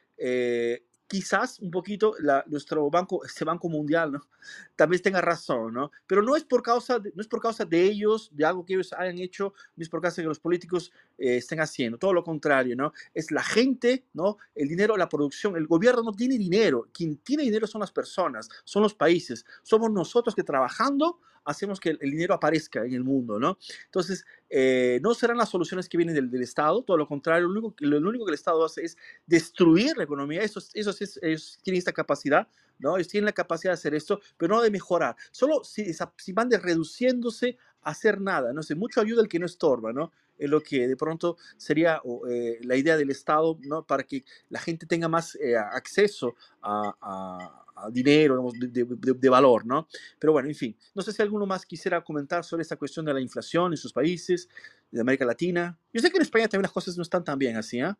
quizás 1.11 1.59
un 1.59 1.69
poquito 1.69 2.15
nuestro 2.45 2.89
banco, 2.89 3.25
este 3.25 3.43
Banco 3.43 3.67
Mundial, 3.67 4.13
¿no? 4.13 4.21
También 4.77 5.01
tenga 5.01 5.19
razón, 5.19 5.73
¿no? 5.73 5.91
Pero 6.07 6.21
no 6.21 6.37
es 6.37 6.45
por 6.45 6.63
causa 6.63 6.99
de, 6.99 7.11
no 7.13 7.21
es 7.21 7.27
por 7.27 7.41
causa 7.41 7.65
de 7.65 7.83
ellos, 7.83 8.29
de 8.31 8.45
algo 8.45 8.65
que 8.65 8.75
ellos 8.75 8.93
hayan 8.93 9.19
hecho, 9.19 9.53
no 9.75 9.83
es 9.83 9.89
por 9.89 9.99
causa 9.99 10.21
de 10.21 10.23
que 10.23 10.29
los 10.29 10.39
políticos 10.39 10.93
eh, 11.17 11.35
estén 11.35 11.59
haciendo, 11.59 11.97
todo 11.97 12.13
lo 12.13 12.23
contrario, 12.23 12.77
¿no? 12.77 12.93
Es 13.13 13.29
la 13.29 13.43
gente, 13.43 14.05
¿no? 14.13 14.37
El 14.55 14.69
dinero, 14.69 14.95
la 14.95 15.09
producción, 15.09 15.57
el 15.57 15.67
gobierno 15.67 16.01
no 16.01 16.13
tiene 16.13 16.37
dinero, 16.37 16.87
quien 16.93 17.17
tiene 17.17 17.43
dinero 17.43 17.67
son 17.67 17.81
las 17.81 17.91
personas, 17.91 18.47
son 18.63 18.81
los 18.81 18.93
países, 18.93 19.45
somos 19.63 19.91
nosotros 19.91 20.33
que 20.33 20.43
trabajando 20.43 21.19
hacemos 21.45 21.79
que 21.79 21.89
el, 21.89 22.11
dinero 22.11 22.33
aparezca 22.33 22.85
en 22.85 22.93
el 22.93 23.03
mundo, 23.03 23.39
¿no? 23.39 23.57
Entonces, 23.85 24.25
eh, 24.49 24.99
no 25.01 25.13
serán 25.13 25.37
las 25.37 25.49
soluciones 25.49 25.87
que 25.87 25.97
vienen 25.97 26.15
del, 26.15 26.41
Estado, 26.41 26.83
todo 26.83 26.97
lo 26.97 27.07
contrario, 27.07 27.47
lo 27.47 27.99
único, 28.09 28.25
que 28.25 28.31
el 28.31 28.35
Estado 28.35 28.65
hace 28.65 28.83
es 28.83 28.97
destruir 29.25 29.95
la 29.97 30.03
economía, 30.03 30.41
eso, 30.41 30.61
eso, 30.73 30.93
ellos 31.21 31.59
tienen 31.63 31.79
esta 31.79 31.93
capacidad, 31.93 32.47
¿no? 32.79 32.97
Ellos 32.97 33.07
tienen 33.07 33.25
la 33.25 33.31
capacidad 33.31 33.71
de 33.71 33.75
hacer 33.75 33.93
esto, 33.93 34.19
pero 34.37 34.55
no 34.55 34.61
de 34.61 34.71
mejorar, 34.71 35.15
solo 35.31 35.63
si, 35.63 35.93
si 36.17 36.33
van 36.33 36.49
de 36.49 36.57
reduciéndose 36.57 37.57
hacer 37.83 38.21
nada, 38.21 38.53
no 38.53 38.63
sé, 38.63 38.75
mucho 38.75 39.01
ayuda 39.01 39.21
el 39.21 39.27
que 39.27 39.39
no 39.39 39.45
estorba, 39.45 39.93
¿no? 39.93 40.11
es 40.41 40.49
lo 40.49 40.61
que 40.61 40.87
de 40.87 40.97
pronto 40.97 41.37
sería 41.55 42.01
eh, 42.27 42.57
la 42.63 42.75
idea 42.75 42.97
del 42.97 43.11
Estado, 43.11 43.59
¿no? 43.61 43.85
Para 43.85 44.03
que 44.03 44.25
la 44.49 44.59
gente 44.59 44.87
tenga 44.87 45.07
más 45.07 45.35
eh, 45.35 45.55
acceso 45.55 46.35
a, 46.63 47.57
dinero 47.91 48.51
de, 48.53 49.29
valor, 49.29 49.65
¿no? 49.65 49.87
Pero 50.19 50.33
bueno, 50.33 50.49
en 50.49 50.55
fin, 50.55 50.75
no 50.93 51.01
sé 51.01 51.11
si 51.11 51.21
alguno 51.21 51.47
más 51.47 51.65
quisiera 51.65 52.03
comentar 52.03 52.43
sobre 52.43 52.61
esta 52.61 52.75
cuestión 52.75 53.05
de 53.05 53.13
la 53.13 53.19
inflación 53.19 53.73
en 53.73 53.77
sus 53.77 53.91
países, 53.91 54.49
de 54.91 55.01
América 55.01 55.25
Latina. 55.25 55.77
Yo 55.91 55.99
sé 55.99 56.11
que 56.11 56.17
en 56.17 56.21
España 56.21 56.47
también 56.47 56.63
las 56.63 56.71
cosas 56.71 56.95
no 56.95 57.03
están 57.03 57.23
tan 57.23 57.39
bien 57.39 57.57
así, 57.57 57.79
¿eh? 57.79 57.93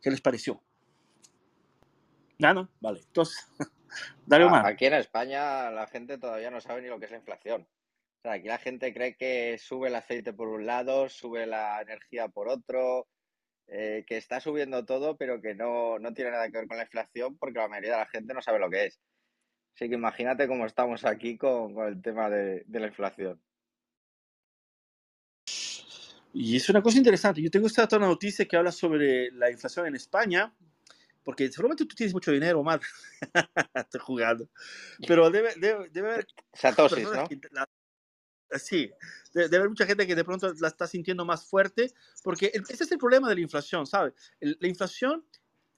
¿Qué 0.00 0.10
les 0.10 0.20
pareció? 0.20 0.60
Nada, 2.38 2.68
vale. 2.80 3.00
Entonces, 3.06 3.48
dale 4.26 4.44
Omar. 4.44 4.66
Aquí 4.66 4.86
en 4.86 4.94
España 4.94 5.70
la 5.70 5.86
gente 5.86 6.18
todavía 6.18 6.50
no 6.50 6.60
sabe 6.60 6.82
ni 6.82 6.88
lo 6.88 6.98
que 6.98 7.04
es 7.04 7.10
la 7.12 7.18
inflación. 7.18 7.66
O 8.26 8.28
sea, 8.28 8.38
aquí 8.38 8.48
la 8.48 8.58
gente 8.58 8.92
cree 8.92 9.14
que 9.14 9.56
sube 9.56 9.86
el 9.86 9.94
aceite 9.94 10.32
por 10.32 10.48
un 10.48 10.66
lado, 10.66 11.08
sube 11.08 11.46
la 11.46 11.80
energía 11.80 12.26
por 12.26 12.48
otro, 12.48 13.06
eh, 13.68 14.04
que 14.04 14.16
está 14.16 14.40
subiendo 14.40 14.84
todo, 14.84 15.16
pero 15.16 15.40
que 15.40 15.54
no, 15.54 15.96
tiene 16.12 16.32
nada 16.32 16.50
que 16.50 16.58
ver 16.58 16.66
con 16.66 16.76
la 16.76 16.82
inflación 16.82 17.38
porque 17.38 17.60
la 17.60 17.68
mayoría 17.68 17.92
de 17.92 17.98
la 17.98 18.08
gente 18.08 18.34
no 18.34 18.42
sabe 18.42 18.58
lo 18.58 18.68
que 18.68 18.86
es. 18.86 19.00
Así 19.76 19.88
que 19.88 19.94
imagínate 19.94 20.48
cómo 20.48 20.66
estamos 20.66 21.04
aquí 21.04 21.38
con, 21.38 21.78
el 21.86 22.02
tema 22.02 22.28
de, 22.28 22.64
de 22.66 22.80
la 22.80 22.88
inflación. 22.88 23.40
Y 26.32 26.56
es 26.56 26.68
una 26.68 26.82
cosa 26.82 26.98
interesante. 26.98 27.40
Yo 27.40 27.50
tengo 27.52 27.68
esta 27.68 27.84
otra 27.84 28.00
noticia 28.00 28.44
que 28.44 28.56
habla 28.56 28.72
sobre 28.72 29.30
la 29.30 29.52
inflación 29.52 29.86
en 29.86 29.94
España, 29.94 30.52
porque 31.22 31.48
seguramente 31.52 31.86
tú 31.86 31.94
tienes 31.94 32.12
mucho 32.12 32.32
dinero, 32.32 32.58
Omar. 32.58 32.80
Estoy 33.72 34.00
jugando. 34.00 34.48
Pero 35.06 35.30
debe, 35.30 35.54
debe, 35.58 35.90
debe 35.90 36.12
haber... 36.12 36.26
Satosis, 36.52 37.04
¿no? 37.04 37.28
Sí, 38.52 38.90
debe, 39.32 39.56
haber 39.56 39.68
mucha 39.68 39.86
gente 39.86 40.06
que 40.06 40.14
de 40.14 40.24
pronto 40.24 40.52
la 40.60 40.68
está 40.68 40.86
sintiendo 40.86 41.24
más 41.24 41.44
fuerte, 41.44 41.92
porque 42.22 42.52
ese 42.68 42.84
es 42.84 42.92
el 42.92 42.98
problema 42.98 43.28
de 43.28 43.36
la 43.36 43.40
inflación, 43.40 43.86
¿sabes? 43.86 44.14
La 44.40 44.68
inflación 44.68 45.24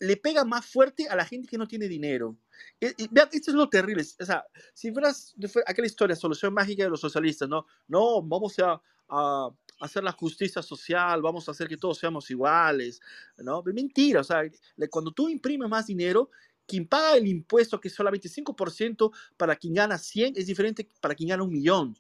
le 0.01 0.16
pega 0.16 0.45
más 0.45 0.64
fuerte 0.64 1.09
a 1.09 1.16
la 1.16 1.25
gente 1.25 1.49
que 1.49 1.59
no 1.59 1.66
tiene 1.66 1.89
dinero. 1.89 2.37
Y, 2.81 3.09
vean, 3.11 3.29
esto 3.33 3.51
es 3.51 3.57
lo 3.57 3.69
terrible. 3.69 4.05
O 4.21 4.25
sea, 4.25 4.45
si 4.73 4.93
fueras 4.93 5.35
aquella 5.66 5.87
historia, 5.87 6.14
solución 6.14 6.55
mágica 6.55 6.85
de 6.85 6.91
los 6.91 7.01
socialistas, 7.01 7.49
¿no? 7.49 7.66
No, 7.89 8.23
vamos 8.23 8.59
a, 8.61 8.81
a 9.09 9.51
hacer 9.81 10.05
la 10.05 10.12
justicia 10.12 10.62
social, 10.62 11.23
vamos 11.23 11.49
a 11.49 11.53
hacer 11.53 11.69
que 11.69 11.77
todos 11.77 11.99
seamos 11.99 12.31
iguales, 12.31 13.01
¿no? 13.39 13.62
Mentira, 13.64 14.21
o 14.21 14.25
sea, 14.25 14.43
cuando 14.91 15.12
tú 15.12 15.29
imprimes 15.29 15.69
más 15.69 15.87
dinero, 15.87 16.31
quien 16.66 16.87
paga 16.87 17.16
el 17.16 17.27
impuesto, 17.27 17.81
que 17.81 17.89
es 17.89 17.95
solamente 17.95 18.29
5% 18.29 19.11
para 19.37 19.57
quien 19.57 19.75
gana 19.75 19.97
100, 19.97 20.35
es 20.37 20.47
diferente 20.47 20.89
para 21.01 21.14
quien 21.14 21.31
gana 21.31 21.43
un 21.43 21.51
millón, 21.51 21.97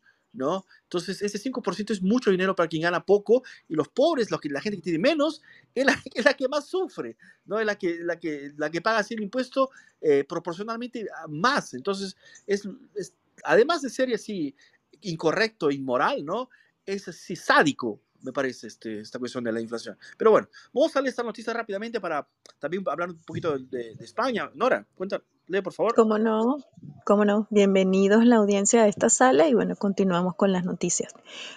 Entonces, 0.84 1.22
ese 1.22 1.38
5% 1.38 1.90
es 1.92 2.02
mucho 2.02 2.30
dinero 2.30 2.54
para 2.54 2.68
quien 2.68 2.82
gana 2.82 3.04
poco 3.04 3.42
y 3.68 3.74
los 3.74 3.88
pobres, 3.88 4.30
los 4.30 4.40
que, 4.40 4.48
la 4.48 4.60
gente 4.60 4.78
que 4.78 4.82
tiene 4.82 4.98
menos, 4.98 5.42
es 5.74 5.84
la, 5.84 6.02
es 6.14 6.24
la 6.24 6.34
que 6.34 6.48
más 6.48 6.66
sufre, 6.66 7.16
¿no? 7.44 7.58
Es 7.58 7.66
la 7.66 7.76
que, 7.76 7.98
la 8.00 8.18
que, 8.18 8.52
la 8.56 8.70
que 8.70 8.80
paga 8.80 8.98
así 8.98 9.14
el 9.14 9.22
impuesto 9.22 9.70
eh, 10.00 10.24
proporcionalmente 10.24 11.06
más. 11.28 11.74
Entonces, 11.74 12.16
es, 12.46 12.68
es, 12.94 13.14
además 13.44 13.82
de 13.82 13.90
ser 13.90 14.12
así 14.14 14.54
incorrecto, 15.00 15.70
inmoral, 15.70 16.24
¿no? 16.24 16.48
es 16.88 17.06
así 17.06 17.36
sádico, 17.36 18.00
me 18.22 18.32
parece, 18.32 18.66
este, 18.66 19.00
esta 19.00 19.18
cuestión 19.18 19.44
de 19.44 19.52
la 19.52 19.60
inflación. 19.60 19.96
Pero 20.16 20.30
bueno, 20.30 20.48
vamos 20.72 20.94
a 20.96 21.00
leer 21.00 21.10
esta 21.10 21.22
noticia 21.22 21.52
rápidamente 21.52 22.00
para 22.00 22.26
también 22.58 22.82
hablar 22.86 23.10
un 23.10 23.22
poquito 23.22 23.58
de, 23.58 23.96
España. 24.00 24.50
Nora, 24.54 24.86
cuenta, 24.94 25.22
lee 25.46 25.62
por 25.62 25.72
favor. 25.72 25.94
Cómo 25.94 26.18
no, 26.18 26.58
cómo 27.04 27.24
no. 27.24 27.46
Bienvenidos 27.50 28.24
la 28.24 28.36
audiencia 28.36 28.82
a 28.82 28.88
esta 28.88 29.08
sala 29.08 29.48
y 29.48 29.54
bueno, 29.54 29.76
continuamos 29.76 30.34
con 30.34 30.52
las 30.52 30.64
noticias. 30.64 31.12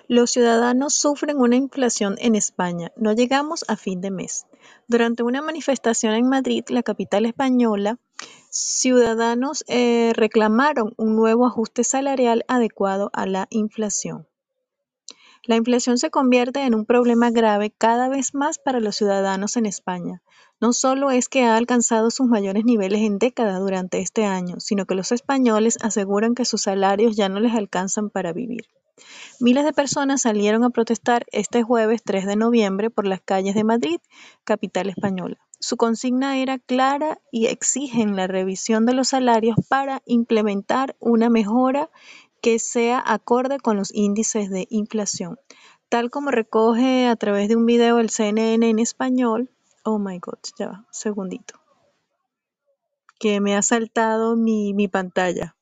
Los 0.08 0.32
ciudadanos 0.32 0.96
sufren 0.96 1.38
una 1.38 1.56
inflación 1.56 2.16
en 2.20 2.36
España. 2.36 2.92
No 2.96 3.14
llegamos 3.14 3.66
a 3.68 3.76
fin 3.76 4.02
de 4.02 4.12
mes. 4.12 4.46
Durante 4.88 5.24
una 5.24 5.42
manifestación 5.42 6.14
en 6.14 6.28
Madrid, 6.28 6.64
la 6.70 6.84
capital 6.84 7.26
española, 7.26 7.98
ciudadanos 8.50 9.64
eh, 9.68 10.12
reclamaron 10.16 10.94
un 10.98 11.16
nuevo 11.16 11.46
ajuste 11.46 11.84
salarial 11.84 12.44
adecuado 12.48 13.10
a 13.14 13.26
la 13.26 13.48
inflación. 13.50 14.28
La 15.44 15.56
inflación 15.56 15.98
se 15.98 16.12
convierte 16.12 16.62
en 16.62 16.76
un 16.76 16.86
problema 16.86 17.32
grave 17.32 17.72
cada 17.76 18.10
vez 18.10 18.36
más 18.36 18.60
para 18.60 18.80
los 18.80 18.96
ciudadanos 18.96 19.58
en 19.58 19.66
España. 19.66 20.22
No 20.60 20.72
solo 20.72 21.10
es 21.10 21.30
que 21.30 21.44
ha 21.44 21.58
alcanzado 21.58 22.12
sus 22.12 22.28
mayores 22.28 22.64
niveles 22.64 23.02
en 23.02 23.18
décadas 23.18 23.60
durante 23.60 24.00
este 24.00 24.26
año, 24.26 24.60
sino 24.60 24.86
que 24.86 24.94
los 24.94 25.12
españoles 25.12 25.80
aseguran 25.82 26.36
que 26.36 26.46
sus 26.46 26.62
salarios 26.62 27.16
ya 27.16 27.28
no 27.28 27.40
les 27.40 27.56
alcanzan 27.56 28.12
para 28.12 28.34
vivir. 28.34 28.68
Miles 29.40 29.66
de 29.66 29.74
personas 29.74 30.22
salieron 30.22 30.64
a 30.64 30.70
protestar 30.70 31.26
este 31.32 31.64
jueves 31.64 32.04
3 32.04 32.28
de 32.28 32.36
noviembre 32.36 32.92
por 32.92 33.08
las 33.08 33.22
calles 33.22 33.56
de 33.56 33.64
Madrid, 33.64 34.00
capital 34.44 34.90
española. 34.90 35.38
Su 35.60 35.78
consigna 35.78 36.38
era 36.38 36.60
clara 36.60 37.20
y 37.32 37.48
exigen 37.48 38.16
la 38.16 38.28
revisión 38.28 38.86
de 38.86 38.94
los 38.94 39.10
salarios 39.10 39.56
para 39.70 40.04
implementar 40.06 40.96
una 41.00 41.30
mejora 41.30 41.90
que 42.42 42.60
sea 42.60 43.02
acorde 43.06 43.60
con 43.60 43.78
los 43.78 43.94
índices 43.94 44.50
de 44.50 44.68
inflación, 44.70 45.40
tal 45.90 46.10
como 46.10 46.32
recoge 46.32 47.08
a 47.08 47.16
través 47.16 47.48
de 47.48 47.56
un 47.56 47.66
video 47.66 48.00
el 48.00 48.10
CNN 48.10 48.68
en 48.68 48.80
español. 48.80 49.50
Oh 49.84 50.00
my 50.00 50.20
god, 50.20 50.40
ya 50.58 50.68
va, 50.68 50.86
segundito. 50.92 51.60
Que 53.20 53.40
me 53.40 53.56
ha 53.56 53.62
saltado 53.62 54.36
mi, 54.36 54.88
pantalla. 54.88 55.56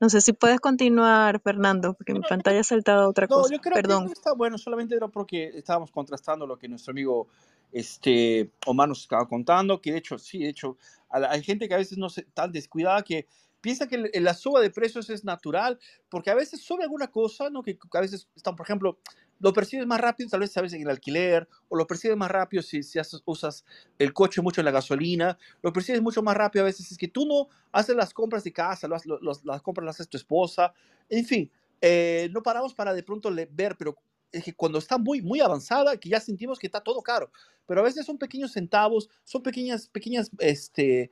No 0.00 0.08
sé 0.08 0.22
si 0.22 0.32
puedes 0.32 0.58
continuar, 0.60 1.40
Fernando, 1.40 1.94
porque 1.94 2.14
mi 2.14 2.20
pantalla 2.20 2.60
ha 2.60 2.64
saltado 2.64 3.08
otra 3.08 3.28
cosa. 3.28 3.54
Yo 3.54 3.60
creo 3.60 3.74
Perdón. 3.74 4.06
Que 4.06 4.12
está 4.12 4.32
bueno, 4.32 4.56
solamente 4.58 4.96
era 4.96 5.08
porque 5.08 5.50
estábamos 5.54 5.90
contrastando 5.90 6.46
lo 6.46 6.58
que 6.58 6.68
nuestro 6.68 6.92
amigo 6.92 7.28
este, 7.72 8.50
Omar 8.66 8.88
nos 8.88 9.02
estaba 9.02 9.28
contando, 9.28 9.80
que 9.80 9.92
de 9.92 9.98
hecho, 9.98 10.18
sí, 10.18 10.38
de 10.38 10.48
hecho, 10.48 10.78
hay 11.10 11.42
gente 11.42 11.68
que 11.68 11.74
a 11.74 11.78
veces 11.78 11.98
no 11.98 12.08
se 12.08 12.22
tan 12.22 12.52
descuidada 12.52 13.02
que 13.02 13.26
piensa 13.64 13.88
que 13.88 14.10
la 14.20 14.34
suba 14.34 14.60
de 14.60 14.68
precios 14.68 15.08
es 15.08 15.24
natural, 15.24 15.78
porque 16.10 16.30
a 16.30 16.34
veces 16.34 16.60
sube 16.60 16.82
alguna 16.82 17.06
cosa, 17.10 17.48
¿no? 17.48 17.62
Que 17.62 17.78
a 17.94 18.00
veces 18.02 18.28
están, 18.36 18.56
por 18.56 18.66
ejemplo, 18.66 18.98
lo 19.40 19.54
percibes 19.54 19.86
más 19.86 19.98
rápido, 19.98 20.28
tal 20.28 20.40
vez 20.40 20.54
a 20.58 20.60
veces 20.60 20.76
en 20.76 20.82
el 20.82 20.90
alquiler, 20.90 21.48
o 21.70 21.76
lo 21.76 21.86
percibes 21.86 22.14
más 22.14 22.30
rápido 22.30 22.62
si, 22.62 22.82
si 22.82 22.98
usas 23.24 23.64
el 23.98 24.12
coche 24.12 24.42
mucho 24.42 24.60
en 24.60 24.66
la 24.66 24.70
gasolina, 24.70 25.38
lo 25.62 25.72
percibes 25.72 26.02
mucho 26.02 26.22
más 26.22 26.36
rápido 26.36 26.62
a 26.62 26.66
veces 26.66 26.92
es 26.92 26.98
que 26.98 27.08
tú 27.08 27.24
no 27.24 27.48
haces 27.72 27.96
las 27.96 28.12
compras 28.12 28.44
de 28.44 28.52
casa, 28.52 28.86
las 28.86 29.62
compras 29.62 29.86
las 29.86 29.98
hace 29.98 30.10
tu 30.10 30.18
esposa, 30.18 30.74
en 31.08 31.24
fin, 31.24 31.50
eh, 31.80 32.28
no 32.32 32.42
paramos 32.42 32.74
para 32.74 32.92
de 32.92 33.02
pronto 33.02 33.30
ver, 33.50 33.76
pero 33.78 33.96
es 34.30 34.44
que 34.44 34.52
cuando 34.52 34.78
está 34.78 34.98
muy, 34.98 35.22
muy 35.22 35.40
avanzada, 35.40 35.96
que 35.96 36.10
ya 36.10 36.20
sentimos 36.20 36.58
que 36.58 36.66
está 36.66 36.82
todo 36.82 37.00
caro, 37.00 37.30
pero 37.66 37.80
a 37.80 37.84
veces 37.84 38.04
son 38.04 38.18
pequeños 38.18 38.52
centavos, 38.52 39.08
son 39.24 39.42
pequeñas, 39.42 39.88
pequeñas, 39.88 40.30
este, 40.38 41.10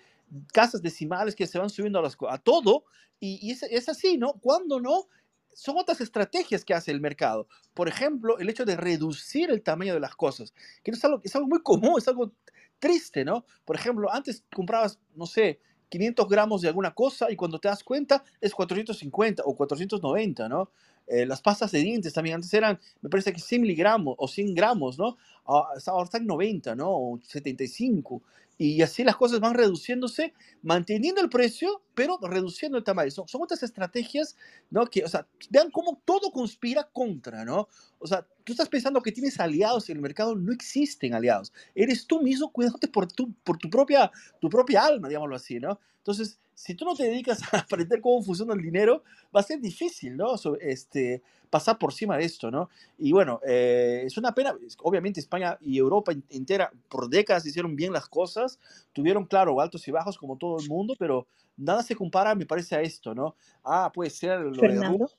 casas 0.52 0.82
decimales 0.82 1.34
que 1.34 1.46
se 1.46 1.58
van 1.58 1.70
subiendo 1.70 1.98
a, 1.98 2.02
las, 2.02 2.16
a 2.28 2.38
todo, 2.38 2.84
y, 3.20 3.50
es, 3.52 3.62
es, 3.62 3.88
así, 3.88 4.18
¿no? 4.18 4.34
Cuando 4.40 4.80
no, 4.80 5.06
son 5.52 5.76
otras 5.78 6.00
estrategias 6.00 6.64
que 6.64 6.74
hace 6.74 6.90
el 6.90 7.00
mercado. 7.00 7.46
Por 7.74 7.88
ejemplo, 7.88 8.38
el 8.38 8.48
hecho 8.48 8.64
de 8.64 8.76
reducir 8.76 9.50
el 9.50 9.62
tamaño 9.62 9.94
de 9.94 10.00
las 10.00 10.16
cosas, 10.16 10.52
que 10.82 10.90
es 10.90 11.04
algo, 11.04 11.20
es 11.22 11.34
algo 11.36 11.48
muy 11.48 11.62
común, 11.62 11.94
es 11.98 12.08
algo 12.08 12.32
triste, 12.78 13.24
¿no? 13.24 13.44
Por 13.64 13.76
ejemplo, 13.76 14.12
antes 14.12 14.44
comprabas, 14.52 14.98
no 15.14 15.26
sé, 15.26 15.60
500 15.88 16.28
gramos 16.28 16.62
de 16.62 16.68
alguna 16.68 16.94
cosa 16.94 17.30
y 17.30 17.36
cuando 17.36 17.60
te 17.60 17.68
das 17.68 17.84
cuenta 17.84 18.24
es 18.40 18.52
450 18.54 19.42
o 19.44 19.54
490, 19.54 20.48
¿no? 20.48 20.70
Eh, 21.12 21.26
las 21.26 21.42
pastas 21.42 21.70
de 21.72 21.80
dientes 21.80 22.14
también 22.14 22.36
antes 22.36 22.52
eran, 22.54 22.80
me 23.02 23.10
parece 23.10 23.32
que 23.32 23.40
100 23.40 23.60
miligramos 23.60 24.14
o 24.16 24.26
100 24.26 24.54
gramos, 24.54 24.98
¿no? 24.98 25.18
Ah, 25.46 25.68
ahora 25.86 26.04
están 26.04 26.26
90, 26.26 26.74
¿no? 26.74 26.88
O 26.90 27.20
75 27.22 28.22
y 28.58 28.80
así 28.80 29.02
las 29.02 29.16
cosas 29.16 29.40
van 29.40 29.54
reduciéndose, 29.54 30.34
manteniendo 30.62 31.20
el 31.20 31.28
precio, 31.28 31.82
pero 31.94 32.18
reduciendo 32.22 32.78
el 32.78 32.84
tamaño. 32.84 33.10
Son, 33.10 33.26
son, 33.26 33.42
otras 33.42 33.62
estrategias, 33.62 34.36
¿no? 34.70 34.86
Que, 34.86 35.04
o 35.04 35.08
sea, 35.08 35.26
vean 35.50 35.70
cómo 35.70 36.00
todo 36.04 36.30
conspira 36.30 36.88
contra, 36.92 37.44
¿no? 37.44 37.68
O 37.98 38.06
sea, 38.06 38.26
tú 38.44 38.52
estás 38.52 38.68
pensando 38.68 39.02
que 39.02 39.10
tienes 39.10 39.40
aliados 39.40 39.90
en 39.90 39.96
el 39.96 40.02
mercado, 40.02 40.36
no 40.36 40.52
existen 40.52 41.12
aliados. 41.12 41.52
Eres 41.74 42.06
tú 42.06 42.22
mismo 42.22 42.52
cuidándote 42.52 42.88
por 42.88 43.10
tu, 43.10 43.32
por 43.42 43.58
tu, 43.58 43.68
propia, 43.68 44.10
tu 44.40 44.48
propia 44.48 44.84
alma, 44.84 45.08
digámoslo 45.08 45.36
así, 45.36 45.58
¿no? 45.58 45.80
Entonces, 45.98 46.38
si 46.62 46.76
tú 46.76 46.84
no 46.84 46.94
te 46.94 47.02
dedicas 47.02 47.42
a 47.52 47.58
aprender 47.58 48.00
cómo 48.00 48.22
funciona 48.22 48.54
el 48.54 48.62
dinero, 48.62 49.02
va 49.34 49.40
a 49.40 49.42
ser 49.42 49.60
difícil, 49.60 50.16
¿no? 50.16 50.36
este, 50.60 51.20
pasar 51.50 51.76
por 51.76 51.90
encima 51.90 52.16
de 52.16 52.24
esto, 52.24 52.52
¿no? 52.52 52.70
Y 52.98 53.10
bueno, 53.10 53.40
eh, 53.44 54.04
es 54.06 54.16
una 54.16 54.32
pena, 54.32 54.54
obviamente 54.78 55.18
España 55.18 55.58
y 55.60 55.76
Europa 55.78 56.12
entera 56.30 56.70
por 56.88 57.08
décadas 57.08 57.46
hicieron 57.46 57.74
bien 57.74 57.92
las 57.92 58.08
cosas, 58.08 58.60
tuvieron, 58.92 59.26
claro, 59.26 59.60
altos 59.60 59.88
y 59.88 59.90
bajos 59.90 60.16
como 60.16 60.38
todo 60.38 60.60
el 60.60 60.68
mundo, 60.68 60.94
pero 60.96 61.26
nada 61.56 61.82
se 61.82 61.96
compara, 61.96 62.36
me 62.36 62.46
parece, 62.46 62.76
a 62.76 62.80
esto, 62.80 63.12
¿no? 63.12 63.34
Ah, 63.64 63.90
puede 63.92 64.10
ser 64.10 64.38
lo 64.38 64.54
Fernando. 64.54 65.10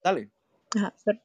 Dale. 0.00 0.30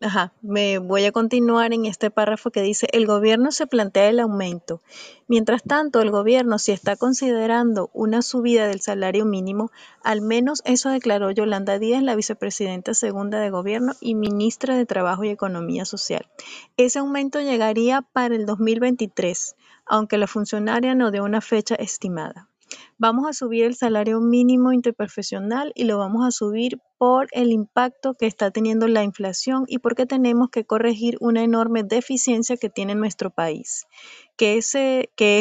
Ajá, 0.01 0.33
me 0.41 0.77
voy 0.77 1.05
a 1.05 1.11
continuar 1.11 1.73
en 1.73 1.85
este 1.85 2.11
párrafo 2.11 2.51
que 2.51 2.61
dice, 2.61 2.87
el 2.91 3.07
gobierno 3.07 3.51
se 3.51 3.67
plantea 3.67 4.09
el 4.09 4.19
aumento. 4.19 4.81
Mientras 5.27 5.63
tanto, 5.63 6.01
el 6.01 6.11
gobierno, 6.11 6.59
si 6.59 6.71
está 6.71 6.95
considerando 6.95 7.89
una 7.93 8.21
subida 8.21 8.67
del 8.67 8.81
salario 8.81 9.25
mínimo, 9.25 9.71
al 10.03 10.21
menos 10.21 10.61
eso 10.65 10.89
declaró 10.89 11.31
Yolanda 11.31 11.79
Díaz, 11.79 12.03
la 12.03 12.15
vicepresidenta 12.15 12.93
segunda 12.93 13.39
de 13.39 13.49
gobierno 13.49 13.93
y 14.01 14.15
ministra 14.15 14.75
de 14.75 14.85
Trabajo 14.85 15.23
y 15.23 15.29
Economía 15.29 15.85
Social. 15.85 16.27
Ese 16.77 16.99
aumento 16.99 17.39
llegaría 17.39 18.01
para 18.01 18.35
el 18.35 18.45
2023, 18.45 19.55
aunque 19.85 20.17
la 20.17 20.27
funcionaria 20.27 20.93
no 20.95 21.11
dio 21.11 21.23
una 21.23 21.41
fecha 21.41 21.75
estimada. 21.75 22.48
Vamos 22.97 23.27
a 23.27 23.33
subir 23.33 23.63
el 23.63 23.75
salario 23.75 24.19
mínimo 24.19 24.73
interprofesional 24.73 25.71
y 25.73 25.85
lo 25.85 25.97
vamos 25.97 26.27
a 26.27 26.31
subir 26.31 26.79
por 26.97 27.29
el 27.31 27.53
impacto 27.53 28.13
que 28.13 28.27
está 28.27 28.51
teniendo 28.51 28.87
la 28.89 29.03
inflación 29.03 29.63
y 29.67 29.79
porque 29.79 30.05
tenemos 30.05 30.49
que 30.49 30.65
corregir 30.65 31.17
una 31.21 31.41
enorme 31.41 31.83
deficiencia 31.83 32.57
que 32.57 32.69
tiene 32.69 32.95
nuestro 32.95 33.29
país, 33.29 33.87
que 34.35 34.57
es, 34.57 34.73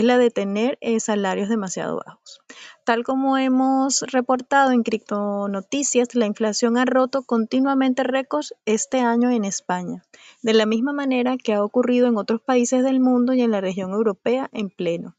la 0.04 0.18
de 0.18 0.30
tener 0.30 0.78
eh, 0.80 1.00
salarios 1.00 1.48
demasiado 1.48 2.00
bajos. 2.06 2.40
Tal 2.84 3.02
como 3.02 3.36
hemos 3.36 4.02
reportado 4.02 4.70
en 4.70 4.84
Cripto 4.84 5.48
Noticias, 5.48 6.14
la 6.14 6.26
inflación 6.26 6.78
ha 6.78 6.84
roto 6.84 7.24
continuamente 7.24 8.04
récords 8.04 8.54
este 8.66 9.00
año 9.00 9.30
en 9.30 9.44
España, 9.44 10.04
de 10.42 10.54
la 10.54 10.64
misma 10.64 10.92
manera 10.92 11.36
que 11.36 11.54
ha 11.54 11.64
ocurrido 11.64 12.06
en 12.06 12.16
otros 12.16 12.40
países 12.40 12.84
del 12.84 13.00
mundo 13.00 13.34
y 13.34 13.42
en 13.42 13.50
la 13.50 13.60
región 13.60 13.90
europea 13.90 14.48
en 14.52 14.70
pleno 14.70 15.17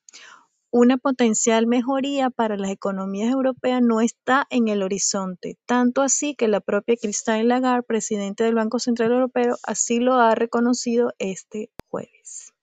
una 0.71 0.97
potencial 0.97 1.67
mejoría 1.67 2.29
para 2.29 2.57
las 2.57 2.69
economías 2.69 3.31
europeas 3.31 3.81
no 3.81 4.01
está 4.01 4.45
en 4.49 4.67
el 4.67 4.83
horizonte, 4.83 5.57
tanto 5.65 6.01
así 6.01 6.35
que 6.35 6.47
la 6.47 6.59
propia 6.59 6.95
Christine 6.95 7.43
Lagarde, 7.43 7.83
presidente 7.83 8.43
del 8.43 8.55
Banco 8.55 8.79
Central 8.79 9.11
Europeo, 9.11 9.55
así 9.63 9.99
lo 9.99 10.15
ha 10.15 10.35
reconocido 10.35 11.13
este 11.17 11.71
jueves. 11.87 12.53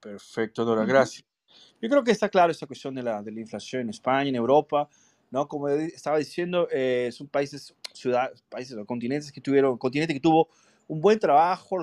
Perfecto, 0.00 0.64
Dora, 0.64 0.84
gracias. 0.84 1.24
Yo 1.80 1.88
creo 1.88 2.04
que 2.04 2.10
está 2.10 2.28
claro 2.28 2.50
esta 2.50 2.66
cuestión 2.66 2.94
de 2.94 3.02
la, 3.02 3.22
de 3.22 3.32
la 3.32 3.40
inflación 3.40 3.82
en 3.82 3.90
España, 3.90 4.28
en 4.28 4.34
Europa, 4.34 4.88
¿no? 5.30 5.46
Como 5.46 5.68
estaba 5.68 6.18
diciendo, 6.18 6.68
eh, 6.70 7.10
son 7.12 7.28
países, 7.28 7.74
ciudades, 7.92 8.42
países 8.48 8.76
o 8.76 8.84
continentes 8.84 9.30
que 9.30 9.40
tuvieron, 9.40 9.78
continente 9.78 10.12
que 10.12 10.20
tuvo 10.20 10.48
un 10.88 11.00
buen 11.00 11.18
trabajo 11.18 11.78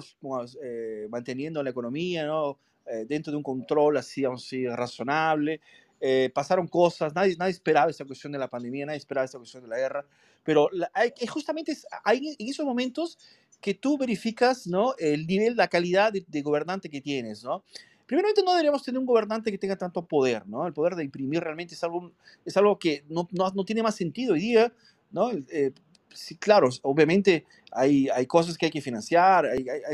eh, 0.62 1.08
manteniendo 1.10 1.64
la 1.64 1.70
economía, 1.70 2.26
¿no? 2.26 2.60
Eh, 2.90 3.06
dentro 3.08 3.32
de 3.32 3.38
un 3.38 3.44
control 3.44 3.98
así, 3.98 4.26
así 4.26 4.68
razonable. 4.68 5.60
Eh, 6.00 6.30
pasaron 6.34 6.68
cosas, 6.68 7.14
nadie, 7.16 7.36
nadie 7.38 7.52
esperaba 7.52 7.90
esta 7.90 8.06
cuestión 8.06 8.32
de 8.32 8.38
la 8.38 8.48
pandemia, 8.48 8.86
nadie 8.86 9.00
esperaba 9.00 9.26
esta 9.26 9.40
cuestión 9.40 9.64
de 9.64 9.70
la 9.70 9.78
guerra, 9.78 10.06
pero 10.44 10.70
hay, 10.94 11.12
justamente 11.28 11.76
hay 12.04 12.36
en 12.38 12.48
esos 12.48 12.66
momentos 12.66 13.18
que 13.60 13.74
tú 13.74 13.98
verificas 13.98 14.68
¿no? 14.68 14.94
el 15.00 15.26
nivel, 15.26 15.56
la 15.56 15.68
calidad 15.68 16.14
de, 16.14 16.42
gobernante 16.42 16.88
que 16.88 17.02
tienes. 17.02 17.44
¿no? 17.44 17.64
Primeramente, 18.06 18.44
no 18.44 18.52
deberíamos 18.52 18.84
tener 18.84 19.00
un 19.00 19.08
gobernante 19.08 19.52
que 19.52 19.58
tenga 19.58 19.76
tanto 19.76 20.06
poder, 20.06 20.48
¿no? 20.48 20.66
El 20.66 20.72
poder 20.72 20.96
de 20.96 21.04
imprimir 21.04 21.42
realmente 21.42 21.74
es 21.74 21.84
algo, 21.84 22.12
es 22.46 22.56
algo 22.56 22.78
que 22.80 23.04
no, 23.10 23.28
no, 23.32 23.50
no 23.50 23.66
tiene 23.66 23.84
más 23.84 23.96
sentido 23.96 24.36
hoy 24.36 24.40
día, 24.40 24.72
¿no? 25.12 25.32
Eh, 25.32 25.74
sí, 26.14 26.38
claro, 26.38 26.70
obviamente 26.84 27.46
hay, 27.72 28.10
hay 28.10 28.26
cosas 28.26 28.58
que 28.58 28.68
hay 28.68 28.72
que 28.72 28.82
financiar, 28.82 29.48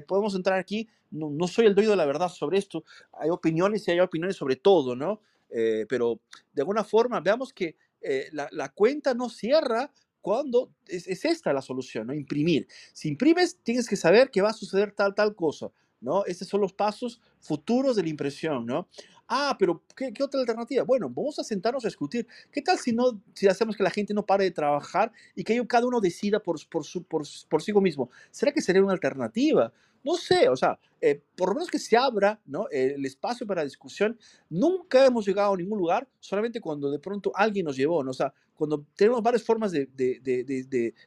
podemos 0.08 0.36
entrar 0.36 0.60
aquí 0.60 0.88
no, 1.14 1.30
no, 1.30 1.48
soy 1.48 1.68
el 1.68 1.76
dueño 1.76 1.92
de 1.92 1.96
la 1.96 2.06
verdad 2.06 2.28
sobre 2.28 2.58
esto, 2.58 2.84
hay 3.14 3.30
opiniones 3.30 3.88
y 3.88 3.92
hay 3.92 4.00
opiniones 4.00 4.36
sobre 4.36 4.56
todo, 4.56 4.96
¿no? 4.96 5.22
Eh, 5.50 5.86
pero 5.88 6.20
de 6.52 6.62
alguna 6.64 6.84
forma 6.84 7.20
veamos 7.20 7.54
que 7.54 7.76
eh, 8.02 8.28
la, 8.32 8.50
la, 8.52 8.70
cuenta 8.70 9.14
no 9.14 9.30
cierra 9.30 9.92
cuando 10.20 10.72
es, 10.88 11.08
es, 11.08 11.24
esta 11.26 11.54
la 11.54 11.62
solución, 11.62 12.08
¿no? 12.08 12.14
Imprimir. 12.14 12.68
Si 12.92 13.08
imprimes, 13.08 13.60
tienes 13.62 13.88
que 13.88 13.96
saber 13.96 14.32
que 14.32 14.42
va 14.42 14.50
a 14.50 14.54
suceder 14.54 14.92
tal, 14.92 15.14
tal 15.14 15.36
cosa, 15.36 15.70
¿no? 16.04 16.26
Estos 16.26 16.48
son 16.48 16.62
los 16.62 16.74
pasos 16.74 17.20
futuros 17.40 17.96
de 17.96 18.04
la 18.04 18.10
impresión, 18.10 18.66
¿no? 18.66 18.88
Ah, 19.28 19.56
pero 19.58 19.82
¿qué, 19.96 20.14
¿qué, 20.14 20.22
otra 20.22 20.40
alternativa? 20.42 20.84
Bueno, 20.84 21.10
vamos 21.10 21.40
a 21.40 21.44
sentarnos 21.44 21.84
a 21.86 21.88
discutir. 21.88 22.28
¿Qué 22.52 22.62
tal 22.62 22.78
si 22.78 22.92
no, 22.92 23.20
si 23.34 23.48
hacemos 23.48 23.76
que 23.76 23.84
la 23.84 23.90
gente 23.90 24.14
no 24.14 24.26
pare 24.26 24.44
de 24.44 24.52
trabajar 24.52 25.12
y 25.36 25.44
que 25.44 25.66
cada 25.66 25.88
uno 25.88 26.02
decida 26.02 26.40
por, 26.40 26.58
por, 26.68 26.84
su, 26.84 27.04
por, 27.04 27.24
por 27.50 27.62
sí 27.64 27.74
mismo? 27.74 28.10
¿Será 28.32 28.52
que 28.52 28.62
sería 28.62 28.84
una 28.84 28.94
alternativa? 28.94 29.72
No 30.04 30.16
sé, 30.16 30.50
o 30.50 30.56
sea, 30.56 30.78
eh, 31.00 31.22
por 31.36 31.50
lo 31.50 31.56
menos 31.56 31.70
que 31.70 31.80
se 31.80 31.96
abra 31.98 32.40
el 32.72 33.06
espacio 33.06 33.48
para 33.48 33.64
discusión. 33.64 34.18
Nunca 34.50 35.06
hemos 35.06 35.26
llegado 35.26 35.54
a 35.54 35.58
ningún 35.58 35.80
lugar 35.80 36.08
solamente 36.20 36.60
cuando 36.60 36.92
de 36.92 37.00
pronto 37.00 37.32
alguien 37.36 37.66
nos 37.66 37.76
llevó, 37.76 38.04
¿no? 38.04 38.12
o 38.12 38.14
sea, 38.14 38.34
cuando 38.56 38.86
tenemos 38.96 39.22
varias 39.22 39.44
formas 39.44 39.72
de, 39.72 39.90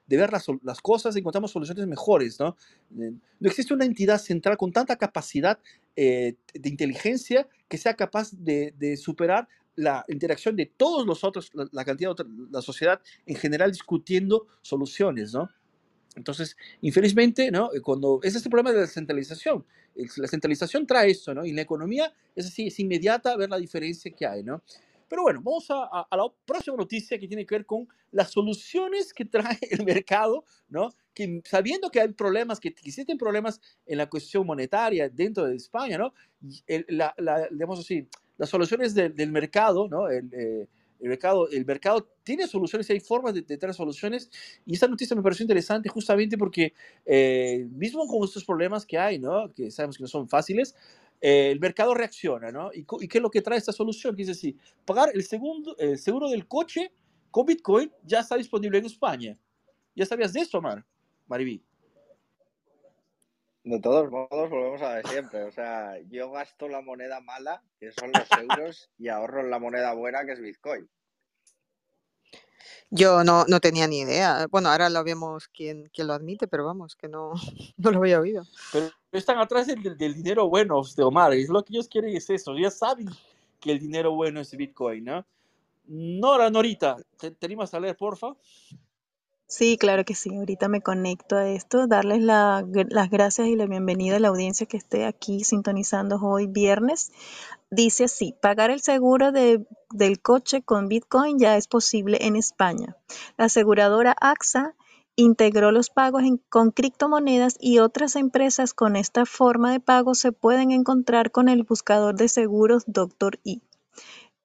ver 0.07 0.33
las, 0.33 0.47
las, 0.63 0.81
cosas, 0.81 1.17
encontramos 1.17 1.51
soluciones 1.51 1.87
mejores, 1.87 2.39
¿no? 2.41 2.57
Eh, 2.99 3.13
no 3.41 3.49
existe 3.49 3.73
una 3.73 3.85
entidad 3.85 4.19
central 4.19 4.57
con 4.57 4.73
tanta 4.73 4.97
capacidad 4.97 5.59
eh, 5.95 6.35
de 6.53 6.69
inteligencia 6.69 7.49
que 7.69 7.79
sea 7.79 7.95
capaz 7.95 8.31
de, 8.33 8.97
superar 8.97 9.49
la 9.77 10.05
interacción 10.09 10.57
de 10.57 10.67
todos 10.67 11.07
los 11.07 11.23
otros, 11.23 11.51
la, 11.55 11.69
la 11.71 11.85
cantidad 11.85 12.15
de 12.17 12.25
la 12.51 12.63
sociedad 12.63 13.01
en 13.27 13.37
general 13.37 13.71
discutiendo 13.71 14.47
soluciones, 14.63 15.33
¿no? 15.33 15.49
Entonces, 16.17 16.57
infelizmente, 16.81 17.51
¿no? 17.51 17.73
Eh, 17.73 17.81
cuando 17.81 18.21
ese 18.23 18.39
es 18.39 18.45
el 18.45 18.51
problema 18.51 18.73
de 18.73 18.81
la 18.81 18.87
centralización. 18.87 19.65
La 20.17 20.29
centralización 20.29 20.87
trae 20.87 21.11
eso, 21.11 21.33
¿no? 21.35 21.45
Y 21.45 21.53
la 21.53 21.63
economía 21.63 22.13
es 22.35 22.47
así, 22.47 22.67
es 22.67 22.81
inmediata 22.81 23.37
ver 23.37 23.49
la 23.49 23.59
diferencia 23.59 24.11
que 24.11 24.27
hay, 24.27 24.43
¿no? 24.43 24.63
Pero 25.09 25.23
bueno, 25.23 25.41
vamos 25.43 25.71
a, 25.71 26.07
a, 26.11 26.17
la 26.17 26.25
próxima 26.45 26.77
noticia 26.77 27.17
que 27.19 27.29
tiene 27.29 27.47
que 27.47 27.55
ver 27.55 27.65
con 27.65 27.87
las 28.11 28.33
soluciones 28.33 29.15
que 29.15 29.25
trae 29.25 29.59
el 29.71 29.85
mercado, 29.85 30.45
¿no? 30.69 30.93
Que 31.15 31.41
sabiendo 31.45 31.91
que 31.91 32.01
hay 32.01 32.09
problemas, 32.09 32.59
que 32.59 32.69
existen 32.69 33.17
problemas 33.17 33.61
en 33.87 33.99
la 33.99 34.09
cuestión 34.09 34.45
monetaria 34.47 35.09
dentro 35.09 35.45
de 35.45 35.55
España, 35.57 35.97
¿no? 35.97 36.13
la, 36.89 37.15
la, 37.19 37.49
digamos 37.49 37.79
así, 37.79 38.07
las 38.37 38.51
soluciones 38.51 38.95
del 38.95 39.33
mercado, 39.33 39.89
¿no? 39.89 40.09
El, 40.09 40.29
eh, 40.33 40.69
el 41.01 41.09
mercado, 41.09 41.49
el 41.51 41.65
mercado 41.65 42.09
tiene 42.23 42.47
soluciones, 42.47 42.89
hay 42.91 43.01
formas 43.01 43.35
de, 43.35 43.43
tener 43.43 43.75
soluciones. 43.75 44.31
Y 44.65 44.75
esta 44.75 44.89
noticia 44.89 45.17
me 45.17 45.23
pareció 45.23 45.45
interesante 45.45 45.89
justamente 45.89 46.37
porque, 46.39 46.73
eh, 47.05 47.67
mismo 47.71 48.07
con 48.07 48.25
estos 48.25 48.45
problemas 48.45 48.87
que 48.87 48.99
hay, 48.99 49.19
¿no? 49.19 49.53
que 49.53 49.71
sabemos 49.71 49.97
que 49.97 50.03
no 50.03 50.09
son 50.09 50.29
fáciles, 50.29 50.75
eh, 51.21 51.51
el 51.51 51.61
mercado 51.61 51.95
reacciona. 51.95 52.51
¿no? 52.51 52.73
¿Y, 52.73 52.87
¿Y, 53.01 53.09
qué 53.09 53.19
es 53.19 53.23
lo 53.23 53.31
que 53.31 53.43
trae 53.43 53.59
esta 53.59 53.73
solución? 53.73 54.15
Que 54.15 54.23
dice 54.23 54.33
así, 54.33 54.57
pagar 54.85 55.11
el, 55.15 55.25
segundo, 55.25 55.77
el 55.79 55.99
seguro 55.99 56.29
del 56.29 56.47
coche 56.47 56.93
con 57.31 57.47
Bitcoin 57.47 57.91
ya 58.05 58.21
está 58.21 58.37
disponible 58.37 58.79
en 58.79 58.87
España. 58.87 59.39
¿Ya 59.95 60.07
sabías 60.07 60.33
de 60.33 60.41
esto, 60.41 60.61
Mar? 60.61 60.85
De 63.67 63.81
todos 63.81 64.09
modos, 64.13 64.49
volvemos 64.49 64.81
a 64.81 64.95
de 64.95 65.03
siempre. 65.09 65.43
O 65.43 65.51
sea, 65.51 65.99
yo 66.09 66.31
gasto 66.31 66.69
la 66.69 66.83
moneda 66.83 67.21
mala, 67.21 67.65
que 67.81 67.91
son 67.91 68.13
los 68.13 68.31
euros, 68.41 68.89
y 68.97 69.09
ahorro 69.09 69.41
en 69.41 69.51
la 69.51 69.59
moneda 69.59 69.93
buena, 69.93 70.25
que 70.25 70.35
es 70.35 70.41
Bitcoin. 70.41 70.89
Yo 72.91 73.25
no, 73.25 73.45
no 73.49 73.59
tenía 73.59 73.89
ni 73.89 74.03
idea. 74.03 74.47
Bueno, 74.53 74.69
ahora 74.69 74.89
lo 74.89 75.03
vemos 75.03 75.49
quién, 75.49 75.91
quién 75.93 76.07
lo 76.07 76.13
admite, 76.13 76.47
pero 76.47 76.65
vamos, 76.65 76.95
que 76.95 77.09
no, 77.09 77.33
no 77.77 77.91
lo 77.91 77.99
había 77.99 78.21
oído. 78.21 78.45
Pero 78.73 78.89
están 79.11 79.39
atrás 79.39 79.67
del, 79.67 79.99
del, 79.99 80.15
dinero 80.15 80.49
bueno 80.49 80.81
de 80.97 81.03
Omar. 81.03 81.35
Es 81.35 81.49
lo 81.49 81.65
que 81.65 81.73
ellos 81.73 81.89
quieren 81.89 82.17
es 82.17 82.31
eso. 82.31 82.57
Ya 82.57 82.71
saben 82.71 83.09
que 83.59 83.73
el 83.73 83.81
dinero 83.81 84.13
bueno 84.13 84.41
es 84.41 84.57
Bitcoin, 84.57 85.07
¿no? 85.07 85.27
Nora, 85.87 86.51
Norita, 86.51 86.99
¿te, 87.19 87.33
te 87.33 87.47
animas 87.47 87.75
a 87.75 87.81
leer, 87.81 87.97
porfa? 87.97 88.29
Sí, 89.49 89.77
claro 89.79 90.05
que 90.05 90.15
sí. 90.15 90.35
Ahorita 90.35 90.69
me 90.69 90.83
conecto 90.83 91.37
a 91.37 91.49
esto. 91.49 91.87
Darles 91.87 92.21
la, 92.21 92.65
las 92.91 93.11
gracias 93.11 93.47
y 93.49 93.57
la 93.57 93.67
bienvenida 93.67 94.17
a 94.17 94.21
la 94.21 94.29
audiencia 94.29 94.67
que 94.67 94.77
esté 94.77 95.05
aquí 95.05 95.45
sintonizando 95.45 96.17
hoy 96.17 96.47
viernes. 96.47 97.13
Dice 97.71 98.05
así, 98.05 98.35
pagar 98.41 98.71
el 98.71 98.81
seguro 98.81 99.31
de, 99.33 99.65
del 99.91 100.21
coche 100.21 100.63
con 100.63 100.89
Bitcoin 100.89 101.39
ya 101.39 101.57
es 101.57 101.69
posible 101.69 102.19
en 102.23 102.35
España. 102.37 102.97
La 103.37 103.45
aseguradora 103.47 104.17
AXA 104.21 104.75
integró 105.15 105.71
los 105.73 105.91
pagos 105.91 106.23
con 106.49 106.73
criptomonedas 106.73 107.57
y 107.61 107.79
otras 107.79 108.17
empresas 108.17 108.75
con 108.75 108.97
esta 108.97 109.27
forma 109.27 109.71
de 109.73 109.81
pago 109.81 110.15
se 110.15 110.33
pueden 110.33 110.73
encontrar 110.73 111.31
con 111.31 111.49
el 111.49 111.63
buscador 111.63 112.17
de 112.17 112.29
seguros 112.29 112.85
Dr. 112.87 113.39
I. 113.45 113.63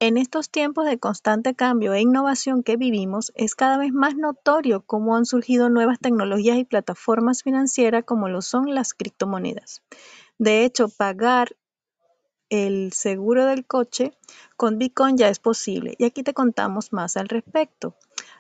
En 0.04 0.18
estos 0.18 0.50
tiempos 0.50 0.88
de 0.88 0.98
constante 0.98 1.54
cambio 1.54 1.94
e 1.94 2.02
innovación 2.02 2.64
que 2.64 2.76
vivimos, 2.76 3.32
es 3.36 3.54
cada 3.54 3.78
vez 3.78 3.94
más 3.94 4.16
notorio 4.16 4.82
cómo 4.82 5.16
han 5.16 5.28
surgido 5.28 5.70
nuevas 5.70 6.00
tecnologías 6.00 6.58
y 6.58 6.66
plataformas 6.66 7.44
financieras 7.44 8.04
como 8.04 8.28
lo 8.28 8.42
son 8.42 8.74
las 8.74 8.96
criptomonedas. 8.96 9.84
De 10.40 10.66
hecho, 10.66 10.90
pagar 10.90 11.56
el 12.50 12.94
seguro 12.94 13.46
del 13.46 13.68
coche 13.68 14.18
con 14.58 14.80
Bitcoin 14.80 15.18
ya 15.18 15.30
es 15.30 15.38
posible 15.38 15.94
y 16.00 16.06
aquí 16.06 16.24
te 16.24 16.34
contamos 16.34 16.92
más 16.94 17.16
al 17.16 17.30
respecto. 17.30 17.96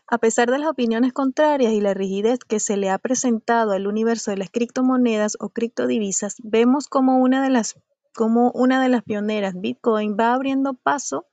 A 0.07 0.17
pesar 0.17 0.49
de 0.49 0.57
las 0.57 0.69
opiniones 0.71 1.13
contrarias 1.13 1.73
y 1.73 1.79
la 1.79 1.93
rigidez 1.93 2.39
que 2.39 2.59
se 2.59 2.75
le 2.75 2.89
ha 2.89 2.97
presentado 2.97 3.73
al 3.73 3.85
universo 3.85 4.31
de 4.31 4.37
las 4.37 4.49
criptomonedas 4.49 5.37
o 5.39 5.49
criptodivisas, 5.49 6.37
vemos 6.41 6.87
como 6.87 7.19
una 7.19 7.43
de 7.43 7.51
las, 7.51 7.75
como 8.15 8.49
una 8.49 8.81
de 8.81 8.89
las 8.89 9.03
pioneras, 9.03 9.53
Bitcoin, 9.55 10.17
va 10.19 10.33
abriendo 10.33 10.73
paso 10.73 11.27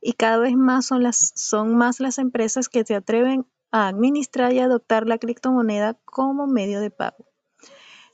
y 0.00 0.14
cada 0.14 0.38
vez 0.38 0.56
más 0.56 0.86
son, 0.86 1.02
las, 1.02 1.34
más 1.66 2.00
las 2.00 2.18
empresas 2.18 2.68
que 2.68 2.84
se 2.84 2.94
atreven 2.94 3.46
a 3.70 3.88
administrar 3.88 4.52
y 4.52 4.58
adoptar 4.58 5.06
la 5.06 5.18
criptomoneda 5.18 5.98
como 6.04 6.46
medio 6.46 6.80
de 6.80 6.90
pago. 6.90 7.26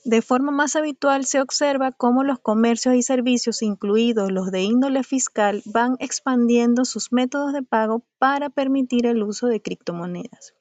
De 0.07 0.21
forma 0.21 0.51
más 0.51 0.77
habitual 0.77 1.25
se 1.25 1.41
observa 1.41 1.91
cómo 1.91 2.23
los 2.23 2.39
comercios 2.39 2.95
y 2.95 3.01
servicios, 3.01 3.61
incluidos 3.61 4.31
los 4.31 4.51
de 4.51 4.61
índole 4.61 5.03
fiscal, 5.03 5.61
van 5.65 5.97
expandiendo 5.99 6.85
sus 6.85 7.11
métodos 7.11 7.51
de 7.51 7.61
pago 7.61 8.05
para 8.17 8.49
permitir 8.49 9.05
el 9.05 9.21
uso 9.21 9.47
de 9.47 9.61
criptomonedas. 9.61 10.53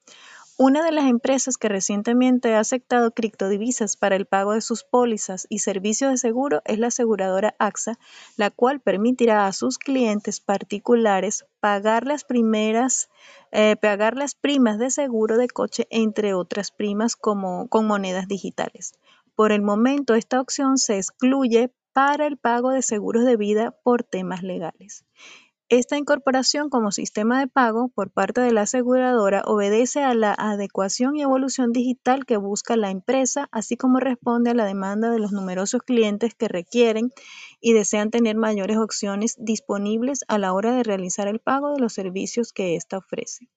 Una 0.58 0.82
de 0.82 0.90
las 0.90 1.04
empresas 1.04 1.58
que 1.58 1.68
recientemente 1.68 2.54
ha 2.54 2.60
aceptado 2.60 3.10
criptodivisas 3.10 3.98
para 3.98 4.16
el 4.16 4.24
pago 4.24 4.54
de 4.54 4.62
sus 4.62 4.84
pólizas 4.84 5.46
y 5.50 5.58
servicios 5.58 6.10
de 6.10 6.16
seguro 6.16 6.62
es 6.64 6.78
la 6.78 6.86
aseguradora 6.86 7.54
AXA, 7.58 7.98
la 8.38 8.50
cual 8.50 8.80
permitirá 8.80 9.46
a 9.46 9.52
sus 9.52 9.76
clientes 9.76 10.40
particulares 10.40 11.44
pagar 11.60 12.06
las 12.06 12.24
primeras, 12.24 13.10
eh, 13.52 13.76
pagar 13.76 14.16
las 14.16 14.34
primas 14.34 14.78
de 14.78 14.88
seguro 14.88 15.36
de 15.36 15.48
coche, 15.48 15.86
entre 15.90 16.32
otras 16.32 16.70
primas 16.70 17.16
con 17.16 17.86
monedas 17.86 18.26
digitales. 18.26 18.94
Por 19.34 19.52
el 19.52 19.60
momento, 19.60 20.14
esta 20.14 20.40
opción 20.40 20.78
se 20.78 20.96
excluye 20.96 21.70
para 21.92 22.26
el 22.26 22.38
pago 22.38 22.70
de 22.70 22.80
seguros 22.80 23.26
de 23.26 23.36
vida 23.36 23.72
por 23.82 24.04
temas 24.04 24.42
legales. 24.42 25.04
Esta 25.68 25.96
incorporación 25.96 26.70
como 26.70 26.92
sistema 26.92 27.40
de 27.40 27.48
pago 27.48 27.88
por 27.88 28.12
parte 28.12 28.40
de 28.40 28.52
la 28.52 28.62
aseguradora 28.62 29.42
obedece 29.46 30.04
a 30.04 30.14
la 30.14 30.32
adecuación 30.32 31.16
y 31.16 31.22
evolución 31.22 31.72
digital 31.72 32.24
que 32.24 32.36
busca 32.36 32.76
la 32.76 32.92
empresa, 32.92 33.48
así 33.50 33.76
como 33.76 33.98
responde 33.98 34.50
a 34.50 34.54
la 34.54 34.64
demanda 34.64 35.10
de 35.10 35.18
los 35.18 35.32
numerosos 35.32 35.82
clientes 35.82 36.36
que 36.36 36.46
requieren 36.46 37.10
y 37.66 37.72
desean 37.72 38.12
tener 38.12 38.36
mayores 38.36 38.76
opciones 38.76 39.34
disponibles 39.40 40.20
a 40.28 40.38
la 40.38 40.52
hora 40.52 40.72
de 40.72 40.84
realizar 40.84 41.26
el 41.26 41.40
pago 41.40 41.72
de 41.72 41.80
los 41.80 41.94
servicios 41.94 42.52
que 42.52 42.76
ésta 42.76 42.98
ofrece. 42.98 43.48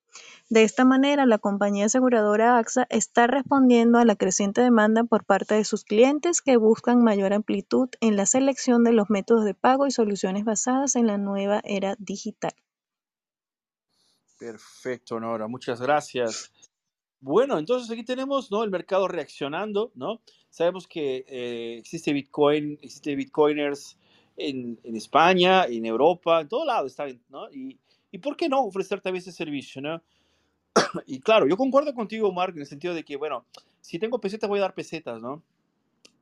De 0.50 0.64
esta 0.64 0.84
manera, 0.84 1.28
la 1.28 1.38
compañía 1.38 1.86
aseguradora 1.86 2.58
AXA 2.58 2.88
está 2.90 3.28
respondiendo 3.28 4.00
a 4.00 4.06
la 4.06 4.16
creciente 4.16 4.62
demanda 4.62 5.04
por 5.04 5.26
parte 5.26 5.54
de 5.54 5.64
sus 5.64 5.84
clientes 5.84 6.42
que 6.42 6.58
buscan 6.58 7.04
mayor 7.04 7.34
amplitud 7.34 7.90
en 8.02 8.16
la 8.16 8.26
selección 8.26 8.84
de 8.84 8.94
los 8.94 9.12
métodos 9.12 9.46
de 9.46 9.54
pago 9.54 9.86
y 9.86 9.92
soluciones 9.92 10.44
basadas 10.44 10.96
en 10.96 11.06
la 11.06 11.20
nueva 11.20 11.62
era 11.64 11.96
digital. 12.00 12.56
Perfecto, 14.40 15.20
Nora, 15.20 15.48
muchas 15.48 15.80
gracias. 15.80 16.52
Bueno, 17.22 17.60
entonces 17.60 17.92
aquí 17.92 18.04
tenemos 18.04 18.50
¿no? 18.52 18.64
el 18.64 18.70
mercado 18.70 19.08
reaccionando, 19.08 19.92
¿no? 19.96 20.22
Sabemos 20.50 20.88
que 20.88 21.26
eh, 21.28 21.78
existe 21.78 22.14
Bitcoin, 22.14 22.80
existe 22.82 23.16
Bitcoiners 23.16 23.98
en, 24.38 24.80
en, 24.84 24.96
España, 24.96 25.66
en 25.66 25.86
Europa, 25.86 26.40
en 26.42 26.48
todo 26.48 26.66
lado 26.66 26.88
está, 26.88 27.08
¿no? 27.28 27.52
Y, 27.52 27.78
¿Y 28.12 28.18
por 28.20 28.36
qué 28.36 28.50
no 28.50 28.64
ofrecer 28.64 29.02
también 29.02 29.22
ese 29.22 29.32
servicio, 29.32 29.82
no? 29.82 30.02
y 31.06 31.20
claro, 31.20 31.48
yo 31.48 31.58
concuerdo 31.58 31.94
contigo, 31.94 32.32
Mark, 32.32 32.54
en 32.56 32.62
el 32.62 32.68
sentido 32.68 32.94
de 32.94 33.04
que, 33.04 33.18
bueno, 33.18 33.46
si 33.82 34.00
tengo 34.00 34.20
pesetas 34.20 34.50
voy 34.50 34.60
a 34.60 34.64
dar 34.64 34.74
pesetas, 34.74 35.22
¿no? 35.22 35.44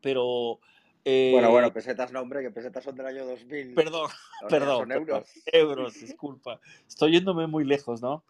Pero... 0.01 0.59
Eh, 1.05 1.29
bueno, 1.31 1.51
bueno, 1.51 1.71
pesetas 1.71 2.11
no, 2.11 2.21
hombre, 2.21 2.41
que 2.41 2.51
pesetas 2.51 2.83
son 2.83 2.95
del 2.95 3.05
año 3.05 3.25
2000. 3.25 3.75
Perdón, 3.75 4.09
perdón. 4.49 4.79
Son 4.79 4.91
euros. 4.91 5.29
Euros, 5.45 5.93
disculpa. 6.01 6.59
Estoy 6.85 7.13
yéndome 7.13 7.47
muy 7.47 7.63
lejos, 7.63 8.01
¿no? 8.01 8.23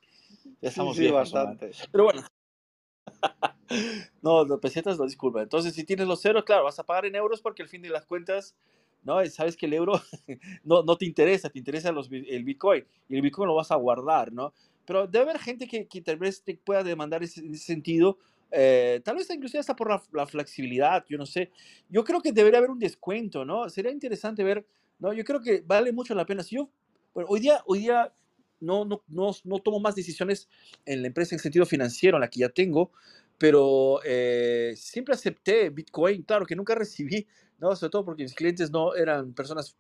Ya 0.62 0.70
estamos 0.70 0.96
sí, 0.96 1.06
sí, 1.06 1.12
bastante. 1.12 1.72
Pero 1.92 2.04
bueno. 2.04 2.22
no, 4.22 4.46
los 4.46 4.60
pesetas 4.60 4.98
no, 4.98 5.06
disculpa. 5.06 5.42
Entonces, 5.42 5.74
si 5.74 5.84
tienes 5.84 6.08
los 6.08 6.22
ceros, 6.22 6.44
claro, 6.44 6.64
vas 6.64 6.80
a 6.80 6.86
pagar 6.86 7.06
en 7.06 7.16
euros 7.16 7.42
porque 7.42 7.64
al 7.64 7.70
fin 7.70 7.82
de 7.82 7.90
las 7.90 8.06
cuentas 8.06 8.56
¿no? 9.08 9.26
Sabes 9.28 9.56
que 9.56 9.66
el 9.66 9.74
euro 9.74 10.02
no, 10.64 10.84
no 10.84 10.98
te 10.98 11.06
interesa, 11.06 11.50
te 11.50 11.60
interesa 11.60 11.92
los, 11.92 12.10
el 12.12 12.44
Bitcoin 12.44 12.86
y 13.08 13.16
el 13.16 13.22
Bitcoin 13.22 13.48
lo 13.48 13.56
vas 13.56 13.72
a 13.72 13.76
guardar, 13.76 14.34
¿no? 14.34 14.54
Pero 14.86 15.08
debe 15.08 15.30
haber 15.30 15.40
gente 15.40 15.68
que, 15.68 15.88
que 15.88 16.02
tal 16.02 16.18
vez 16.18 16.44
te 16.44 16.56
pueda 16.56 16.84
demandar 16.84 17.24
ese, 17.24 17.46
ese 17.46 17.58
sentido, 17.58 18.18
eh, 18.52 19.02
tal 19.04 19.16
vez 19.16 19.30
inclusive 19.30 19.60
hasta 19.60 19.76
por 19.76 19.90
la, 19.90 20.02
la, 20.12 20.26
flexibilidad, 20.26 21.06
yo 21.10 21.18
no 21.18 21.26
sé. 21.26 21.52
Yo 21.90 22.04
creo 22.04 22.22
que 22.22 22.32
debería 22.32 22.60
haber 22.60 22.70
un 22.70 22.80
descuento, 22.80 23.44
¿no? 23.46 23.70
Sería 23.70 23.92
interesante 23.92 24.44
ver, 24.44 24.66
¿no? 25.00 25.14
Yo 25.14 25.24
creo 25.24 25.42
que 25.42 25.64
vale 25.66 25.92
mucho 25.92 26.14
la 26.14 26.26
pena. 26.26 26.44
Si 26.44 26.56
yo, 26.56 26.70
bueno, 27.14 27.30
hoy 27.30 27.40
día, 27.40 27.62
hoy 27.66 27.80
día 27.80 28.14
no, 28.60 28.86
no, 28.86 29.04
no, 29.08 29.32
no 29.44 29.60
tomo 29.60 29.80
más 29.80 29.96
decisiones 29.96 30.50
en 30.86 31.02
la 31.02 31.08
empresa 31.08 31.36
en 31.36 31.40
sentido 31.40 31.66
financiero, 31.66 32.18
en 32.18 32.22
la 32.22 32.30
que 32.30 32.40
ya 32.42 32.50
tengo, 32.50 32.92
pero 33.38 34.00
eh, 34.04 34.74
siempre 34.76 35.14
acepté 35.14 35.70
Bitcoin, 35.70 36.24
claro 36.24 36.46
que 36.46 36.56
nunca 36.56 36.76
recibí 36.76 37.28
¿no? 37.60 37.76
Sobre 37.76 37.92
todo 37.92 38.06
porque 38.06 38.24
mis 38.24 38.34
clientes 38.34 38.72
no 38.72 38.96
eran 38.96 39.34
personas 39.34 39.76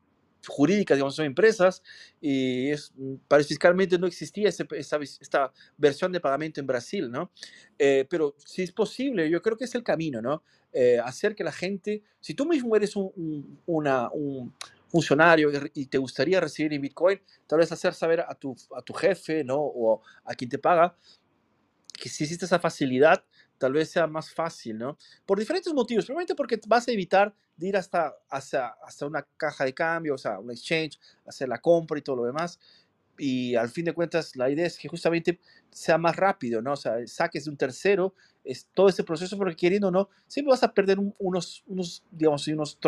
jurídicas, 0.45 0.95
digamos, 0.97 1.15
son 1.15 1.25
empresas, 1.25 1.83
y 2.21 2.69
es, 2.69 2.93
para 3.27 3.43
fiscalmente 3.43 3.97
no 3.97 4.07
existía 4.07 4.49
esa, 4.49 4.65
esta 4.69 5.51
versión 5.77 6.11
de 6.11 6.19
pagamento 6.19 6.61
en 6.61 6.67
Brasil, 6.67 7.11
¿no? 7.11 7.31
Eh, 7.77 8.05
pero 8.09 8.35
si 8.37 8.61
es 8.63 8.71
posible, 8.71 9.29
yo 9.29 9.41
creo 9.41 9.57
que 9.57 9.65
es 9.65 9.75
el 9.75 9.83
camino, 9.83 10.21
¿no? 10.21 10.43
Eh, 10.71 10.99
hacer 11.03 11.35
que 11.35 11.43
la 11.43 11.51
gente, 11.51 12.03
si 12.19 12.33
tú 12.33 12.45
mismo 12.45 12.75
eres 12.75 12.95
un, 12.95 13.59
una, 13.65 14.09
un 14.11 14.53
funcionario 14.89 15.51
y 15.73 15.85
te 15.87 15.97
gustaría 15.97 16.39
recibir 16.39 16.73
en 16.73 16.81
Bitcoin, 16.81 17.19
tal 17.45 17.59
vez 17.59 17.71
hacer 17.71 17.93
saber 17.93 18.21
a 18.21 18.33
tu, 18.35 18.55
a 18.75 18.81
tu 18.81 18.93
jefe, 18.93 19.43
¿no? 19.43 19.57
O 19.59 20.01
a 20.23 20.33
quien 20.33 20.49
te 20.49 20.57
paga, 20.57 20.95
que 21.93 22.09
si 22.09 22.23
existe 22.23 22.45
esa 22.45 22.59
facilidad, 22.59 23.23
tal 23.57 23.73
vez 23.73 23.89
sea 23.89 24.07
más 24.07 24.31
fácil, 24.31 24.77
¿no? 24.77 24.97
Por 25.25 25.39
diferentes 25.39 25.73
motivos. 25.73 26.05
Probablemente 26.05 26.35
porque 26.35 26.59
vas 26.67 26.87
a 26.87 26.91
evitar 26.91 27.33
de 27.55 27.67
ir 27.67 27.77
hasta, 27.77 28.15
hasta, 28.29 28.77
hasta 28.83 29.05
una 29.05 29.25
caja 29.35 29.65
de 29.65 29.73
cambio, 29.73 30.13
o 30.13 30.17
sea, 30.17 30.39
un 30.39 30.51
exchange, 30.51 30.99
hacer 31.25 31.49
la 31.49 31.59
compra 31.59 31.97
y 31.97 32.01
todo 32.01 32.17
lo 32.17 32.25
demás. 32.25 32.59
Y 33.17 33.55
al 33.55 33.69
fin 33.69 33.85
de 33.85 33.93
cuentas, 33.93 34.35
la 34.35 34.49
idea 34.49 34.67
es 34.67 34.77
que 34.77 34.87
justamente 34.87 35.39
sea 35.71 35.97
más 35.97 36.15
rápido, 36.15 36.61
¿no? 36.61 36.73
O 36.73 36.77
sea, 36.77 36.95
saques 37.07 37.45
de 37.45 37.51
un 37.51 37.57
tercero 37.57 38.13
es 38.47 38.67
todo 38.73 38.87
ese 38.87 39.03
proceso, 39.03 39.37
porque 39.37 39.55
queriendo 39.55 39.89
o 39.89 39.91
no, 39.91 40.09
siempre 40.27 40.51
vas 40.51 40.63
a 40.63 40.73
perder 40.73 40.97
unos, 41.19 41.63
unos 41.67 42.03
digamos, 42.11 42.47
unos 42.47 42.79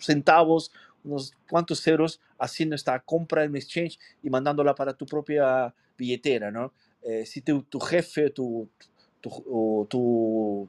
centavos, 0.00 0.72
unos 1.04 1.32
cuantos 1.48 1.82
ceros 1.82 2.20
haciendo 2.38 2.74
esta 2.74 2.98
compra 3.00 3.44
en 3.44 3.50
un 3.50 3.56
exchange 3.56 3.98
y 4.22 4.30
mandándola 4.30 4.74
para 4.74 4.94
tu 4.94 5.06
propia 5.06 5.74
billetera, 5.96 6.50
¿no? 6.50 6.72
Eh, 7.02 7.24
si 7.24 7.40
tu, 7.40 7.62
tu 7.62 7.80
jefe, 7.80 8.30
tu, 8.30 8.68
tu, 9.20 9.86
tu 9.88 10.68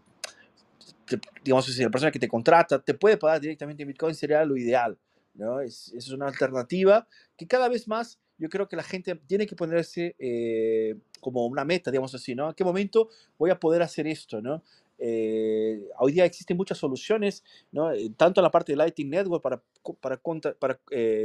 digamos, 1.44 1.66
si 1.66 1.84
la 1.84 1.90
persona 1.90 2.12
que 2.12 2.20
te 2.20 2.28
contrata 2.28 2.80
te 2.80 2.94
puede 2.94 3.18
pagar 3.18 3.42
directamente 3.42 3.84
en 3.84 3.88
Bitcoin, 3.90 4.14
sería 4.16 4.44
lo 4.46 4.56
ideal. 4.56 4.98
¿no? 5.34 5.62
Es, 5.62 5.92
es 5.96 6.10
una 6.12 6.28
alternativa 6.28 7.08
que 7.38 7.48
cada 7.48 7.70
vez 7.70 7.88
más 7.88 8.20
yo 8.38 8.50
creo 8.50 8.68
que 8.68 8.76
la 8.76 8.84
gente 8.84 9.16
tiene 9.28 9.46
que 9.46 9.56
ponerse 9.56 10.16
eh, 10.18 10.96
como 11.20 11.46
una 11.46 11.66
meta, 11.66 11.92
digamos 11.92 12.16
así, 12.16 12.36
¿no? 12.36 12.48
¿A 12.48 12.56
qué 12.56 12.64
momento 12.64 13.10
voy 13.38 13.50
a 13.50 13.60
poder 13.60 13.82
hacer 13.82 14.08
esto, 14.08 14.42
¿no? 14.42 14.64
Eh, 15.00 15.88
hoy 15.98 16.12
día 16.12 16.26
existen 16.26 16.58
muchas 16.58 16.78
soluciones, 16.78 17.44
¿no? 17.72 17.92
Eh, 17.92 18.12
tanto 18.16 18.42
en 18.42 18.44
la 18.44 18.52
parte 18.52 18.74
de 18.74 18.78
Lightning 18.78 19.10
Network 19.10 19.42
para, 19.42 19.64
para, 20.02 20.22
para 20.60 20.80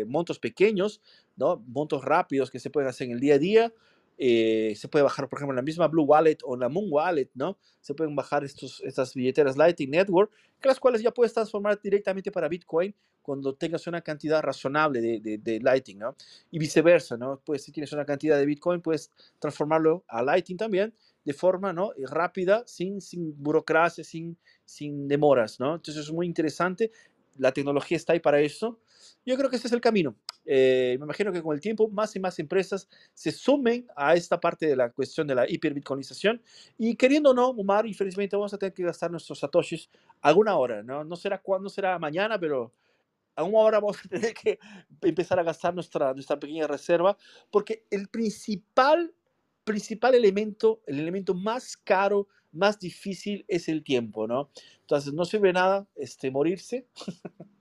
montos 0.07 0.39
pequeños, 0.39 1.01
¿no? 1.37 1.63
montos 1.67 2.05
rápidos 2.05 2.51
que 2.51 2.61
se 2.61 2.71
pueden 2.71 2.89
hacer 2.89 3.09
en 3.09 3.15
el 3.15 3.21
día 3.21 3.35
a 3.35 3.39
día, 3.39 3.73
eh, 4.17 4.75
se 4.77 4.89
puede 4.89 5.03
bajar, 5.03 5.29
por 5.29 5.39
ejemplo, 5.39 5.53
en 5.53 5.57
la 5.57 5.63
misma 5.63 5.89
Blue 5.89 6.05
Wallet 6.05 6.39
o 6.45 6.55
en 6.55 6.61
la 6.61 6.69
Moon 6.69 6.87
Wallet, 6.89 7.31
¿no? 7.35 7.59
Se 7.81 7.95
pueden 7.95 8.15
bajar 8.15 8.45
estos, 8.45 8.81
estas 8.85 9.15
billeteras 9.15 9.57
Lightning 9.57 9.91
Network, 9.91 10.31
que 10.61 10.69
las 10.69 10.79
cuales 10.79 11.03
ya 11.03 11.11
puedes 11.11 11.33
transformar 11.33 11.81
directamente 11.83 12.31
para 12.31 12.49
Bitcoin 12.49 12.95
cuando 13.23 13.55
tengas 13.55 13.87
una 13.87 14.03
cantidad 14.03 14.43
razonable 14.43 15.01
de, 15.01 15.39
de, 15.39 15.61
Lightning, 15.61 15.99
¿no? 15.99 16.15
Y 16.51 16.59
viceversa, 16.59 17.17
¿no? 17.17 17.41
Pues 17.45 17.65
si 17.65 17.73
tienes 17.73 17.93
una 17.93 18.05
cantidad 18.05 18.39
de 18.39 18.47
Bitcoin, 18.47 18.81
puedes 18.81 19.11
transformarlo 19.39 20.05
a 20.07 20.23
Lightning 20.23 20.59
también 20.59 20.95
de 21.25 21.33
forma 21.33 21.73
¿no? 21.73 21.93
rápida, 22.09 22.65
sin, 22.67 23.01
sin 23.01 23.35
burocracia, 23.43 24.05
sin, 24.05 24.39
sin 24.65 25.09
demoras, 25.09 25.59
¿no? 25.61 25.77
Entonces 25.77 26.05
es 26.05 26.13
muy 26.13 26.27
interesante, 26.27 26.91
la 27.37 27.53
tecnología 27.53 27.97
está 27.97 28.13
ahí 28.13 28.21
para 28.21 28.41
eso. 28.41 28.81
Yo 29.27 29.37
creo 29.37 29.51
que 29.51 29.57
ese 29.57 29.67
es 29.67 29.73
el 29.73 29.81
camino. 29.81 30.17
Eh, 30.47 30.97
me 30.99 31.05
imagino 31.05 31.33
que 31.33 31.43
con 31.43 31.55
el 31.55 31.61
tiempo 31.61 31.89
más 31.89 32.15
y 32.17 32.21
más 32.21 32.39
empresas 32.39 32.89
se 33.15 33.33
sumen 33.33 33.87
a 33.97 34.15
esta 34.15 34.39
parte 34.39 34.67
de 34.67 34.77
la 34.77 34.91
cuestión 34.91 35.27
de 35.27 35.35
la 35.35 35.51
hiperbitcoinización 35.51 36.43
y 36.79 36.97
queriendo 36.97 37.31
o 37.31 37.35
no, 37.35 37.49
Omar, 37.49 37.87
infelizmente 37.87 38.37
vamos 38.37 38.53
a 38.53 38.59
tener 38.59 38.75
que 38.75 38.83
gastar 38.83 39.11
nuestros 39.11 39.39
satoshis 39.39 39.89
alguna 40.21 40.57
hora, 40.57 40.83
¿no? 40.83 41.03
No 41.05 41.17
será 41.17 41.41
cuándo, 41.41 41.69
será 41.71 41.99
mañana, 41.99 42.39
pero 42.39 42.73
a 43.37 43.43
una 43.43 43.59
hora 43.59 43.81
vamos 43.81 43.99
a 44.05 44.09
tener 44.09 44.35
que 44.35 44.59
empezar 45.03 45.39
a 45.39 45.43
gastar 45.43 45.75
nuestra, 45.75 46.13
nuestra 46.13 46.39
pequeña 46.39 46.67
reserva 46.67 47.17
porque 47.51 47.87
el 47.91 48.09
principal, 48.09 49.15
principal 49.65 50.15
elemento, 50.15 50.83
el 50.87 51.01
elemento 51.01 51.35
más 51.35 51.77
caro, 51.77 52.29
más 52.53 52.79
difícil 52.79 53.45
es 53.49 53.69
el 53.69 53.83
tiempo, 53.83 54.27
¿no? 54.27 54.51
Entonces 54.81 55.13
no 55.13 55.25
sirve 55.25 55.53
nada 55.53 55.87
este, 55.97 56.31
morirse. 56.31 56.87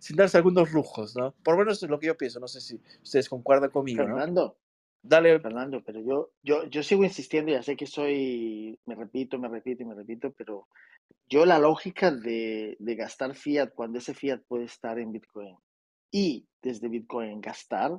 sin 0.00 0.16
darse 0.16 0.36
algunos 0.36 0.70
rujos, 0.70 1.16
¿no? 1.16 1.34
Por 1.42 1.54
lo 1.54 1.60
menos 1.60 1.82
es 1.82 1.88
lo 1.88 1.98
que 1.98 2.08
yo 2.08 2.16
pienso, 2.16 2.40
no 2.40 2.48
sé 2.48 2.60
si 2.60 2.80
ustedes 3.02 3.28
concuerdan 3.28 3.70
conmigo, 3.70 4.04
Fernando, 4.04 4.56
Dale. 5.02 5.40
Fernando, 5.40 5.82
pero 5.82 6.00
yo, 6.00 6.30
yo, 6.42 6.64
yo 6.66 6.82
sigo 6.82 7.02
insistiendo, 7.02 7.50
ya 7.50 7.62
sé 7.62 7.76
que 7.76 7.86
soy, 7.86 8.78
me 8.86 8.94
repito, 8.94 9.38
me 9.38 9.48
repito 9.48 9.82
y 9.82 9.86
me 9.86 9.94
repito, 9.94 10.32
pero 10.32 10.68
yo 11.28 11.44
la 11.44 11.58
lógica 11.58 12.10
de, 12.10 12.76
de 12.78 12.94
gastar 12.94 13.34
fiat 13.34 13.70
cuando 13.74 13.98
ese 13.98 14.14
fiat 14.14 14.42
puede 14.46 14.64
estar 14.64 14.98
en 14.98 15.12
Bitcoin 15.12 15.56
y 16.10 16.46
desde 16.62 16.88
Bitcoin 16.88 17.40
gastar, 17.40 17.98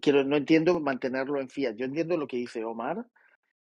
quiero, 0.00 0.24
no 0.24 0.36
entiendo 0.36 0.80
mantenerlo 0.80 1.40
en 1.40 1.48
fiat. 1.48 1.76
Yo 1.76 1.84
entiendo 1.84 2.16
lo 2.16 2.26
que 2.26 2.36
dice 2.36 2.64
Omar, 2.64 3.06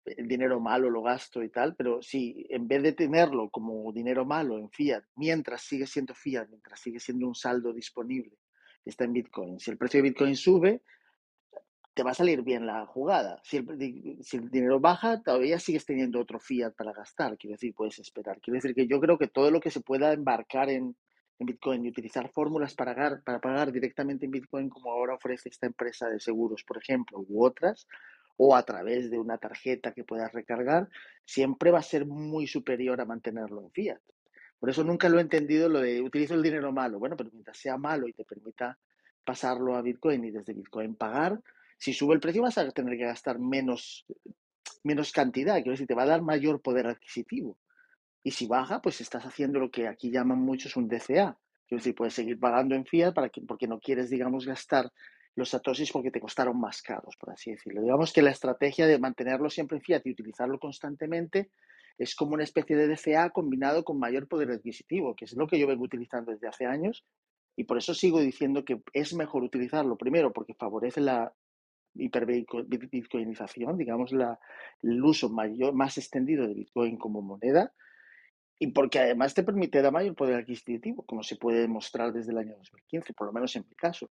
el 0.06 0.28
dinero 0.28 0.60
malo 0.60 0.90
lo 0.90 1.02
gasto 1.02 1.44
y 1.44 1.50
tal, 1.50 1.76
pero 1.76 2.02
si 2.02 2.46
en 2.50 2.68
vez 2.68 2.84
de 2.84 2.94
tenerlo 2.94 3.50
como 3.50 3.92
dinero 3.92 4.26
malo 4.26 4.58
en 4.58 4.70
fiat, 4.70 5.04
mientras 5.16 5.62
sigue 5.62 5.86
siendo 5.86 6.14
fiat, 6.14 6.48
mientras 6.50 6.80
sigue 6.80 7.00
siendo 7.00 7.28
un 7.28 7.36
saldo 7.36 7.74
disponible, 7.74 8.38
está 8.86 9.04
en 9.06 9.14
Bitcoin. 9.14 9.60
Si 9.60 9.72
el 9.72 9.78
precio 9.78 10.00
de 10.00 10.10
Bitcoin 10.10 10.36
sube, 10.36 10.82
te 11.94 12.04
va 12.04 12.12
a 12.12 12.16
salir 12.16 12.44
bien 12.44 12.66
la 12.66 12.86
jugada. 12.86 13.42
Si 13.44 13.58
el, 13.58 14.18
si 14.22 14.38
el, 14.38 14.50
dinero 14.50 14.80
baja, 14.80 15.22
todavía 15.22 15.60
sigues 15.60 15.86
teniendo 15.86 16.20
otro 16.20 16.40
fiat 16.40 16.74
para 16.76 16.94
gastar. 16.94 17.38
Quiero 17.38 17.56
decir, 17.56 17.74
puedes 17.76 18.00
esperar. 18.00 18.40
Quiero 18.42 18.56
decir 18.56 18.74
que 18.74 18.88
yo 18.88 19.00
creo 19.00 19.18
que 19.18 19.28
todo 19.28 19.52
lo 19.52 19.60
que 19.60 19.70
se 19.70 19.82
pueda 19.82 20.14
embarcar 20.14 20.70
en, 20.70 20.96
en 21.40 21.46
Bitcoin 21.46 21.86
y 21.86 21.90
utilizar 21.90 22.30
fórmulas 22.32 22.76
para 22.76 22.94
pagar, 23.24 23.72
directamente 23.72 24.26
en 24.26 24.32
Bitcoin, 24.32 24.70
como 24.70 24.92
ahora 24.92 25.16
ofrece 25.16 25.50
esta 25.50 25.66
empresa 25.66 26.10
de 26.10 26.20
seguros, 26.20 26.64
por 26.64 26.78
ejemplo, 26.78 27.24
u 27.28 27.46
otras, 27.46 27.88
o 28.38 28.56
a 28.56 28.64
través 28.64 29.10
de 29.10 29.18
una 29.18 29.38
tarjeta 29.38 29.94
que 29.94 30.04
puedas 30.04 30.32
recargar, 30.34 30.90
siempre 31.26 31.72
va 31.72 31.80
a 31.80 31.84
ser 31.84 32.06
muy 32.06 32.46
superior 32.46 33.00
a 33.02 33.06
mantenerlo 33.06 33.62
en 33.62 33.72
fiat. 33.72 34.02
Por 34.60 34.70
eso 34.70 34.84
nunca 34.84 35.08
lo 35.08 35.20
he 35.20 35.22
entendido 35.22 35.70
lo 35.70 35.80
de 35.80 36.02
utilizo 36.02 36.36
el 36.36 36.44
dinero 36.44 36.72
malo. 36.74 37.00
Bueno, 37.00 37.16
pero 37.16 37.30
mientras 37.32 37.58
sea 37.58 37.78
malo 37.78 38.08
y 38.08 38.14
te 38.14 38.26
permita 38.26 38.78
pasarlo 39.24 39.76
a 39.76 39.82
Bitcoin 39.82 40.26
y 40.26 40.32
desde 40.32 40.54
Bitcoin 40.54 40.96
pagar, 40.96 41.42
si 41.78 41.94
sube 41.94 42.14
el 42.14 42.20
precio 42.20 42.42
vas 42.42 42.58
a 42.58 42.70
tener 42.72 42.98
que 42.98 43.06
gastar 43.06 43.40
menos, 43.40 44.06
menos 44.84 45.14
cantidad, 45.14 45.56
quiero 45.56 45.72
decir, 45.72 45.88
te 45.88 45.96
va 45.96 46.04
a 46.04 46.08
dar 46.08 46.22
mayor 46.22 46.62
poder 46.62 46.88
adquisitivo. 46.88 47.58
Y 48.30 48.32
si 48.32 48.46
baja, 48.46 48.80
pues 48.80 49.02
estás 49.02 49.26
haciendo 49.26 49.60
lo 49.60 49.72
que 49.72 49.88
aquí 49.88 50.12
llaman 50.12 50.38
muchos 50.38 50.78
un 50.78 50.88
DCA. 50.88 51.36
Quiero 51.68 51.80
decir, 51.80 51.96
puedes 51.96 52.14
seguir 52.14 52.40
pagando 52.40 52.76
en 52.76 52.86
fiat 52.86 53.12
para 53.12 53.30
que, 53.30 53.42
porque 53.42 53.68
no 53.68 53.80
quieres, 53.80 54.12
digamos, 54.12 54.46
gastar 54.46 54.92
los 55.34 55.50
satoshis 55.50 55.92
porque 55.92 56.12
te 56.12 56.20
costaron 56.22 56.60
más 56.60 56.84
caros, 56.84 57.16
por 57.20 57.32
así 57.32 57.50
decirlo. 57.50 57.82
Digamos 57.82 58.14
que 58.14 58.22
la 58.22 58.30
estrategia 58.30 58.86
de 58.86 59.00
mantenerlo 59.00 59.50
siempre 59.50 59.78
en 59.78 59.82
fiat 59.82 60.06
y 60.06 60.12
utilizarlo 60.12 60.60
constantemente 60.60 61.50
es 61.98 62.14
como 62.14 62.36
una 62.36 62.44
especie 62.44 62.76
de 62.76 62.88
DCA 62.88 63.32
combinado 63.32 63.84
con 63.84 63.98
mayor 63.98 64.28
poder 64.28 64.52
adquisitivo, 64.52 65.16
que 65.16 65.26
es 65.26 65.34
lo 65.34 65.48
que 65.48 65.58
yo 65.58 65.66
vengo 65.66 65.86
utilizando 65.86 66.32
desde 66.32 66.50
hace 66.50 66.68
años 66.68 67.04
y 67.56 67.64
por 67.64 67.80
eso 67.80 67.96
sigo 67.96 68.20
diciendo 68.20 68.64
que 68.64 68.80
es 68.94 69.16
mejor 69.16 69.42
utilizarlo, 69.42 69.98
primero 69.98 70.32
porque 70.32 70.54
favorece 70.54 71.02
la 71.02 71.34
hiperbitcoinización, 71.96 73.76
digamos, 73.76 74.12
la, 74.12 74.40
el 74.84 75.04
uso 75.04 75.30
mayor, 75.30 75.74
más 75.74 75.98
extendido 75.98 76.48
de 76.48 76.54
Bitcoin 76.54 76.96
como 76.96 77.24
moneda, 77.24 77.74
y 78.60 78.68
porque 78.68 79.00
además 79.00 79.34
te 79.34 79.44
permite 79.44 79.82
dar 79.82 79.94
mayor 79.94 80.16
poder 80.16 80.36
adquisitivo, 80.36 81.04
como 81.04 81.24
se 81.24 81.38
puede 81.38 81.62
demostrar 81.62 82.12
desde 82.12 82.34
el 82.34 82.40
año 82.40 82.56
2015, 82.58 83.14
por 83.14 83.28
lo 83.28 83.34
menos 83.34 83.56
en 83.56 83.66
mi 83.68 83.74
caso. 83.74 84.10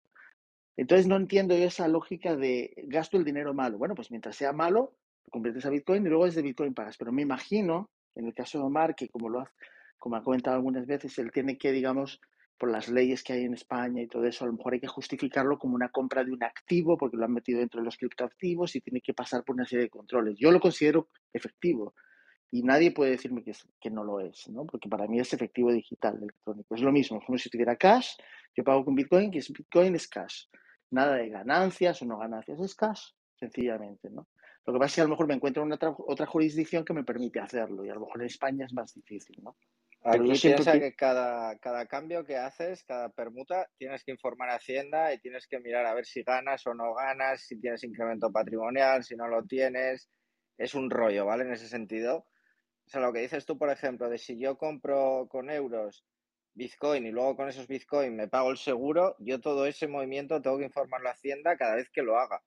Entonces 0.76 1.08
no 1.08 1.16
entiendo 1.16 1.56
esa 1.56 1.88
lógica 1.88 2.36
de 2.36 2.74
gasto 2.88 3.16
el 3.18 3.24
dinero 3.24 3.54
malo. 3.54 3.78
Bueno, 3.78 3.96
pues 3.96 4.12
mientras 4.12 4.36
sea 4.36 4.52
malo, 4.52 4.98
lo 5.26 5.32
conviertes 5.32 5.66
a 5.66 5.70
Bitcoin 5.70 6.06
y 6.06 6.10
luego 6.10 6.26
desde 6.26 6.42
Bitcoin 6.42 6.74
pagas. 6.74 6.98
Pero 6.98 7.14
me 7.14 7.22
imagino, 7.22 7.90
en 8.16 8.26
el 8.26 8.34
caso 8.34 8.58
de 8.58 8.66
Omar, 8.66 8.96
que 8.96 9.08
como 9.08 9.30
lo 9.30 9.40
ha, 9.40 9.52
como 9.98 10.18
ha 10.18 10.24
comentado 10.24 10.58
algunas 10.58 10.86
veces, 10.88 11.18
él 11.20 11.32
tiene 11.32 11.58
que, 11.58 11.72
digamos, 11.72 12.20
por 12.58 12.70
las 12.70 12.90
leyes 12.90 13.24
que 13.24 13.34
hay 13.34 13.44
en 13.46 13.54
España 13.54 14.02
y 14.02 14.08
todo 14.08 14.26
eso, 14.26 14.44
a 14.44 14.48
lo 14.48 14.54
mejor 14.54 14.74
hay 14.74 14.82
que 14.82 14.88
justificarlo 14.88 15.58
como 15.58 15.76
una 15.76 15.90
compra 15.90 16.24
de 16.24 16.34
un 16.34 16.44
activo 16.44 16.98
porque 16.98 17.16
lo 17.16 17.24
han 17.24 17.34
metido 17.34 17.60
dentro 17.60 17.80
de 17.80 17.86
los 17.86 17.98
criptoactivos 17.98 18.76
y 18.76 18.82
tiene 18.82 19.00
que 19.00 19.14
pasar 19.14 19.44
por 19.44 19.56
una 19.56 19.66
serie 19.66 19.86
de 19.86 19.90
controles. 19.90 20.36
Yo 20.38 20.52
lo 20.52 20.60
considero 20.60 21.08
efectivo 21.32 21.94
y 22.52 22.64
nadie 22.64 22.92
puede 22.92 23.12
decirme 23.12 23.44
que, 23.44 23.52
es, 23.52 23.68
que 23.80 23.90
no 23.90 24.04
lo 24.04 24.20
es, 24.20 24.48
¿no? 24.50 24.66
porque 24.66 24.90
para 24.90 25.08
mí 25.08 25.20
es 25.20 25.34
efectivo 25.34 25.72
digital, 25.72 26.18
electrónico. 26.18 26.76
Es 26.76 26.82
lo 26.82 26.92
mismo, 26.92 27.20
como 27.26 27.38
si 27.38 27.50
tuviera 27.50 27.76
cash, 27.76 28.16
yo 28.56 28.64
pago 28.64 28.86
con 28.86 28.96
Bitcoin, 28.96 29.32
que 29.32 29.40
es 29.40 29.52
Bitcoin 29.52 29.96
es 29.96 30.08
cash. 30.08 30.46
Nada 30.92 31.16
de 31.16 31.30
ganancias 31.30 32.02
o 32.02 32.06
no 32.06 32.20
ganancias, 32.20 32.60
es 32.60 32.76
cash, 32.76 33.12
sencillamente. 33.36 34.10
¿no? 34.12 34.28
Lo 34.66 34.74
que 34.74 34.80
pasa 34.80 34.86
es 34.86 34.96
que 34.96 35.02
a 35.02 35.04
lo 35.06 35.10
mejor 35.10 35.28
me 35.28 35.34
encuentro 35.34 35.64
en 35.64 35.72
otra, 35.72 35.96
otra 36.08 36.26
jurisdicción 36.26 36.86
que 36.86 36.94
me 36.94 37.04
permite 37.04 37.40
hacerlo 37.40 37.84
y 37.84 37.90
a 37.90 37.96
lo 37.96 38.02
mejor 38.02 38.22
en 38.22 38.28
España 38.28 38.66
es 38.66 38.74
más 38.74 38.94
difícil. 38.94 39.38
¿no? 39.42 39.58
Aquí 40.06 40.34
piensa 40.42 40.80
que 40.80 40.94
cada, 40.94 41.58
cada 41.60 41.86
cambio 41.86 42.26
que 42.26 42.36
haces, 42.36 42.84
cada 42.84 43.10
permuta, 43.10 43.68
tienes 43.78 44.04
que 44.04 44.12
informar 44.12 44.50
a 44.50 44.56
Hacienda 44.56 45.14
y 45.14 45.20
tienes 45.20 45.48
que 45.48 45.60
mirar 45.60 45.86
a 45.86 45.94
ver 45.94 46.06
si 46.06 46.24
ganas 46.24 46.68
o 46.68 46.74
no 46.74 46.94
ganas, 46.94 47.42
si 47.42 47.60
tienes 47.60 47.84
incremento 47.86 48.30
patrimonial, 48.30 49.04
si 49.04 49.16
no 49.16 49.28
lo 49.28 49.44
tienes. 49.46 50.10
Es 50.58 50.76
un 50.76 50.90
rollo, 50.90 51.26
¿vale? 51.26 51.46
En 51.46 51.54
ese 51.54 51.68
sentido. 51.68 52.26
Sea, 52.94 53.02
lo 53.02 53.12
que 53.12 53.22
dices 53.22 53.44
tú, 53.48 53.58
por 53.58 53.72
ejemplo, 53.72 54.08
de 54.08 54.20
si 54.20 54.38
yo 54.38 54.56
compro 54.56 55.28
con 55.28 55.50
euros 55.50 56.06
Bitcoin 56.54 57.08
y 57.08 57.12
luego 57.12 57.36
con 57.36 57.50
esos 57.50 57.68
Bitcoin 57.68 58.16
me 58.16 58.28
pago 58.28 58.52
el 58.52 58.58
seguro, 58.58 59.16
yo 59.18 59.42
todo 59.42 59.66
ese 59.66 59.88
movimiento 59.88 60.40
tengo 60.44 60.60
que 60.60 60.66
informarlo 60.66 61.10
a 61.10 61.14
Hacienda 61.14 61.58
cada 61.58 61.74
vez 61.74 61.90
que 61.90 62.04
lo 62.04 62.20
haga, 62.20 62.44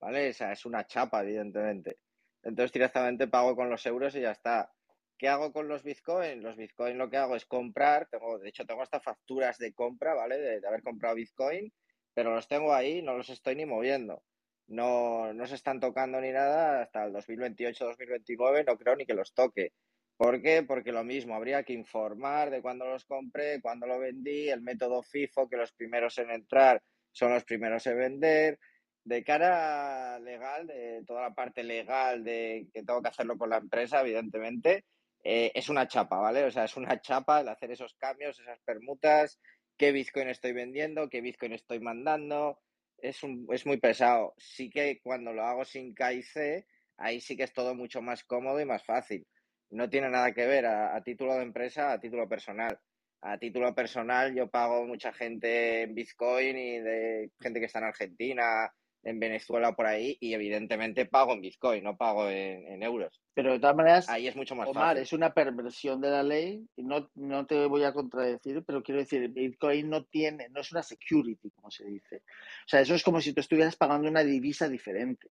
¿vale? 0.00 0.30
O 0.30 0.32
sea, 0.32 0.50
es 0.50 0.66
una 0.66 0.84
chapa, 0.84 1.22
evidentemente. 1.22 1.98
Entonces 2.42 2.72
directamente 2.72 3.28
pago 3.28 3.54
con 3.54 3.70
los 3.70 3.86
euros 3.86 4.16
y 4.16 4.22
ya 4.22 4.32
está. 4.32 4.72
¿Qué 5.16 5.28
hago 5.28 5.52
con 5.52 5.68
los 5.68 5.84
Bitcoin? 5.84 6.42
Los 6.42 6.56
Bitcoin 6.56 6.98
lo 6.98 7.08
que 7.08 7.18
hago 7.18 7.36
es 7.36 7.46
comprar, 7.46 8.08
tengo, 8.08 8.40
de 8.40 8.48
hecho 8.48 8.66
tengo 8.66 8.82
hasta 8.82 8.98
facturas 8.98 9.58
de 9.58 9.74
compra, 9.74 10.14
¿vale? 10.14 10.38
De, 10.38 10.66
haber 10.66 10.82
comprado 10.82 11.14
Bitcoin, 11.14 11.72
pero 12.14 12.34
los 12.34 12.48
tengo 12.48 12.74
ahí, 12.74 13.00
no 13.00 13.16
los 13.16 13.28
estoy 13.28 13.54
ni 13.54 13.64
moviendo. 13.64 14.24
No, 14.66 15.32
no 15.32 15.46
se 15.46 15.54
están 15.56 15.80
tocando 15.80 16.20
ni 16.20 16.32
nada 16.32 16.82
hasta 16.82 17.04
el 17.04 17.12
2028-2029, 17.12 18.64
no 18.66 18.78
creo 18.78 18.96
ni 18.96 19.06
que 19.06 19.14
los 19.14 19.34
toque. 19.34 19.72
¿Por 20.16 20.40
qué? 20.42 20.62
Porque 20.62 20.92
lo 20.92 21.04
mismo, 21.04 21.34
habría 21.34 21.64
que 21.64 21.72
informar 21.72 22.50
de 22.50 22.62
cuándo 22.62 22.86
los 22.86 23.04
compré, 23.04 23.60
cuándo 23.60 23.86
lo 23.86 23.98
vendí, 23.98 24.48
el 24.48 24.62
método 24.62 25.02
FIFO, 25.02 25.48
que 25.48 25.56
los 25.56 25.72
primeros 25.72 26.16
en 26.18 26.30
entrar 26.30 26.82
son 27.12 27.32
los 27.32 27.44
primeros 27.44 27.86
en 27.86 27.98
vender. 27.98 28.58
De 29.02 29.22
cara 29.22 30.18
legal, 30.20 30.66
de 30.66 31.02
toda 31.06 31.22
la 31.22 31.34
parte 31.34 31.62
legal 31.62 32.24
de 32.24 32.68
que 32.72 32.84
tengo 32.84 33.02
que 33.02 33.08
hacerlo 33.08 33.36
con 33.36 33.50
la 33.50 33.58
empresa, 33.58 34.00
evidentemente, 34.00 34.84
eh, 35.24 35.52
es 35.54 35.68
una 35.68 35.88
chapa, 35.88 36.16
¿vale? 36.18 36.44
O 36.44 36.50
sea, 36.50 36.64
es 36.64 36.76
una 36.76 37.00
chapa 37.00 37.40
el 37.40 37.48
hacer 37.48 37.70
esos 37.72 37.94
cambios, 37.94 38.38
esas 38.38 38.60
permutas, 38.60 39.40
qué 39.76 39.92
Bitcoin 39.92 40.28
estoy 40.28 40.52
vendiendo, 40.52 41.08
qué 41.08 41.20
Bitcoin 41.20 41.52
estoy 41.52 41.80
mandando, 41.80 42.60
es, 43.04 43.22
un, 43.22 43.46
es 43.52 43.66
muy 43.66 43.76
pesado. 43.78 44.34
Sí 44.38 44.70
que 44.70 45.00
cuando 45.02 45.32
lo 45.32 45.44
hago 45.44 45.64
sin 45.64 45.94
KIC, 45.94 46.66
ahí 46.96 47.20
sí 47.20 47.36
que 47.36 47.44
es 47.44 47.52
todo 47.52 47.74
mucho 47.74 48.00
más 48.00 48.24
cómodo 48.24 48.60
y 48.60 48.64
más 48.64 48.84
fácil. 48.84 49.26
No 49.70 49.90
tiene 49.90 50.08
nada 50.08 50.32
que 50.32 50.46
ver 50.46 50.66
a, 50.66 50.96
a 50.96 51.02
título 51.02 51.34
de 51.34 51.42
empresa, 51.42 51.92
a 51.92 52.00
título 52.00 52.28
personal. 52.28 52.78
A 53.20 53.38
título 53.38 53.74
personal 53.74 54.34
yo 54.34 54.50
pago 54.50 54.86
mucha 54.86 55.12
gente 55.12 55.82
en 55.82 55.94
Bitcoin 55.94 56.56
y 56.56 56.78
de 56.80 57.30
gente 57.40 57.60
que 57.60 57.66
está 57.66 57.78
en 57.78 57.86
Argentina, 57.86 58.72
en 59.04 59.20
Venezuela 59.20 59.76
por 59.76 59.86
ahí 59.86 60.16
y 60.18 60.34
evidentemente 60.34 61.06
pago 61.06 61.34
en 61.34 61.42
Bitcoin, 61.42 61.84
no 61.84 61.96
pago 61.96 62.28
en, 62.28 62.82
euros. 62.82 63.20
Pero 63.34 63.52
de 63.52 63.60
todas 63.60 63.76
maneras, 63.76 64.08
ahí 64.08 64.26
es 64.26 64.36
mucho 64.36 64.54
más 64.54 64.68
Omar, 64.68 64.98
es 64.98 65.12
una 65.12 65.32
perversión 65.32 66.00
de 66.00 66.10
la 66.10 66.22
ley 66.22 66.66
no, 66.76 67.10
no 67.14 67.46
te 67.46 67.66
voy 67.66 67.84
a 67.84 67.92
contradecir, 67.92 68.64
pero 68.66 68.82
quiero 68.82 69.00
decir, 69.00 69.28
Bitcoin 69.28 69.90
no 69.90 70.04
tiene, 70.04 70.48
no 70.48 70.60
es 70.60 70.72
una 70.72 70.82
security, 70.82 71.50
como 71.50 71.70
se 71.70 71.84
dice. 71.84 72.16
O 72.16 72.68
sea, 72.68 72.80
eso 72.80 72.94
es 72.94 73.02
como 73.02 73.20
si 73.20 73.32
tú 73.32 73.40
estuvieras 73.40 73.76
pagando 73.76 74.08
una 74.08 74.24
divisa 74.24 74.68
diferente. 74.68 75.30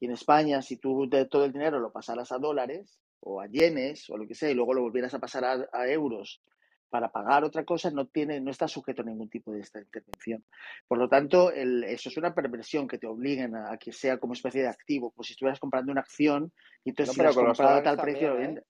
Y 0.00 0.06
en 0.06 0.12
España, 0.12 0.60
si 0.60 0.76
tú 0.76 1.08
de 1.08 1.26
todo 1.26 1.44
el 1.44 1.52
dinero 1.52 1.80
lo 1.80 1.92
pasaras 1.92 2.30
a 2.32 2.38
dólares 2.38 2.98
o 3.20 3.40
a 3.40 3.46
yenes 3.46 4.10
o 4.10 4.18
lo 4.18 4.26
que 4.26 4.34
sea 4.34 4.50
y 4.50 4.54
luego 4.54 4.74
lo 4.74 4.82
volvieras 4.82 5.14
a 5.14 5.18
pasar 5.18 5.44
a, 5.44 5.68
a 5.72 5.88
euros 5.88 6.42
para 6.90 7.10
pagar 7.10 7.44
otra 7.44 7.64
cosa 7.64 7.90
no, 7.90 8.06
tiene, 8.06 8.40
no 8.40 8.50
está 8.50 8.68
sujeto 8.68 9.02
a 9.02 9.04
ningún 9.04 9.28
tipo 9.28 9.52
de 9.52 9.60
esta 9.60 9.80
intervención. 9.80 10.44
Por 10.86 10.98
lo 10.98 11.08
tanto, 11.08 11.50
el, 11.50 11.84
eso 11.84 12.08
es 12.08 12.16
una 12.16 12.34
perversión 12.34 12.86
que 12.86 12.98
te 12.98 13.06
obliguen 13.06 13.56
a, 13.56 13.76
que 13.78 13.92
sea 13.92 14.18
como 14.18 14.34
especie 14.34 14.62
de 14.62 14.68
activo, 14.68 15.10
como 15.10 15.24
si 15.24 15.32
estuvieras 15.32 15.58
comprando 15.58 15.92
una 15.92 16.02
acción 16.02 16.52
y 16.84 16.90
entonces 16.90 17.16
no, 17.16 17.22
si 17.22 17.28
has 17.28 17.34
comprado 17.36 17.78
a 17.78 17.82
tal 17.82 17.96
precio 17.96 18.34
lo 18.34 18.40
¿eh? 18.40 18.62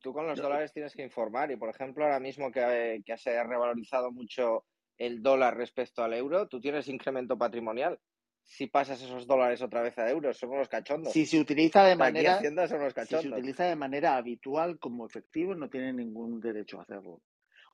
Tú 0.00 0.12
con 0.12 0.26
los 0.26 0.38
dólares 0.38 0.72
tienes 0.72 0.94
que 0.94 1.02
informar 1.02 1.50
y, 1.50 1.56
por 1.56 1.70
ejemplo, 1.70 2.04
ahora 2.04 2.20
mismo 2.20 2.52
que, 2.52 3.00
que 3.06 3.16
se 3.16 3.38
ha 3.38 3.42
revalorizado 3.42 4.12
mucho 4.12 4.66
el 4.98 5.22
dólar 5.22 5.56
respecto 5.56 6.04
al 6.04 6.12
euro, 6.12 6.46
tú 6.46 6.60
tienes 6.60 6.88
incremento 6.88 7.38
patrimonial 7.38 7.98
si 8.44 8.66
pasas 8.66 9.02
esos 9.02 9.26
dólares 9.26 9.62
otra 9.62 9.82
vez 9.82 9.98
a 9.98 10.08
euros, 10.08 10.36
somos 10.36 10.58
los 10.58 10.68
cachondos. 10.68 11.12
Si 11.12 11.26
se 11.26 11.40
utiliza 11.40 11.84
de 11.84 11.96
manera, 11.96 12.40
son 12.68 13.06
si 13.06 13.16
se 13.16 13.28
utiliza 13.28 13.64
de 13.64 13.76
manera 13.76 14.16
habitual 14.16 14.78
como 14.78 15.06
efectivo, 15.06 15.54
no 15.54 15.68
tiene 15.68 15.92
ningún 15.92 16.40
derecho 16.40 16.78
a 16.78 16.82
hacerlo. 16.82 17.20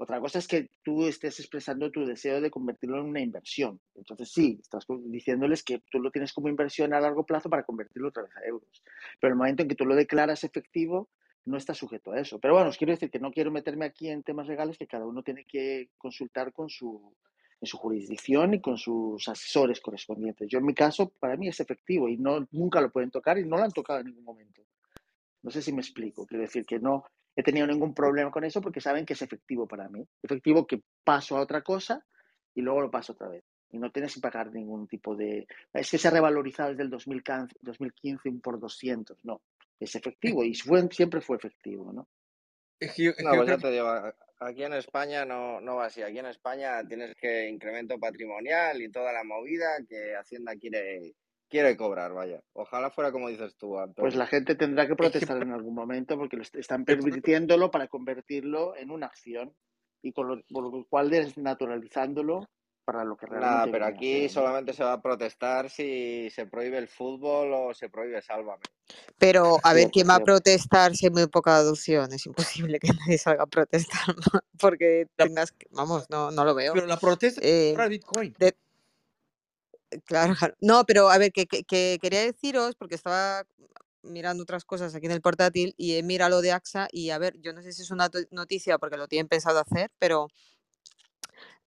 Otra 0.03 0.19
cosa 0.19 0.39
es 0.39 0.49
que 0.49 0.71
tú 0.83 1.07
estés 1.07 1.41
expresando 1.41 1.91
tu 1.91 2.07
deseo 2.07 2.41
de 2.41 2.51
convertirlo 2.51 3.01
en 3.01 3.05
una 3.05 3.21
inversión. 3.21 3.79
Entonces 3.95 4.33
sí, 4.33 4.59
estás 4.59 4.87
diciéndoles 5.05 5.63
que 5.63 5.83
tú 5.91 6.01
lo 6.01 6.11
tienes 6.11 6.33
como 6.33 6.49
inversión 6.49 6.95
a 6.95 7.01
largo 7.01 7.27
plazo 7.27 7.51
para 7.51 7.65
convertirlo 7.65 8.09
otra 8.09 8.23
vez 8.23 8.35
a 8.35 8.47
euros. 8.47 8.83
Pero 9.21 9.35
el 9.35 9.37
momento 9.37 9.63
en 9.63 9.69
que 9.69 9.75
tú 9.75 9.85
lo 9.85 9.95
declaras 9.95 10.43
efectivo, 10.43 11.11
no 11.45 11.59
está 11.59 11.75
sujeto 11.75 12.13
a 12.13 12.19
eso. 12.19 12.39
Pero 12.39 12.55
bueno, 12.55 12.71
os 12.71 12.79
quiero 12.79 12.95
decir 12.95 13.11
que 13.11 13.19
no 13.19 13.31
quiero 13.31 13.51
meterme 13.51 13.85
aquí 13.85 14.09
en 14.09 14.23
temas 14.23 14.49
legales 14.49 14.79
que 14.79 14.87
cada 14.87 15.05
uno 15.05 15.23
tiene 15.23 15.45
que 15.45 15.91
consultar 15.99 16.55
con 16.55 16.71
su, 16.71 17.15
en 17.61 17.67
su 17.67 17.77
jurisdicción 17.77 18.55
y 18.55 18.61
con 18.63 18.79
sus 18.79 19.29
asesores 19.29 19.83
correspondientes. 19.83 20.49
Yo 20.49 20.61
en 20.61 20.65
mi 20.65 20.73
caso, 20.73 21.13
para 21.21 21.37
mí 21.37 21.49
es 21.49 21.61
efectivo 21.61 22.09
y 22.09 22.17
no, 22.17 22.49
nunca 22.53 22.81
lo 22.81 22.91
pueden 22.91 23.11
tocar 23.11 23.37
y 23.37 23.45
no 23.45 23.59
lo 23.59 23.65
han 23.65 23.73
tocado 23.73 24.01
en 24.01 24.07
ningún 24.07 24.25
momento. 24.25 24.63
No 25.43 25.51
sé 25.51 25.61
si 25.61 25.75
me 25.75 25.83
explico. 25.83 26.25
Quiero 26.25 26.41
decir 26.41 26.65
que 26.65 26.79
no, 26.79 27.05
he 27.41 27.45
tenido 27.45 27.67
ningún 27.67 27.95
problema 27.95 28.31
con 28.31 28.45
eso 28.45 28.61
porque 28.61 28.81
saben 28.81 29.05
que 29.05 29.15
es 29.15 29.23
efectivo 29.23 29.67
para 29.67 29.89
mí. 29.89 30.07
Efectivo 30.23 30.67
que 30.67 30.83
paso 31.05 31.37
a 31.37 31.41
otra 31.41 31.63
cosa 31.63 32.05
y 32.55 32.63
luego 32.63 32.83
lo 32.83 32.91
paso 32.91 33.13
otra 33.13 33.29
vez. 33.29 33.45
Y 33.71 33.79
no 33.79 33.91
tienes 33.91 34.15
que 34.15 34.21
pagar 34.21 34.53
ningún 34.53 34.89
tipo 34.89 35.15
de... 35.15 35.47
Es 35.73 35.91
que 35.91 35.99
se 35.99 36.09
ha 36.09 36.11
revalorizado 36.11 36.71
desde 36.71 36.83
el 36.83 36.91
2015 36.91 38.33
por 38.43 38.59
200. 38.59 39.25
No. 39.25 39.43
es 39.79 39.95
efectivo 39.95 40.45
y 40.45 40.55
fue, 40.55 40.89
siempre 40.91 41.21
fue 41.21 41.37
efectivo, 41.37 41.93
¿no? 41.93 42.09
no, 42.81 43.31
pues 43.37 43.49
ya 43.49 43.59
te 43.59 43.71
digo, 43.71 43.89
aquí 44.41 44.63
en 44.65 44.73
España 44.73 45.25
no, 45.25 45.61
no 45.61 45.77
va 45.77 45.87
así. 45.87 46.03
Aquí 46.03 46.19
en 46.19 46.27
España 46.27 46.83
tienes 46.87 47.15
que 47.17 47.49
incremento 47.49 47.99
patrimonial 47.99 48.81
y 48.81 48.91
toda 48.91 49.13
la 49.13 49.23
movida 49.23 49.69
que 49.89 50.17
Hacienda 50.17 50.57
quiere, 50.57 51.15
quiere 51.51 51.77
cobrar, 51.77 52.15
vaya. 52.15 52.41
Ojalá 52.55 52.91
fuera 52.91 53.13
como 53.13 53.29
dices 53.29 53.57
tú, 53.57 53.79
Antonio. 53.79 54.09
Pues 54.09 54.15
la 54.15 54.27
gente 54.27 54.55
tendrá 54.55 54.87
que 54.87 54.97
protestar 54.97 55.43
en 55.43 55.53
algún 55.53 55.75
momento 55.75 56.17
porque 56.17 56.39
están 56.55 56.85
permitiéndolo 56.85 57.71
para 57.71 57.89
convertirlo 57.89 58.75
en 58.77 58.91
una 58.91 59.07
acción 59.07 59.55
y 60.03 60.13
con 60.13 60.29
lo, 60.29 60.43
por 60.49 60.73
lo 60.73 60.87
cual 60.89 61.11
desnaturalizándolo 61.11 62.49
para 62.85 63.05
lo 63.05 63.17
que 63.17 63.27
realmente. 63.27 63.55
Nada, 63.55 63.71
pero 63.71 63.85
aquí 63.85 64.29
solamente 64.29 64.73
se 64.73 64.83
va 64.83 64.95
a 64.95 65.03
protestar 65.03 65.69
si 65.71 66.31
se 66.31 66.47
prohíbe 66.47 66.79
el 66.79 66.89
fútbol 66.89 67.53
o 67.53 67.75
se 67.75 67.89
prohíbe 67.89 68.23
Sálvame. 68.23 68.63
Pero 69.19 69.59
a 69.63 69.75
ver, 69.75 69.91
¿quién 69.91 70.09
va 70.09 70.17
a 70.17 70.21
protestar 70.21 70.97
si 70.97 71.07
hay 71.07 71.13
muy 71.13 71.27
poca 71.27 71.57
adopción? 71.57 72.13
Es 72.13 72.27
imposible 72.27 72.79
que 72.79 72.89
nadie 73.07 73.19
salga 73.19 73.45
a 73.45 73.47
protestar 73.47 74.15
porque 74.59 75.07
tengas 75.17 75.53
que, 75.53 75.67
vamos, 75.71 76.09
no, 76.11 76.31
no 76.31 76.45
lo 76.45 76.55
veo. 76.55 76.73
Pero 76.73 76.87
la 76.87 76.97
protesta 76.97 77.41
es 77.43 77.75
para 77.75 77.89
Bitcoin. 77.89 78.35
Claro, 80.05 80.35
no, 80.61 80.85
pero 80.85 81.11
a 81.11 81.19
ver, 81.19 81.33
que, 81.33 81.47
que, 81.47 81.99
quería 82.01 82.23
deciros, 82.23 82.75
porque 82.77 82.95
estaba 82.95 83.45
mirando 84.03 84.43
otras 84.43 84.65
cosas 84.65 84.95
aquí 84.95 85.07
en 85.07 85.13
el 85.13 85.21
portátil 85.21 85.75
y 85.77 86.03
mira 86.03 86.29
lo 86.29 86.41
de 86.41 86.53
AXA 86.53 86.89
y 86.91 87.11
a 87.11 87.19
ver, 87.19 87.39
yo 87.41 87.53
no 87.53 87.63
sé 87.63 87.73
si 87.73 87.83
es 87.83 87.91
una 87.91 88.09
noticia 88.31 88.79
porque 88.79 88.97
lo 88.97 89.09
tienen 89.09 89.29
pensado 89.29 89.59
hacer, 89.59 89.91
pero 89.99 90.29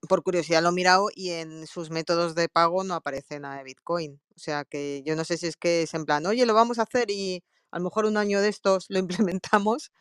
por 0.08 0.24
curiosidad 0.24 0.62
lo 0.62 0.70
he 0.70 0.74
mirado 0.74 1.10
y 1.14 1.32
en 1.32 1.68
sus 1.68 1.90
métodos 1.90 2.36
de 2.36 2.50
pago 2.50 2.84
no 2.84 2.96
aparece 2.96 3.40
nada 3.40 3.58
de 3.58 3.64
Bitcoin. 3.64 4.20
O 4.36 4.40
sea 4.40 4.66
que 4.66 5.04
yo 5.06 5.16
no 5.16 5.24
sé 5.24 5.38
si 5.38 5.48
es 5.48 5.58
que 5.58 5.84
es 5.84 5.94
en 5.94 6.06
plan, 6.06 6.26
oye, 6.26 6.46
lo 6.46 6.54
vamos 6.54 6.80
a 6.80 6.84
hacer 6.84 7.12
y 7.12 7.44
a 7.72 7.78
lo 7.78 7.86
mejor 7.86 8.06
un 8.06 8.18
año 8.18 8.42
de 8.42 8.50
estos 8.50 8.86
lo 8.90 9.00
implementamos, 9.30 9.92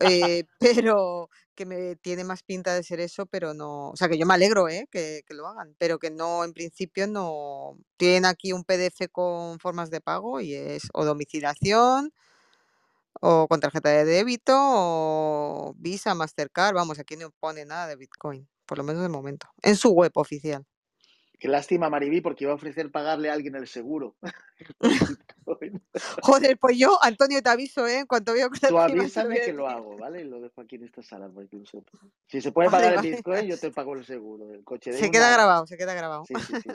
eh, 0.00 0.44
pero 0.58 1.28
que 1.54 1.66
me 1.66 1.96
tiene 1.96 2.24
más 2.24 2.42
pinta 2.42 2.74
de 2.74 2.82
ser 2.82 3.00
eso, 3.00 3.26
pero 3.26 3.54
no, 3.54 3.90
o 3.90 3.96
sea 3.96 4.08
que 4.08 4.18
yo 4.18 4.26
me 4.26 4.34
alegro, 4.34 4.68
¿eh? 4.68 4.88
Que, 4.90 5.22
que, 5.26 5.34
lo 5.34 5.46
hagan, 5.46 5.74
pero 5.78 5.98
que 5.98 6.10
no, 6.10 6.44
en 6.44 6.52
principio 6.52 7.06
no, 7.06 7.78
tienen 7.96 8.24
aquí 8.24 8.52
un 8.52 8.64
PDF 8.64 9.08
con 9.12 9.58
formas 9.60 9.90
de 9.90 10.00
pago 10.00 10.40
y 10.40 10.54
es 10.54 10.88
o 10.92 11.04
domiciliación 11.04 12.12
o 13.20 13.46
con 13.48 13.60
tarjeta 13.60 13.90
de 13.90 14.04
débito 14.04 14.54
o 14.56 15.74
Visa, 15.78 16.14
Mastercard, 16.14 16.74
vamos, 16.74 16.98
aquí 16.98 17.16
no 17.16 17.30
pone 17.40 17.64
nada 17.64 17.86
de 17.86 17.96
Bitcoin 17.96 18.48
por 18.66 18.78
lo 18.78 18.84
menos 18.84 19.02
de 19.02 19.08
momento, 19.08 19.48
en 19.62 19.76
su 19.76 19.90
web 19.90 20.12
oficial. 20.14 20.64
Qué 21.38 21.48
lástima, 21.48 21.90
Maribí, 21.90 22.20
porque 22.20 22.44
iba 22.44 22.52
a 22.52 22.56
ofrecer 22.56 22.90
pagarle 22.90 23.28
a 23.28 23.34
alguien 23.34 23.54
el 23.56 23.68
seguro. 23.68 24.16
Joder, 26.22 26.58
pues 26.58 26.78
yo, 26.78 26.98
Antonio, 27.02 27.42
te 27.42 27.50
aviso, 27.50 27.86
¿eh? 27.86 28.00
En 28.00 28.06
cuanto 28.06 28.32
veo 28.32 28.50
que 28.50 28.66
Tú 28.66 28.78
avísame 28.78 29.40
que 29.40 29.52
lo 29.52 29.68
hago, 29.68 29.96
¿vale? 29.96 30.22
Y 30.22 30.24
lo 30.24 30.40
dejo 30.40 30.60
aquí 30.60 30.76
en 30.76 30.84
esta 30.84 31.02
sala 31.02 31.30
Si 32.26 32.40
se 32.40 32.52
puede 32.52 32.70
pagar 32.70 32.94
el 32.94 33.00
Bitcoin, 33.00 33.46
yo 33.46 33.58
te 33.58 33.70
pago 33.70 33.94
el 33.94 34.04
seguro 34.04 34.46
del 34.46 34.64
coche. 34.64 34.92
se 34.92 35.10
queda 35.10 35.30
grabado, 35.30 35.66
se 35.66 35.76
queda 35.76 35.94
grabado. 35.94 36.24
Sí, 36.26 36.34
sí, 36.34 36.54
sí. 36.62 36.70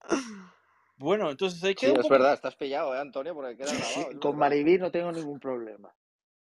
bueno, 0.98 1.30
entonces 1.30 1.62
hay 1.64 1.74
que... 1.74 1.88
Sí, 1.88 1.94
es 1.98 2.08
verdad, 2.08 2.34
estás 2.34 2.56
pillado, 2.56 2.94
¿eh, 2.94 3.00
Antonio? 3.00 3.34
Porque 3.34 3.56
queda 3.56 3.72
grabado. 3.72 4.20
con 4.20 4.36
Maribí 4.36 4.78
no 4.78 4.90
tengo 4.90 5.12
ningún 5.12 5.38
problema. 5.38 5.92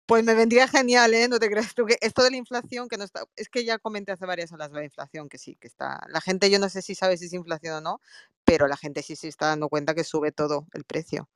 Pues 0.09 0.23
me 0.23 0.35
vendría 0.35 0.67
genial, 0.67 1.15
¿eh? 1.15 1.27
No 1.27 1.39
te 1.39 1.49
creas 1.49 1.73
tú 1.73 1.85
que 1.85 1.97
esto 1.99 2.21
de 2.23 2.29
la 2.29 2.37
inflación 2.37 2.87
que 2.87 2.95
no 2.97 3.03
está, 3.03 3.23
es 3.35 3.49
que 3.49 3.65
ya 3.65 3.79
comenté 3.79 4.11
hace 4.11 4.27
varias 4.27 4.51
horas 4.51 4.69
la 4.71 4.83
inflación 4.83 5.29
que 5.29 5.39
sí, 5.39 5.55
que 5.59 5.67
está, 5.67 5.99
la 6.09 6.21
gente 6.21 6.51
yo 6.51 6.59
no 6.59 6.69
sé 6.69 6.83
si 6.83 6.93
sabe 6.93 7.17
si 7.17 7.25
es 7.25 7.33
inflación 7.33 7.73
o 7.77 7.81
no, 7.81 8.01
pero 8.43 8.67
la 8.67 8.77
gente 8.77 9.01
sí 9.01 9.15
se 9.15 9.27
está 9.27 9.47
dando 9.47 9.67
cuenta 9.67 9.95
que 9.95 10.03
sube 10.03 10.31
todo 10.31 10.67
el 10.73 10.83
precio. 10.83 11.27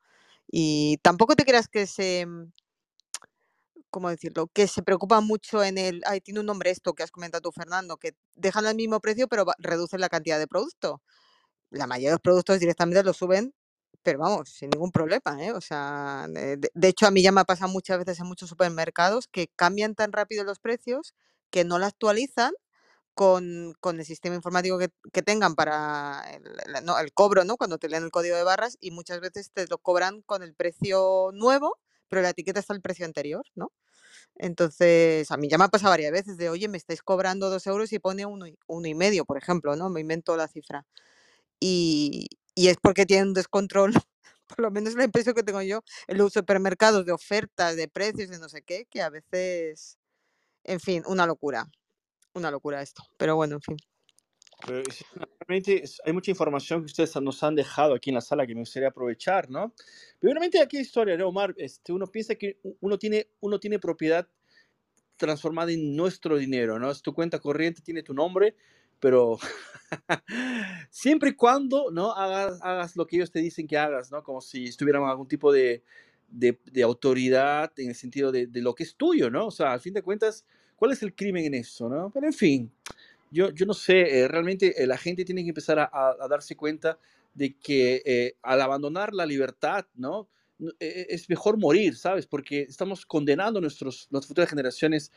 Y 0.52 0.98
tampoco 1.04 1.36
te 1.36 1.46
creas 1.46 1.70
que 1.70 1.88
se, 1.88 2.26
mm, 2.28 2.52
¿cómo 3.90 4.10
decirlo? 4.10 4.48
Que 4.54 4.68
se 4.68 4.84
preocupa 4.84 5.22
mucho 5.22 5.64
en 5.64 5.78
el, 5.78 6.02
ay, 6.06 6.22
tiene 6.22 6.40
un 6.42 6.46
nombre 6.48 6.70
esto 6.72 6.94
que 6.94 7.04
has 7.04 7.12
comentado 7.12 7.42
tú, 7.42 7.52
Fernando, 7.52 7.98
que 7.98 8.14
dejan 8.36 8.66
el 8.68 8.76
mismo 8.76 9.00
precio 9.00 9.28
pero 9.28 9.46
reducen 9.60 10.02
la 10.02 10.10
cantidad 10.10 10.40
de 10.40 10.48
producto. 10.48 11.02
La 11.72 11.88
mayoría 11.88 12.10
de 12.12 12.14
los 12.16 12.22
productos 12.22 12.60
directamente 12.60 13.04
lo 13.04 13.14
suben 13.14 13.54
pero 14.04 14.20
vamos, 14.20 14.50
sin 14.50 14.70
ningún 14.70 14.92
problema, 14.92 15.44
¿eh? 15.44 15.52
O 15.52 15.62
sea, 15.62 16.28
de, 16.30 16.88
hecho 16.88 17.08
a 17.08 17.12
mí 17.12 17.22
ya 17.22 17.32
me 17.32 17.42
ha 17.42 17.46
pasado 17.46 17.72
muchas 17.72 18.00
veces 18.00 18.20
en 18.20 18.28
muchos 18.28 18.50
supermercados 18.50 19.28
que 19.28 19.48
cambian 19.56 19.96
tan 19.96 20.12
rápido 20.12 20.44
los 20.44 20.60
precios 20.60 21.14
que 21.50 21.64
no 21.66 21.80
la 21.80 21.88
actualizan 21.88 22.54
con, 23.14 23.76
el 24.00 24.06
sistema 24.06 24.36
informático 24.36 24.80
que, 24.80 25.22
tengan 25.22 25.56
para 25.56 26.24
el, 26.32 27.14
cobro, 27.14 27.44
¿no? 27.44 27.58
Cuando 27.58 27.78
te 27.78 27.90
leen 27.90 28.04
el 28.04 28.12
código 28.12 28.38
de 28.38 28.44
barras 28.44 28.78
y 28.80 28.92
muchas 28.92 29.20
veces 29.20 29.52
te 29.52 29.68
lo 29.68 29.78
cobran 29.78 30.22
con 30.22 30.44
el 30.44 30.54
precio 30.56 31.32
nuevo, 31.34 31.78
pero 32.08 32.22
la 32.22 32.30
etiqueta 32.30 32.60
está 32.62 32.74
el 32.74 32.82
precio 32.82 33.06
anterior, 33.06 33.46
¿no? 33.56 33.74
Entonces, 34.36 35.32
a 35.32 35.38
mí 35.38 35.50
ya 35.50 35.58
me 35.58 35.66
ha 35.66 35.70
pasado 35.70 35.92
varias 35.92 36.12
veces 36.14 36.38
de, 36.38 36.50
oye, 36.50 36.70
me 36.70 36.78
estáis 36.78 37.02
cobrando 37.04 37.50
dos 37.50 37.68
euros 37.68 37.92
y 37.94 38.00
pone 38.00 38.26
uno 38.26 38.48
y, 38.48 38.58
uno 38.68 38.88
y 38.88 38.96
medio, 38.96 39.26
por 39.26 39.38
ejemplo, 39.38 39.76
¿no? 39.76 39.90
Me 39.90 40.02
invento 40.02 40.38
la 40.38 40.48
cifra. 40.48 40.86
Y, 41.60 42.30
y 42.60 42.68
es 42.68 42.76
porque 42.76 43.06
tienen 43.06 43.30
un 43.30 43.34
descontrol, 43.34 43.94
por 44.48 44.60
lo 44.60 44.70
menos 44.70 44.94
la 44.96 45.06
impresión 45.06 45.34
que 45.34 45.44
tengo 45.44 45.62
yo, 45.62 45.82
en 46.08 46.18
los 46.18 46.34
supermercados 46.34 47.06
de 47.06 47.14
ofertas, 47.14 47.78
de 47.78 47.88
precios, 47.88 48.30
de 48.30 48.38
no 48.38 48.50
sé 48.50 48.64
qué, 48.64 48.86
que 48.92 49.02
a 49.02 49.10
veces, 49.10 49.98
en 50.66 50.82
fin, 50.82 51.04
una 51.08 51.26
locura, 51.26 51.70
una 52.34 52.52
locura 52.52 52.82
esto, 52.82 53.04
pero 53.18 53.38
bueno, 53.38 53.56
en 53.56 53.62
fin. 53.62 53.78
Realmente 54.68 55.86
hay 56.04 56.12
mucha 56.12 56.32
información 56.32 56.82
que 56.82 56.88
ustedes 56.88 57.16
nos 57.22 57.42
han 57.44 57.56
dejado 57.56 57.94
aquí 57.94 58.10
en 58.10 58.16
la 58.16 58.22
sala 58.22 58.46
que 58.46 58.54
me 58.54 58.60
gustaría 58.60 58.90
aprovechar, 58.90 59.50
¿no? 59.50 59.74
Pero 60.20 60.34
realmente 60.34 60.62
aquí 60.62 60.80
historia, 60.80 61.16
¿no, 61.16 61.30
Omar? 61.30 61.56
Este, 61.58 61.94
uno 61.94 62.08
piensa 62.08 62.36
que 62.36 62.60
uno 62.82 63.00
tiene, 63.00 63.30
uno 63.40 63.58
tiene 63.58 63.80
propiedad 63.80 64.28
transformada 65.16 65.72
en 65.72 65.96
nuestro 65.96 66.36
dinero, 66.38 66.78
¿no? 66.78 66.92
Es 66.92 67.02
tu 67.02 67.14
cuenta 67.14 67.40
corriente, 67.40 67.82
tiene 67.82 68.04
tu 68.04 68.14
nombre, 68.14 68.58
pero 69.00 69.40
siempre 70.90 71.32
y 71.32 71.36
cuando 71.36 71.92
no 71.92 72.12
hagas, 72.12 72.60
hagas 72.62 72.96
lo 72.96 73.06
que 73.08 73.18
ellos 73.18 73.32
te 73.32 73.40
dicen 73.40 73.68
que 73.68 73.78
hagas, 73.78 74.12
¿no? 74.12 74.24
Como 74.24 74.42
si 74.42 74.66
estuvieran 74.66 75.04
algún 75.04 75.28
tipo 75.28 75.52
de, 75.52 75.84
de, 76.30 76.84
autoridad 76.84 77.72
en 77.78 77.90
el 77.90 77.96
sentido 77.96 78.32
de, 78.32 78.48
de, 78.48 78.62
lo 78.62 78.76
que 78.76 78.84
es 78.84 78.96
tuyo, 78.96 79.30
¿no? 79.30 79.48
O 79.48 79.52
sea, 79.52 79.74
al 79.74 79.80
fin 79.80 79.94
de 79.94 80.02
cuentas, 80.02 80.46
¿cuál 80.76 80.92
es 80.92 81.04
el 81.04 81.16
crimen 81.16 81.46
en 81.46 81.56
eso, 81.56 81.90
¿no? 81.90 82.12
Pero 82.12 82.28
en 82.28 82.34
fin, 82.34 82.72
yo, 83.32 83.52
yo 83.52 83.66
no 83.66 83.74
sé, 83.74 84.22
eh, 84.22 84.28
realmente 84.28 84.82
eh, 84.82 84.88
la 84.88 84.98
gente 84.98 85.24
tiene 85.26 85.44
que 85.44 85.50
empezar 85.50 85.80
a, 85.80 86.16
darse 86.30 86.56
cuenta 86.56 86.98
de 87.34 87.56
que 87.58 88.02
eh, 88.06 88.36
al 88.42 88.62
abandonar 88.62 89.14
la 89.14 89.26
libertad, 89.26 89.86
¿no? 89.96 90.28
Es 90.78 91.30
mejor 91.30 91.58
morir, 91.58 91.96
¿sabes? 91.96 92.28
Porque 92.28 92.64
estamos 92.64 93.06
condenando 93.06 93.60
a 93.60 93.62
nuestras 93.62 94.10
futuras 94.10 94.50
generaciones 94.50 95.10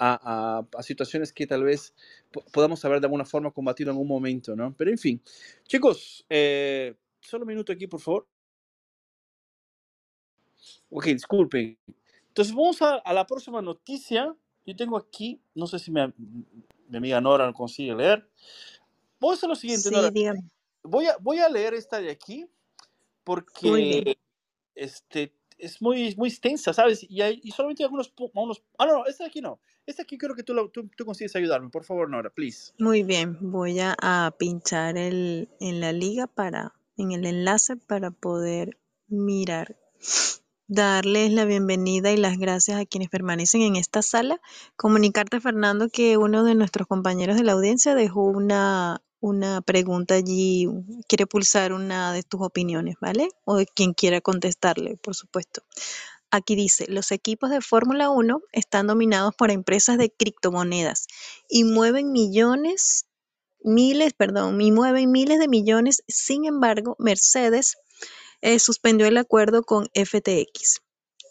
a, 0.00 0.66
situaciones 0.80 1.32
que 1.32 1.46
tal 1.46 1.64
vez 1.64 1.94
podamos 2.52 2.80
saber 2.80 3.00
de 3.00 3.06
alguna 3.06 3.24
forma 3.24 3.50
combatir 3.50 3.86
en 3.86 3.90
algún 3.90 4.08
momento, 4.08 4.56
¿no? 4.56 4.74
Pero 4.76 4.90
en 4.90 4.98
fin, 4.98 5.22
chicos, 5.66 6.24
eh, 6.28 6.94
solo 7.20 7.44
un 7.44 7.48
minuto 7.48 7.72
aquí, 7.72 7.86
por 7.86 8.00
favor. 8.00 8.26
Ok, 10.88 11.04
disculpen. 11.06 11.78
Entonces 12.28 12.54
vamos 12.54 12.80
a, 12.82 13.02
la 13.12 13.26
próxima 13.26 13.60
noticia. 13.60 14.34
Yo 14.64 14.76
tengo 14.76 14.96
aquí, 14.96 15.40
no 15.54 15.66
sé 15.66 15.78
si 15.78 15.90
mi, 15.90 16.00
amiga 16.92 17.20
Nora 17.20 17.46
lo 17.46 17.52
consigue 17.52 17.94
leer. 17.94 18.28
Voy 19.18 19.32
a 19.32 19.34
hacer 19.34 19.48
lo 19.48 19.54
siguiente, 19.54 19.90
Nora. 19.90 20.10
Voy 20.82 21.06
a, 21.06 21.16
voy 21.20 21.38
a 21.38 21.48
leer 21.48 21.74
esta 21.74 22.00
de 22.00 22.10
aquí 22.10 22.46
porque 23.22 24.16
este, 24.74 25.34
es 25.60 25.80
muy, 25.80 26.14
muy 26.16 26.28
extensa, 26.28 26.72
¿sabes? 26.72 27.04
Y, 27.08 27.20
hay, 27.20 27.40
y 27.42 27.50
solamente 27.50 27.84
algunos, 27.84 28.12
algunos... 28.34 28.62
Ah, 28.78 28.86
no, 28.86 29.06
esta 29.06 29.24
de 29.24 29.28
aquí 29.28 29.40
no. 29.40 29.60
Esta 29.86 30.02
aquí 30.02 30.18
creo 30.18 30.34
que 30.34 30.42
tú, 30.42 30.54
tú, 30.68 30.88
tú, 30.96 31.04
consigues 31.04 31.34
ayudarme. 31.36 31.70
Por 31.70 31.84
favor, 31.84 32.08
Nora, 32.08 32.30
please. 32.30 32.72
Muy 32.78 33.02
bien. 33.02 33.38
Voy 33.40 33.78
a, 33.80 34.34
pinchar 34.38 34.96
el, 34.96 35.48
en 35.60 35.80
la 35.80 35.92
liga 35.92 36.26
para, 36.26 36.74
en 36.96 37.12
el 37.12 37.26
enlace 37.26 37.76
para 37.76 38.10
poder 38.10 38.78
mirar. 39.08 39.76
Darles 40.66 41.32
la 41.32 41.44
bienvenida 41.44 42.12
y 42.12 42.16
las 42.16 42.38
gracias 42.38 42.80
a 42.80 42.86
quienes 42.86 43.08
permanecen 43.08 43.62
en 43.62 43.76
esta 43.76 44.02
sala. 44.02 44.40
Comunicarte, 44.76 45.40
Fernando, 45.40 45.88
que 45.88 46.16
uno 46.16 46.44
de 46.44 46.54
nuestros 46.54 46.86
compañeros 46.86 47.36
de 47.36 47.42
la 47.42 47.52
audiencia 47.52 47.96
dejó 47.96 48.22
una, 48.22 49.02
una 49.20 49.60
pregunta 49.60 50.14
allí, 50.14 50.66
quiere 51.06 51.26
pulsar 51.26 51.72
una 51.72 52.12
de 52.12 52.22
tus 52.22 52.40
opiniones, 52.40 52.96
¿vale? 53.00 53.28
O 53.44 53.56
de 53.56 53.66
quien 53.66 53.92
quiera 53.92 54.20
contestarle, 54.20 54.96
por 54.96 55.14
supuesto. 55.14 55.62
Aquí 56.30 56.54
dice, 56.54 56.86
los 56.88 57.10
equipos 57.10 57.50
de 57.50 57.60
Fórmula 57.60 58.10
1 58.10 58.40
están 58.52 58.86
dominados 58.86 59.34
por 59.34 59.50
empresas 59.50 59.98
de 59.98 60.10
criptomonedas 60.10 61.06
y 61.48 61.64
mueven 61.64 62.12
millones, 62.12 63.06
miles, 63.62 64.12
perdón, 64.14 64.60
y 64.60 64.70
mueven 64.70 65.10
miles 65.10 65.40
de 65.40 65.48
millones. 65.48 66.02
Sin 66.06 66.44
embargo, 66.44 66.96
Mercedes 66.98 67.76
eh, 68.42 68.58
suspendió 68.58 69.06
el 69.06 69.16
acuerdo 69.16 69.62
con 69.64 69.88
FTX. 69.92 70.80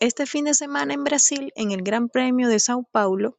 Este 0.02 0.26
fin 0.26 0.46
de 0.46 0.54
semana 0.54 0.94
en 0.94 1.04
Brasil, 1.04 1.52
en 1.56 1.72
el 1.72 1.82
Gran 1.82 2.10
Premio 2.10 2.50
de 2.50 2.60
Sao 2.60 2.84
Paulo, 2.92 3.38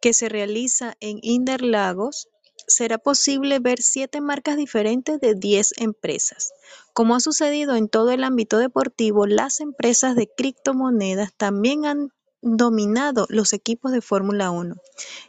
que 0.00 0.12
se 0.12 0.28
realiza 0.28 0.94
en 1.00 1.18
Interlagos, 1.22 2.28
será 2.72 2.98
posible 2.98 3.58
ver 3.58 3.80
siete 3.82 4.20
marcas 4.20 4.56
diferentes 4.56 5.20
de 5.20 5.34
10 5.34 5.74
empresas. 5.78 6.52
Como 6.92 7.14
ha 7.14 7.20
sucedido 7.20 7.76
en 7.76 7.88
todo 7.88 8.10
el 8.10 8.24
ámbito 8.24 8.58
deportivo, 8.58 9.26
las 9.26 9.60
empresas 9.60 10.16
de 10.16 10.28
criptomonedas 10.28 11.32
también 11.34 11.86
han 11.86 12.12
dominado 12.42 13.26
los 13.30 13.52
equipos 13.52 13.92
de 13.92 14.02
Fórmula 14.02 14.50
1. 14.50 14.76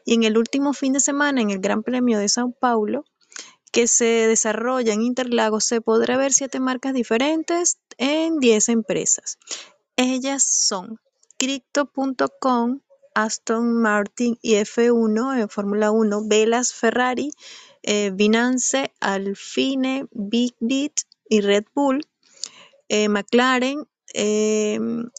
Y 0.06 0.16
en 0.16 0.24
el 0.24 0.38
último 0.38 0.74
fin 0.74 0.94
de 0.94 1.00
semana, 1.00 1.42
en 1.42 1.52
el 1.52 1.60
Gran 1.60 1.84
Premio 1.84 2.20
de 2.20 2.28
Sao 2.28 2.52
Paulo, 2.52 3.06
que 3.72 3.88
se 3.88 4.28
desarrolla 4.28 4.94
en 4.94 5.02
Interlagos, 5.02 5.66
se 5.66 5.82
podrá 5.82 6.18
ver 6.18 6.34
siete 6.34 6.60
marcas 6.60 6.94
diferentes 6.94 7.78
en 7.98 8.40
10 8.40 8.70
empresas. 8.70 9.38
Ellas 9.96 10.44
son 10.44 11.00
Crypto.com, 11.38 12.82
Aston 13.14 13.82
Martin 13.82 14.38
y 14.42 14.56
F1 14.56 15.40
en 15.42 15.50
Fórmula 15.50 15.92
1, 15.92 16.28
Velas 16.28 16.74
Ferrari, 16.74 17.32
eh, 17.84 18.12
Binance, 18.14 18.94
Alfine, 19.00 20.08
Big 20.12 20.56
Beat 20.60 21.02
y 21.30 21.42
Red 21.42 21.66
Bull, 21.74 22.06
eh, 22.90 23.10
McLaren, 23.10 23.88
em, 24.14 25.10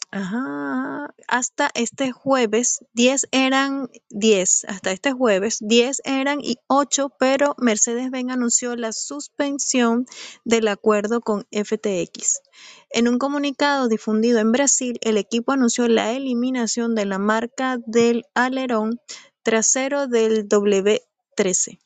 hasta 1.27 1.69
este 1.73 2.11
jueves 2.11 2.79
10 2.93 3.27
eran 3.31 3.89
10, 4.09 4.65
hasta 4.67 4.91
este 4.91 5.11
jueves 5.11 5.57
10 5.61 6.01
eran 6.05 6.39
y 6.41 6.57
8, 6.67 7.09
pero 7.19 7.55
Mercedes-Benz 7.57 8.31
anunció 8.31 8.75
la 8.75 8.91
suspensión 8.91 10.05
del 10.43 10.67
acuerdo 10.67 11.21
con 11.21 11.45
FTX. 11.51 12.41
En 12.89 13.07
un 13.07 13.19
comunicado 13.19 13.87
difundido 13.87 14.39
en 14.39 14.51
Brasil, 14.51 14.97
el 15.01 15.17
equipo 15.17 15.51
anunció 15.51 15.87
la 15.87 16.13
eliminación 16.13 16.95
de 16.95 17.05
la 17.05 17.19
marca 17.19 17.77
del 17.85 18.23
alerón 18.33 18.99
trasero 19.43 20.07
del 20.07 20.47
W13. 20.47 21.79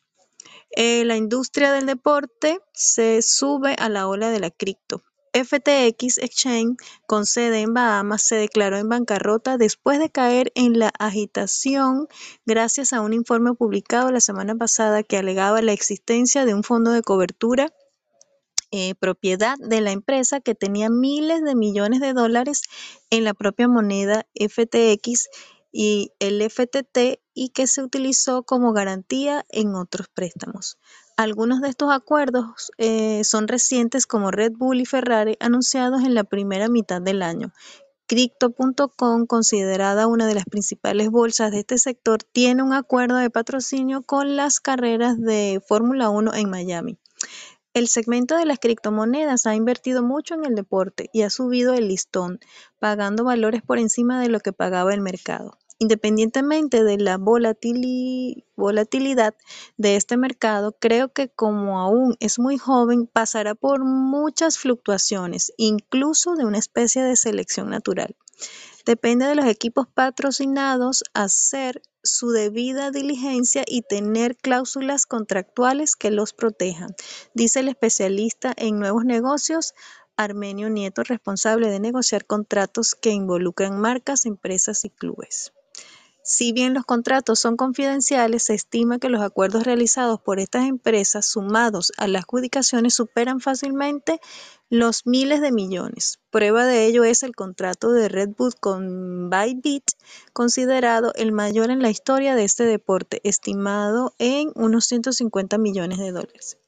Eh, 0.71 1.03
la 1.03 1.17
industria 1.17 1.71
del 1.71 1.87
deporte 1.87 2.59
se 2.73 3.21
sube 3.21 3.75
a 3.79 3.89
la 3.89 4.07
ola 4.07 4.29
de 4.29 4.39
la 4.39 4.51
cripto. 4.51 5.03
FTX 5.43 6.17
Exchange, 6.17 6.77
con 7.07 7.25
sede 7.25 7.61
en 7.61 7.73
Bahamas, 7.73 8.23
se 8.23 8.35
declaró 8.35 8.77
en 8.77 8.89
bancarrota 8.89 9.57
después 9.57 9.99
de 9.99 10.09
caer 10.09 10.51
en 10.55 10.79
la 10.79 10.91
agitación 10.99 12.07
gracias 12.45 12.93
a 12.93 13.01
un 13.01 13.13
informe 13.13 13.53
publicado 13.53 14.11
la 14.11 14.21
semana 14.21 14.55
pasada 14.55 15.03
que 15.03 15.17
alegaba 15.17 15.61
la 15.61 15.73
existencia 15.73 16.45
de 16.45 16.53
un 16.53 16.63
fondo 16.63 16.91
de 16.91 17.01
cobertura 17.01 17.73
eh, 18.71 18.93
propiedad 18.93 19.55
de 19.57 19.81
la 19.81 19.91
empresa 19.91 20.41
que 20.41 20.53
tenía 20.53 20.91
miles 20.91 21.43
de 21.43 21.55
millones 21.55 22.01
de 22.01 22.13
dólares 22.13 22.61
en 23.09 23.23
la 23.23 23.33
propia 23.33 23.67
moneda 23.67 24.27
FTX 24.35 25.27
y 25.71 26.11
el 26.19 26.47
FTT 26.47 27.19
y 27.33 27.49
que 27.49 27.65
se 27.65 27.81
utilizó 27.81 28.43
como 28.43 28.71
garantía 28.71 29.43
en 29.49 29.73
otros 29.73 30.07
préstamos. 30.13 30.77
Algunos 31.19 31.59
de 31.59 31.67
estos 31.67 31.91
acuerdos 31.91 32.71
eh, 32.77 33.25
son 33.25 33.49
recientes 33.49 34.07
como 34.07 34.31
Red 34.31 34.53
Bull 34.53 34.79
y 34.79 34.85
Ferrari 34.85 35.35
anunciados 35.41 36.03
en 36.03 36.13
la 36.13 36.23
primera 36.23 36.69
mitad 36.69 37.01
del 37.01 37.23
año. 37.23 37.51
Crypto.com, 38.07 39.25
considerada 39.25 40.07
una 40.07 40.27
de 40.27 40.35
las 40.35 40.45
principales 40.45 41.09
bolsas 41.09 41.51
de 41.51 41.59
este 41.59 41.77
sector, 41.77 42.23
tiene 42.23 42.63
un 42.63 42.71
acuerdo 42.71 43.17
de 43.17 43.29
patrocinio 43.29 44.01
con 44.03 44.37
las 44.37 44.61
carreras 44.61 45.19
de 45.19 45.61
Fórmula 45.67 46.09
1 46.09 46.35
en 46.35 46.49
Miami. 46.49 46.97
El 47.73 47.89
segmento 47.89 48.37
de 48.37 48.45
las 48.45 48.59
criptomonedas 48.59 49.45
ha 49.45 49.55
invertido 49.55 50.01
mucho 50.01 50.35
en 50.35 50.45
el 50.45 50.55
deporte 50.55 51.09
y 51.11 51.23
ha 51.23 51.29
subido 51.29 51.73
el 51.73 51.89
listón, 51.89 52.39
pagando 52.79 53.25
valores 53.25 53.61
por 53.61 53.77
encima 53.77 54.21
de 54.21 54.29
lo 54.29 54.39
que 54.39 54.53
pagaba 54.53 54.93
el 54.93 55.01
mercado. 55.01 55.57
Independientemente 55.81 56.83
de 56.83 56.97
la 56.97 57.17
volatilidad 57.17 58.43
de 59.77 59.95
este 59.95 60.17
mercado, 60.17 60.75
creo 60.77 61.13
que 61.13 61.29
como 61.29 61.79
aún 61.79 62.17
es 62.19 62.37
muy 62.37 62.57
joven, 62.57 63.07
pasará 63.07 63.55
por 63.55 63.85
muchas 63.85 64.57
fluctuaciones, 64.57 65.53
incluso 65.55 66.35
de 66.35 66.43
una 66.43 66.57
especie 66.57 67.01
de 67.01 67.15
selección 67.15 67.69
natural. 67.69 68.17
Depende 68.85 69.25
de 69.25 69.35
los 69.35 69.45
equipos 69.45 69.87
patrocinados 69.87 71.05
hacer 71.13 71.81
su 72.03 72.31
debida 72.31 72.91
diligencia 72.91 73.63
y 73.65 73.83
tener 73.83 74.35
cláusulas 74.35 75.05
contractuales 75.05 75.95
que 75.95 76.11
los 76.11 76.33
protejan, 76.33 76.93
dice 77.33 77.61
el 77.61 77.69
especialista 77.69 78.53
en 78.57 78.79
nuevos 78.79 79.05
negocios 79.05 79.73
Armenio 80.17 80.69
Nieto, 80.69 81.03
responsable 81.03 81.69
de 81.69 81.79
negociar 81.79 82.25
contratos 82.25 82.95
que 82.95 83.11
involucran 83.11 83.79
marcas, 83.79 84.25
empresas 84.25 84.83
y 84.83 84.89
clubes. 84.89 85.53
Si 86.31 86.53
bien 86.53 86.75
los 86.75 86.85
contratos 86.85 87.39
son 87.39 87.57
confidenciales, 87.57 88.43
se 88.43 88.53
estima 88.53 88.99
que 88.99 89.09
los 89.09 89.23
acuerdos 89.23 89.63
realizados 89.63 90.21
por 90.21 90.39
estas 90.39 90.67
empresas 90.67 91.25
sumados 91.25 91.91
a 91.97 92.07
las 92.07 92.21
adjudicaciones 92.21 92.93
superan 92.93 93.39
fácilmente 93.39 94.21
los 94.69 95.07
miles 95.07 95.41
de 95.41 95.51
millones. 95.51 96.19
Prueba 96.29 96.67
de 96.67 96.85
ello 96.85 97.03
es 97.03 97.23
el 97.23 97.35
contrato 97.35 97.91
de 97.91 98.09
Red 98.09 98.29
Bull 98.37 98.53
con 98.59 99.31
Bybit, 99.31 99.85
considerado 100.31 101.13
el 101.15 101.31
mayor 101.31 101.71
en 101.71 101.81
la 101.81 101.89
historia 101.89 102.35
de 102.35 102.43
este 102.43 102.65
deporte, 102.65 103.21
estimado 103.23 104.13
en 104.19 104.51
unos 104.53 104.85
150 104.85 105.57
millones 105.57 105.97
de 105.97 106.11
dólares. 106.11 106.59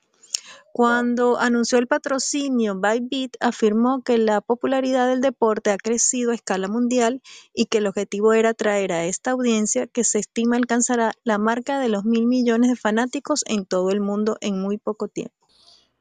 Cuando 0.73 1.37
anunció 1.37 1.79
el 1.79 1.87
patrocinio, 1.87 2.79
Bybit 2.79 3.35
afirmó 3.41 4.03
que 4.03 4.17
la 4.17 4.39
popularidad 4.39 5.09
del 5.09 5.19
deporte 5.19 5.69
ha 5.69 5.77
crecido 5.77 6.31
a 6.31 6.35
escala 6.35 6.69
mundial 6.69 7.21
y 7.53 7.65
que 7.65 7.79
el 7.79 7.87
objetivo 7.87 8.31
era 8.31 8.49
atraer 8.49 8.93
a 8.93 9.05
esta 9.05 9.31
audiencia 9.31 9.87
que 9.87 10.05
se 10.05 10.19
estima 10.19 10.55
alcanzará 10.55 11.11
la 11.25 11.37
marca 11.37 11.79
de 11.81 11.89
los 11.89 12.05
mil 12.05 12.25
millones 12.25 12.69
de 12.69 12.77
fanáticos 12.77 13.43
en 13.47 13.65
todo 13.65 13.89
el 13.89 13.99
mundo 13.99 14.37
en 14.39 14.61
muy 14.61 14.77
poco 14.77 15.09
tiempo. 15.09 15.35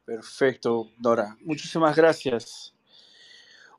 Perfecto, 0.04 0.92
Dora. 0.98 1.36
Muchísimas 1.40 1.96
gracias. 1.96 2.72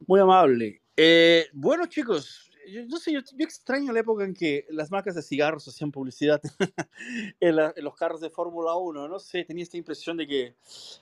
Muy 0.06 0.20
amable. 0.20 0.82
Eh, 0.98 1.48
bueno, 1.54 1.86
chicos, 1.86 2.51
yo, 2.72 2.98
sé, 2.98 3.12
yo, 3.12 3.20
extraño 3.40 3.92
la 3.92 4.00
época 4.00 4.24
en 4.24 4.34
que 4.34 4.66
las 4.70 4.90
marcas 4.92 5.16
de 5.16 5.22
cigarros 5.22 5.68
hacían 5.68 5.92
publicidad 5.92 6.42
en, 7.40 7.56
los 7.56 7.96
carros 7.96 8.22
de 8.22 8.30
Fórmula 8.30 8.76
1. 8.76 9.08
No 9.08 9.20
sé, 9.20 9.44
tenía 9.44 9.64
esta 9.64 9.78
impresión 9.78 10.18
de 10.18 10.28
que 10.28 10.56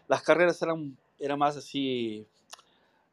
las 0.08 0.22
carreras 0.22 0.62
eran, 0.62 0.98
eran 1.20 1.38
más 1.38 1.58
así 1.58 2.26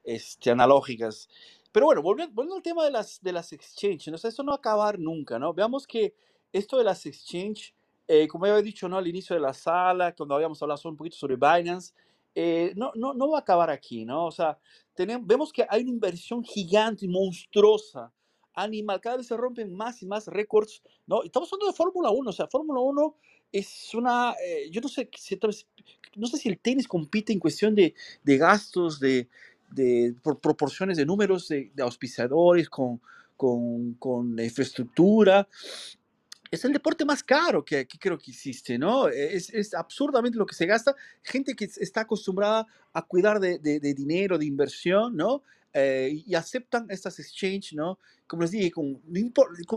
este, 0.05 0.51
analógicas. 0.51 1.29
Pero 1.73 1.87
bueno, 1.87 2.03
volviendo, 2.03 2.55
al 2.55 2.63
tema 2.63 2.85
de 2.85 2.91
las, 2.91 3.21
de 3.21 3.33
las 3.33 3.53
exchanges, 3.53 4.09
¿no? 4.09 4.17
esto 4.17 4.43
no 4.43 4.53
va 4.53 4.57
a 4.57 4.59
acabar 4.59 4.99
nunca, 4.99 5.39
¿no? 5.39 5.53
Veamos 5.53 5.87
que 5.87 6.15
esto 6.53 6.79
de 6.79 6.85
las 6.85 7.05
exchanges, 7.05 7.75
eh, 8.09 8.27
como 8.27 8.47
había 8.47 8.63
dicho 8.63 8.89
¿no? 8.89 8.97
al 8.97 9.07
inicio 9.07 9.35
de 9.35 9.43
la 9.43 9.53
sala, 9.53 10.15
cuando 10.15 10.35
habíamos 10.35 10.63
hablado 10.63 10.89
un 10.89 10.97
poquito 10.97 11.17
sobre 11.17 11.37
Binance, 11.37 11.93
eh, 12.35 12.73
no, 12.77 12.93
no, 12.95 13.13
no 13.13 13.31
va 13.31 13.39
a 13.39 13.41
acabar 13.41 13.71
aquí, 13.71 14.05
¿no? 14.05 14.27
O 14.27 14.31
sea, 14.31 14.59
tenemos, 14.95 15.27
vemos 15.27 15.53
que 15.53 15.67
hay 15.69 15.83
una 15.83 15.91
inversión 15.91 16.45
gigante 16.45 17.07
y 17.07 17.09
monstruosa 17.09 18.13
animal, 18.57 19.01
cada 19.01 19.19
vez 19.19 19.27
se 19.27 19.37
rompen 19.37 19.73
más 19.73 20.03
y 20.03 20.07
más 20.07 20.27
récords, 20.27 20.83
¿no? 21.07 21.23
Estamos 21.23 21.53
hablando 21.53 21.71
de 21.71 21.77
Fórmula 21.77 22.11
1, 22.11 22.31
o 22.31 22.33
sea, 22.33 22.49
Fórmula 22.49 22.81
1 22.81 23.15
es 23.53 23.95
una, 23.95 24.35
eh, 24.45 24.69
yo 24.71 24.81
no 24.81 24.89
sé, 24.89 25.09
no 26.17 26.27
sé 26.27 26.37
si 26.39 26.49
el 26.49 26.59
tenis 26.59 26.89
compite 26.89 27.33
en 27.33 27.39
cuestión 27.39 27.75
de, 27.75 27.95
de 28.25 28.39
gastos, 28.39 28.99
de, 28.99 29.29
de 29.71 30.15
por 30.23 30.41
proporciones 30.41 30.97
de 30.97 31.07
números 31.07 31.49
de, 31.49 31.71
de 31.75 31.83
auspiciadores 31.83 32.69
con, 32.69 33.01
con, 33.37 33.95
con 33.95 34.39
infraestructura, 34.41 35.47
es 36.51 36.65
el 36.65 36.73
deporte 36.73 37.05
más 37.05 37.23
caro 37.23 37.65
que, 37.65 37.87
que, 37.87 37.99
creo 37.99 38.19
que 38.19 38.31
existe, 38.31 38.79
¿no? 38.79 39.09
Es, 39.09 39.53
es, 39.53 39.75
absurdamente 39.75 40.39
lo 40.39 40.47
que 40.47 40.55
se 40.55 40.65
gasta. 40.65 40.95
Gente 41.23 41.55
que 41.55 41.65
está 41.65 42.03
acostumbrada 42.03 42.67
a 42.93 43.03
cuidar 43.03 43.41
de, 43.41 43.59
de 43.59 43.95
dinero, 43.95 44.39
de 44.39 44.47
inversión, 44.47 45.17
¿no? 45.17 45.43
Eh, 45.79 46.23
y 46.25 46.35
aceptan 46.35 46.87
estas 46.89 47.19
exchanges, 47.19 47.75
¿no? 47.75 47.99
Como 48.27 48.41
les 48.41 48.51
dije, 48.51 48.71
con, 48.71 48.99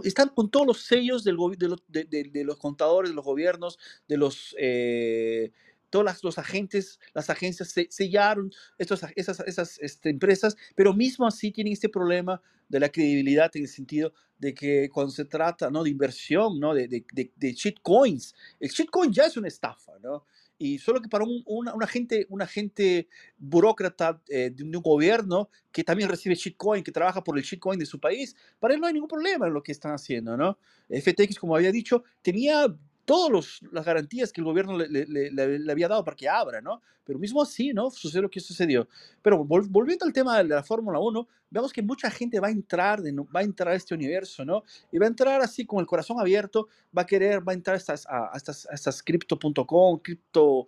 están 0.05 0.29
con 0.29 0.49
todos 0.49 0.65
los 0.65 0.83
sellos 0.83 1.25
del, 1.25 1.35
de, 1.57 2.05
de, 2.05 2.23
de, 2.23 2.43
los 2.45 2.57
contadores, 2.57 3.11
de 3.11 3.15
los 3.15 3.25
gobiernos, 3.25 3.77
de 4.07 4.15
los... 4.15 4.55
Eh, 4.57 5.51
todos 5.89 6.23
los 6.23 6.37
agentes, 6.37 7.01
las 7.13 7.29
agencias 7.29 7.73
sellaron 7.89 8.51
estos, 8.77 9.01
esas, 9.15 9.41
esas 9.41 9.77
este, 9.79 10.09
empresas, 10.09 10.55
pero 10.73 10.93
mismo 10.93 11.27
así 11.27 11.51
tienen 11.51 11.73
este 11.73 11.89
problema 11.89 12.41
de 12.69 12.79
la 12.79 12.89
credibilidad 12.89 13.51
en 13.55 13.63
el 13.63 13.67
sentido 13.67 14.13
de 14.37 14.53
que 14.53 14.87
cuando 14.89 15.11
se 15.11 15.25
trata 15.25 15.69
¿no? 15.69 15.83
de 15.83 15.89
inversión, 15.89 16.59
¿no? 16.59 16.73
de, 16.75 16.87
de, 16.87 17.05
de, 17.11 17.33
de 17.35 17.53
shitcoins, 17.53 18.35
el 18.59 18.69
shitcoin 18.69 19.11
ya 19.11 19.25
es 19.25 19.35
una 19.35 19.49
estafa, 19.49 19.93
¿no? 19.99 20.25
Y 20.59 20.77
solo 20.77 21.01
que 21.01 21.07
para 21.07 21.23
un, 21.23 21.41
una, 21.45 21.73
un, 21.73 21.81
agente, 21.81 22.27
un 22.29 22.41
agente 22.41 23.07
burócrata 23.37 24.21
eh, 24.27 24.51
de, 24.53 24.63
un, 24.63 24.71
gobierno 24.73 25.49
que 25.71 25.85
también 25.85 26.09
recibe 26.09 26.35
shitcoin, 26.35 26.83
que 26.83 26.91
trabaja 26.91 27.23
por 27.23 27.37
el 27.37 27.43
shitcoin 27.43 27.79
de 27.79 27.85
su 27.85 27.99
país, 27.99 28.35
para 28.59 28.73
él 28.73 28.81
no 28.81 28.87
hay 28.87 28.93
ningún 28.93 29.07
problema 29.07 29.47
en 29.47 29.53
lo 29.53 29.63
que 29.63 29.71
están 29.71 29.93
haciendo, 29.93 30.35
¿no? 30.35 30.59
FTX, 30.89 31.39
como 31.39 31.55
había 31.55 31.71
dicho, 31.71 32.03
tenía 32.21 32.67
todas 33.05 33.61
las 33.71 33.85
garantías 33.85 34.31
que 34.31 34.41
el 34.41 34.45
gobierno 34.45 34.77
le, 34.77 34.87
le, 35.07 35.31
le, 35.31 35.71
había 35.71 35.87
dado 35.87 36.03
para 36.03 36.15
que 36.15 36.27
abra, 36.27 36.61
¿no? 36.61 36.81
Pero 37.05 37.17
mismo 37.17 37.41
así, 37.41 37.73
¿no? 37.73 37.89
Sucedió 37.89 38.23
lo 38.23 38.29
que 38.29 38.39
sucedió. 38.39 38.87
Pero 39.21 39.43
volviendo 39.45 40.05
al 40.05 40.13
tema 40.13 40.37
de 40.37 40.43
la 40.43 40.61
Fórmula 40.61 40.99
1, 40.99 41.27
vemos 41.49 41.73
que 41.73 41.81
mucha 41.81 42.09
gente 42.11 42.39
va 42.39 42.47
a 42.47 42.51
entrar, 42.51 43.01
de, 43.01 43.11
va 43.11 43.41
a 43.41 43.43
entrar 43.43 43.73
a 43.73 43.75
este 43.75 43.93
universo, 43.93 44.45
¿no? 44.45 44.63
Y 44.91 44.97
va 44.97 45.05
a 45.05 45.09
entrar 45.09 45.41
así 45.41 45.65
con 45.65 45.79
el 45.79 45.85
corazón 45.85 46.19
abierto, 46.19 46.67
va 46.95 47.03
a 47.03 47.05
querer, 47.05 47.47
va 47.47 47.53
a 47.53 47.55
entrar 47.55 47.75
a 47.75 47.77
estas, 47.77 48.05
a, 48.07 48.31
estas, 48.35 48.67
a 48.69 48.73
estas 48.73 49.03
crypto.com, 49.03 49.99
crypto, 49.99 50.65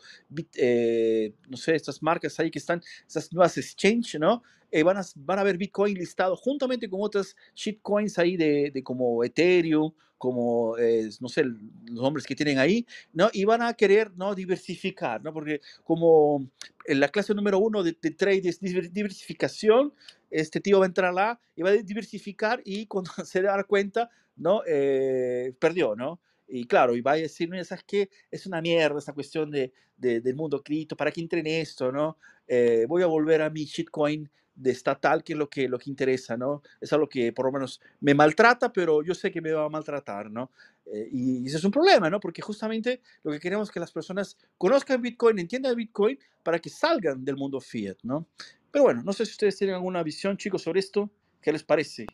eh, 0.56 1.34
no 1.48 1.58
sé, 1.58 1.76
estas 1.76 2.02
marcas 2.02 2.40
ahí 2.40 2.52
que 2.52 2.60
están, 2.60 2.82
estas 3.08 3.32
nuevas 3.32 3.58
exchange, 3.58 4.18
¿no? 4.20 4.42
Eh, 4.72 4.84
van, 4.84 4.98
a, 4.98 5.02
van 5.16 5.40
a 5.40 5.44
ver 5.44 5.58
Bitcoin 5.58 5.98
listado 5.98 6.36
juntamente 6.38 6.90
con 6.90 7.02
otras 7.02 7.36
shitcoins 7.54 8.18
ahí 8.18 8.38
de, 8.38 8.72
de 8.74 8.82
como 8.82 9.24
Ethereum, 9.24 9.92
como, 10.18 10.78
eh, 10.78 11.10
no 11.20 11.28
sé, 11.28 11.44
los 11.44 12.04
nombres 12.04 12.28
que 12.28 12.36
tienen 12.36 12.60
ahí, 12.60 12.86
¿no? 13.12 13.30
Y 13.34 13.44
van 13.44 13.64
a 13.64 13.74
querer, 13.74 14.12
¿no? 14.16 14.36
Diversificar, 14.36 15.22
¿no? 15.24 15.34
Porque 15.34 15.62
como 15.84 16.48
en 16.86 17.00
la 17.00 17.10
clase 17.10 17.34
número 17.34 17.58
uno 17.58 17.82
de, 17.82 17.98
de 18.00 18.12
trade 18.12 18.44
es 18.46 18.60
diversificación, 18.62 19.94
este 20.32 20.60
tío 20.62 20.80
va 20.80 20.86
a 20.86 20.88
entrar 20.88 21.14
lá 21.14 21.40
y 21.56 21.62
va 21.62 21.70
a 21.70 21.74
diversificar 21.74 22.62
y 22.66 22.88
cuando 22.88 23.12
se 23.26 23.42
da 23.42 23.64
cuenta, 23.64 24.10
¿no? 24.36 24.64
Eh, 24.66 25.54
perdió, 25.60 25.96
¿no? 25.96 26.20
Y 26.48 26.66
claro, 26.66 26.96
y 26.96 27.02
va 27.02 27.14
a 27.14 27.16
decir, 27.16 27.50
no, 27.50 27.64
¿sabes 27.64 27.84
qué? 27.86 28.10
Es 28.30 28.46
una 28.46 28.62
mierda 28.62 29.00
esta 29.00 29.14
cuestión 29.14 29.52
de, 29.52 29.72
de, 29.96 30.20
del 30.20 30.36
mundo 30.36 30.62
cripto, 30.62 30.98
¿para 30.98 31.12
qué 31.12 31.22
entré 31.22 31.40
en 31.40 31.48
esto, 31.48 31.92
no? 31.92 32.18
Eh, 32.48 32.86
voy 32.88 33.04
a 33.04 33.08
volver 33.08 33.42
a 33.42 33.50
mi 33.50 33.64
shitcoin 33.66 34.30
de 34.54 34.72
estatal, 34.72 35.24
que 35.24 35.34
es 35.34 35.40
lo 35.40 35.50
que, 35.50 35.68
lo 35.68 35.80
que 35.80 35.90
interesa, 35.90 36.36
¿no? 36.36 36.62
Es 36.80 36.92
algo 36.92 37.08
que 37.08 37.32
por 37.32 37.46
lo 37.46 37.52
menos 37.54 37.80
me 38.00 38.14
maltrata, 38.14 38.72
pero 38.72 39.02
yo 39.02 39.14
sé 39.14 39.32
que 39.32 39.42
me 39.42 39.52
va 39.52 39.66
a 39.66 39.70
maltratar, 39.70 40.30
¿no? 40.30 40.52
Eh, 40.86 41.08
y, 41.12 41.48
ese 41.48 41.58
es 41.58 41.64
un 41.64 41.72
problema, 41.72 42.10
¿no? 42.10 42.20
Porque 42.20 42.42
justamente 42.42 43.02
lo 43.24 43.32
que 43.32 43.40
queremos 43.40 43.70
es 43.70 43.74
que 43.74 43.80
las 43.80 43.92
personas 43.92 44.38
conozcan 44.58 45.02
Bitcoin, 45.02 45.40
entiendan 45.40 45.76
Bitcoin, 45.76 46.20
para 46.44 46.60
que 46.60 46.70
salgan 46.70 47.24
del 47.24 47.38
mundo 47.38 47.60
fiat, 47.60 47.98
¿no? 48.04 48.28
Pero 48.72 48.86
bueno, 48.86 49.02
no 49.04 49.14
sé 49.14 49.26
si 49.26 49.32
ustedes 49.32 49.58
tienen 49.58 49.76
alguna 49.76 50.02
visión, 50.04 50.38
chicos, 50.38 50.62
sobre 50.62 50.80
esto. 50.80 51.10
¿Qué 51.42 51.52
les 51.52 51.64
parece? 51.64 52.06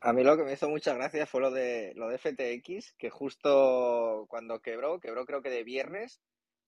A 0.00 0.12
mí 0.12 0.24
lo 0.24 0.36
que 0.36 0.44
me 0.44 0.52
hizo 0.52 0.68
mucha 0.68 0.94
gracia 0.94 1.26
fue 1.26 1.40
lo 1.40 1.50
de 1.50 1.92
lo 1.94 2.08
de 2.08 2.18
FTX, 2.18 2.92
que 2.98 3.10
justo 3.10 4.26
cuando 4.28 4.60
quebró, 4.60 4.98
quebró 4.98 5.26
creo 5.26 5.42
que 5.42 5.50
de 5.50 5.62
viernes, 5.62 6.20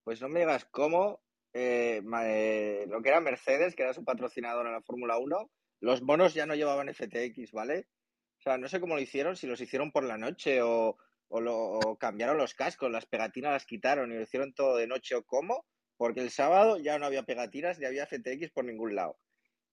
pues 0.04 0.20
no 0.20 0.28
me 0.28 0.40
digas 0.40 0.66
cómo 0.66 1.20
eh, 1.52 2.02
eh, 2.22 2.86
lo 2.88 3.02
que 3.02 3.08
era 3.08 3.20
Mercedes, 3.20 3.74
que 3.74 3.82
era 3.82 3.94
su 3.94 4.04
patrocinador 4.04 4.66
en 4.66 4.72
la 4.72 4.82
Fórmula 4.82 5.18
1, 5.18 5.50
los 5.80 6.00
bonos 6.02 6.34
ya 6.34 6.46
no 6.46 6.54
llevaban 6.54 6.92
FTX, 6.92 7.52
¿vale? 7.52 7.88
O 8.38 8.42
sea, 8.42 8.58
no 8.58 8.68
sé 8.68 8.80
cómo 8.80 8.94
lo 8.94 9.00
hicieron, 9.00 9.36
si 9.36 9.46
los 9.46 9.60
hicieron 9.60 9.90
por 9.90 10.04
la 10.04 10.18
noche 10.18 10.62
o, 10.62 10.96
o, 11.28 11.40
lo, 11.40 11.56
o 11.56 11.96
cambiaron 11.96 12.38
los 12.38 12.54
cascos, 12.54 12.90
las 12.90 13.06
pegatinas 13.06 13.52
las 13.52 13.66
quitaron 13.66 14.12
y 14.12 14.16
lo 14.16 14.22
hicieron 14.22 14.52
todo 14.54 14.76
de 14.76 14.86
noche 14.86 15.14
o 15.14 15.24
cómo, 15.24 15.64
porque 15.96 16.20
el 16.20 16.30
sábado 16.30 16.78
ya 16.78 16.98
no 16.98 17.06
había 17.06 17.24
pegatinas 17.24 17.78
ni 17.78 17.86
había 17.86 18.04
FTX 18.04 18.50
por 18.52 18.64
ningún 18.64 18.94
lado. 18.94 19.18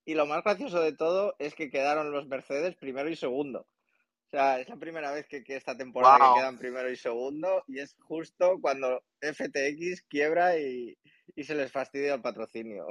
Y 0.06 0.16
lo 0.16 0.26
más 0.26 0.44
gracioso 0.44 0.82
de 0.82 0.96
todo 0.96 1.36
es 1.40 1.56
que 1.56 1.70
quedaron 1.72 2.12
los 2.12 2.28
Mercedes 2.28 2.76
primero 2.78 3.10
y 3.10 3.16
segundo. 3.16 3.68
O 4.28 4.30
sea, 4.32 4.60
es 4.60 4.70
la 4.70 4.78
primera 4.78 5.12
vez 5.12 5.28
que, 5.28 5.44
que 5.44 5.56
esta 5.58 5.78
temporada 5.78 6.18
Wow. 6.18 6.20
que 6.20 6.32
quedan 6.34 6.58
primero 6.58 6.90
y 6.92 6.96
segundo 6.98 7.64
y 7.68 7.80
es 7.80 7.96
justo 8.00 8.60
cuando 8.62 9.04
FTX 9.22 10.04
quiebra 10.04 10.58
y, 10.60 10.98
y 11.36 11.44
se 11.44 11.56
les 11.56 11.72
fastidia 11.72 12.16
el 12.16 12.22
patrocinio. 12.22 12.88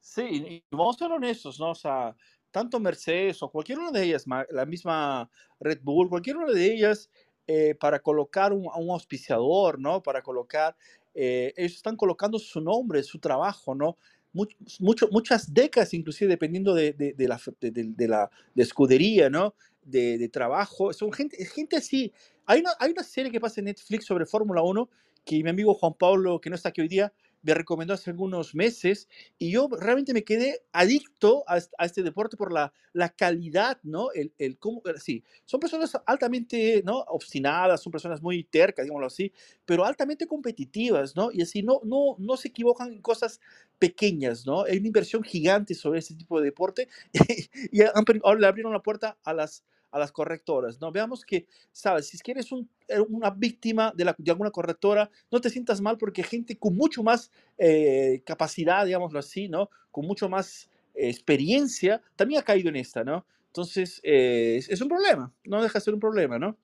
Sí, 0.00 0.22
y 0.22 0.76
vamos 0.76 0.96
a 0.96 0.98
ser 1.04 1.12
honestos, 1.12 1.58
¿no? 1.58 1.70
O 1.70 1.74
sea, 1.74 2.16
tanto 2.50 2.78
Mercedes 2.78 3.42
o 3.42 3.50
cualquier 3.50 3.78
una 3.78 3.90
de 3.90 4.04
ellas, 4.04 4.24
la 4.50 4.64
misma 4.64 5.30
Red 5.58 5.80
Bull, 5.82 6.08
cualquier 6.08 6.36
una 6.36 6.52
de 6.52 6.72
ellas, 6.72 7.10
eh, 7.46 7.74
para 7.74 8.00
colocar 8.00 8.52
un, 8.52 8.66
a 8.72 8.76
un 8.76 8.90
auspiciador, 8.90 9.78
¿no? 9.80 10.02
Para 10.02 10.22
colocar, 10.22 10.76
eh, 11.16 11.54
ellos 11.58 11.74
están 11.76 11.96
colocando 11.96 12.38
su 12.40 12.60
nombre, 12.62 13.02
su 13.04 13.20
trabajo, 13.20 13.74
¿no? 13.76 13.98
Much- 14.34 14.56
mucho, 14.80 15.08
muchas 15.12 15.54
décadas, 15.54 15.94
inclusive, 15.94 16.30
dependiendo 16.30 16.74
de, 16.74 16.94
de- 16.94 17.14
de 17.14 17.28
la, 17.28 17.40
de, 17.60 18.08
la 18.08 18.30
de 18.54 18.64
escudería, 18.64 19.30
¿no? 19.30 19.54
De, 19.84 20.18
trabajo. 20.30 20.92
Son 20.94 21.12
gente, 21.12 21.44
gente 21.46 21.76
así. 21.78 22.12
Hay 22.46 22.60
una, 22.60 22.72
hay 22.80 22.92
una 22.92 23.04
serie 23.04 23.32
que 23.32 23.40
pasa 23.40 23.62
en 23.62 23.66
Netflix 23.66 24.06
sobre 24.06 24.26
Fórmula 24.26 24.62
1 24.62 24.90
que 25.26 25.42
mi 25.44 25.50
amigo 25.50 25.74
Juan 25.74 25.94
Pablo, 25.94 26.40
que 26.40 26.50
no 26.50 26.56
está 26.56 26.70
aquí 26.70 26.82
hoy 26.82 26.88
día, 26.88 27.12
me 27.46 27.54
recomendó 27.54 27.94
hace 27.94 28.10
algunos 28.10 28.54
meses 28.54 29.08
y 29.38 29.50
yo 29.52 29.68
realmente 29.80 30.12
me 30.12 30.24
quedé 30.24 30.62
adicto 30.72 31.44
a, 31.48 31.58
a 31.78 31.84
este 31.86 32.02
deporte 32.02 32.36
por 32.36 32.52
la, 32.52 32.72
la 32.92 33.10
calidad, 33.10 33.78
¿no? 33.84 34.10
El, 34.12 34.32
el 34.38 34.58
cómo, 34.58 34.82
eh, 34.86 34.98
sí, 34.98 35.22
son 35.44 35.60
personas 35.60 35.96
altamente, 36.06 36.82
¿no? 36.84 36.98
Obstinadas, 37.08 37.82
son 37.82 37.92
personas 37.92 38.20
muy 38.22 38.44
tercas, 38.44 38.84
digámoslo 38.84 39.06
así, 39.06 39.32
pero 39.64 39.84
altamente 39.84 40.26
competitivas, 40.26 41.14
¿no? 41.16 41.30
Y 41.32 41.42
así 41.42 41.62
no, 41.62 41.80
no, 41.84 42.16
no 42.18 42.36
se 42.36 42.48
equivocan 42.48 42.92
en 42.92 43.02
cosas 43.02 43.40
pequeñas, 43.78 44.46
¿no? 44.46 44.62
Hay 44.64 44.78
una 44.78 44.86
inversión 44.88 45.22
gigante 45.22 45.74
sobre 45.74 45.98
este 46.00 46.14
tipo 46.14 46.38
de 46.40 46.46
deporte 46.46 46.88
y 47.72 47.82
han 47.82 48.04
per- 48.04 48.20
ahora 48.24 48.40
le 48.40 48.46
abrieron 48.46 48.72
la 48.72 48.82
puerta 48.82 49.18
a 49.24 49.32
las, 49.34 49.64
a 49.90 49.98
las 49.98 50.12
correctoras, 50.12 50.80
¿no? 50.80 50.92
Veamos 50.92 51.24
que, 51.24 51.46
¿sabes? 51.72 52.08
Si 52.08 52.16
es 52.16 52.22
que 52.22 52.32
eres 52.32 52.50
eh, 52.52 53.00
una 53.08 53.30
víctima 53.30 53.92
de, 53.94 54.04
la- 54.04 54.14
de 54.18 54.30
alguna 54.30 54.50
correctora, 54.50 55.10
no 55.30 55.40
te 55.40 55.50
sientas 55.50 55.80
mal 55.80 55.96
porque 55.98 56.22
gente 56.22 56.58
con 56.58 56.76
mucho 56.76 57.02
más 57.02 57.30
eh, 57.58 58.22
capacidad, 58.24 58.84
digámoslo 58.84 59.18
así, 59.18 59.48
¿no? 59.48 59.70
Con 59.90 60.06
mucho 60.06 60.28
más 60.28 60.68
eh, 60.94 61.08
experiencia, 61.08 62.02
también 62.16 62.40
ha 62.40 62.44
caído 62.44 62.68
en 62.68 62.76
esta, 62.76 63.04
¿no? 63.04 63.24
Entonces, 63.48 64.00
es, 64.02 64.80
un 64.82 64.88
problema, 64.88 65.32
no 65.44 65.62
deja 65.62 65.78
de 65.78 65.84
ser 65.84 65.94
un 65.94 66.00
problema, 66.00 66.38
¿no? 66.38 66.58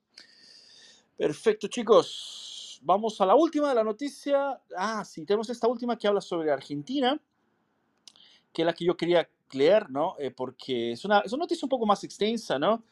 Perfecto, 1.17 1.67
chicos. 1.67 2.79
Vamos 2.83 3.19
a 3.21 3.25
la 3.25 3.35
última 3.35 3.71
de 3.71 3.77
la 3.77 3.85
noticia. 3.85 4.61
Ah, 4.77 5.03
sí, 5.03 5.25
tenemos 5.25 5.49
esta 5.49 5.69
última 5.69 5.97
que 5.97 6.07
habla 6.07 6.21
sobre 6.21 6.51
Argentina 6.51 7.19
que 8.53 8.63
es 8.63 8.67
la 8.67 8.73
que 8.75 8.85
yo 8.85 8.97
quería 8.97 9.29
leer, 9.53 9.91
¿no? 9.91 10.17
Porque 10.37 10.93
es 10.93 11.05
una, 11.05 11.21
es 11.21 11.33
una 11.33 11.45
noticia 11.45 11.67
un 11.67 11.71
poco 11.71 11.87
más 11.87 12.05
extensa, 12.05 12.59
¿no? 12.59 12.83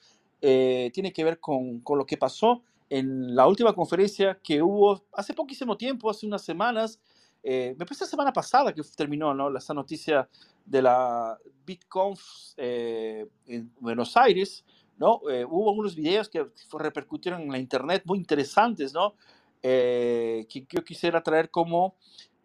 Eh, 0.42 0.90
tiene 0.94 1.12
que 1.12 1.24
ver 1.24 1.38
con, 1.38 1.80
con 1.80 1.98
lo 1.98 2.06
que 2.06 2.16
pasó 2.16 2.62
en 2.88 3.34
la 3.34 3.46
última 3.46 3.72
conferencia 3.72 4.38
que 4.42 4.62
hubo 4.62 5.04
hace 5.12 5.32
poquísimo 5.32 5.76
tiempo, 5.76 6.10
hace 6.10 6.26
unas 6.26 6.42
semanas, 6.42 7.00
eh, 7.42 7.74
me 7.78 7.86
parece 7.86 8.04
la 8.04 8.10
semana 8.10 8.32
pasada 8.32 8.74
que 8.74 8.82
terminó, 8.96 9.32
¿no? 9.32 9.56
Esa 9.56 9.72
noticia 9.72 10.28
de 10.66 10.82
la 10.82 11.38
BitConf 11.64 12.20
eh, 12.56 13.26
en 13.46 13.72
Buenos 13.80 14.16
Aires, 14.16 14.64
¿no? 14.98 15.20
Eh, 15.30 15.44
hubo 15.48 15.70
algunos 15.70 15.94
videos 15.94 16.28
que 16.28 16.46
repercutieron 16.72 17.42
en 17.42 17.52
la 17.52 17.58
internet 17.58 18.02
muy 18.04 18.18
interesantes, 18.18 18.92
¿no? 18.92 19.14
Eh, 19.62 20.46
que, 20.48 20.66
que 20.66 20.76
yo 20.76 20.84
quisiera 20.84 21.22
traer 21.22 21.50
como 21.50 21.94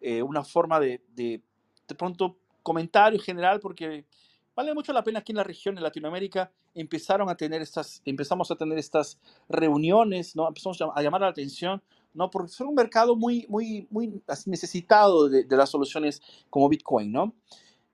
eh, 0.00 0.22
una 0.22 0.44
forma 0.44 0.78
de, 0.78 1.02
de, 1.14 1.42
de 1.88 1.94
pronto 1.94 2.36
comentario 2.62 3.18
general, 3.18 3.60
porque 3.60 4.04
vale 4.56 4.74
mucho 4.74 4.92
la 4.92 5.04
pena 5.04 5.20
aquí 5.20 5.32
en 5.32 5.36
la 5.36 5.44
región, 5.44 5.76
en 5.76 5.84
Latinoamérica, 5.84 6.50
empezaron 6.74 7.28
a 7.28 7.36
tener 7.36 7.60
estas, 7.60 8.00
empezamos 8.06 8.50
a 8.50 8.56
tener 8.56 8.78
estas 8.78 9.18
reuniones, 9.48 10.34
¿no? 10.34 10.48
Empezamos 10.48 10.80
a 10.80 11.02
llamar 11.02 11.20
la 11.20 11.28
atención, 11.28 11.82
¿no? 12.14 12.30
Porque 12.30 12.50
es 12.50 12.60
un 12.60 12.74
mercado 12.74 13.14
muy, 13.14 13.46
muy, 13.50 13.86
muy 13.90 14.22
necesitado 14.46 15.28
de, 15.28 15.44
de 15.44 15.56
las 15.56 15.68
soluciones 15.70 16.22
como 16.48 16.70
Bitcoin, 16.70 17.12
¿no? 17.12 17.34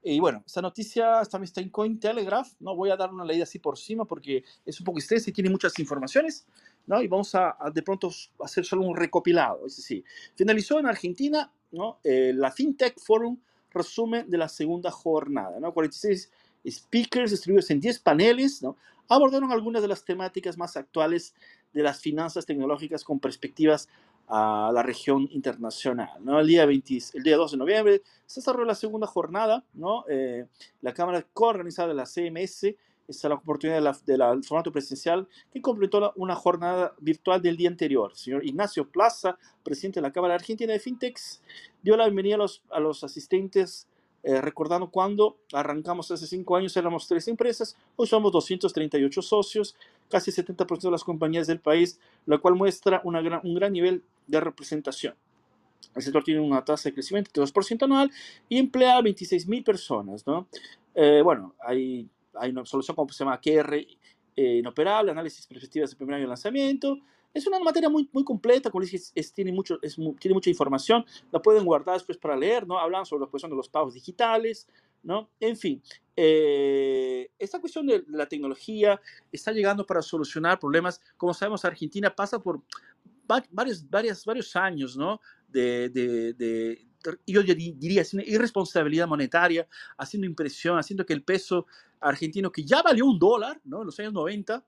Y 0.04 0.18
bueno, 0.18 0.42
esta 0.46 0.60
noticia 0.62 1.22
también 1.30 1.44
está 1.44 1.60
en 1.60 1.70
Cointelegraph, 1.70 2.54
¿no? 2.60 2.74
Voy 2.76 2.90
a 2.90 2.96
dar 2.96 3.12
una 3.12 3.24
leída 3.24 3.44
así 3.44 3.58
por 3.58 3.74
encima 3.74 4.04
porque 4.04 4.44
es 4.64 4.80
un 4.80 4.84
poco 4.84 4.98
extensa 4.98 5.30
y 5.30 5.32
tiene 5.32 5.50
muchas 5.50 5.76
informaciones, 5.80 6.46
¿no? 6.86 7.02
Y 7.02 7.08
vamos 7.08 7.34
a, 7.34 7.56
a 7.58 7.70
de 7.70 7.82
pronto 7.82 8.10
hacer 8.40 8.64
solo 8.64 8.82
un 8.82 8.96
recopilado, 8.96 9.66
es 9.66 9.76
decir, 9.76 10.04
finalizó 10.34 10.78
en 10.78 10.86
Argentina, 10.86 11.52
¿no? 11.72 11.98
Eh, 12.04 12.32
la 12.34 12.52
FinTech 12.52 12.98
Forum 13.00 13.38
resumen 13.70 14.28
de 14.28 14.38
la 14.38 14.48
segunda 14.48 14.90
jornada, 14.90 15.58
¿no? 15.60 15.72
46 15.72 16.30
speakers 16.66 17.30
distribuidos 17.30 17.70
en 17.70 17.80
10 17.80 17.98
paneles, 18.00 18.62
¿no? 18.62 18.76
Abordaron 19.08 19.52
algunas 19.52 19.82
de 19.82 19.88
las 19.88 20.04
temáticas 20.04 20.56
más 20.56 20.76
actuales 20.76 21.34
de 21.72 21.82
las 21.82 22.00
finanzas 22.00 22.46
tecnológicas 22.46 23.04
con 23.04 23.18
perspectivas 23.20 23.88
a 24.28 24.70
la 24.72 24.82
región 24.82 25.28
internacional, 25.32 26.10
¿no? 26.20 26.38
El 26.40 26.46
día, 26.46 26.64
20, 26.64 26.98
el 27.14 27.22
día 27.22 27.36
2 27.36 27.52
de 27.52 27.56
noviembre 27.58 28.02
se 28.26 28.40
desarrolló 28.40 28.64
la 28.64 28.74
segunda 28.74 29.06
jornada, 29.06 29.64
¿no? 29.74 30.04
Eh, 30.08 30.46
la 30.80 30.94
Cámara 30.94 31.26
coorganizada 31.34 31.88
de 31.88 31.94
la 31.94 32.06
CMS, 32.06 32.74
esta 33.08 33.26
es 33.26 33.30
la 33.30 33.34
oportunidad 33.34 33.82
del 33.82 33.92
de 34.06 34.16
la, 34.16 34.30
del 34.30 34.44
formato 34.44 34.70
presencial, 34.72 35.26
que 35.52 35.60
completó 35.60 36.00
la- 36.00 36.12
una 36.16 36.36
jornada 36.36 36.94
virtual 37.00 37.42
del 37.42 37.56
día 37.56 37.68
anterior. 37.68 38.12
El 38.12 38.16
señor 38.16 38.46
Ignacio 38.46 38.88
Plaza, 38.88 39.36
presidente 39.64 40.00
de 40.00 40.02
la 40.06 40.12
Cámara 40.12 40.34
Argentina 40.36 40.72
de 40.72 40.78
Fintechs, 40.78 41.42
dio 41.82 41.96
la 41.96 42.04
bienvenida 42.04 42.36
a 42.36 42.38
los, 42.38 42.62
a 42.70 42.78
los 42.80 43.02
asistentes, 43.04 43.88
eh, 44.22 44.40
recordando 44.40 44.90
cuando 44.90 45.38
arrancamos 45.52 46.10
hace 46.10 46.26
cinco 46.26 46.56
años 46.56 46.76
éramos 46.76 47.08
tres 47.08 47.26
empresas, 47.28 47.76
hoy 47.96 48.06
somos 48.06 48.30
238 48.32 49.22
socios, 49.22 49.74
casi 50.08 50.30
70% 50.30 50.80
de 50.80 50.90
las 50.90 51.02
compañías 51.02 51.46
del 51.46 51.58
país, 51.58 51.98
lo 52.26 52.40
cual 52.40 52.54
muestra 52.54 53.00
una 53.04 53.20
gran, 53.20 53.40
un 53.42 53.54
gran 53.54 53.72
nivel 53.72 54.04
de 54.26 54.40
representación. 54.40 55.14
El 55.94 56.02
sector 56.02 56.22
tiene 56.22 56.40
una 56.40 56.64
tasa 56.64 56.88
de 56.88 56.94
crecimiento 56.94 57.30
de 57.34 57.46
2% 57.46 57.82
anual 57.82 58.10
y 58.48 58.58
emplea 58.58 58.96
a 58.96 59.02
26 59.02 59.48
mil 59.48 59.64
personas, 59.64 60.26
¿no? 60.26 60.46
Eh, 60.94 61.20
bueno, 61.22 61.54
hay, 61.60 62.08
hay 62.34 62.50
una 62.50 62.64
solución 62.64 62.94
como 62.94 63.12
se 63.12 63.24
llama 63.24 63.40
QR 63.40 63.74
eh, 63.74 64.56
inoperable, 64.56 65.10
análisis 65.10 65.46
perspectivas 65.46 65.90
de 65.90 65.96
primer 65.96 66.14
año 66.14 66.24
de 66.24 66.28
lanzamiento. 66.28 66.98
Es 67.34 67.46
una 67.46 67.58
materia 67.60 67.88
muy, 67.88 68.08
muy 68.12 68.24
completa, 68.24 68.70
como 68.70 68.84
es- 68.84 69.32
tiene, 69.34 69.52
mucho, 69.52 69.78
es 69.82 69.96
tiene 70.18 70.34
mucha 70.34 70.50
información, 70.50 71.04
la 71.30 71.40
pueden 71.40 71.64
guardar 71.64 71.94
después 71.94 72.18
para 72.18 72.36
leer, 72.36 72.66
¿no? 72.66 72.78
Hablan 72.78 73.06
sobre 73.06 73.22
la 73.24 73.30
cuestión 73.30 73.50
de 73.50 73.56
los 73.56 73.68
pagos 73.68 73.94
digitales, 73.94 74.68
¿no? 75.02 75.30
En 75.40 75.56
fin, 75.56 75.82
eh, 76.16 77.30
esta 77.38 77.60
cuestión 77.60 77.86
de 77.86 78.04
la 78.08 78.26
tecnología 78.26 79.00
está 79.30 79.52
llegando 79.52 79.84
para 79.86 80.02
solucionar 80.02 80.58
problemas. 80.58 81.00
Como 81.16 81.34
sabemos, 81.34 81.64
Argentina 81.64 82.14
pasa 82.14 82.38
por 82.40 82.60
varios, 83.26 83.88
varios, 83.88 84.24
varios 84.24 84.54
años, 84.56 84.96
¿no? 84.96 85.20
De, 85.48 85.88
de, 85.88 86.34
de, 86.34 86.86
yo 87.26 87.42
diría, 87.42 88.04
una 88.12 88.22
irresponsabilidad 88.24 89.08
monetaria, 89.08 89.66
haciendo 89.98 90.26
impresión, 90.26 90.78
haciendo 90.78 91.04
que 91.04 91.12
el 91.12 91.24
peso 91.24 91.66
argentino, 92.00 92.50
que 92.50 92.64
ya 92.64 92.82
valió 92.82 93.06
un 93.06 93.18
dólar, 93.18 93.60
¿no? 93.64 93.80
En 93.80 93.86
los 93.86 93.98
años 93.98 94.12
90, 94.12 94.64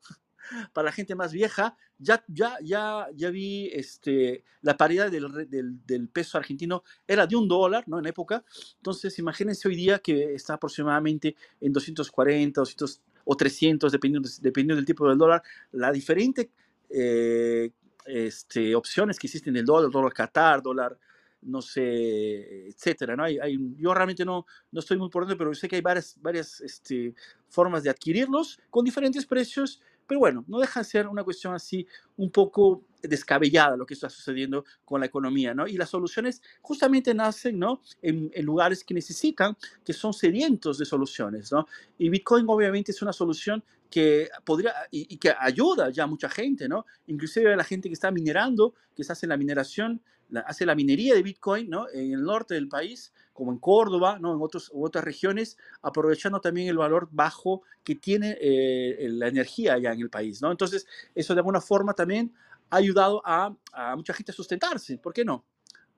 para 0.73 0.87
la 0.87 0.93
gente 0.93 1.15
más 1.15 1.33
vieja, 1.33 1.77
ya, 1.99 2.25
ya, 2.29 2.57
ya, 2.63 3.09
ya 3.15 3.31
vi 3.31 3.71
este, 3.73 4.45
la 4.63 4.77
paridad 4.77 5.11
del, 5.11 5.49
del, 5.49 5.85
del, 5.87 6.09
peso 6.09 6.39
argentino 6.39 6.83
era 7.07 7.27
de 7.27 7.37
un 7.37 7.49
dólar, 7.49 7.85
¿no? 7.87 7.99
En 7.99 8.07
época. 8.07 8.45
Entonces, 8.77 9.19
imagínense 9.19 9.69
hoy 9.69 9.77
día 9.77 9.99
que 9.99 10.35
está 10.35 10.55
aproximadamente 10.55 11.37
en 11.61 11.73
240, 11.73 12.61
200 12.61 13.03
o 13.25 13.37
300, 13.37 13.93
dependiendo, 13.93 14.29
dependiendo 14.41 14.77
del 14.77 14.85
tipo 14.85 15.09
del 15.09 15.19
dólar. 15.19 15.43
La 15.73 15.91
diferente 15.93 16.51
eh, 16.91 17.71
este, 18.07 18.75
opciones 18.75 19.19
que 19.19 19.27
existen 19.27 19.55
del 19.55 19.65
dólar, 19.65 19.91
dólar 19.91 20.13
Qatar, 20.13 20.63
dólar 20.63 20.99
no 21.45 21.61
sé, 21.61 22.69
etcétera, 22.69 23.17
¿no? 23.17 23.25
Hay, 23.25 23.39
hay, 23.39 23.59
yo 23.77 23.93
realmente 23.95 24.25
no, 24.25 24.47
no 24.73 24.81
estoy 24.81 24.97
muy 24.97 25.09
por 25.11 25.25
dentro, 25.25 25.39
pero 25.39 25.55
sé 25.55 25.69
que 25.69 25.77
hay 25.77 25.83
varias, 25.83 26.17
varias 26.21 26.61
este, 26.61 27.15
formas 27.49 27.83
de 27.83 27.91
adquirirlos 27.91 28.59
con 28.71 28.85
diferentes 28.85 29.27
precios 29.27 29.81
pero 30.07 30.21
bueno, 30.21 30.45
no 30.49 30.59
deja 30.59 30.81
de 30.81 30.85
ser 30.85 31.09
una 31.09 31.25
cuestión 31.25 31.55
así 31.55 31.87
un 32.17 32.31
poco 32.31 32.83
descabellada 33.03 33.77
lo 33.77 33.87
que 33.87 33.95
está 33.95 34.09
sucediendo 34.09 34.65
con 34.85 35.01
la 35.01 35.07
economía, 35.07 35.55
¿no? 35.55 35.67
Y 35.67 35.77
las 35.77 35.91
soluciones 35.91 36.43
justamente 36.63 37.15
nacen, 37.15 37.59
¿no? 37.59 37.81
En, 38.03 38.31
lugares 38.45 38.85
que 38.85 38.95
necesitan, 38.95 39.57
que 39.85 39.93
son 39.93 40.13
sedientos 40.13 40.79
de 40.79 40.85
soluciones, 40.85 41.53
¿no? 41.53 41.67
Y 41.99 42.09
Bitcoin 42.09 42.45
obviamente 42.49 42.93
es 42.93 43.03
una 43.03 43.13
solución 43.13 43.63
que 43.91 44.29
podría 44.45 44.73
y, 44.91 45.17
que 45.19 45.35
ayuda 45.39 45.91
ya 45.91 46.05
a 46.05 46.07
mucha 46.07 46.29
gente, 46.29 46.69
¿no? 46.69 46.87
Inclusive 47.07 47.53
a 47.53 47.57
la 47.57 47.65
gente 47.65 47.89
que 47.89 47.95
está 47.95 48.11
minerando, 48.11 48.75
que 48.95 49.05
se 49.05 49.13
hace 49.13 49.27
la 49.27 49.37
mineración, 49.37 50.03
hace 50.47 50.67
la 50.67 50.75
minería 50.75 51.15
de 51.15 51.23
Bitcoin, 51.23 51.71
¿no? 51.71 51.87
En 51.93 52.13
el 52.13 52.23
norte 52.23 52.55
del 52.55 52.69
país, 52.69 53.13
como 53.35 53.53
en 53.53 53.59
Córdoba, 53.59 54.19
¿no? 54.19 54.33
en 54.33 54.41
otros, 54.41 54.71
otras 54.73 55.05
regiones, 55.05 55.59
aprovechando 55.83 56.41
también 56.41 56.69
el 56.69 56.79
valor 56.79 57.09
bajo 57.11 57.63
que 57.83 57.97
tiene 57.97 58.39
eh, 58.41 59.07
la 59.11 59.29
energía 59.29 59.75
allá 59.75 59.93
en 59.93 60.01
el 60.01 60.09
país. 60.09 60.41
¿no? 60.41 60.51
Entonces, 60.51 60.87
eso 61.15 61.35
de 61.35 61.41
alguna 61.41 61.61
forma 61.61 61.93
también 61.93 62.33
ha 62.71 62.77
ayudado 62.77 63.21
a, 63.27 63.55
a, 63.73 63.97
mucha 63.97 64.15
gente 64.15 64.33
a 64.33 64.35
sustentarse, 64.35 64.97
¿por 64.99 65.13
qué 65.13 65.25
no? 65.25 65.45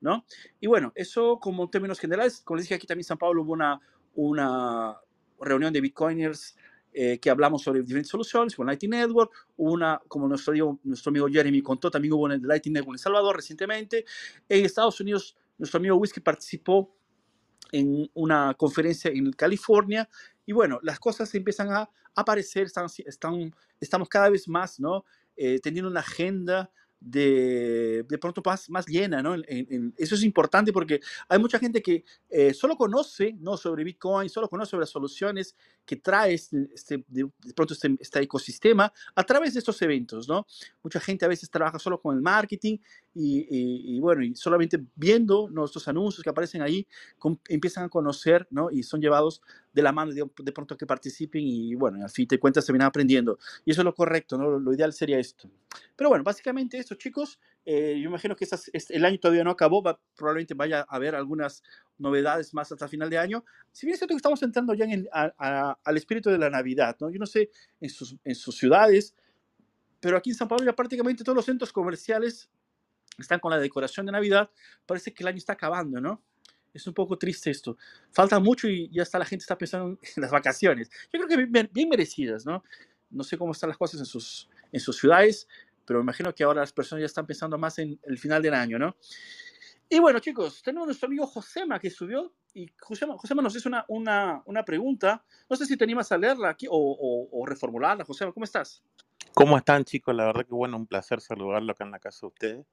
¿no? 0.01 0.25
Y 0.59 0.67
bueno, 0.67 0.91
eso 0.95 1.39
como 1.39 1.63
en 1.63 1.71
términos 1.71 1.99
generales, 1.99 2.41
como 2.43 2.57
les 2.57 2.65
dije 2.65 2.75
aquí 2.75 2.85
también 2.85 3.03
en 3.05 3.07
San 3.07 3.17
Pablo 3.17 3.43
hubo 3.43 3.53
una, 3.53 3.79
una 4.15 4.97
reunión 5.39 5.71
de 5.71 5.81
Bitcoiners 5.81 6.55
eh, 6.93 7.19
que 7.19 7.29
hablamos 7.29 7.61
sobre 7.61 7.81
diferentes 7.81 8.09
soluciones, 8.09 8.55
con 8.55 8.65
Lightning 8.65 8.89
Network, 8.89 9.31
una, 9.57 10.01
como 10.07 10.27
nuestro, 10.27 10.79
nuestro 10.83 11.11
amigo 11.11 11.27
Jeremy 11.27 11.61
contó, 11.61 11.91
también 11.91 12.13
hubo 12.13 12.25
en 12.25 12.33
el 12.33 12.41
Lightning 12.41 12.73
Network 12.73 12.93
en 12.93 12.95
El 12.95 12.99
Salvador 12.99 13.35
recientemente. 13.35 14.05
En 14.49 14.65
Estados 14.65 14.99
Unidos, 14.99 15.37
nuestro 15.59 15.77
amigo 15.77 15.95
Whisky 15.97 16.19
participó 16.19 16.96
en 17.71 18.09
una 18.13 18.53
conferencia 18.55 19.11
en 19.11 19.31
California 19.31 20.09
y 20.45 20.53
bueno, 20.53 20.79
las 20.81 20.99
cosas 20.99 21.33
empiezan 21.35 21.71
a 21.71 21.89
aparecer, 22.15 22.67
están, 22.67 22.87
están, 23.05 23.53
estamos 23.79 24.09
cada 24.09 24.29
vez 24.29 24.47
más, 24.47 24.79
¿no? 24.79 25.05
Eh, 25.35 25.59
teniendo 25.59 25.89
una 25.89 25.99
agenda 25.99 26.71
de, 26.99 28.03
de 28.07 28.17
pronto 28.17 28.41
más, 28.43 28.69
más 28.69 28.87
llena, 28.87 29.21
¿no? 29.21 29.35
eso 29.97 30.15
es 30.15 30.23
importante 30.23 30.73
porque 30.73 30.99
hay 31.29 31.37
mucha 31.37 31.59
gente 31.59 31.81
que 31.81 32.03
eh, 32.29 32.53
solo 32.53 32.75
conoce, 32.75 33.35
¿no? 33.39 33.55
Sobre 33.55 33.83
Bitcoin, 33.83 34.29
solo 34.29 34.49
conoce 34.49 34.71
sobre 34.71 34.81
las 34.81 34.89
soluciones 34.89 35.55
que 35.85 35.97
trae 35.97 36.33
este, 36.33 36.67
este 36.73 37.05
de, 37.07 37.29
pronto 37.55 37.73
este, 37.73 37.95
este, 37.99 38.19
ecosistema 38.21 38.91
a 39.15 39.23
través 39.23 39.53
de 39.53 39.59
estos 39.59 39.79
eventos, 39.81 40.27
¿no? 40.27 40.47
Mucha 40.81 40.99
gente 40.99 41.25
a 41.25 41.27
veces 41.27 41.49
trabaja 41.49 41.77
solo 41.77 42.01
con 42.01 42.15
el 42.15 42.21
marketing 42.21 42.77
y, 43.19 43.95
y, 43.95 43.99
bueno, 43.99 44.23
y 44.23 44.35
solamente 44.35 44.79
viendo 44.95 45.49
nuestros 45.49 45.87
anuncios 45.87 46.23
que 46.23 46.29
aparecen 46.29 46.61
ahí, 46.61 46.87
empiezan 47.47 47.85
a 47.85 47.89
conocer, 47.89 48.47
¿no? 48.51 48.69
Y 48.71 48.83
son 48.83 49.01
llevados 49.01 49.41
de 49.73 49.81
la 49.81 49.91
mano 49.91 50.11
de, 50.11 50.23
de 50.43 50.51
pronto 50.51 50.77
que 50.77 50.85
participen 50.85 51.41
y 51.43 51.75
bueno, 51.75 52.03
al 52.03 52.09
fin 52.09 52.27
de 52.27 52.39
cuentas 52.39 52.67
vienen 52.67 52.85
aprendiendo. 52.85 53.39
Y 53.65 53.71
eso 53.71 53.81
es 53.81 53.85
lo 53.85 53.95
correcto, 53.95 54.37
¿no? 54.37 54.59
Lo, 54.59 54.73
ideal 54.73 54.93
sería 54.93 55.19
esto. 55.19 55.49
Pero 55.95 56.09
bueno, 56.09 56.23
básicamente 56.23 56.77
esto, 56.77 56.95
chicos. 56.95 57.39
Eh, 57.65 57.99
yo 58.01 58.07
imagino 58.09 58.35
que 58.35 58.47
el 58.89 59.05
año 59.05 59.19
todavía 59.19 59.43
no 59.43 59.51
acabó, 59.51 59.81
va, 59.81 59.99
probablemente 60.15 60.53
vaya 60.53 60.81
a 60.87 60.95
haber 60.95 61.15
algunas 61.15 61.63
novedades 61.97 62.53
más 62.53 62.71
hasta 62.71 62.87
final 62.87 63.09
de 63.09 63.17
año. 63.17 63.43
Si 63.71 63.85
bien 63.85 63.93
es 63.93 63.99
cierto 63.99 64.13
que 64.13 64.17
estamos 64.17 64.41
entrando 64.43 64.73
ya 64.73 64.85
en 64.85 65.07
al 65.11 65.97
espíritu 65.97 66.29
de 66.29 66.37
la 66.37 66.49
Navidad, 66.49 66.95
¿no? 66.99 67.09
Yo 67.09 67.19
no 67.19 67.25
sé 67.25 67.49
en 67.81 67.89
sus, 67.89 68.15
en 68.23 68.35
sus 68.35 68.55
ciudades, 68.55 69.15
pero 69.99 70.17
aquí 70.17 70.29
en 70.29 70.35
San 70.35 70.47
Pablo 70.47 70.65
ya 70.65 70.75
prácticamente 70.75 71.23
todos 71.23 71.35
los 71.35 71.45
centros 71.45 71.73
comerciales 71.73 72.49
están 73.17 73.39
con 73.39 73.51
la 73.51 73.59
decoración 73.59 74.05
de 74.05 74.11
Navidad. 74.11 74.49
Parece 74.85 75.13
que 75.13 75.23
el 75.23 75.27
año 75.27 75.37
está 75.37 75.53
acabando, 75.53 75.99
¿no? 75.99 76.21
Es 76.73 76.85
un 76.85 76.93
poco 76.93 77.17
triste 77.17 77.49
esto. 77.49 77.77
Falta 78.11 78.39
mucho 78.39 78.67
y 78.67 78.89
ya 78.89 79.03
está 79.03 79.17
la 79.17 79.25
gente 79.25 79.43
está 79.43 79.57
pensando 79.57 79.97
en 80.15 80.21
las 80.21 80.31
vacaciones. 80.31 80.89
Yo 81.11 81.19
creo 81.19 81.27
que 81.27 81.45
bien, 81.45 81.69
bien 81.73 81.89
merecidas, 81.89 82.45
¿no? 82.45 82.63
No 83.09 83.23
sé 83.23 83.37
cómo 83.37 83.53
están 83.53 83.69
las 83.69 83.77
cosas 83.77 83.99
en 83.99 84.05
sus, 84.05 84.49
en 84.71 84.79
sus 84.79 84.97
ciudades, 84.97 85.47
pero 85.85 85.99
me 85.99 86.03
imagino 86.03 86.33
que 86.35 86.43
ahora 86.43 86.61
las 86.61 86.73
personas 86.73 87.01
ya 87.01 87.05
están 87.05 87.25
pensando 87.25 87.57
más 87.57 87.79
en 87.79 87.99
el 88.03 88.17
final 88.17 88.41
del 88.41 88.53
año, 88.53 88.77
¿no? 88.77 88.95
Y 89.89 89.99
bueno, 89.99 90.19
chicos, 90.19 90.61
tenemos 90.61 90.85
a 90.85 90.87
nuestro 90.87 91.07
amigo 91.07 91.25
Josema 91.25 91.79
que 91.79 91.89
subió 91.89 92.33
y 92.53 92.69
Josema, 92.81 93.17
Josema 93.17 93.41
nos 93.41 93.55
hizo 93.55 93.69
una, 93.69 93.85
una, 93.87 94.41
una, 94.45 94.65
pregunta. 94.65 95.23
No 95.49 95.55
sé 95.55 95.65
si 95.65 95.77
te 95.77 95.85
animas 95.85 96.11
a 96.11 96.17
leerla 96.17 96.49
aquí 96.49 96.67
o, 96.67 96.73
o, 96.73 97.29
o, 97.31 97.45
reformularla. 97.45 98.03
Josema, 98.03 98.33
¿cómo 98.33 98.43
estás? 98.43 98.83
¿Cómo 99.33 99.57
están, 99.57 99.85
chicos? 99.85 100.13
La 100.13 100.25
verdad 100.25 100.45
que 100.45 100.53
bueno, 100.53 100.75
un 100.75 100.87
placer 100.87 101.21
saludarlo 101.21 101.71
acá 101.71 101.85
en 101.85 101.91
la 101.91 101.99
casa 101.99 102.19
de 102.21 102.27
ustedes. 102.27 102.65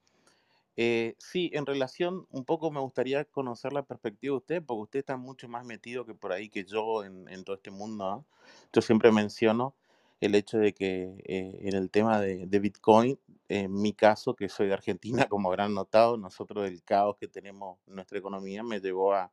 Eh, 0.76 1.14
sí, 1.18 1.50
en 1.54 1.66
relación, 1.66 2.26
un 2.30 2.44
poco 2.44 2.70
me 2.70 2.80
gustaría 2.80 3.24
conocer 3.24 3.72
la 3.72 3.84
perspectiva 3.84 4.32
de 4.32 4.38
usted, 4.38 4.62
porque 4.64 4.82
usted 4.82 4.98
está 5.00 5.16
mucho 5.16 5.48
más 5.48 5.64
metido 5.64 6.04
que 6.04 6.14
por 6.14 6.32
ahí 6.32 6.48
que 6.48 6.64
yo 6.64 7.04
en, 7.04 7.44
todo 7.44 7.56
este 7.56 7.70
mundo. 7.70 8.10
¿no? 8.10 8.26
Yo 8.72 8.82
siempre 8.82 9.12
menciono 9.12 9.74
el 10.20 10.34
hecho 10.34 10.58
de 10.58 10.72
que 10.72 11.22
eh, 11.24 11.58
en 11.62 11.74
el 11.74 11.90
tema 11.90 12.20
de, 12.20 12.46
de, 12.46 12.58
Bitcoin, 12.58 13.18
en 13.48 13.72
mi 13.72 13.92
caso, 13.92 14.34
que 14.34 14.48
soy 14.48 14.68
de 14.68 14.74
Argentina, 14.74 15.26
como 15.28 15.48
habrán 15.48 15.74
notado, 15.74 16.16
nosotros 16.16 16.66
el 16.66 16.82
caos 16.82 17.16
que 17.18 17.28
tenemos 17.28 17.78
en 17.86 17.96
nuestra 17.96 18.18
economía 18.18 18.62
me 18.62 18.80
llevó 18.80 19.14
a 19.14 19.30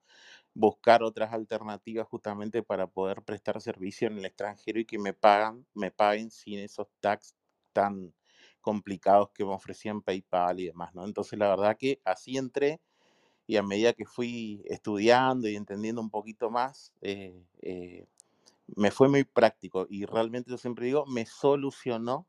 buscar 0.53 1.03
otras 1.03 1.33
alternativas 1.33 2.07
justamente 2.07 2.61
para 2.63 2.87
poder 2.87 3.21
prestar 3.23 3.61
servicio 3.61 4.07
en 4.07 4.17
el 4.17 4.25
extranjero 4.25 4.79
y 4.79 4.85
que 4.85 4.99
me 4.99 5.13
pagan, 5.13 5.65
me 5.73 5.91
paguen 5.91 6.29
sin 6.29 6.59
esos 6.59 6.87
tax 6.99 7.35
tan 7.73 8.13
complicados 8.61 9.31
que 9.31 9.43
me 9.45 9.51
ofrecían 9.53 10.01
PayPal 10.01 10.59
y 10.59 10.67
demás, 10.67 10.93
¿no? 10.95 11.05
Entonces 11.05 11.37
la 11.39 11.49
verdad 11.49 11.77
que 11.77 12.01
así 12.05 12.37
entré 12.37 12.81
y 13.47 13.57
a 13.57 13.63
medida 13.63 13.93
que 13.93 14.05
fui 14.05 14.63
estudiando 14.65 15.49
y 15.49 15.55
entendiendo 15.55 16.01
un 16.01 16.09
poquito 16.09 16.49
más, 16.49 16.93
eh, 17.01 17.43
eh, 17.61 18.07
me 18.75 18.91
fue 18.91 19.09
muy 19.09 19.23
práctico 19.25 19.87
y 19.89 20.05
realmente 20.05 20.51
yo 20.51 20.57
siempre 20.57 20.85
digo, 20.85 21.05
me 21.05 21.25
solucionó 21.25 22.27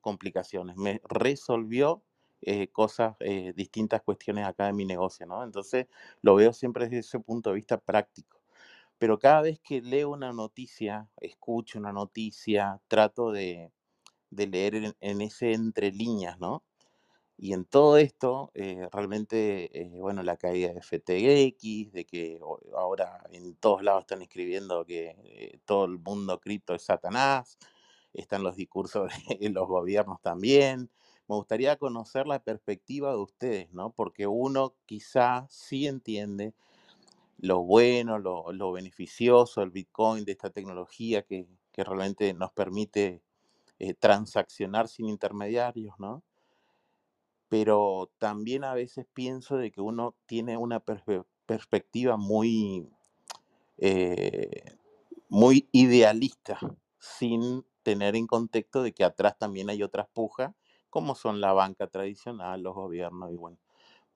complicaciones, 0.00 0.76
me 0.76 1.00
resolvió 1.08 2.02
eh, 2.42 2.68
cosas, 2.68 3.16
distintas 3.56 4.02
cuestiones 4.02 4.46
acá 4.46 4.66
de 4.66 4.72
mi 4.72 4.84
negocio, 4.84 5.26
¿no? 5.26 5.44
Entonces 5.44 5.86
lo 6.22 6.36
veo 6.36 6.52
siempre 6.52 6.84
desde 6.86 7.00
ese 7.00 7.20
punto 7.20 7.50
de 7.50 7.56
vista 7.56 7.78
práctico. 7.78 8.40
Pero 8.98 9.18
cada 9.18 9.42
vez 9.42 9.60
que 9.60 9.80
leo 9.80 10.10
una 10.10 10.32
noticia, 10.32 11.08
escucho 11.20 11.78
una 11.78 11.92
noticia, 11.92 12.80
trato 12.88 13.30
de, 13.30 13.72
de 14.30 14.46
leer 14.46 14.94
en, 15.00 15.20
ese 15.20 15.52
entre 15.52 15.92
líneas, 15.92 16.38
¿no? 16.38 16.64
Y 17.36 17.52
en 17.52 17.64
todo 17.64 17.98
esto, 17.98 18.50
eh, 18.54 18.88
realmente, 18.92 19.70
eh, 19.80 20.00
bueno, 20.00 20.22
la 20.24 20.36
caída 20.36 20.72
de 20.72 20.80
FTX, 20.80 21.92
de 21.92 22.04
que 22.04 22.40
ahora 22.76 23.22
en 23.32 23.54
todos 23.56 23.82
lados 23.82 24.02
están 24.02 24.22
escribiendo 24.22 24.84
que 24.84 25.16
eh, 25.24 25.60
todo 25.64 25.84
el 25.84 25.98
mundo 26.00 26.40
cripto 26.40 26.74
es 26.74 26.82
Satanás, 26.82 27.58
están 28.12 28.42
los 28.42 28.56
discursos 28.56 29.10
de 29.40 29.50
los 29.50 29.68
gobiernos 29.68 30.20
también. 30.20 30.90
Me 31.28 31.36
gustaría 31.36 31.76
conocer 31.76 32.26
la 32.26 32.42
perspectiva 32.42 33.10
de 33.12 33.18
ustedes, 33.18 33.72
¿no? 33.72 33.90
Porque 33.92 34.26
uno 34.26 34.74
quizá 34.86 35.46
sí 35.50 35.86
entiende 35.86 36.54
lo 37.38 37.62
bueno, 37.62 38.18
lo, 38.18 38.72
beneficioso 38.72 39.60
del 39.60 39.70
Bitcoin, 39.70 40.24
de 40.24 40.32
esta 40.32 40.50
tecnología 40.50 41.22
que, 41.22 41.46
que 41.72 41.84
realmente 41.84 42.34
nos 42.34 42.52
permite 42.52 43.22
transaccionar 44.00 44.88
sin 44.88 45.08
intermediarios, 45.08 45.94
¿no? 45.98 46.22
pero 47.48 48.10
también 48.18 48.64
a 48.64 48.74
veces 48.74 49.06
pienso 49.14 49.56
de 49.56 49.70
que 49.70 49.80
uno 49.80 50.14
tiene 50.26 50.56
una 50.56 50.80
perspectiva 51.46 52.16
muy, 52.16 52.88
eh, 53.78 54.76
muy 55.28 55.68
idealista, 55.72 56.58
sin 56.98 57.64
tener 57.82 58.16
en 58.16 58.26
contexto 58.26 58.82
de 58.82 58.92
que 58.92 59.04
atrás 59.04 59.38
también 59.38 59.70
hay 59.70 59.82
otras 59.82 60.08
pujas, 60.12 60.54
como 60.90 61.14
son 61.14 61.40
la 61.40 61.52
banca 61.52 61.86
tradicional, 61.86 62.62
los 62.62 62.74
gobiernos, 62.74 63.32
y 63.32 63.36
bueno, 63.36 63.58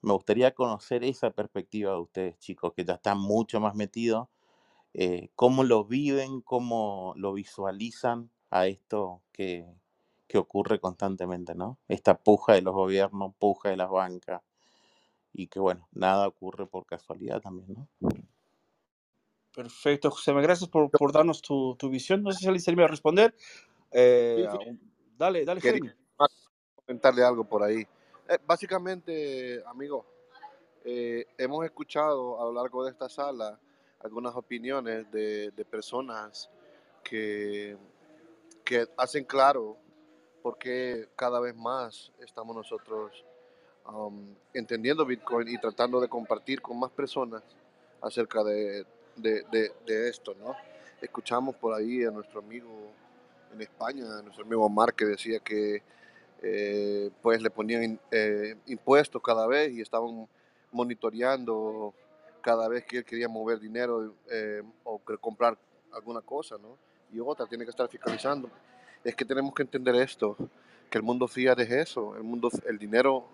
me 0.03 0.13
gustaría 0.13 0.53
conocer 0.55 1.05
esa 1.05 1.31
perspectiva 1.31 1.93
de 1.93 2.01
ustedes, 2.01 2.39
chicos, 2.39 2.73
que 2.75 2.85
ya 2.85 2.95
están 2.95 3.19
mucho 3.19 3.61
más 3.61 3.75
metidos 3.75 4.29
eh, 4.95 5.31
cómo 5.37 5.65
lo 5.65 5.85
viven, 5.85 6.43
cómo 6.43 7.15
lo 7.17 7.33
visualizan 7.33 8.31
a 8.53 8.67
esto 8.67 9.23
que, 9.33 9.67
que 10.29 10.39
ocurre 10.39 10.79
constantemente, 10.79 11.55
¿no? 11.55 11.79
Esta 11.89 12.19
puja 12.19 12.53
de 12.53 12.63
los 12.63 12.75
gobiernos, 12.75 13.35
puja 13.39 13.71
de 13.71 13.79
las 13.79 13.91
bancas, 13.91 14.43
y 15.33 15.49
que 15.49 15.59
bueno, 15.59 15.89
nada 15.93 16.29
ocurre 16.29 16.67
por 16.67 16.85
casualidad 16.85 17.41
también, 17.41 17.75
¿no? 17.75 17.89
Perfecto, 19.55 20.11
José, 20.11 20.33
gracias 20.35 20.69
por, 20.69 20.91
por 20.91 21.13
darnos 21.13 21.41
tu, 21.43 21.77
tu 21.77 21.89
visión. 21.89 22.23
No 22.23 22.33
sé 22.33 22.39
si 22.41 22.47
alguien 22.47 22.63
se 22.63 22.73
me 22.73 22.83
va 22.83 22.89
a 22.89 22.91
responder. 22.91 23.35
Eh, 23.91 24.47
Sí, 24.51 24.59
sí. 24.59 24.79
dale, 25.17 25.45
dale, 25.45 25.61
Quería 25.61 25.95
comentarle 26.75 27.23
algo 27.23 27.45
por 27.45 27.63
ahí. 27.63 27.81
Eh, 28.29 28.39
básicamente, 28.47 29.63
amigo, 29.67 30.07
eh, 30.85 31.27
hemos 31.39 31.65
escuchado 31.65 32.41
a 32.41 32.45
lo 32.47 32.53
largo 32.53 32.85
de 32.85 32.91
esta 32.91 33.09
sala 33.09 33.59
algunas 34.01 34.35
opiniones 34.35 35.11
de, 35.11 35.51
de 35.51 35.65
personas 35.65 36.51
que, 37.05 37.77
que 38.65 38.87
hacen 38.97 39.25
claro 39.25 39.77
por 40.43 40.59
qué 40.59 41.09
cada 41.17 41.41
vez 41.41 41.55
más 41.55 42.11
estamos 42.21 42.55
nosotros 42.57 43.25
um, 43.87 44.35
entendiendo 44.55 45.05
Bitcoin 45.07 45.49
y 45.49 45.59
tratando 45.59 46.01
de 46.01 46.09
compartir 46.09 46.61
con 46.61 46.79
más 46.79 46.91
personas 46.91 47.43
acerca 48.01 48.43
de, 48.45 48.85
de- 49.17 50.09
esto, 50.09 50.35
¿no? 50.35 50.57
Escuchamos 51.01 51.55
por 51.57 51.75
ahí 51.75 52.05
a 52.05 52.11
nuestro 52.11 52.41
amigo 52.41 52.69
en 53.53 53.61
España, 53.61 54.19
a 54.19 54.23
nuestro 54.23 54.45
amigo 54.45 54.65
Omar, 54.65 54.95
que 54.95 55.05
decía 55.05 55.39
que 55.41 55.83
eh, 56.43 57.11
pues 57.21 57.41
le 57.43 57.51
ponían 57.51 58.01
eh, 58.11 58.57
impuestos 58.67 59.23
cada 59.23 59.47
vez 59.47 59.73
y 59.73 59.81
estaban 59.81 60.29
monitoreando 60.73 61.95
cada 62.41 62.69
vez 62.69 62.85
que 62.85 62.99
él 62.99 63.05
quería 63.05 63.29
mover 63.29 63.61
dinero 63.61 64.15
eh, 64.31 64.63
o 64.85 64.99
comprar 65.21 65.57
alguna 65.93 66.21
cosa, 66.21 66.57
¿no? 66.59 66.77
Y 67.13 67.21
otra, 67.21 67.47
tiene 67.47 67.65
que 67.65 67.71
estar 67.71 67.89
fiscalizando. 67.89 68.51
Es 69.05 69.15
que 69.15 69.25
tenemos 69.25 69.55
que 69.55 69.63
entender 69.63 69.95
esto, 69.97 70.37
que 70.91 70.99
el 70.99 71.05
mundo 71.05 71.29
fiat 71.29 71.59
es 71.61 71.71
eso, 71.71 72.17
el 72.17 72.23
mundo, 72.23 72.51
el 72.67 72.79
dinero 72.79 73.29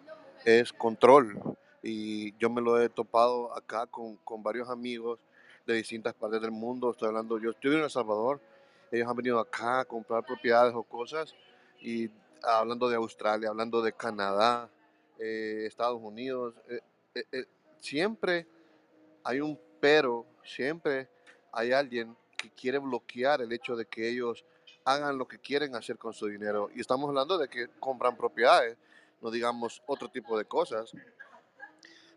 es 0.45 0.73
control. 0.73 1.41
Y 1.83 2.37
yo 2.39 2.51
me 2.51 2.61
lo 2.61 2.81
he 2.81 2.89
topado 2.89 3.55
acá 3.55 3.87
con, 3.87 4.17
con 4.17 4.43
varios 4.43 4.69
amigos 4.69 5.19
de 5.67 5.75
distintas 5.75 6.15
partes 6.15 6.41
del 6.41 6.51
mundo. 6.51 6.91
Estoy 6.91 7.09
hablando, 7.09 7.39
yo 7.39 7.51
estoy 7.51 7.77
en 7.77 7.83
El 7.83 7.91
Salvador, 7.91 8.41
ellos 8.91 9.09
han 9.09 9.17
venido 9.17 9.39
acá 9.39 9.81
a 9.81 9.85
comprar 9.85 10.25
propiedades 10.25 10.75
o 10.75 10.83
cosas 10.83 11.35
y 11.81 12.11
hablando 12.43 12.89
de 12.89 12.97
Australia, 12.97 13.51
hablando 13.51 13.83
de 13.83 13.93
Canadá, 13.93 14.69
eh, 15.19 15.65
Estados 15.67 16.01
Unidos, 16.01 16.55
eh, 16.69 16.81
eh, 17.15 17.25
eh, 17.33 17.45
siempre 17.79 18.47
hay 19.25 19.41
un 19.41 19.59
pero, 19.81 20.25
siempre 20.45 21.09
hay 21.53 21.73
alguien 21.73 22.17
que 22.39 22.49
quiere 22.51 22.79
bloquear 22.79 23.43
el 23.43 23.53
hecho 23.53 23.77
de 23.77 23.85
que 23.85 24.09
ellos 24.09 24.45
hagan 24.85 25.19
lo 25.19 25.27
que 25.29 25.39
quieren 25.39 25.75
hacer 25.75 25.99
con 25.99 26.15
su 26.15 26.27
dinero. 26.29 26.71
Y 26.75 26.81
estamos 26.81 27.09
hablando 27.09 27.37
de 27.37 27.49
que 27.49 27.69
compran 27.81 28.17
propiedades, 28.17 28.79
no 29.21 29.31
digamos 29.31 29.83
otro 29.87 30.09
tipo 30.09 30.39
de 30.39 30.47
cosas. 30.47 30.93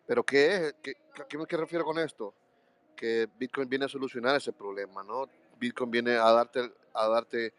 Pero 0.07 0.23
¿qué 0.23 0.55
es? 0.55 0.75
¿Qué, 0.81 0.93
¿A 1.19 1.25
qué 1.25 1.37
me 1.37 1.45
refiero 1.45 1.83
con 1.83 1.97
esto? 1.99 2.33
Que 2.95 3.27
Bitcoin 3.37 3.67
viene 3.67 3.85
a 3.85 3.89
solucionar 3.89 4.35
ese 4.35 4.53
problema, 4.53 5.03
¿no? 5.03 5.27
Bitcoin 5.59 5.91
viene 5.91 6.11
a 6.15 6.31
darte, 6.31 6.71
a 6.93 7.07
darte 7.07 7.53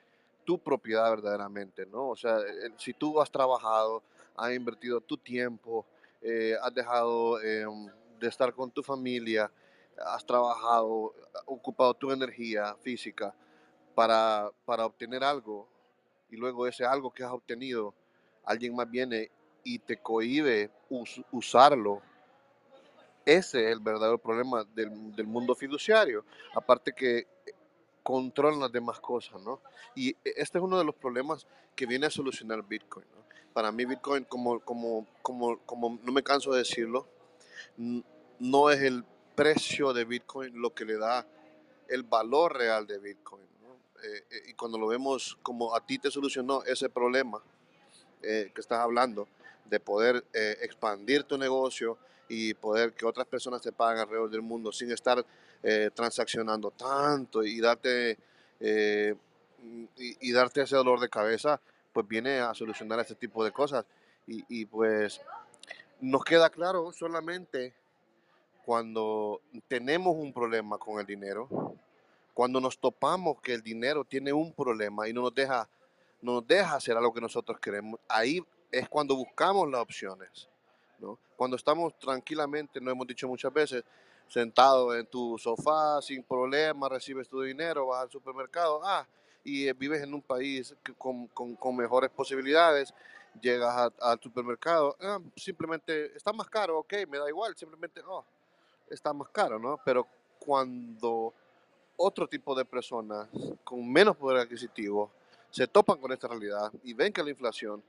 tu 0.44 0.58
propiedad 0.58 1.10
verdaderamente, 1.10 1.84
¿no? 1.86 2.10
O 2.10 2.16
sea, 2.16 2.38
el- 2.38 2.74
si 2.78 2.92
tú 2.94 3.20
has 3.20 3.30
trabajado, 3.30 4.02
has 4.36 4.52
invertido 4.52 5.00
tu 5.00 5.16
tiempo, 5.16 5.84
eh, 6.20 6.56
has 6.62 6.72
dejado 6.74 7.40
eh, 7.42 7.66
de 8.20 8.28
estar 8.28 8.52
con 8.54 8.70
tu 8.70 8.82
familia, 8.82 9.50
has 9.98 10.24
trabajado, 10.24 11.14
ocupado 11.46 11.94
tu 11.94 12.10
energía 12.10 12.74
física 12.82 13.34
para, 13.94 14.50
para 14.64 14.86
obtener 14.86 15.22
algo 15.24 15.68
y 16.30 16.36
luego 16.36 16.66
ese 16.66 16.84
algo 16.84 17.12
que 17.12 17.24
has 17.24 17.32
obtenido, 17.32 17.94
alguien 18.44 18.74
más 18.74 18.90
viene 18.90 19.30
y 19.64 19.78
te 19.78 19.98
cohíbe 19.98 20.70
us- 20.88 21.22
usarlo. 21.30 22.00
Ese 23.24 23.66
es 23.66 23.72
el 23.72 23.80
verdadero 23.80 24.18
problema 24.18 24.64
del, 24.64 25.14
del 25.14 25.26
mundo 25.26 25.54
fiduciario. 25.54 26.24
Aparte 26.54 26.92
que 26.92 27.28
controlan 28.02 28.58
las 28.58 28.72
demás 28.72 28.98
cosas, 28.98 29.40
¿no? 29.42 29.60
Y 29.94 30.16
este 30.24 30.58
es 30.58 30.64
uno 30.64 30.78
de 30.78 30.84
los 30.84 30.94
problemas 30.94 31.46
que 31.76 31.86
viene 31.86 32.06
a 32.06 32.10
solucionar 32.10 32.62
Bitcoin. 32.62 33.06
Para 33.52 33.70
mí 33.70 33.84
Bitcoin, 33.84 34.24
como, 34.24 34.58
como, 34.60 35.06
como, 35.22 35.58
como 35.60 35.98
no 36.02 36.10
me 36.12 36.22
canso 36.22 36.50
de 36.52 36.58
decirlo, 36.58 37.06
no 37.76 38.70
es 38.70 38.80
el 38.80 39.04
precio 39.34 39.92
de 39.92 40.04
Bitcoin 40.04 40.60
lo 40.60 40.74
que 40.74 40.84
le 40.84 40.96
da 40.96 41.26
el 41.88 42.02
valor 42.02 42.56
real 42.56 42.86
de 42.86 42.98
Bitcoin, 42.98 43.44
¿no? 43.62 43.74
Eh, 44.02 44.24
eh, 44.30 44.42
y 44.48 44.54
cuando 44.54 44.78
lo 44.78 44.86
vemos 44.86 45.36
como 45.42 45.74
a 45.74 45.84
ti 45.84 45.98
te 45.98 46.10
solucionó 46.10 46.62
ese 46.64 46.88
problema 46.88 47.42
eh, 48.22 48.50
que 48.54 48.60
estás 48.60 48.78
hablando, 48.78 49.28
de 49.64 49.80
poder 49.80 50.24
eh, 50.32 50.58
expandir 50.60 51.24
tu 51.24 51.38
negocio 51.38 51.96
y 52.28 52.54
poder 52.54 52.92
que 52.92 53.06
otras 53.06 53.26
personas 53.26 53.62
te 53.62 53.72
paguen 53.72 54.00
alrededor 54.00 54.30
del 54.30 54.42
mundo 54.42 54.70
sin 54.70 54.90
estar 54.92 55.24
eh, 55.62 55.90
transaccionando 55.94 56.70
tanto 56.70 57.42
y 57.42 57.60
darte, 57.60 58.18
eh, 58.60 59.14
y, 59.96 60.28
y 60.28 60.32
darte 60.32 60.62
ese 60.62 60.76
dolor 60.76 61.00
de 61.00 61.08
cabeza, 61.08 61.60
pues 61.92 62.06
viene 62.06 62.40
a 62.40 62.54
solucionar 62.54 63.00
ese 63.00 63.14
tipo 63.14 63.44
de 63.44 63.50
cosas. 63.50 63.84
Y, 64.26 64.44
y 64.48 64.66
pues 64.66 65.20
nos 66.00 66.24
queda 66.24 66.50
claro 66.50 66.92
solamente 66.92 67.74
cuando 68.64 69.40
tenemos 69.68 70.14
un 70.16 70.32
problema 70.32 70.78
con 70.78 71.00
el 71.00 71.06
dinero, 71.06 71.48
cuando 72.34 72.60
nos 72.60 72.78
topamos 72.78 73.40
que 73.40 73.54
el 73.54 73.62
dinero 73.62 74.04
tiene 74.04 74.32
un 74.32 74.52
problema 74.52 75.08
y 75.08 75.12
no 75.12 75.22
nos 75.22 75.34
deja, 75.34 75.68
no 76.20 76.34
nos 76.34 76.46
deja 76.46 76.74
hacer 76.76 76.96
algo 76.96 77.12
que 77.12 77.20
nosotros 77.20 77.58
queremos, 77.60 78.00
ahí 78.08 78.40
es 78.70 78.88
cuando 78.88 79.16
buscamos 79.16 79.68
las 79.70 79.80
opciones. 79.82 80.48
¿no? 80.98 81.18
Cuando 81.36 81.56
estamos 81.56 81.98
tranquilamente, 81.98 82.80
lo 82.80 82.90
hemos 82.90 83.06
dicho 83.06 83.28
muchas 83.28 83.52
veces, 83.52 83.84
sentado 84.28 84.96
en 84.96 85.04
tu 85.06 85.36
sofá 85.36 86.00
sin 86.00 86.22
problema, 86.22 86.88
recibes 86.88 87.28
tu 87.28 87.42
dinero, 87.42 87.88
vas 87.88 88.02
al 88.04 88.10
supermercado, 88.10 88.80
ah, 88.84 89.06
y 89.44 89.66
eh, 89.68 89.72
vives 89.74 90.02
en 90.02 90.14
un 90.14 90.22
país 90.22 90.74
con, 90.96 91.26
con- 91.28 91.56
con 91.56 91.76
mejores 91.76 92.10
posibilidades, 92.10 92.94
llegas 93.40 93.92
al 94.00 94.20
supermercado, 94.20 94.96
ah, 95.00 95.18
simplemente 95.36 96.16
está 96.16 96.32
más 96.32 96.48
caro, 96.48 96.78
ok, 96.78 96.94
me 97.08 97.18
da 97.18 97.28
igual, 97.28 97.54
simplemente, 97.56 98.00
oh, 98.06 98.24
está 98.90 99.12
más 99.12 99.28
caro, 99.30 99.58
¿no? 99.58 99.78
Pero 99.84 100.06
cuando 100.38 101.32
otro 101.96 102.26
tipo 102.26 102.54
de 102.54 102.64
personas 102.64 103.28
con 103.64 103.90
menos 103.90 104.16
poder 104.16 104.38
adquisitivo 104.40 105.10
se 105.50 105.66
topan 105.66 105.98
con 105.98 106.12
esta 106.12 106.28
realidad 106.28 106.72
y 106.82 106.94
ven 106.94 107.12
que 107.12 107.22
la 107.22 107.30
inflación 107.30 107.82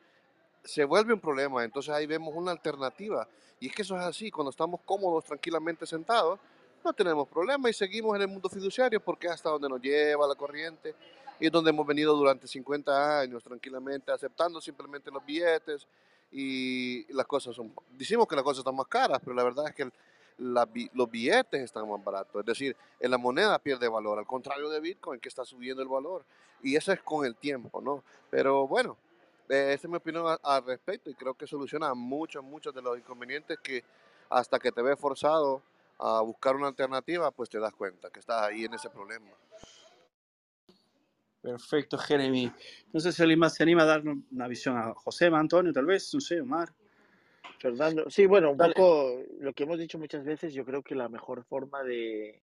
se 0.64 0.84
vuelve 0.86 1.14
un 1.14 1.20
problema, 1.20 1.64
entonces 1.64 1.94
ahí 1.94 2.06
vemos 2.06 2.34
una 2.36 2.52
alternativa. 2.52 3.28
Y 3.60 3.68
es 3.68 3.76
que 3.76 3.82
eso 3.82 3.96
es 3.96 4.04
así, 4.04 4.30
cuando 4.32 4.52
estamos 4.52 4.82
cómodos, 4.86 5.26
tranquilamente 5.26 5.86
sentados, 5.86 6.40
no 6.84 6.94
tenemos 6.94 7.28
problema 7.30 7.70
y 7.70 7.74
seguimos 7.74 8.16
en 8.16 8.24
el 8.24 8.28
mundo 8.28 8.50
fiduciario 8.50 9.00
porque 9.00 9.28
es 9.28 9.34
hasta 9.34 9.50
donde 9.50 9.70
nos 9.70 9.82
lleva 9.82 10.28
la 10.28 10.36
corriente 10.36 10.94
y 11.40 11.46
es 11.46 11.52
donde 11.52 11.70
hemos 11.70 11.88
venido 11.88 12.16
durante 12.16 12.48
50 12.48 13.20
años 13.22 13.42
tranquilamente 13.44 14.12
aceptando 14.12 14.60
simplemente 14.60 15.10
los 15.10 15.26
billetes 15.26 15.88
y 16.32 17.12
las 17.14 17.26
cosas 17.26 17.56
son, 17.56 17.74
decimos 17.92 18.28
que 18.28 18.36
las 18.36 18.44
cosas 18.44 18.60
están 18.60 18.76
más 18.76 18.88
caras, 18.88 19.20
pero 19.24 19.34
la 19.36 19.44
verdad 19.44 19.68
es 19.68 19.76
que 19.76 19.84
el- 19.84 19.94
la 20.38 20.68
los 20.94 21.10
billetes 21.10 21.62
están 21.62 21.90
más 21.90 22.04
baratos, 22.04 22.40
es 22.42 22.46
decir, 22.46 22.76
en 23.00 23.12
la 23.12 23.18
moneda 23.18 23.60
pierde 23.60 23.88
valor, 23.88 24.20
al 24.20 24.26
contrario 24.26 24.70
de 24.70 24.80
Bitcoin 24.80 25.20
que 25.20 25.30
está 25.30 25.46
subiendo 25.46 25.82
el 25.82 25.88
valor 25.90 26.26
y 26.62 26.76
eso 26.76 26.92
es 26.92 27.02
con 27.02 27.26
el 27.26 27.36
tiempo, 27.36 27.82
¿no? 27.82 28.04
Pero 28.30 28.68
bueno, 28.68 28.98
eh, 29.50 29.74
esa 29.74 29.88
es 29.88 29.90
mi 29.90 29.98
opinión 29.98 30.26
a- 30.28 30.40
al 30.44 30.66
respecto 30.66 31.10
y 31.10 31.16
creo 31.16 31.34
que 31.34 31.46
soluciona 31.48 31.94
muchos, 31.94 32.44
muchos 32.44 32.74
de 32.74 32.82
los 32.82 32.98
inconvenientes 32.98 33.60
que 33.60 33.84
hasta 34.30 34.58
que 34.60 34.72
te 34.72 34.82
ves 34.82 35.00
forzado 35.00 35.62
a 36.00 36.22
buscar 36.22 36.56
una 36.56 36.68
alternativa, 36.68 37.30
pues 37.32 37.50
te 37.50 37.60
das 37.60 37.74
cuenta 37.74 38.10
que 38.10 38.20
estás 38.20 38.42
ahí 38.44 38.66
en 38.66 38.74
ese 38.74 38.90
problema. 38.90 39.28
Perfecto, 41.42 41.98
Jeremy. 41.98 42.52
No 42.94 43.00
sé 43.02 43.12
si 43.12 43.22
alguien 43.22 43.40
más 43.40 43.54
se 43.54 43.64
anima 43.64 43.84
a 43.84 43.86
dar 43.86 44.02
una 44.32 44.48
visión 44.48 44.78
a 44.78 44.94
José, 44.94 45.26
Antonio, 45.26 45.74
tal 45.74 45.86
vez, 45.86 46.14
no 46.14 46.22
sé, 46.22 46.40
Omar. 46.40 46.74
Fernando, 47.60 48.10
sí, 48.10 48.26
bueno, 48.26 48.52
un 48.52 48.58
Dale. 48.58 48.74
poco 48.74 49.22
lo 49.40 49.54
que 49.54 49.64
hemos 49.64 49.80
dicho 49.80 49.98
muchas 49.98 50.24
veces, 50.24 50.54
yo 50.54 50.66
creo 50.66 50.84
que 50.84 50.96
la 50.96 51.10
mejor 51.10 51.46
forma 51.46 51.84
de, 51.84 52.42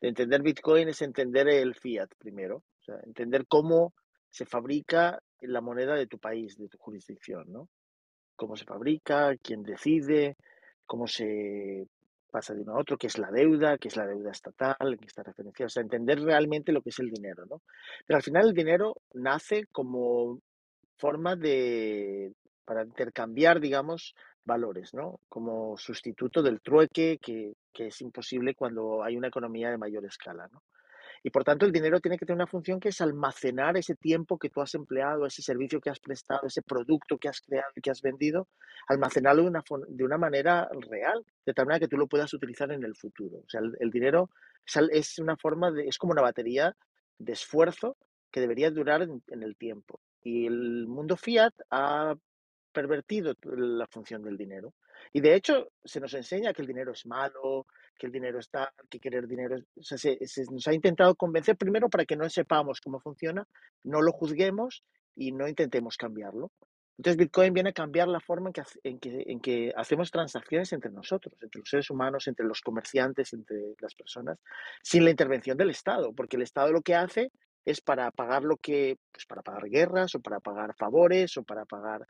de 0.00 0.08
entender 0.08 0.42
Bitcoin 0.42 0.88
es 0.88 1.02
entender 1.02 1.48
el 1.48 1.74
fiat 1.74 2.10
primero, 2.18 2.56
o 2.56 2.84
sea, 2.84 2.96
entender 3.04 3.46
cómo 3.46 3.94
se 4.30 4.46
fabrica 4.46 5.22
la 5.40 5.60
moneda 5.60 5.94
de 5.94 6.06
tu 6.06 6.18
país, 6.18 6.56
de 6.56 6.68
tu 6.68 6.78
jurisdicción, 6.78 7.52
¿no? 7.52 7.68
Cómo 8.36 8.56
se 8.56 8.64
fabrica, 8.64 9.36
quién 9.36 9.62
decide, 9.62 10.36
cómo 10.86 11.06
se 11.06 11.86
pasa 12.30 12.54
de 12.54 12.62
uno 12.62 12.72
a 12.72 12.80
otro, 12.80 12.96
qué 12.96 13.06
es 13.06 13.18
la 13.18 13.30
deuda, 13.30 13.78
qué 13.78 13.88
es 13.88 13.96
la 13.96 14.06
deuda 14.06 14.30
estatal, 14.30 14.76
en 14.80 14.98
qué 14.98 15.06
está 15.06 15.22
referenciada, 15.22 15.66
o 15.66 15.70
sea, 15.70 15.82
entender 15.82 16.20
realmente 16.20 16.72
lo 16.72 16.82
que 16.82 16.90
es 16.90 16.98
el 16.98 17.10
dinero, 17.10 17.44
¿no? 17.46 17.62
Pero 18.06 18.16
al 18.16 18.22
final 18.22 18.48
el 18.48 18.54
dinero 18.54 18.96
nace 19.12 19.66
como 19.70 20.40
forma 20.96 21.36
de, 21.36 22.32
para 22.64 22.82
intercambiar, 22.82 23.60
digamos, 23.60 24.14
valores, 24.44 24.94
¿no? 24.94 25.20
Como 25.28 25.76
sustituto 25.76 26.42
del 26.42 26.60
trueque, 26.60 27.18
que, 27.22 27.54
que 27.72 27.88
es 27.88 28.00
imposible 28.00 28.54
cuando 28.54 29.02
hay 29.02 29.16
una 29.16 29.28
economía 29.28 29.70
de 29.70 29.78
mayor 29.78 30.04
escala, 30.04 30.48
¿no? 30.52 30.62
Y 31.24 31.30
por 31.30 31.44
tanto, 31.44 31.64
el 31.64 31.72
dinero 31.72 32.00
tiene 32.00 32.18
que 32.18 32.26
tener 32.26 32.36
una 32.36 32.48
función 32.48 32.80
que 32.80 32.88
es 32.88 33.00
almacenar 33.00 33.76
ese 33.76 33.94
tiempo 33.94 34.38
que 34.38 34.50
tú 34.50 34.60
has 34.60 34.74
empleado, 34.74 35.24
ese 35.24 35.40
servicio 35.40 35.80
que 35.80 35.90
has 35.90 36.00
prestado, 36.00 36.48
ese 36.48 36.62
producto 36.62 37.16
que 37.16 37.28
has 37.28 37.40
creado 37.40 37.70
y 37.76 37.80
que 37.80 37.90
has 37.90 38.02
vendido, 38.02 38.48
almacenarlo 38.88 39.42
de 39.42 39.48
una, 39.48 39.62
de 39.86 40.04
una 40.04 40.18
manera 40.18 40.68
real, 40.90 41.24
de 41.46 41.54
tal 41.54 41.66
manera 41.66 41.80
que 41.80 41.88
tú 41.88 41.96
lo 41.96 42.08
puedas 42.08 42.34
utilizar 42.34 42.72
en 42.72 42.82
el 42.82 42.96
futuro. 42.96 43.38
O 43.38 43.48
sea, 43.48 43.60
el, 43.60 43.90
dinero 43.90 44.30
es, 44.66 45.18
una 45.20 45.36
forma 45.36 45.70
de, 45.70 45.86
es 45.86 45.96
como 45.96 46.12
una 46.12 46.22
batería 46.22 46.74
de 47.18 47.32
esfuerzo 47.32 47.96
que 48.32 48.40
debería 48.40 48.72
durar 48.72 49.02
en 49.02 49.42
el 49.44 49.56
tiempo. 49.56 50.00
Y 50.24 50.46
el 50.46 50.88
mundo 50.88 51.16
fiat 51.16 51.54
ha 51.70 52.16
pervertido 52.72 53.34
la 53.42 53.86
función 53.86 54.22
del 54.22 54.36
dinero. 54.36 54.74
Y 55.12 55.20
de 55.20 55.34
hecho, 55.34 55.68
se 55.84 56.00
nos 56.00 56.14
enseña 56.14 56.52
que 56.52 56.62
el 56.62 56.68
dinero 56.68 56.92
es 56.92 57.06
malo, 57.06 57.66
que 57.98 58.06
el 58.06 58.12
dinero 58.12 58.38
está, 58.38 58.72
que 58.88 58.98
querer 58.98 59.26
dinero. 59.26 59.56
O 59.76 59.82
sea, 59.82 59.98
se, 59.98 60.18
nos 60.50 60.66
ha 60.66 60.72
intentado 60.72 61.14
convencer 61.14 61.56
primero 61.56 61.88
para 61.88 62.04
que 62.04 62.16
no 62.16 62.28
sepamos 62.28 62.80
cómo 62.80 63.00
funciona, 63.00 63.46
no 63.84 64.00
lo 64.00 64.12
juzguemos 64.12 64.84
y 65.14 65.32
no 65.32 65.48
intentemos 65.48 65.96
cambiarlo. 65.96 66.50
Entonces, 66.98 67.16
Bitcoin 67.16 67.52
viene 67.52 67.70
a 67.70 67.72
cambiar 67.72 68.06
la 68.08 68.20
forma 68.20 68.50
en 68.50 68.52
que, 68.52 68.62
en 68.84 68.98
que, 69.00 69.24
en 69.26 69.40
que 69.40 69.72
hacemos 69.76 70.10
transacciones 70.10 70.72
entre 70.72 70.90
nosotros, 70.90 71.34
entre 71.40 71.58
los 71.58 71.68
seres 71.68 71.90
humanos, 71.90 72.28
entre 72.28 72.46
los 72.46 72.60
comerciantes, 72.60 73.32
entre 73.32 73.74
las 73.80 73.94
personas, 73.94 74.38
sin 74.82 75.04
la 75.04 75.10
intervención 75.10 75.56
del 75.56 75.70
Estado, 75.70 76.12
porque 76.12 76.36
el 76.36 76.42
Estado 76.42 76.70
lo 76.70 76.82
que 76.82 76.94
hace 76.94 77.32
es 77.64 77.80
para 77.80 78.10
pagar 78.10 78.42
lo 78.42 78.56
que, 78.56 78.96
pues 79.10 79.26
para 79.26 79.42
pagar 79.42 79.68
guerras 79.68 80.14
o 80.14 80.20
para 80.20 80.40
pagar 80.40 80.74
favores 80.74 81.36
o 81.36 81.42
para 81.44 81.64
pagar 81.64 82.06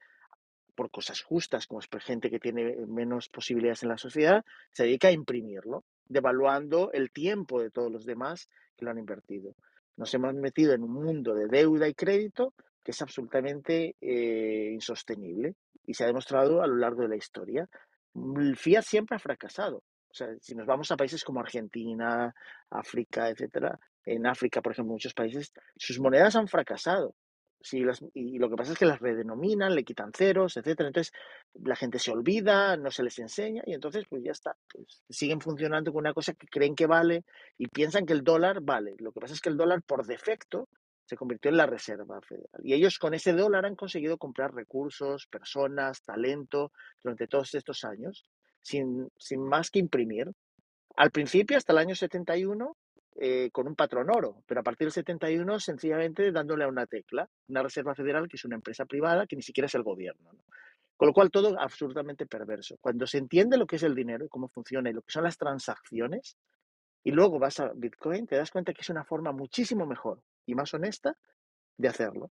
por 0.75 0.91
cosas 0.91 1.23
justas, 1.23 1.67
como 1.67 1.81
es 1.81 1.89
por 1.89 2.01
gente 2.01 2.31
que 2.31 2.39
tiene 2.39 2.77
menos 2.87 3.29
posibilidades 3.29 3.83
en 3.83 3.91
la 3.91 3.99
sociedad, 3.99 4.45
se 4.71 4.85
dedica 4.85 5.09
a 5.09 5.13
imprimirlo, 5.13 5.85
devaluando 6.07 6.91
el 6.93 7.11
tiempo 7.11 7.61
de 7.61 7.71
todos 7.71 7.91
los 7.91 8.05
demás 8.05 8.49
que 8.77 8.85
lo 8.85 8.91
han 8.91 8.99
invertido. 8.99 9.55
Nos 9.97 10.13
hemos 10.15 10.35
metido 10.35 10.73
en 10.73 10.83
un 10.83 10.93
mundo 10.93 11.35
de 11.35 11.47
deuda 11.47 11.89
y 11.89 11.95
crédito 11.95 12.55
que 12.83 12.91
es 12.91 13.03
absolutamente 13.03 13.97
eh, 14.01 14.71
insostenible 14.73 15.55
y 15.87 15.95
se 15.95 16.05
ha 16.05 16.09
demostrado 16.09 16.63
a 16.63 16.67
lo 16.67 16.77
largo 16.77 17.03
de 17.03 17.09
la 17.09 17.17
historia. 17.17 17.69
El 18.15 18.57
fiat 18.57 18.83
siempre 18.83 19.17
ha 19.17 19.21
fracasado. 19.21 19.85
O 20.11 20.15
sea, 20.15 20.29
si 20.41 20.55
nos 20.55 20.67
vamos 20.67 20.91
a 20.91 20.97
países 20.97 21.25
como 21.25 21.41
Argentina, 21.41 22.35
África, 22.71 23.29
etcétera, 23.29 23.79
en 24.05 24.27
África, 24.27 24.61
por 24.61 24.73
ejemplo, 24.73 24.93
muchos 24.93 25.15
países, 25.15 25.53
sus 25.77 26.01
monedas 26.01 26.37
han 26.37 26.49
fracasado 26.49 27.15
y 27.73 28.39
lo 28.39 28.51
que 28.51 28.57
pasa 28.57 28.73
es 28.73 28.79
que 28.79 28.87
las 28.87 29.01
redenominan, 29.01 29.75
le 29.75 29.85
quitan 29.85 30.13
ceros, 30.13 30.57
etcétera. 30.57 30.89
Entonces 30.89 31.13
la 31.55 31.77
gente 31.77 31.99
se 31.99 32.11
olvida, 32.11 32.77
no 32.77 32.91
se 32.91 33.03
les 33.03 33.19
enseña 33.19 33.63
y 33.67 33.75
entonces 33.75 34.05
pues 34.09 34.23
ya 34.25 34.33
está. 34.33 34.57
Pues, 34.73 35.03
siguen 35.09 35.41
funcionando 35.41 35.93
con 35.93 36.01
una 36.01 36.15
cosa 36.15 36.35
que 36.35 36.47
creen 36.47 36.75
que 36.75 36.87
vale 36.87 37.25
y 37.59 37.69
piensan 37.69 38.07
que 38.07 38.13
el 38.13 38.25
dólar 38.25 38.61
vale. 38.63 38.95
Lo 38.99 39.13
que 39.13 39.21
pasa 39.21 39.35
es 39.35 39.41
que 39.41 39.49
el 39.49 39.57
dólar 39.57 39.83
por 39.83 40.07
defecto 40.07 40.69
se 41.05 41.17
convirtió 41.17 41.51
en 41.51 41.57
la 41.57 41.67
reserva 41.67 42.21
federal. 42.23 42.61
Y 42.63 42.75
ellos 42.75 42.99
con 42.99 43.15
ese 43.15 43.33
dólar 43.33 43.67
han 43.67 43.77
conseguido 43.77 44.19
comprar 44.19 44.55
recursos, 44.55 45.27
personas, 45.27 46.03
talento 46.03 46.73
durante 47.03 47.27
todos 47.27 47.55
estos 47.55 47.85
años, 47.85 48.25
sin, 48.63 49.09
sin 49.19 49.43
más 49.43 49.71
que 49.71 49.79
imprimir. 49.79 50.31
Al 50.97 51.11
principio, 51.11 51.57
hasta 51.57 51.73
el 51.73 51.79
año 51.79 51.95
71, 51.95 52.77
eh, 53.17 53.51
con 53.53 53.67
un 53.67 53.77
patrón 53.77 54.11
oro, 54.11 54.43
pero 54.47 54.61
a 54.61 54.63
partir 54.63 54.87
del 54.87 54.93
71 54.93 55.61
sencillamente 55.61 56.33
dándole 56.33 56.65
a 56.65 56.69
una 56.69 56.87
tecla, 56.87 57.29
una 57.49 57.63
Reserva 57.63 57.95
Federal 57.95 58.29
que 58.29 58.37
es 58.37 58.45
una 58.45 58.57
empresa 58.57 58.87
privada 58.87 59.27
que 59.27 59.37
ni 59.37 59.43
siquiera 59.43 59.67
es 59.67 59.75
el 59.75 59.83
gobierno. 59.83 60.31
Con 60.97 61.09
lo 61.09 61.13
cual 61.13 61.31
todo 61.31 61.59
absolutamente 61.61 62.27
perverso. 62.27 62.77
Cuando 62.81 63.07
se 63.07 63.19
entiende 63.19 63.59
lo 63.59 63.67
que 63.67 63.77
es 63.77 63.83
el 63.83 63.95
dinero 63.95 64.25
y 64.25 64.29
cómo 64.29 64.49
funciona 64.49 64.89
y 64.89 64.93
lo 64.93 65.03
que 65.03 65.13
son 65.13 65.25
las 65.25 65.37
transacciones, 65.37 66.37
y 67.05 67.11
luego 67.11 67.39
vas 67.39 67.61
a 67.61 67.73
Bitcoin, 67.75 68.27
te 68.27 68.37
das 68.37 68.51
cuenta 68.51 68.73
que 68.73 68.83
es 68.83 68.89
una 68.89 69.05
forma 69.05 69.33
muchísimo 69.33 69.85
mejor 69.87 70.23
y 70.47 70.55
más 70.55 70.73
honesta 70.73 71.17
de 71.77 71.89
hacerlo. 71.89 72.31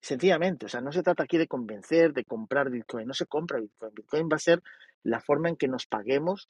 Sencillamente, 0.00 0.66
o 0.66 0.68
sea, 0.68 0.82
no 0.82 0.92
se 0.92 1.02
trata 1.02 1.22
aquí 1.22 1.38
de 1.38 1.46
convencer, 1.46 2.12
de 2.12 2.24
comprar 2.24 2.68
Bitcoin, 2.68 3.06
no 3.06 3.14
se 3.14 3.26
compra 3.26 3.60
Bitcoin. 3.60 3.94
Bitcoin 3.94 4.28
va 4.30 4.36
a 4.36 4.40
ser 4.40 4.62
la 5.02 5.20
forma 5.20 5.48
en 5.48 5.56
que 5.56 5.68
nos 5.68 5.86
paguemos 5.86 6.48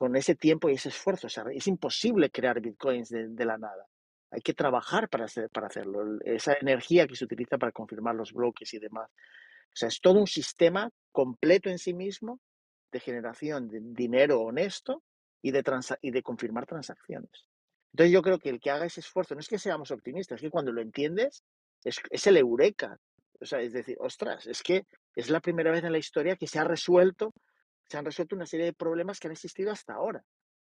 con 0.00 0.16
ese 0.16 0.34
tiempo 0.34 0.70
y 0.70 0.76
ese 0.76 0.88
esfuerzo. 0.88 1.26
es 1.26 1.66
imposible 1.66 2.30
crear 2.30 2.58
bitcoins 2.58 3.10
de, 3.10 3.44
la 3.44 3.58
nada. 3.58 3.86
Hay 4.30 4.40
que 4.40 4.54
trabajar 4.54 5.10
para, 5.10 5.26
hacer, 5.26 5.50
para 5.50 5.66
hacerlo. 5.66 6.18
Esa 6.24 6.54
energía 6.54 7.06
que 7.06 7.14
se 7.14 7.26
utiliza 7.26 7.58
para 7.58 7.70
confirmar 7.70 8.14
los 8.14 8.32
bloques 8.32 8.72
y 8.72 8.78
demás. 8.78 9.10
O 9.10 9.74
sea, 9.74 9.88
es 9.88 10.00
todo 10.00 10.18
un 10.18 10.26
sistema 10.26 10.88
completo 11.12 11.68
en 11.68 11.78
sí 11.78 11.92
mismo 11.92 12.40
de 12.90 12.98
generación 12.98 13.68
de 13.68 13.80
dinero 13.82 14.40
honesto 14.40 15.02
y 15.42 15.50
de, 15.50 15.62
y 16.00 16.10
de 16.10 16.22
confirmar 16.22 16.64
transacciones. 16.64 17.46
Entonces 17.92 18.10
yo 18.10 18.22
creo 18.22 18.38
que 18.38 18.48
el 18.48 18.58
que 18.58 18.70
haga 18.70 18.86
ese 18.86 19.00
esfuerzo, 19.00 19.34
no 19.34 19.40
es 19.40 19.48
que 19.48 19.58
seamos 19.58 19.90
optimistas, 19.90 20.36
es 20.36 20.40
que 20.40 20.50
cuando 20.50 20.72
lo 20.72 20.80
entiendes, 20.80 21.44
es, 21.84 22.00
es 22.08 22.26
el 22.26 22.38
eureka. 22.38 22.96
O 23.38 23.44
sea, 23.44 23.60
es 23.60 23.74
decir, 23.74 23.98
ostras, 24.00 24.46
es 24.46 24.62
que 24.62 24.86
es 25.14 25.28
la 25.28 25.40
primera 25.40 25.70
vez 25.70 25.84
en 25.84 25.92
la 25.92 25.98
historia 25.98 26.36
que 26.36 26.46
se 26.46 26.58
ha 26.58 26.64
resuelto 26.64 27.34
se 27.90 27.98
han 27.98 28.04
resuelto 28.04 28.36
una 28.36 28.46
serie 28.46 28.66
de 28.66 28.72
problemas 28.72 29.18
que 29.18 29.26
han 29.26 29.32
existido 29.32 29.72
hasta 29.72 29.94
ahora. 29.94 30.22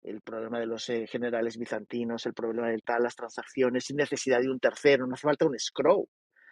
El 0.03 0.23
problema 0.23 0.59
de 0.59 0.67
los 0.67 0.89
eh, 0.89 1.07
generales 1.07 1.59
bizantinos, 1.59 2.25
el 2.25 2.33
problema 2.33 2.69
del 2.69 2.83
tal, 2.83 3.03
las 3.03 3.15
transacciones 3.15 3.85
sin 3.85 3.97
necesidad 3.97 4.41
de 4.41 4.49
un 4.49 4.59
tercero, 4.59 5.07
no 5.07 5.15
hace 5.15 5.27
falta 5.27 5.47
un 5.47 5.59
scroll. 5.59 6.07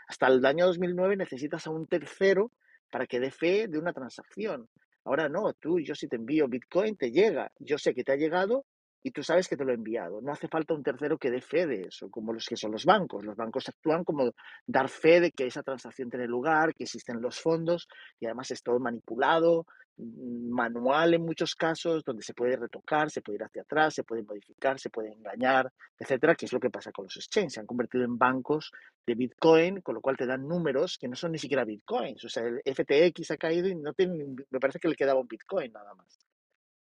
Hasta 0.07 0.27
el 0.27 0.45
año 0.45 0.66
2009 0.66 1.16
necesitas 1.16 1.66
a 1.66 1.70
un 1.70 1.87
tercero 1.87 2.53
para 2.91 3.07
que 3.07 3.20
dé 3.20 3.31
fe 3.31 3.69
de 3.69 3.78
una 3.78 3.93
transacción. 3.93 4.69
Ahora 5.05 5.28
no, 5.28 5.53
tú, 5.55 5.81
yo 5.81 5.95
si 5.95 6.09
te 6.09 6.16
envío 6.16 6.47
Bitcoin, 6.47 6.97
te 6.97 7.11
llega. 7.11 7.51
Yo 7.59 7.78
sé 7.78 7.95
que 7.95 8.05
te 8.05 8.12
ha 8.12 8.16
llegado 8.16 8.66
y 9.03 9.12
tú 9.12 9.23
sabes 9.23 9.49
que 9.49 9.57
te 9.57 9.65
lo 9.65 9.70
he 9.70 9.77
enviado. 9.77 10.20
No 10.20 10.32
hace 10.32 10.47
falta 10.49 10.74
un 10.74 10.82
tercero 10.82 11.16
que 11.16 11.31
dé 11.31 11.41
fe 11.41 11.66
de 11.66 11.82
eso, 11.89 12.11
como 12.11 12.32
los 12.35 12.47
que 12.47 12.57
son 12.57 12.73
los 12.73 12.85
bancos. 12.85 13.24
Los 13.24 13.37
bancos 13.37 13.69
actúan 13.69 14.05
como 14.05 14.32
dar 14.66 14.89
fe 14.89 15.20
de 15.20 15.32
que 15.32 15.47
esa 15.47 15.62
transacción 15.62 16.11
tiene 16.11 16.27
lugar, 16.27 16.74
que 16.74 16.85
existen 16.85 17.23
los 17.23 17.41
fondos 17.41 17.89
y 18.19 18.27
además 18.27 18.51
es 18.51 18.62
todo 18.62 18.78
manipulado, 18.78 19.65
manual 19.97 21.15
en 21.15 21.23
muchos 21.23 21.55
casos, 21.55 22.05
donde 22.05 22.23
se 22.23 22.35
puede 22.35 22.57
retocar, 22.57 23.11
se 23.11 23.21
puede 23.21 23.37
ir 23.37 23.45
hacia 23.45 23.62
atrás, 23.62 23.95
se 23.95 24.05
puede 24.05 24.23
modificar, 24.23 24.79
se 24.79 24.91
puede 24.91 25.12
engañar, 25.12 25.71
etcétera, 25.99 26.35
que 26.35 26.47
es 26.47 26.53
lo 26.53 26.61
que 26.61 26.71
pasa 26.71 26.93
con 26.93 27.05
los 27.05 27.17
exchanges. 27.17 27.55
Se 27.55 27.61
han 27.61 27.67
convertido 27.67 28.05
en 28.05 28.17
bancos 28.17 28.73
de 29.07 29.15
Bitcoin, 29.15 29.81
con 29.83 29.95
lo 29.95 30.01
cual 30.01 30.17
te 30.17 30.27
dan 30.27 30.47
números 30.47 30.99
que 30.99 31.09
no 31.09 31.17
son 31.17 31.33
ni 31.33 31.39
siquiera 31.39 31.65
Bitcoins. 31.65 32.25
O 32.25 32.29
sea, 32.29 32.45
el 32.45 32.61
FTX 32.65 33.31
ha 33.33 33.37
caído 33.37 33.69
y 33.69 33.75
no 33.75 33.93
tiene, 33.93 34.25
me 34.51 34.61
parece 34.61 34.79
que 34.79 34.89
le 34.89 34.97
quedaba 34.97 35.21
un 35.21 35.29
Bitcoin 35.29 35.73
nada 35.73 35.95
más. 35.95 36.19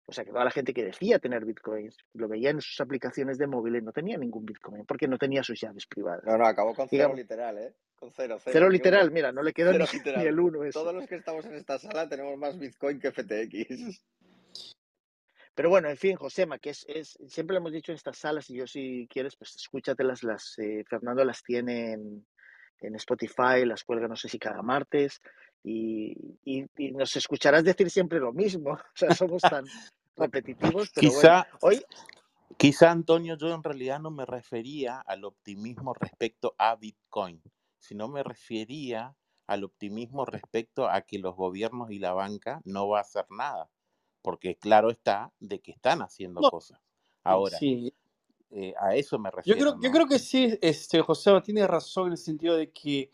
O 0.10 0.12
sea, 0.12 0.26
que 0.26 0.32
toda 0.32 0.44
la 0.44 0.50
gente 0.50 0.74
que 0.74 0.84
decía 0.84 1.20
tener 1.20 1.46
bitcoins, 1.46 1.96
lo 2.16 2.28
veía 2.28 2.50
en 2.50 2.62
sus 2.62 2.82
aplicaciones 2.82 3.38
de 3.38 3.46
móviles, 3.46 3.84
no 3.84 3.92
tenía 3.92 4.18
ningún 4.18 4.44
bitcoin, 4.44 4.84
porque 4.88 5.08
no 5.08 5.20
tenía 5.20 5.44
sus 5.44 5.62
llaves 5.62 5.86
privadas. 5.86 6.24
No, 6.26 6.36
no, 6.36 6.48
acabó 6.48 6.74
con 6.74 6.90
cero 6.90 7.14
literal, 7.16 7.60
¿eh? 7.60 7.76
Con 8.00 8.12
cero, 8.12 8.38
cero. 8.40 8.52
Cero 8.54 8.70
literal, 8.70 9.12
mira, 9.12 9.32
no 9.32 9.44
le 9.44 9.54
quedó 9.54 9.74
ni, 9.74 9.78
el 10.28 10.40
uno. 10.40 10.60
Todos 10.72 10.94
los 10.94 11.08
que 11.08 11.16
estamos 11.16 11.46
en 11.46 11.56
esta 11.56 11.78
sala 11.78 12.08
tenemos 12.08 12.38
más 12.38 12.58
bitcoin 12.58 13.00
que 13.00 13.12
FTX. 13.12 14.02
Pero 15.54 15.70
bueno, 15.70 15.90
en 15.90 15.98
fin, 15.98 16.16
Josema, 16.16 16.58
que 16.58 16.70
es, 16.70 16.86
es, 16.88 17.18
siempre 17.28 17.54
lo 17.54 17.60
hemos 17.60 17.74
dicho 17.74 17.92
en 17.92 17.98
estas 17.98 18.18
salas, 18.18 18.50
y 18.50 18.56
yo 18.56 18.66
si 18.66 19.08
quieres, 19.10 19.36
pues 19.36 19.56
escúchatelas, 19.56 20.24
las, 20.24 20.58
eh, 20.60 20.86
Fernando 20.88 21.26
las 21.26 21.44
tiene 21.44 21.92
en, 21.92 22.26
en 22.80 22.96
Spotify, 22.96 23.66
las 23.66 23.84
cuelga 23.84 24.08
no 24.08 24.16
sé 24.16 24.30
si 24.30 24.40
cada 24.40 24.62
martes, 24.62 25.20
y, 25.62 26.16
y, 26.46 26.66
y, 26.78 26.92
nos 26.92 27.14
escucharás 27.18 27.66
decir 27.66 27.90
siempre 27.90 28.20
lo 28.20 28.32
mismo. 28.32 28.72
O 28.94 28.96
sea, 28.96 29.14
somos 29.14 29.42
tan, 29.42 29.66
repetitivos, 30.20 30.92
pero 30.94 31.10
quizá, 31.10 31.48
hoy... 31.62 31.84
Quizá, 32.58 32.92
Antonio, 32.92 33.38
yo 33.38 33.54
en 33.54 33.64
realidad 33.64 34.00
no 34.00 34.12
me 34.12 34.26
refería 34.26 35.00
al 35.00 35.24
optimismo 35.24 35.94
respecto 35.94 36.56
a 36.58 36.76
Bitcoin, 36.76 37.42
sino 37.80 38.08
me 38.08 38.24
refería 38.24 39.16
al 39.48 39.64
optimismo 39.64 40.26
respecto 40.26 40.88
a 40.88 41.02
que 41.02 41.18
los 41.18 41.36
gobiernos 41.36 41.92
y 41.92 42.00
la 42.00 42.14
banca 42.14 42.62
no 42.66 42.88
va 42.88 43.00
a 43.00 43.02
hacer 43.02 43.26
nada, 43.30 43.70
porque 44.22 44.58
claro 44.58 44.92
está 44.92 45.32
de 45.40 45.60
que 45.60 45.72
están 45.72 46.02
haciendo 46.02 46.42
cosas. 46.42 46.80
Ahora, 47.24 47.58
sí. 47.58 47.94
Eh, 48.52 48.74
a 48.80 48.96
eso 48.96 49.20
me 49.20 49.30
refiero. 49.30 49.60
Yo 49.60 49.64
creo, 49.64 49.82
yo 49.82 49.92
creo 49.92 50.08
que 50.08 50.20
sí, 50.20 50.58
este, 50.62 51.02
José 51.02 51.32
tiene 51.42 51.68
razón 51.68 52.08
en 52.08 52.12
el 52.14 52.18
sentido 52.18 52.56
de 52.58 52.72
que 52.72 53.12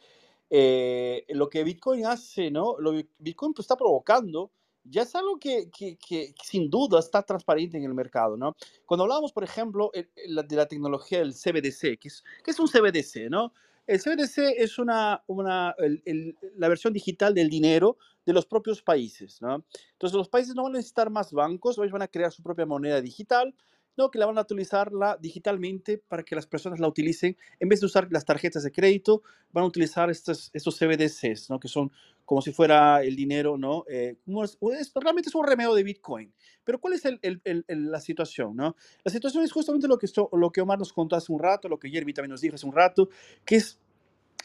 eh, 0.50 1.26
lo 1.30 1.50
que 1.50 1.64
Bitcoin 1.64 2.06
hace, 2.06 2.52
¿no? 2.52 2.78
Lo 2.80 2.94
Bitcoin 3.20 3.54
pues, 3.54 3.66
está 3.66 3.76
provocando 3.76 4.52
ya 4.86 5.02
es 5.02 5.16
algo 5.16 5.40
que, 5.40 5.70
que, 5.72 5.98
que, 5.98 6.34
sin 6.44 6.70
duda 6.70 7.00
está 7.00 7.24
transparente 7.24 7.78
en 7.78 7.84
el 7.84 7.94
mercado, 7.94 8.38
¿no? 8.38 8.56
Cuando 8.86 9.04
hablamos, 9.04 9.34
por 9.34 9.44
ejemplo, 9.44 9.92
de 9.94 10.56
la 10.56 10.68
tecnología 10.68 11.20
del 11.20 11.34
CBDC, 11.34 12.00
que 12.00 12.08
es, 12.08 12.24
que 12.44 12.52
es 12.52 12.60
un 12.60 12.68
CBDC, 12.68 13.30
¿no? 13.30 13.52
El 13.88 14.00
CBDC 14.00 14.56
es 14.58 14.80
una, 14.80 15.24
la 15.28 16.68
versión 16.68 16.94
digital 16.94 17.34
del 17.34 17.50
dinero 17.50 17.98
de 18.26 18.34
los 18.34 18.46
propios 18.46 18.82
países, 18.82 19.42
¿no? 19.42 19.64
Entonces 19.92 20.18
los 20.18 20.30
países 20.30 20.56
no 20.56 20.64
van 20.64 20.74
a 20.74 20.78
necesitar 20.78 21.10
más 21.12 21.32
bancos, 21.32 21.78
ellos 21.78 21.92
van 21.92 22.02
a 22.02 22.08
crear 22.08 22.32
su 22.32 22.42
propia 22.42 22.66
moneda 22.66 23.00
digital, 23.02 23.54
¿no? 23.98 24.12
Que 24.12 24.20
la 24.20 24.26
van 24.26 24.38
a 24.38 24.42
utilizarla 24.42 25.18
digitalmente 25.20 25.98
para 25.98 26.24
que 26.24 26.36
las 26.36 26.48
personas 26.48 26.80
la 26.80 26.88
utilicen. 26.88 27.38
En 27.60 27.70
vez 27.70 27.80
de 27.80 27.86
usar 27.86 28.08
las 28.12 28.26
tarjetas 28.26 28.64
de 28.64 28.72
crédito, 28.72 29.24
van 29.52 29.64
a 29.64 29.68
utilizar 29.68 30.10
estos, 30.10 30.50
estos 30.54 30.78
CBDCs, 30.78 31.50
¿no? 31.50 31.60
Que 31.60 31.68
son 31.68 31.92
como 32.26 32.42
si 32.42 32.52
fuera 32.52 33.04
el 33.04 33.16
dinero, 33.16 33.58
¿no? 33.58 33.86
Eh, 33.88 34.18
es, 34.44 34.92
realmente 34.96 35.30
es 35.30 35.36
un 35.36 35.46
remedio 35.46 35.74
de 35.74 35.84
Bitcoin. 35.84 36.34
Pero 36.64 36.80
¿cuál 36.80 36.94
es 36.94 37.06
el, 37.06 37.20
el, 37.22 37.64
la 37.68 38.00
situación, 38.00 38.56
no? 38.56 38.76
La 39.04 39.12
situación 39.12 39.44
es 39.44 39.52
justamente 39.52 39.88
lo 39.88 39.98
que, 39.98 40.08
esto, 40.08 40.30
lo 40.34 40.52
que 40.52 40.62
Omar 40.62 40.80
nos 40.80 40.92
contó 40.92 41.16
hace 41.16 41.32
un 41.32 41.40
rato, 41.40 41.70
lo 41.70 41.80
que 41.80 41.90
Jeremy 41.90 42.14
también 42.14 42.32
nos 42.32 42.42
dijo 42.42 42.56
hace 42.56 42.66
un 42.66 42.74
rato, 42.74 43.10
que 43.46 43.58
es 43.58 43.80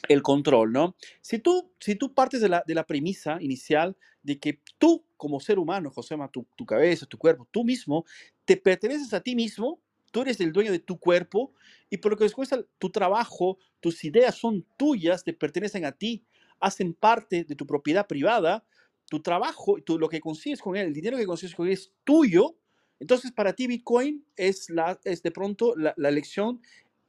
el 0.09 0.23
control, 0.23 0.73
¿no? 0.73 0.95
Si 1.21 1.39
tú, 1.39 1.73
si 1.79 1.95
tú 1.95 2.15
partes 2.15 2.41
de 2.41 2.49
la, 2.49 2.63
de 2.67 2.75
la 2.75 2.85
premisa 2.85 3.39
inicial 3.41 3.97
de 4.23 4.39
que 4.39 4.61
tú, 4.79 5.05
como 5.17 5.41
ser 5.41 5.59
humano, 5.59 5.91
José, 5.91 6.17
tu, 6.33 6.47
tu 6.57 6.67
cabeza, 6.67 7.07
tu 7.07 7.19
cuerpo, 7.19 7.47
tú 7.51 7.65
mismo, 7.65 8.05
te 8.51 8.57
perteneces 8.57 9.15
a 9.15 9.21
ti 9.21 9.37
mismo, 9.37 9.81
tú 10.11 10.23
eres 10.23 10.41
el 10.41 10.53
dueño 10.53 10.73
de 10.73 10.81
tu 10.81 10.99
cuerpo 10.99 11.53
y 11.89 11.99
por 11.99 12.11
lo 12.11 12.19
que 12.19 12.25
después 12.25 12.51
tu 12.81 12.91
trabajo, 12.91 13.59
tus 13.79 14.03
ideas 14.03 14.35
son 14.35 14.67
tuyas, 14.77 15.23
te 15.23 15.33
pertenecen 15.33 15.85
a 15.85 15.93
ti, 15.93 16.25
hacen 16.59 16.93
parte 16.93 17.45
de 17.45 17.55
tu 17.55 17.65
propiedad 17.65 18.09
privada, 18.09 18.65
tu 19.09 19.21
trabajo, 19.21 19.77
lo 19.87 20.09
que 20.09 20.19
consigues 20.19 20.61
con 20.61 20.75
él, 20.75 20.89
el 20.89 20.93
dinero 20.93 21.17
que 21.17 21.27
consigues 21.27 21.55
con 21.55 21.69
él 21.69 21.75
es 21.75 21.93
tuyo, 22.03 22.57
entonces 22.99 23.31
para 23.31 23.53
ti 23.53 23.69
Bitcoin 23.69 24.25
es, 24.35 24.67
de 24.67 25.31
pronto 25.31 25.77
la, 25.77 25.95
la 25.97 26.09
elección 26.09 26.61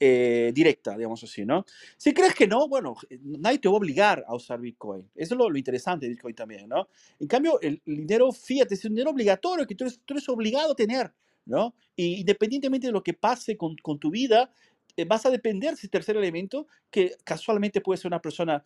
eh, 0.04 0.52
directa, 0.52 0.98
digamos 0.98 1.24
así, 1.24 1.46
¿no? 1.46 1.64
Si 1.96 2.12
crees 2.12 2.34
que 2.34 2.48
no, 2.48 2.68
bueno, 2.68 2.96
nadie 3.20 3.60
te 3.60 3.68
va 3.68 3.76
a 3.76 3.78
obligar 3.78 4.26
a 4.28 4.34
usar 4.34 4.60
Bitcoin. 4.60 5.08
Eso 5.14 5.36
es 5.36 5.38
lo, 5.38 5.56
interesante 5.56 6.08
de 6.08 6.14
Bitcoin 6.14 6.34
también, 6.34 6.68
¿no? 6.68 6.88
En 7.20 7.28
cambio, 7.28 7.62
el, 7.62 7.80
dinero 7.86 8.32
fiat 8.32 8.72
es 8.72 8.84
un 8.86 8.96
dinero 8.96 9.12
obligatorio 9.12 9.68
que 9.68 9.76
tú 9.76 9.84
eres, 9.84 10.00
tú 10.04 10.16
eres 10.16 10.28
obligado 10.28 10.72
a 10.72 10.76
tener, 10.76 11.14
¿no? 11.46 11.76
Y 11.96 12.20
independientemente 12.20 12.88
de 12.88 12.94
lo 12.94 13.04
que 13.04 13.14
pase 13.14 13.58
con, 13.58 13.76
con 13.78 14.00
tu 14.00 14.12
vida, 14.12 14.52
eh, 14.98 15.06
vas 15.06 15.26
a 15.26 15.30
depender 15.30 15.72
de 15.72 15.76
ese 15.76 15.88
tercer 15.88 16.18
elemento 16.18 16.68
que 16.90 17.16
casualmente 17.24 17.82
puede 17.82 17.98
ser 17.98 18.10
una 18.10 18.22
persona 18.22 18.64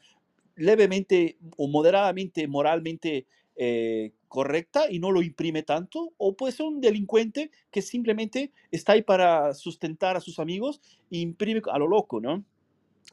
levemente 0.56 1.38
o 1.58 1.68
moderadamente 1.68 2.48
moralmente 2.48 3.28
eh, 3.58 4.12
correcta 4.28 4.92
y 4.92 5.00
no 5.00 5.12
lo 5.12 5.22
imprime 5.22 5.64
tanto, 5.64 6.14
o 6.18 6.36
puede 6.36 6.52
ser 6.52 6.66
un 6.66 6.82
delincuente 6.82 7.52
que 7.72 7.82
simplemente 7.82 8.52
está 8.70 8.94
ahí 8.94 9.02
para 9.02 9.54
sustentar 9.54 10.18
a 10.18 10.22
sus 10.22 10.40
amigos 10.40 10.82
e 11.10 11.20
imprime 11.20 11.62
a 11.72 11.80
lo 11.80 11.88
loco, 11.88 12.20
¿no? 12.20 12.44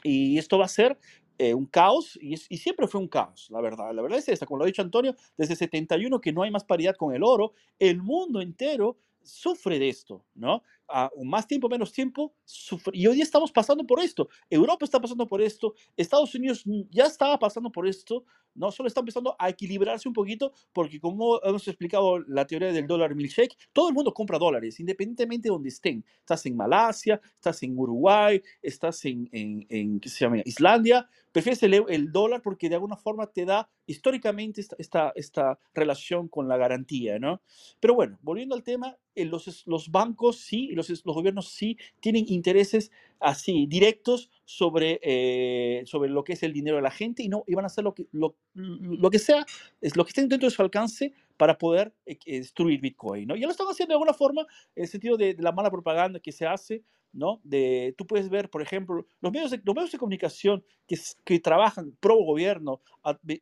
Y 0.03 0.39
esto 0.39 0.59
va 0.59 0.65
a 0.65 0.69
ser 0.69 0.99
eh, 1.39 1.55
un 1.55 1.67
caos, 1.67 2.19
y, 2.21 2.35
y, 2.35 2.57
siempre 2.57 2.89
fue 2.89 3.01
un 3.01 3.07
caos, 3.07 3.49
la 3.53 3.61
verdad. 3.61 3.93
La 3.95 4.03
verdad 4.03 4.19
es 4.19 4.29
esta, 4.29 4.47
como 4.47 4.59
lo 4.59 4.65
ha 4.65 4.67
dicho 4.67 4.83
Antonio, 4.83 5.15
desde 5.37 5.55
71 5.55 6.21
que 6.21 6.33
no 6.33 6.43
hay 6.43 6.51
más 6.51 6.65
paridad 6.65 6.97
con 6.97 7.15
el 7.15 7.23
oro, 7.23 7.53
el 7.79 8.03
mundo 8.03 8.41
entero 8.41 8.97
sufre 9.25 9.79
de 9.79 9.89
esto, 9.89 10.25
¿no? 10.35 10.63
A 10.95 11.11
más 11.25 11.47
tiempo, 11.47 11.69
menos 11.69 11.91
tiempo, 11.91 12.35
sufre. 12.45 12.97
y 12.97 13.07
hoy 13.07 13.15
día 13.15 13.25
estamos 13.25 13.51
pasando 13.51 13.87
por 13.87 13.99
esto. 14.01 14.29
Europa 14.51 14.85
está 14.85 15.01
pasando 15.01 15.27
por 15.27 15.41
esto, 15.41 15.75
Estados 15.97 16.35
Unidos 16.35 16.65
ya 16.91 17.07
estaba 17.07 17.39
pasando 17.39 17.73
por 17.73 17.87
esto, 17.87 18.25
no 18.55 18.71
solo 18.71 18.87
está 18.87 19.01
empezando 19.01 19.35
a 19.39 19.49
equilibrarse 19.49 20.09
un 20.09 20.15
poquito, 20.15 20.53
porque 20.73 21.01
como 21.01 21.41
hemos 21.43 21.67
explicado 21.67 22.19
la 22.21 22.47
teoría 22.47 22.73
del 22.73 22.87
dólar 22.87 23.15
milkshake, 23.15 23.57
todo 23.73 23.89
el 23.89 23.95
mundo 23.95 24.13
compra 24.13 24.39
dólares, 24.39 24.79
independientemente 24.81 25.49
de 25.49 25.53
donde 25.53 25.71
estén. 25.71 26.05
Estás 26.19 26.45
en 26.47 26.57
Malasia, 26.57 27.21
estás 27.35 27.63
en 27.63 27.79
Uruguay, 27.79 28.43
estás 28.61 29.05
en, 29.05 29.29
en, 29.33 29.67
en 29.69 30.01
¿qué 30.01 30.09
se 30.09 30.25
llama? 30.25 30.43
Islandia, 30.45 31.09
prefieres 31.33 31.63
el, 31.63 31.75
el, 31.89 32.13
dólar 32.13 32.43
porque 32.43 32.69
de 32.69 32.75
alguna 32.75 32.97
forma 32.97 33.27
te 33.27 33.45
da 33.45 33.69
históricamente 33.87 34.61
esta, 34.61 34.77
esta, 34.79 35.13
esta 35.17 35.59
relación 35.75 36.29
con 36.29 36.49
la 36.49 36.57
garantía, 36.57 37.19
¿no? 37.19 37.43
Pero 37.81 37.95
bueno, 37.95 38.19
volviendo 38.23 38.55
al 38.55 38.63
tema, 38.63 38.97
eh, 39.15 39.25
los, 39.25 39.67
los 39.67 39.91
bancos 39.91 40.41
sí, 40.41 40.69
los, 40.73 40.82
los 40.89 41.15
gobiernos 41.15 41.49
sí 41.49 41.77
tienen 42.01 42.25
intereses 42.29 42.91
así 43.21 43.67
directos 43.67 44.31
sobre, 44.45 45.01
eh, 45.03 45.83
sobre 45.87 46.11
lo 46.11 46.25
que 46.25 46.35
es 46.35 46.43
el 46.43 46.53
dinero 46.53 46.77
de 46.77 46.83
la 46.83 46.91
gente 46.91 47.23
y 47.23 47.29
no 47.29 47.45
iban 47.47 47.65
a 47.65 47.67
hacer 47.67 47.85
lo 47.85 47.95
que, 47.95 48.07
lo, 48.13 48.37
lo 48.55 49.11
que 49.11 49.19
sea, 49.19 49.47
es 49.81 49.97
lo 49.97 50.05
que 50.05 50.11
esté 50.11 50.21
dentro 50.23 50.49
de 50.49 50.55
su 50.55 50.63
alcance 50.63 51.13
para 51.37 51.59
poder 51.59 51.95
eh, 52.07 52.19
destruir 52.27 52.81
Bitcoin. 52.81 53.27
¿no? 53.29 53.37
Ya 53.37 53.47
lo 53.47 53.53
están 53.53 53.69
haciendo 53.69 53.93
de 53.93 53.97
alguna 53.97 54.15
forma, 54.15 54.43
en 54.75 54.85
el 54.85 54.89
sentido 54.89 55.17
de, 55.17 55.35
de 55.35 55.43
la 55.43 55.53
mala 55.53 55.71
propaganda 55.71 56.21
que 56.21 56.33
se 56.33 56.47
hace, 56.47 56.83
¿no? 57.13 57.41
De, 57.45 57.95
tú 57.97 58.07
puedes 58.07 58.29
ver, 58.31 58.49
por 58.49 58.63
ejemplo, 58.63 59.07
los 59.21 59.33
medios 59.33 59.51
de, 59.51 59.61
los 59.63 59.75
medios 59.75 59.93
de 59.93 59.99
comunicación 59.99 60.65
que, 60.87 60.97
que 61.25 61.39
trabajan 61.41 61.97
pro 62.01 62.17
gobierno, 62.17 62.81
eh, 63.29 63.41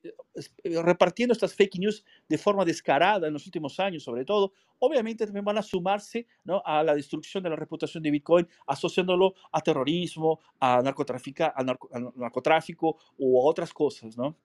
repartiendo 0.83 1.33
estas 1.33 1.55
fake 1.55 1.79
news 1.79 2.05
de 2.29 2.39
forma 2.39 2.65
descarada 2.65 3.29
en 3.29 3.33
los 3.33 3.47
últimos 3.47 3.79
años, 3.79 4.03
sobre 4.03 4.25
todo, 4.25 4.53
obviamente 4.81 5.25
también 5.25 5.45
van 5.45 5.59
a 5.59 5.63
sumarse 5.63 6.27
¿no? 6.45 6.63
a 6.65 6.83
la 6.83 6.95
destrucción 6.95 7.43
de 7.43 7.51
la 7.51 7.57
reputación 7.57 8.03
de 8.03 8.11
Bitcoin, 8.11 8.49
asociándolo 8.67 9.35
a 9.53 9.61
terrorismo, 9.61 10.41
a, 10.59 10.83
narcotráfico, 10.83 11.45
a, 11.45 11.63
narcotráfico 12.17 12.99
o 13.19 13.41
a 13.41 13.51
otras 13.51 13.73
cosas, 13.73 14.17
¿no? 14.17 14.37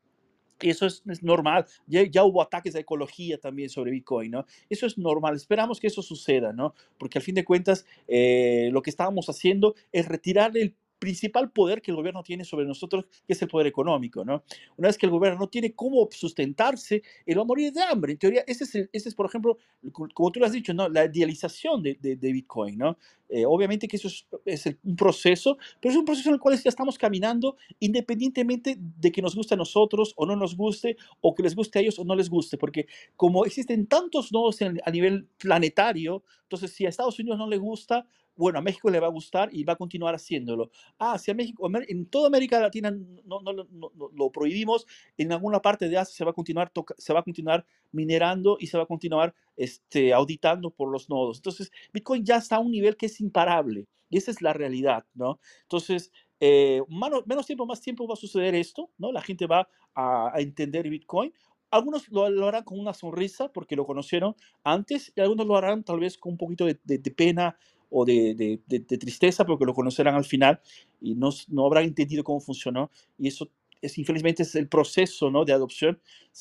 Eso 0.62 0.86
es, 0.86 1.04
normal. 1.22 1.66
Ya, 1.88 2.04
ya, 2.04 2.24
hubo 2.24 2.42
ataques 2.42 2.74
de 2.74 2.80
ecología 2.82 3.38
también 3.38 3.70
sobre 3.70 3.92
Bitcoin, 3.92 4.32
¿no? 4.32 4.46
Eso 4.70 4.86
es 4.86 4.98
normal. 4.98 5.36
Esperamos 5.36 5.80
que 5.80 5.88
eso 5.88 6.02
suceda, 6.02 6.54
¿no? 6.54 6.74
Porque 6.98 7.18
al 7.18 7.24
fin 7.24 7.36
de 7.36 7.44
cuentas, 7.44 7.86
eh, 8.08 8.70
lo 8.72 8.82
que 8.82 8.90
estábamos 8.90 9.28
haciendo 9.28 9.76
es 9.92 10.08
retirar 10.08 10.56
el 10.56 10.74
principal 11.06 11.52
poder 11.52 11.84
que 11.84 11.92
el 11.92 11.98
gobierno 11.98 12.24
tiene 12.24 12.44
sobre 12.44 12.66
nosotros, 12.66 13.06
que 13.28 13.34
es 13.34 13.42
el 13.44 13.48
poder 13.48 13.68
económico, 13.68 14.26
¿no? 14.26 14.44
Una 14.76 14.88
vez 14.88 14.98
que 14.98 15.06
el 15.06 15.12
gobierno 15.12 15.38
no 15.38 15.48
tiene 15.48 15.76
cómo 15.76 16.10
sustentarse, 16.10 17.04
él 17.28 17.38
va 17.38 17.44
a 17.44 17.46
morir 17.46 17.72
de 17.72 17.84
hambre. 17.84 18.14
En 18.14 18.18
teoría, 18.18 18.44
ese 18.48 18.64
es, 18.64 18.90
ese 18.92 19.10
es 19.10 19.14
por 19.14 19.28
ejemplo, 19.28 19.60
como 19.92 20.32
tú 20.32 20.40
lo 20.40 20.48
has 20.48 20.52
dicho, 20.52 20.74
¿no? 20.74 20.90
La 20.90 21.06
idealización 21.06 21.84
de, 21.84 21.94
de, 22.02 22.32
Bitcoin, 22.34 22.80
¿no? 22.80 22.98
Eh, 23.30 23.46
obviamente 23.46 23.88
que 23.88 23.98
eso 23.98 24.08
es, 24.08 24.26
es, 24.46 24.66
un 24.84 24.96
proceso, 24.96 25.60
pero 25.80 25.92
es 25.92 25.98
un 25.98 26.06
proceso 26.06 26.30
en 26.30 26.36
el 26.36 26.40
cual 26.40 26.60
ya 26.60 26.70
estamos 26.70 26.98
caminando 26.98 27.56
independientemente 27.80 28.76
de 28.80 29.12
que 29.12 29.22
nos 29.22 29.36
guste 29.36 29.54
a 29.54 29.58
nosotros 29.58 30.12
o 30.16 30.26
no 30.26 30.36
nos 30.36 30.58
guste, 30.58 30.98
o 31.22 31.36
que 31.36 31.44
les 31.44 31.56
guste 31.56 31.78
a 31.78 31.82
ellos 31.84 32.00
o 32.00 32.04
no 32.04 32.16
les 32.16 32.32
guste, 32.32 32.58
porque 32.58 32.88
como 33.16 33.46
existen 33.46 33.86
tantos 33.86 34.32
nodos 34.32 34.58
a 34.62 34.92
nivel 34.92 35.28
planetario, 35.38 36.24
entonces 36.46 36.72
si 36.72 36.88
a 36.88 36.90
Estados 36.90 37.20
Unidos 37.20 37.38
no 37.38 37.48
le 37.48 37.58
gusta, 37.58 38.08
bueno, 38.36 38.60
a 38.60 38.62
México 38.62 38.90
le 38.90 39.00
va 39.00 39.08
a 39.08 39.12
gustar 39.12 39.50
y 39.52 39.64
va 39.64 39.74
a 39.74 39.76
continuar 39.78 40.16
haciéndolo. 40.16 40.70
Ah, 41.00 41.18
si 41.18 41.32
a 41.32 41.34
México, 41.34 41.70
en 41.88 42.06
toda 42.08 42.28
América 42.28 42.60
Latina 42.60 42.92
no, 42.92 43.42
no, 43.42 43.54
no, 43.54 43.92
lo 44.14 44.32
prohibimos, 44.32 44.86
en 45.18 45.32
alguna 45.32 45.62
parte 45.62 45.90
de 45.90 45.98
Asia 45.98 46.16
se 46.16 46.26
va 46.26 46.32
a 46.32 46.34
continuar, 46.34 46.72
se 46.98 47.14
va 47.14 47.20
a 47.20 47.24
continuar 47.24 47.66
minerando 47.92 48.58
y 48.60 48.68
se 48.68 48.78
va 48.78 48.84
a 48.84 48.88
continuar 48.88 49.34
este, 49.56 50.14
auditando 50.14 50.70
por 50.70 50.92
los 50.92 51.10
nodos. 51.10 51.38
Entonces, 51.38 51.72
Bitcoin 51.94 52.26
ya 52.26 52.38
está 52.38 52.58
a 52.58 52.60
un 52.60 52.72
nivel 52.72 52.98
que 52.98 53.06
es 53.06 53.20
imparable 53.22 53.88
y 54.10 54.18
esa 54.18 54.32
es 54.32 54.42
la 54.42 54.54
realidad, 54.54 55.06
¿no? 55.14 55.40
Entonces, 55.64 56.12
eh, 56.40 56.82
menos, 56.90 57.46
tiempo, 57.46 57.66
más 57.66 57.82
tiempo 57.82 58.08
va 58.08 58.14
a 58.14 58.18
suceder 58.18 58.56
esto, 58.56 58.92
¿no? 58.98 59.12
La 59.12 59.22
gente 59.22 59.48
va 59.48 59.68
a, 59.96 60.34
entender 60.38 60.90
Bitcoin. 60.90 61.34
Algunos 61.72 62.08
lo, 62.10 62.48
harán 62.48 62.64
con 62.64 62.80
una 62.80 62.94
sonrisa 62.94 63.52
porque 63.52 63.76
lo 63.76 63.86
conocieron 63.86 64.36
antes 64.64 65.12
y 65.16 65.22
algunos 65.22 65.48
lo 65.48 65.58
harán 65.58 65.84
tal 65.84 66.00
vez 66.00 66.18
con 66.18 66.34
un 66.34 66.38
poquito 66.38 66.66
de, 66.66 66.80
de 66.84 67.12
pena 67.12 67.58
o 67.98 68.04
de, 68.04 68.60
de, 68.68 68.98
tristeza 68.98 69.46
porque 69.46 69.64
lo 69.64 69.74
conocerán 69.74 70.16
al 70.16 70.26
final 70.26 70.60
y 71.00 71.16
no, 71.16 71.30
no 71.48 71.66
habrán 71.66 71.86
entendido 71.86 72.26
cómo 72.26 72.42
funcionó. 72.42 72.92
Y 73.18 73.30
eso 73.30 73.50
es, 73.82 73.98
infelizmente 73.98 74.44
es 74.44 74.54
el 74.56 74.68
proceso 74.68 75.32
¿no? 75.32 75.46
de 75.46 75.54
adopción, 75.54 75.98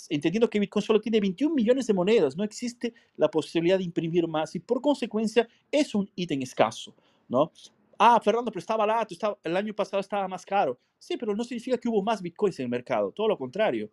entendiendo 0.09 0.51
que 0.51 0.59
Bitcoin 0.59 0.83
solo 0.83 1.01
tiene 1.01 1.21
21 1.21 1.55
millones 1.55 1.87
de 1.87 1.95
monedas, 1.95 2.37
no 2.37 2.43
existe 2.43 2.93
la 3.17 3.31
posibilidad 3.31 3.79
de 3.79 3.85
imprimir 3.85 4.27
más 4.27 4.57
y 4.57 4.59
por 4.59 4.81
consecuencia 4.81 5.49
es 5.71 5.95
un 5.95 6.11
ítem 6.17 6.43
escaso. 6.43 6.93
¿no? 7.29 7.53
Ah, 8.01 8.21
Fernando, 8.21 8.51
pero 8.51 8.59
está 8.59 8.77
barato, 8.77 9.39
el 9.45 9.57
año 9.57 9.73
pasado 9.75 10.01
estaba 10.01 10.27
más 10.27 10.45
caro. 10.45 10.77
Sí, 10.99 11.17
pero 11.17 11.37
no 11.37 11.45
significa 11.45 11.79
que 11.79 11.89
hubo 11.89 12.03
más 12.03 12.21
bitcoins 12.21 12.59
en 12.59 12.65
el 12.65 12.71
mercado, 12.71 13.13
todo 13.13 13.29
lo 13.29 13.39
contrario. 13.39 13.89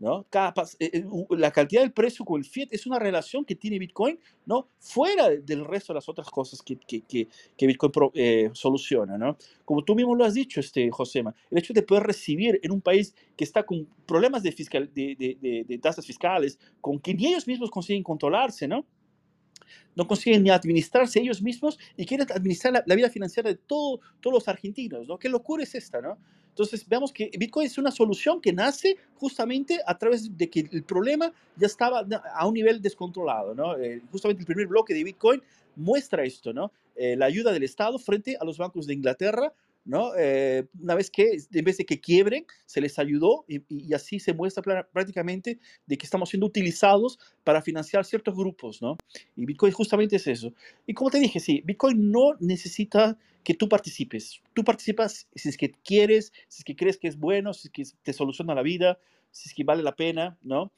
¿No? 0.00 0.26
Eh, 0.78 0.90
eh, 0.92 1.04
la 1.30 1.52
cantidad 1.52 1.82
del 1.82 1.92
precio 1.92 2.24
con 2.24 2.40
el 2.40 2.44
fiat 2.44 2.72
es 2.72 2.86
una 2.86 2.98
relación 2.98 3.44
que 3.44 3.54
tiene 3.54 3.78
Bitcoin, 3.78 4.18
¿no? 4.46 4.68
Fuera 4.78 5.28
del 5.28 5.64
resto 5.64 5.92
de 5.92 5.98
las 5.98 6.08
otras 6.08 6.28
cosas 6.30 6.62
que, 6.62 6.76
que, 6.76 7.02
que, 7.02 7.66
Bitcoin 7.66 7.92
eh, 8.14 8.50
soluciona, 8.54 9.16
¿no? 9.16 9.36
Como 9.64 9.84
tú 9.84 9.94
mismo 9.94 10.14
lo 10.14 10.24
has 10.24 10.34
dicho, 10.34 10.58
este, 10.58 10.90
Josema, 10.90 11.34
el 11.50 11.58
hecho 11.58 11.74
de 11.74 11.82
poder 11.82 12.02
recibir 12.02 12.58
en 12.62 12.72
un 12.72 12.80
país 12.80 13.14
que 13.36 13.44
está 13.44 13.62
con 13.64 13.86
problemas 14.06 14.42
de, 14.42 14.52
fiscal, 14.52 14.90
de, 14.92 15.64
de 15.68 15.78
tasas 15.78 16.06
fiscales, 16.06 16.58
con 16.80 16.98
que 16.98 17.14
ni 17.14 17.26
ellos 17.26 17.46
mismos 17.46 17.70
consiguen 17.70 18.02
controlarse, 18.02 18.66
¿no? 18.66 18.86
no 19.94 20.06
consiguen 20.06 20.42
ni 20.42 20.50
administrarse 20.50 21.20
ellos 21.20 21.42
mismos 21.42 21.78
y 21.96 22.06
quieren 22.06 22.26
administrar 22.32 22.82
la, 22.86 22.94
vida 22.94 23.10
financiera 23.10 23.50
de 23.50 23.56
todo, 23.56 24.00
todos 24.20 24.34
los 24.34 24.48
argentinos, 24.48 25.06
¿no? 25.06 25.18
¿Qué 25.18 25.28
locura 25.28 25.62
es 25.62 25.74
esta, 25.74 26.00
no? 26.00 26.18
Entonces, 26.60 26.86
veamos 26.86 27.10
que 27.10 27.30
Bitcoin 27.38 27.66
es 27.66 27.78
una 27.78 27.90
solución 27.90 28.38
que 28.38 28.52
nace 28.52 28.98
justamente 29.14 29.80
a 29.86 29.96
través 29.96 30.36
de 30.36 30.50
que 30.50 30.68
el 30.70 30.82
problema 30.82 31.32
ya 31.56 31.66
estaba 31.66 32.06
a 32.34 32.46
un 32.46 32.52
nivel 32.52 32.82
descontrolado, 32.82 33.54
¿no? 33.54 33.78
Eh, 33.78 34.02
justamente 34.12 34.42
el 34.42 34.46
primer 34.46 34.66
bloque 34.66 34.92
de 34.92 35.02
Bitcoin 35.02 35.42
muestra 35.76 36.22
esto, 36.22 36.52
¿no? 36.52 36.70
Eh, 36.96 37.16
la 37.16 37.24
ayuda 37.24 37.50
del 37.52 37.62
Estado 37.62 37.98
frente 37.98 38.36
a 38.38 38.44
los 38.44 38.58
bancos 38.58 38.86
de 38.86 38.92
Inglaterra 38.92 39.54
¿no? 39.84 40.12
Eh, 40.16 40.66
una 40.80 40.94
vez 40.94 41.10
que, 41.10 41.38
en 41.52 41.64
vez 41.64 41.78
de 41.78 41.84
que 41.84 42.00
quiebren, 42.00 42.46
se 42.66 42.80
les 42.80 42.98
ayudó 42.98 43.44
y, 43.48 43.92
así 43.94 44.20
se 44.20 44.34
muestra 44.34 44.62
prácticamente 44.92 45.58
de 45.86 45.98
que 45.98 46.04
estamos 46.04 46.28
siendo 46.28 46.46
utilizados 46.46 47.18
para 47.44 47.62
financiar 47.62 48.04
ciertos 48.04 48.36
grupos, 48.36 48.82
¿no? 48.82 48.96
Y 49.36 49.46
Bitcoin 49.46 49.72
justamente 49.72 50.16
es 50.16 50.26
eso. 50.26 50.52
Y 50.86 50.94
como 50.94 51.10
te 51.10 51.18
dije, 51.18 51.40
sí, 51.40 51.62
Bitcoin 51.64 52.10
no 52.10 52.34
necesita 52.40 53.16
que 53.42 53.54
tú 53.54 53.68
participes. 53.68 54.42
Tú 54.54 54.64
participas 54.64 55.26
si 55.34 55.48
es 55.48 55.56
que 55.56 55.72
quieres, 55.84 56.32
si 56.48 56.60
es 56.60 56.64
que 56.64 56.76
crees 56.76 56.98
que 56.98 57.08
es 57.08 57.18
bueno, 57.18 57.54
si 57.54 57.68
es 57.68 57.72
que 57.72 57.84
te 58.02 58.12
soluciona 58.12 58.54
la 58.54 58.62
vida, 58.62 58.98
si 59.30 59.48
es 59.48 59.54
que 59.54 59.64
vale 59.64 59.82
la 59.82 59.94
pena, 59.94 60.36
¿no? 60.42 60.72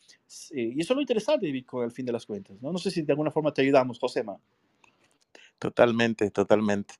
y 0.51 0.81
eso 0.81 0.93
es 0.93 0.97
lo 0.97 1.01
interesante 1.01 1.47
de 1.47 1.53
Bitcoin 1.53 1.85
al 1.85 1.93
fin 1.93 2.07
de 2.07 2.13
las 2.13 2.27
cuentas, 2.27 2.61
¿no? 2.61 2.73
No 2.73 2.79
sé 2.79 2.91
si 2.91 3.03
de 3.03 3.13
alguna 3.13 3.31
forma 3.31 3.53
te 3.53 3.63
ayudamos, 3.63 3.99
Josema. 3.99 4.39
Totalmente, 5.59 6.31
totalmente. 6.31 6.95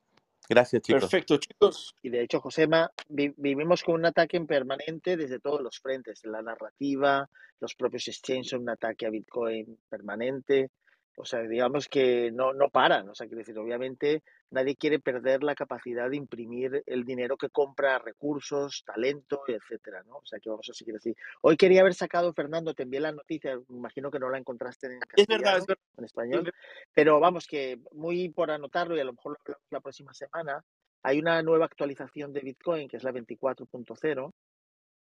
Gracias, 0.55 0.83
chicos. 0.83 1.03
Perfecto, 1.03 1.39
chicos. 1.39 1.97
Y 2.03 2.11
de 2.11 2.23
hecho, 2.23 2.39
Josema, 2.41 2.91
vivimos 3.09 3.83
con 3.83 3.95
un 3.95 4.05
ataque 4.05 4.39
permanente 4.43 5.17
desde 5.17 5.39
todos 5.39 5.63
los 5.63 5.79
frentes, 5.79 6.21
la 6.25 6.43
narrativa, 6.43 7.27
los 7.59 7.75
propios 7.75 8.07
exchanges 8.09 8.53
un 8.53 8.69
ataque 8.69 9.07
a 9.07 9.11
Bitcoin 9.11 9.79
permanente, 9.89 10.71
o 11.17 11.25
sea, 11.25 11.41
digamos 11.43 11.89
que 11.89 12.31
no, 12.33 12.53
no 12.53 12.71
paran. 12.71 13.09
O 13.09 13.15
sea, 13.15 13.27
quiero 13.27 13.41
decir, 13.41 13.59
obviamente 13.59 14.23
nadie 14.51 14.77
quiere 14.77 14.99
perder 14.99 15.43
la 15.43 15.55
capacidad 15.55 16.09
de 16.09 16.17
imprimir 16.17 16.83
el 16.87 17.05
dinero 17.05 17.37
que 17.37 17.51
compra 17.51 17.99
recursos, 17.99 18.83
talento, 18.87 19.43
etcétera, 19.47 20.03
¿no? 20.05 20.17
O 20.17 20.27
sea, 20.27 20.39
que 20.41 20.51
vamos 20.51 20.69
a 20.71 20.75
seguir 20.75 20.97
así. 20.97 21.15
Hoy 21.43 21.57
quería 21.57 21.81
haber 21.81 21.95
sacado, 21.95 22.33
Fernando, 22.33 22.75
te 22.75 22.85
envié 22.85 23.01
la 23.01 23.13
noticia, 23.13 23.59
imagino 23.69 24.11
que 24.11 24.19
no 24.19 24.31
la 24.31 24.39
encontraste 24.39 24.87
en 24.87 25.01
es 25.17 25.27
verdad, 25.27 25.59
es 25.59 25.67
verdad. 25.67 25.85
en 25.99 26.05
español, 26.05 26.53
pero 26.95 27.21
vamos, 27.21 27.47
que 27.47 27.79
muy 27.93 28.29
por 28.31 28.51
anotarlo 28.51 28.97
y 28.97 29.01
a 29.01 29.05
lo 29.05 29.13
mejor 29.13 29.39
la 29.71 29.81
próxima 29.81 30.13
semana, 30.15 30.65
hay 31.03 31.19
una 31.19 31.43
nueva 31.43 31.67
actualización 31.67 32.33
de 32.33 32.41
Bitcoin, 32.41 32.89
que 32.89 32.97
es 32.97 33.05
la 33.05 33.13
24.0, 33.13 34.33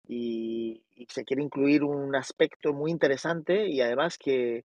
y, 0.07 0.83
y 0.95 1.07
se 1.09 1.25
quiere 1.25 1.43
incluir 1.43 1.85
un 1.85 2.15
aspecto 2.15 2.73
muy 2.73 2.91
interesante 2.91 3.69
y 3.69 3.81
además 3.81 4.17
que 4.17 4.65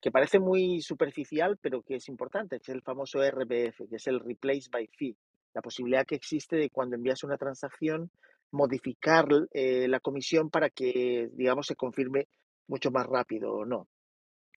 que 0.00 0.10
parece 0.10 0.38
muy 0.38 0.80
superficial, 0.80 1.58
pero 1.60 1.82
que 1.82 1.96
es 1.96 2.08
importante, 2.08 2.58
que 2.58 2.72
es 2.72 2.76
el 2.76 2.82
famoso 2.82 3.20
RBF, 3.22 3.88
que 3.88 3.96
es 3.96 4.06
el 4.06 4.20
Replace 4.20 4.68
by 4.70 4.88
Fee, 4.96 5.16
la 5.54 5.62
posibilidad 5.62 6.06
que 6.06 6.14
existe 6.14 6.56
de 6.56 6.70
cuando 6.70 6.96
envías 6.96 7.22
una 7.24 7.36
transacción 7.36 8.10
modificar 8.52 9.26
eh, 9.52 9.86
la 9.88 10.00
comisión 10.00 10.50
para 10.50 10.70
que, 10.70 11.28
digamos, 11.32 11.66
se 11.66 11.76
confirme 11.76 12.28
mucho 12.66 12.90
más 12.90 13.06
rápido 13.06 13.52
o 13.52 13.64
no. 13.64 13.88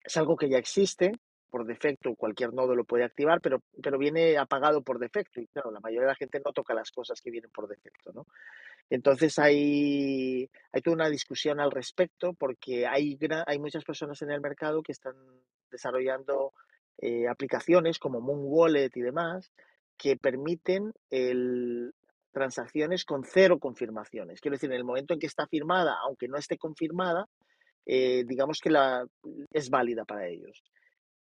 Es 0.03 0.17
algo 0.17 0.35
que 0.35 0.49
ya 0.49 0.57
existe, 0.57 1.11
por 1.53 1.67
defecto 1.67 2.15
cualquier 2.15 2.51
nodo 2.51 2.73
lo 2.73 2.83
puede 2.83 3.03
activar, 3.03 3.39
pero, 3.39 3.61
pero 3.79 3.99
viene 3.99 4.39
apagado 4.39 4.81
por 4.81 4.97
defecto 4.97 5.39
y 5.39 5.45
claro, 5.45 5.69
la 5.69 5.79
mayoría 5.81 6.07
de 6.07 6.07
la 6.07 6.15
gente 6.15 6.41
no 6.43 6.51
toca 6.51 6.73
las 6.73 6.89
cosas 6.89 7.21
que 7.21 7.29
vienen 7.29 7.51
por 7.51 7.67
defecto, 7.67 8.11
¿no? 8.11 8.25
Entonces 8.89 9.37
hay, 9.37 10.49
hay 10.71 10.81
toda 10.81 10.95
una 10.95 11.09
discusión 11.09 11.59
al 11.59 11.69
respecto 11.69 12.33
porque 12.33 12.87
hay, 12.87 13.19
hay 13.45 13.59
muchas 13.59 13.83
personas 13.83 14.19
en 14.23 14.31
el 14.31 14.41
mercado 14.41 14.81
que 14.81 14.93
están 14.93 15.13
desarrollando 15.69 16.53
eh, 16.97 17.27
aplicaciones 17.27 17.99
como 17.99 18.19
Moon 18.19 18.41
Wallet 18.45 18.89
y 18.95 19.01
demás 19.01 19.51
que 19.95 20.17
permiten 20.17 20.91
el, 21.11 21.93
transacciones 22.31 23.05
con 23.05 23.25
cero 23.25 23.59
confirmaciones. 23.59 24.41
Quiero 24.41 24.55
decir, 24.55 24.71
en 24.71 24.77
el 24.77 24.85
momento 24.85 25.13
en 25.13 25.19
que 25.19 25.27
está 25.27 25.45
firmada, 25.45 25.99
aunque 26.03 26.27
no 26.27 26.37
esté 26.37 26.57
confirmada, 26.57 27.27
eh, 27.85 28.23
digamos 28.25 28.57
que 28.59 28.71
la, 28.71 29.05
es 29.51 29.69
válida 29.69 30.03
para 30.03 30.27
ellos. 30.27 30.63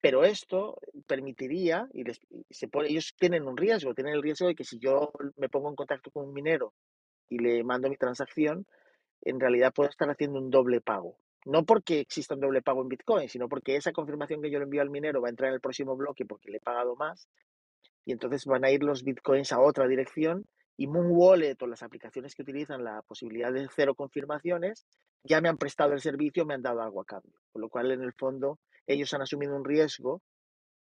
Pero 0.02 0.24
esto 0.24 0.78
permitiría, 1.06 1.88
y, 1.94 2.02
se 2.50 2.68
ellos 2.86 3.14
tienen 3.18 3.46
un 3.46 3.56
riesgo, 3.56 3.94
tienen 3.94 4.14
el 4.14 4.22
riesgo 4.22 4.48
de 4.48 4.56
que 4.56 4.64
si 4.64 4.78
yo 4.80 5.12
me 5.36 5.48
pongo 5.48 5.70
en 5.70 5.76
contacto 5.76 6.10
con 6.10 6.26
un 6.26 6.34
minero 6.34 6.74
y 7.28 7.38
le 7.38 7.62
mando 7.62 7.88
mi 7.88 7.96
transacción, 7.96 8.66
en 9.22 9.38
realidad 9.38 9.72
puedo 9.72 9.88
estar 9.88 10.10
haciendo 10.10 10.40
un 10.40 10.50
doble 10.50 10.80
pago. 10.80 11.16
No 11.44 11.64
porque 11.64 12.00
exista 12.00 12.34
un 12.34 12.40
doble 12.40 12.62
pago 12.62 12.82
en 12.82 12.88
Bitcoin, 12.88 13.28
sino 13.28 13.48
porque 13.48 13.76
esa 13.76 13.92
confirmación 13.92 14.42
que 14.42 14.50
yo 14.50 14.58
le 14.58 14.64
envío 14.64 14.82
al 14.82 14.90
minero 14.90 15.22
va 15.22 15.28
a 15.28 15.30
entrar 15.30 15.48
en 15.48 15.54
el 15.54 15.60
próximo 15.60 15.96
bloque 15.96 16.24
porque 16.24 16.50
le 16.50 16.56
he 16.58 16.60
pagado 16.60 16.96
más 16.96 17.28
y 18.04 18.12
entonces 18.12 18.44
van 18.44 18.64
a 18.64 18.70
ir 18.70 18.82
los 18.82 19.04
Bitcoins 19.04 19.52
a 19.52 19.60
otra 19.60 19.86
dirección 19.86 20.44
y 20.76 20.88
Moon 20.88 21.08
Wallet 21.10 21.56
o 21.60 21.66
las 21.68 21.84
aplicaciones 21.84 22.34
que 22.34 22.42
utilizan 22.42 22.82
la 22.82 23.02
posibilidad 23.02 23.52
de 23.52 23.68
cero 23.74 23.94
confirmaciones 23.94 24.84
ya 25.22 25.40
me 25.40 25.48
han 25.48 25.58
prestado 25.58 25.92
el 25.92 26.00
servicio, 26.00 26.44
me 26.44 26.54
han 26.54 26.62
dado 26.62 26.82
algo 26.82 27.00
a 27.00 27.04
cambio. 27.04 27.38
Con 27.52 27.62
lo 27.62 27.68
cual, 27.68 27.92
en 27.92 28.02
el 28.02 28.12
fondo, 28.12 28.58
ellos 28.86 29.12
han 29.14 29.22
asumido 29.22 29.56
un 29.56 29.64
riesgo 29.64 30.22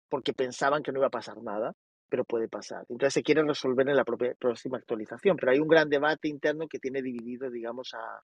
porque 0.09 0.33
pensaban 0.33 0.83
que 0.83 0.91
no 0.91 0.99
iba 0.99 1.07
a 1.07 1.11
pasar 1.11 1.41
nada 1.41 1.73
pero 2.13 2.25
puede 2.25 2.47
pasar. 2.47 2.85
Entonces 2.89 3.11
se 3.11 3.23
quiere 3.23 3.41
resolver 3.41 3.89
en 3.89 3.95
la 3.95 4.05
próxima 4.05 4.77
actualización, 4.77 5.35
pero 5.35 5.51
hay 5.51 5.57
un 5.57 5.67
gran 5.67 5.89
debate 5.89 6.27
interno 6.27 6.67
que 6.67 6.77
tiene 6.77 7.01
dividido, 7.01 7.49
digamos, 7.49 7.95
a, 7.95 8.21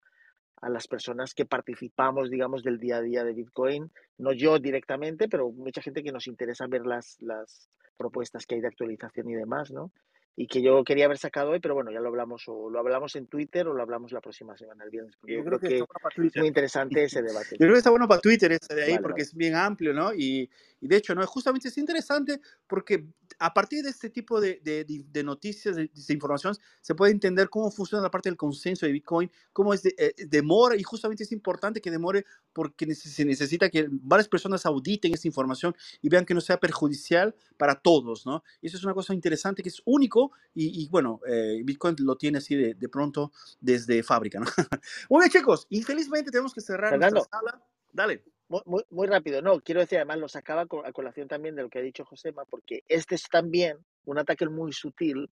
a 0.63 0.71
las 0.71 0.89
personas 0.89 1.35
que 1.35 1.45
participamos, 1.45 2.31
digamos, 2.31 2.63
del 2.63 2.79
día 2.79 2.97
a 2.97 3.03
día 3.03 3.25
de 3.25 3.35
Bitcoin, 3.35 3.93
no 4.17 4.33
yo 4.33 4.59
directamente, 4.59 5.29
pero 5.29 5.51
mucha 5.51 5.83
gente 5.83 6.03
que 6.03 6.13
nos 6.13 6.27
interesa 6.27 6.67
ver 6.67 6.87
las, 6.87 7.19
las 7.21 7.69
propuestas 7.99 8.47
que 8.47 8.55
hay 8.55 8.63
de 8.63 8.69
actualización 8.69 9.29
y 9.29 9.35
demás, 9.35 9.71
¿no? 9.71 9.93
Y 10.37 10.49
que 10.49 10.63
yo 10.63 10.83
quería 10.83 11.05
haber 11.05 11.19
sacado 11.19 11.51
hoy, 11.51 11.61
pero 11.61 11.75
bueno, 11.75 11.93
ya 11.93 12.01
lo 12.01 12.09
hablamos 12.09 12.43
o 12.49 12.69
lo 12.69 12.79
hablamos 12.81 13.15
en 13.15 13.27
Twitter 13.27 13.69
o 13.69 13.75
lo 13.75 13.83
hablamos 13.83 14.11
la 14.11 14.21
próxima 14.21 14.57
semana, 14.57 14.85
el 14.85 14.91
viernes. 14.91 15.15
yo, 15.23 15.45
creo, 15.45 15.61
que, 15.61 15.79
es 15.79 16.37
muy 16.37 16.49
interesante 16.49 17.05
ese 17.05 17.23
debate. 17.23 17.51
Yo 17.53 17.59
creo 17.59 17.73
que 17.73 17.79
está 17.79 17.91
bueno 17.91 18.09
para 18.09 18.21
Twitter 18.21 18.51
ese 18.51 18.75
de 18.75 18.85
ahí 18.85 18.99
porque 18.99 19.23
es 19.23 19.35
bien 19.35 19.55
amplio, 19.55 19.93
¿no? 19.93 20.13
Y, 20.13 20.51
y, 20.81 20.89
de 20.89 20.97
hecho, 20.97 21.15
¿no? 21.15 21.25
Justamente 21.27 21.69
es 21.69 21.79
interesante 21.79 22.41
porque 22.67 23.07
a 23.39 23.55
partir 23.55 23.85
de 23.85 23.91
este 23.91 24.11
tipo 24.11 24.41
de, 24.41 24.61
de, 24.63 24.85
de 24.85 25.25
noticias, 25.25 25.77
de, 25.77 25.91
información, 26.09 26.57
se 26.81 26.95
puede 26.95 27.13
entender 27.13 27.49
cómo 27.49 27.71
funciona 27.71 28.03
la 28.03 28.11
parte 28.11 28.29
del 28.29 28.37
consenso 28.37 28.87
de 28.87 28.93
Bitcoin, 28.93 29.31
cómo 29.53 29.73
es 29.73 29.83
de, 29.83 29.95
eh, 29.97 30.15
demora 30.27 30.77
y 30.77 30.83
justamente 30.83 31.23
es 31.23 31.33
importante 31.33 31.81
que 31.81 31.91
demore 31.91 32.25
porque 32.53 32.93
se 32.95 33.25
necesita 33.25 33.69
que 33.69 33.87
varias 33.89 34.29
personas 34.29 34.67
auditen 34.67 35.15
esa 35.15 35.29
información 35.29 35.75
y 36.03 36.09
vean 36.09 36.25
que 36.25 36.35
no 36.35 36.41
sea 36.41 36.59
perjudicial 36.59 37.35
para 37.57 37.81
todos, 37.81 38.27
¿no? 38.27 38.43
Y 38.61 38.67
eso 38.67 38.77
es 38.77 38.85
una 38.85 38.95
cosa 38.95 39.15
interesante 39.15 39.63
que 39.63 39.69
es 39.69 39.81
único 39.85 40.24
y, 40.55 40.89
bueno, 40.89 41.21
eh, 41.27 41.61
Bitcoin 41.65 41.97
lo 42.01 42.17
tiene 42.17 42.39
así 42.39 42.55
de, 42.55 42.75
de, 42.75 42.89
pronto 42.89 43.33
desde 43.61 44.03
fábrica, 44.03 44.39
¿no? 44.39 44.47
Muy 45.11 45.21
bien, 45.21 45.31
chicos, 45.31 45.67
infelizmente 45.71 46.31
tenemos 46.31 46.55
que 46.55 46.61
cerrar 46.61 46.99
nuestra 46.99 47.23
sala. 47.25 47.63
Dale. 47.93 48.23
Muy, 48.49 48.85
muy, 48.91 49.07
rápido, 49.07 49.41
no, 49.41 49.61
quiero 49.61 49.81
decir, 49.81 49.99
además 49.99 50.19
lo 50.19 50.29
sacaba 50.29 50.63
a 50.63 50.93
colación 50.93 51.27
también 51.27 51.57
de 51.57 51.63
lo 51.63 51.71
que 51.71 51.79
ha 51.79 51.83
dicho 51.83 52.05
Josema, 52.05 52.45
porque 52.45 52.85
este 52.89 53.15
es 53.15 53.25
también 53.29 53.79
un 54.05 54.19
ataque 54.19 54.47
muy 54.47 54.73
sutil 54.73 55.31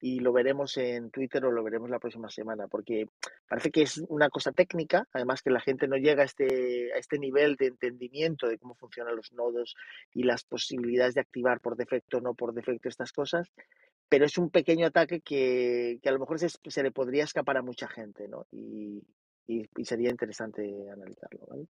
y 0.00 0.20
lo 0.20 0.32
veremos 0.32 0.76
en 0.76 1.10
Twitter 1.10 1.44
o 1.44 1.50
lo 1.50 1.62
veremos 1.62 1.90
la 1.90 1.98
próxima 1.98 2.28
semana, 2.28 2.68
porque 2.68 3.06
parece 3.48 3.70
que 3.70 3.82
es 3.82 3.98
una 4.08 4.28
cosa 4.28 4.52
técnica, 4.52 5.08
además 5.12 5.42
que 5.42 5.50
la 5.50 5.60
gente 5.60 5.88
no 5.88 5.96
llega 5.96 6.22
a 6.22 6.26
este, 6.26 6.92
a 6.94 6.98
este 6.98 7.18
nivel 7.18 7.56
de 7.56 7.66
entendimiento 7.66 8.46
de 8.46 8.58
cómo 8.58 8.74
funcionan 8.74 9.16
los 9.16 9.32
nodos 9.32 9.74
y 10.12 10.22
las 10.22 10.44
posibilidades 10.44 11.14
de 11.14 11.20
activar 11.20 11.60
por 11.60 11.76
defecto 11.76 12.18
o 12.18 12.20
no 12.20 12.34
por 12.34 12.54
defecto 12.54 12.88
estas 12.88 13.12
cosas, 13.12 13.50
pero 14.08 14.24
es 14.24 14.38
un 14.38 14.50
pequeño 14.50 14.86
ataque 14.86 15.20
que, 15.20 15.98
que 16.02 16.08
a 16.08 16.12
lo 16.12 16.18
mejor 16.18 16.38
se, 16.38 16.48
se, 16.48 16.82
le 16.82 16.90
podría 16.90 17.24
escapar 17.24 17.56
a 17.56 17.62
mucha 17.62 17.88
gente, 17.88 18.28
¿no? 18.28 18.46
Y, 18.50 19.02
y, 19.46 19.68
y 19.76 19.84
sería 19.84 20.10
interesante 20.10 20.62
analizarlo, 20.90 21.46
¿vale? 21.48 21.66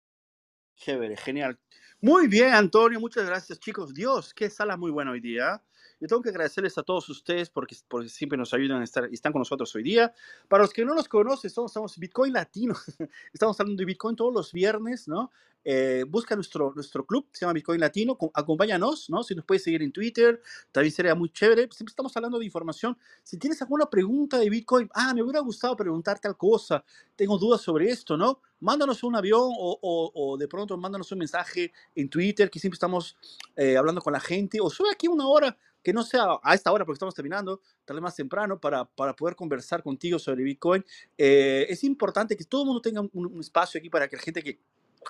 Chévere, 0.75 1.15
genial. 1.17 1.57
Muy 2.01 2.27
bien, 2.27 2.53
Antonio, 2.53 2.99
muchas 2.99 3.25
gracias, 3.25 3.59
chicos. 3.59 3.93
Dios, 3.93 4.33
qué 4.33 4.49
sala 4.49 4.75
muy 4.77 4.91
buena 4.91 5.11
hoy 5.11 5.21
día. 5.21 5.61
Yo 5.99 6.07
tengo 6.07 6.21
que 6.21 6.29
agradecerles 6.29 6.77
a 6.77 6.83
todos 6.83 7.07
ustedes 7.09 7.49
porque, 7.49 7.75
porque 7.87 8.09
siempre 8.09 8.37
nos 8.37 8.53
ayudan 8.53 8.81
a 8.81 8.83
estar 8.83 9.05
están 9.05 9.31
con 9.31 9.39
nosotros 9.39 9.73
hoy 9.75 9.83
día. 9.83 10.13
Para 10.47 10.63
los 10.63 10.73
que 10.73 10.83
no 10.83 10.93
nos 10.93 11.07
conocen, 11.07 11.47
estamos, 11.47 11.71
estamos 11.71 11.97
Bitcoin 11.97 12.33
Latino. 12.33 12.75
Estamos 13.33 13.59
hablando 13.59 13.79
de 13.79 13.85
Bitcoin 13.85 14.15
todos 14.15 14.33
los 14.33 14.51
viernes, 14.51 15.07
¿no? 15.07 15.31
Eh, 15.67 16.05
busca 16.07 16.35
nuestro, 16.35 16.71
nuestro 16.75 17.03
club, 17.07 17.27
se 17.31 17.41
llama 17.41 17.53
Bitcoin 17.53 17.79
Latino, 17.79 18.15
acompáñanos, 18.35 19.09
¿no? 19.09 19.23
Si 19.23 19.33
nos 19.33 19.45
puedes 19.45 19.63
seguir 19.63 19.81
en 19.81 19.91
Twitter, 19.91 20.39
también 20.71 20.93
sería 20.93 21.15
muy 21.15 21.29
chévere. 21.29 21.67
Siempre 21.71 21.91
estamos 21.91 22.15
hablando 22.15 22.37
de 22.37 22.45
información. 22.45 22.95
Si 23.23 23.37
tienes 23.37 23.59
alguna 23.63 23.89
pregunta 23.89 24.37
de 24.37 24.47
Bitcoin, 24.47 24.87
ah, 24.93 25.11
me 25.15 25.23
hubiera 25.23 25.39
gustado 25.39 25.75
preguntar 25.75 26.19
tal 26.19 26.37
cosa, 26.37 26.85
tengo 27.15 27.39
dudas 27.39 27.61
sobre 27.61 27.89
esto, 27.89 28.15
¿no? 28.15 28.41
Mándanos 28.59 29.03
un 29.03 29.15
avión 29.15 29.49
o, 29.57 30.11
o, 30.13 30.37
de 30.37 30.47
pronto 30.47 30.77
mándanos 30.77 31.11
un 31.11 31.17
mensaje 31.17 31.73
en 31.95 32.09
Twitter, 32.09 32.51
que 32.51 32.59
siempre 32.59 32.75
estamos 32.75 33.17
eh, 33.55 33.75
hablando 33.75 34.01
con 34.01 34.13
la 34.13 34.19
gente, 34.19 34.59
o 34.61 34.69
sube 34.69 34.91
aquí 34.91 35.07
una 35.07 35.27
hora, 35.27 35.57
que 35.85 35.93
no 35.93 36.01
sea 36.01 36.39
a 36.41 36.55
esta 36.55 36.71
hora 36.71 36.83
porque 36.83 36.95
estamos 36.95 37.13
terminando, 37.13 37.61
tal 37.85 37.97
vez 37.97 38.01
más 38.01 38.15
temprano, 38.15 38.59
para, 38.59 38.85
para 38.85 39.15
poder 39.15 39.35
conversar 39.35 39.83
contigo 39.83 40.17
sobre 40.17 40.43
Bitcoin. 40.43 40.83
Eh, 41.15 41.67
es 41.69 41.83
importante 41.83 42.35
que 42.35 42.43
todo 42.43 42.63
el 42.63 42.65
mundo 42.65 42.81
tenga 42.81 43.01
un, 43.01 43.39
espacio 43.39 43.77
aquí 43.77 43.87
para 43.87 44.07
que 44.07 44.15
la 44.15 44.21
gente 44.23 44.41
que 44.41 44.59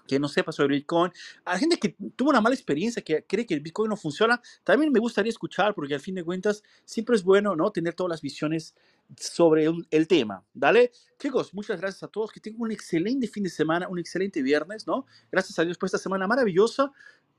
que 0.06 0.19
no 0.19 0.27
sepa 0.27 0.52
sobre 0.52 0.76
Bitcoin, 0.76 1.10
a 1.45 1.53
la 1.53 1.60
gente 1.60 1.77
que 1.77 1.95
tuvo 2.18 2.31
una 2.31 2.41
mala 2.41 2.53
experiencia, 2.53 3.02
que 3.02 3.23
cree 3.23 3.45
que 3.45 3.53
el 3.53 3.61
Bitcoin 3.61 3.88
no 3.88 3.95
funciona, 3.95 4.41
también 4.65 4.91
me 4.91 4.99
gustaría 4.99 5.30
escuchar, 5.30 5.73
porque 5.73 5.93
al 5.93 6.02
fin 6.02 6.15
de 6.15 6.23
cuentas 6.26 6.64
siempre 6.84 7.15
es 7.15 7.23
bueno 7.23 7.56
¿no? 7.56 7.72
tener 7.72 7.93
todas 7.93 8.10
las 8.10 8.22
visiones 8.22 8.76
sobre 9.15 9.72
el 9.89 10.07
tema. 10.10 10.43
¿Dale? 10.53 10.91
Chicos, 11.18 11.53
muchas 11.53 11.80
gracias 11.80 12.03
a 12.03 12.10
todos, 12.10 12.30
que 12.30 12.41
tengan 12.41 12.64
un 12.64 12.72
excelente 12.73 13.26
fin 13.30 13.43
de 13.43 13.49
semana, 13.49 13.88
un 13.88 13.97
excelente 13.97 14.41
viernes, 14.41 14.85
¿no? 14.85 15.06
Gracias 15.31 15.57
a 15.60 15.64
Dios 15.64 15.77
por 15.77 15.88
esta 15.88 15.97
semana 15.97 16.27
maravillosa, 16.27 16.91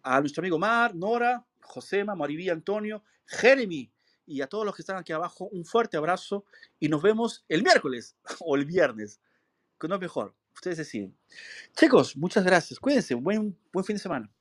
a 0.02 0.20
nuestro 0.20 0.40
amigo 0.40 0.58
Mar, 0.58 0.94
Nora, 0.94 1.44
Josema, 1.66 2.14
Mariví, 2.14 2.48
Antonio, 2.50 3.02
Jeremy 3.26 3.92
y 4.26 4.40
a 4.42 4.48
todos 4.48 4.64
los 4.64 4.74
que 4.74 4.82
están 4.82 4.96
aquí 4.96 5.12
abajo, 5.12 5.48
un 5.52 5.64
fuerte 5.64 5.96
abrazo 5.96 6.44
y 6.80 6.88
nos 6.88 7.02
vemos 7.02 7.44
el 7.48 7.62
miércoles 7.62 8.16
o 8.40 8.56
el 8.56 8.64
viernes, 8.64 9.20
que 9.80 9.88
no 9.88 9.94
es 9.96 10.00
mejor. 10.00 10.34
Ustedes 10.54 10.78
deciden. 10.78 11.16
Chicos, 11.76 12.16
muchas 12.16 12.44
gracias. 12.44 12.80
Cuídense. 12.80 13.14
Buen, 13.14 13.58
buen 13.72 13.84
fin 13.84 13.96
de 13.96 14.02
semana. 14.02 14.32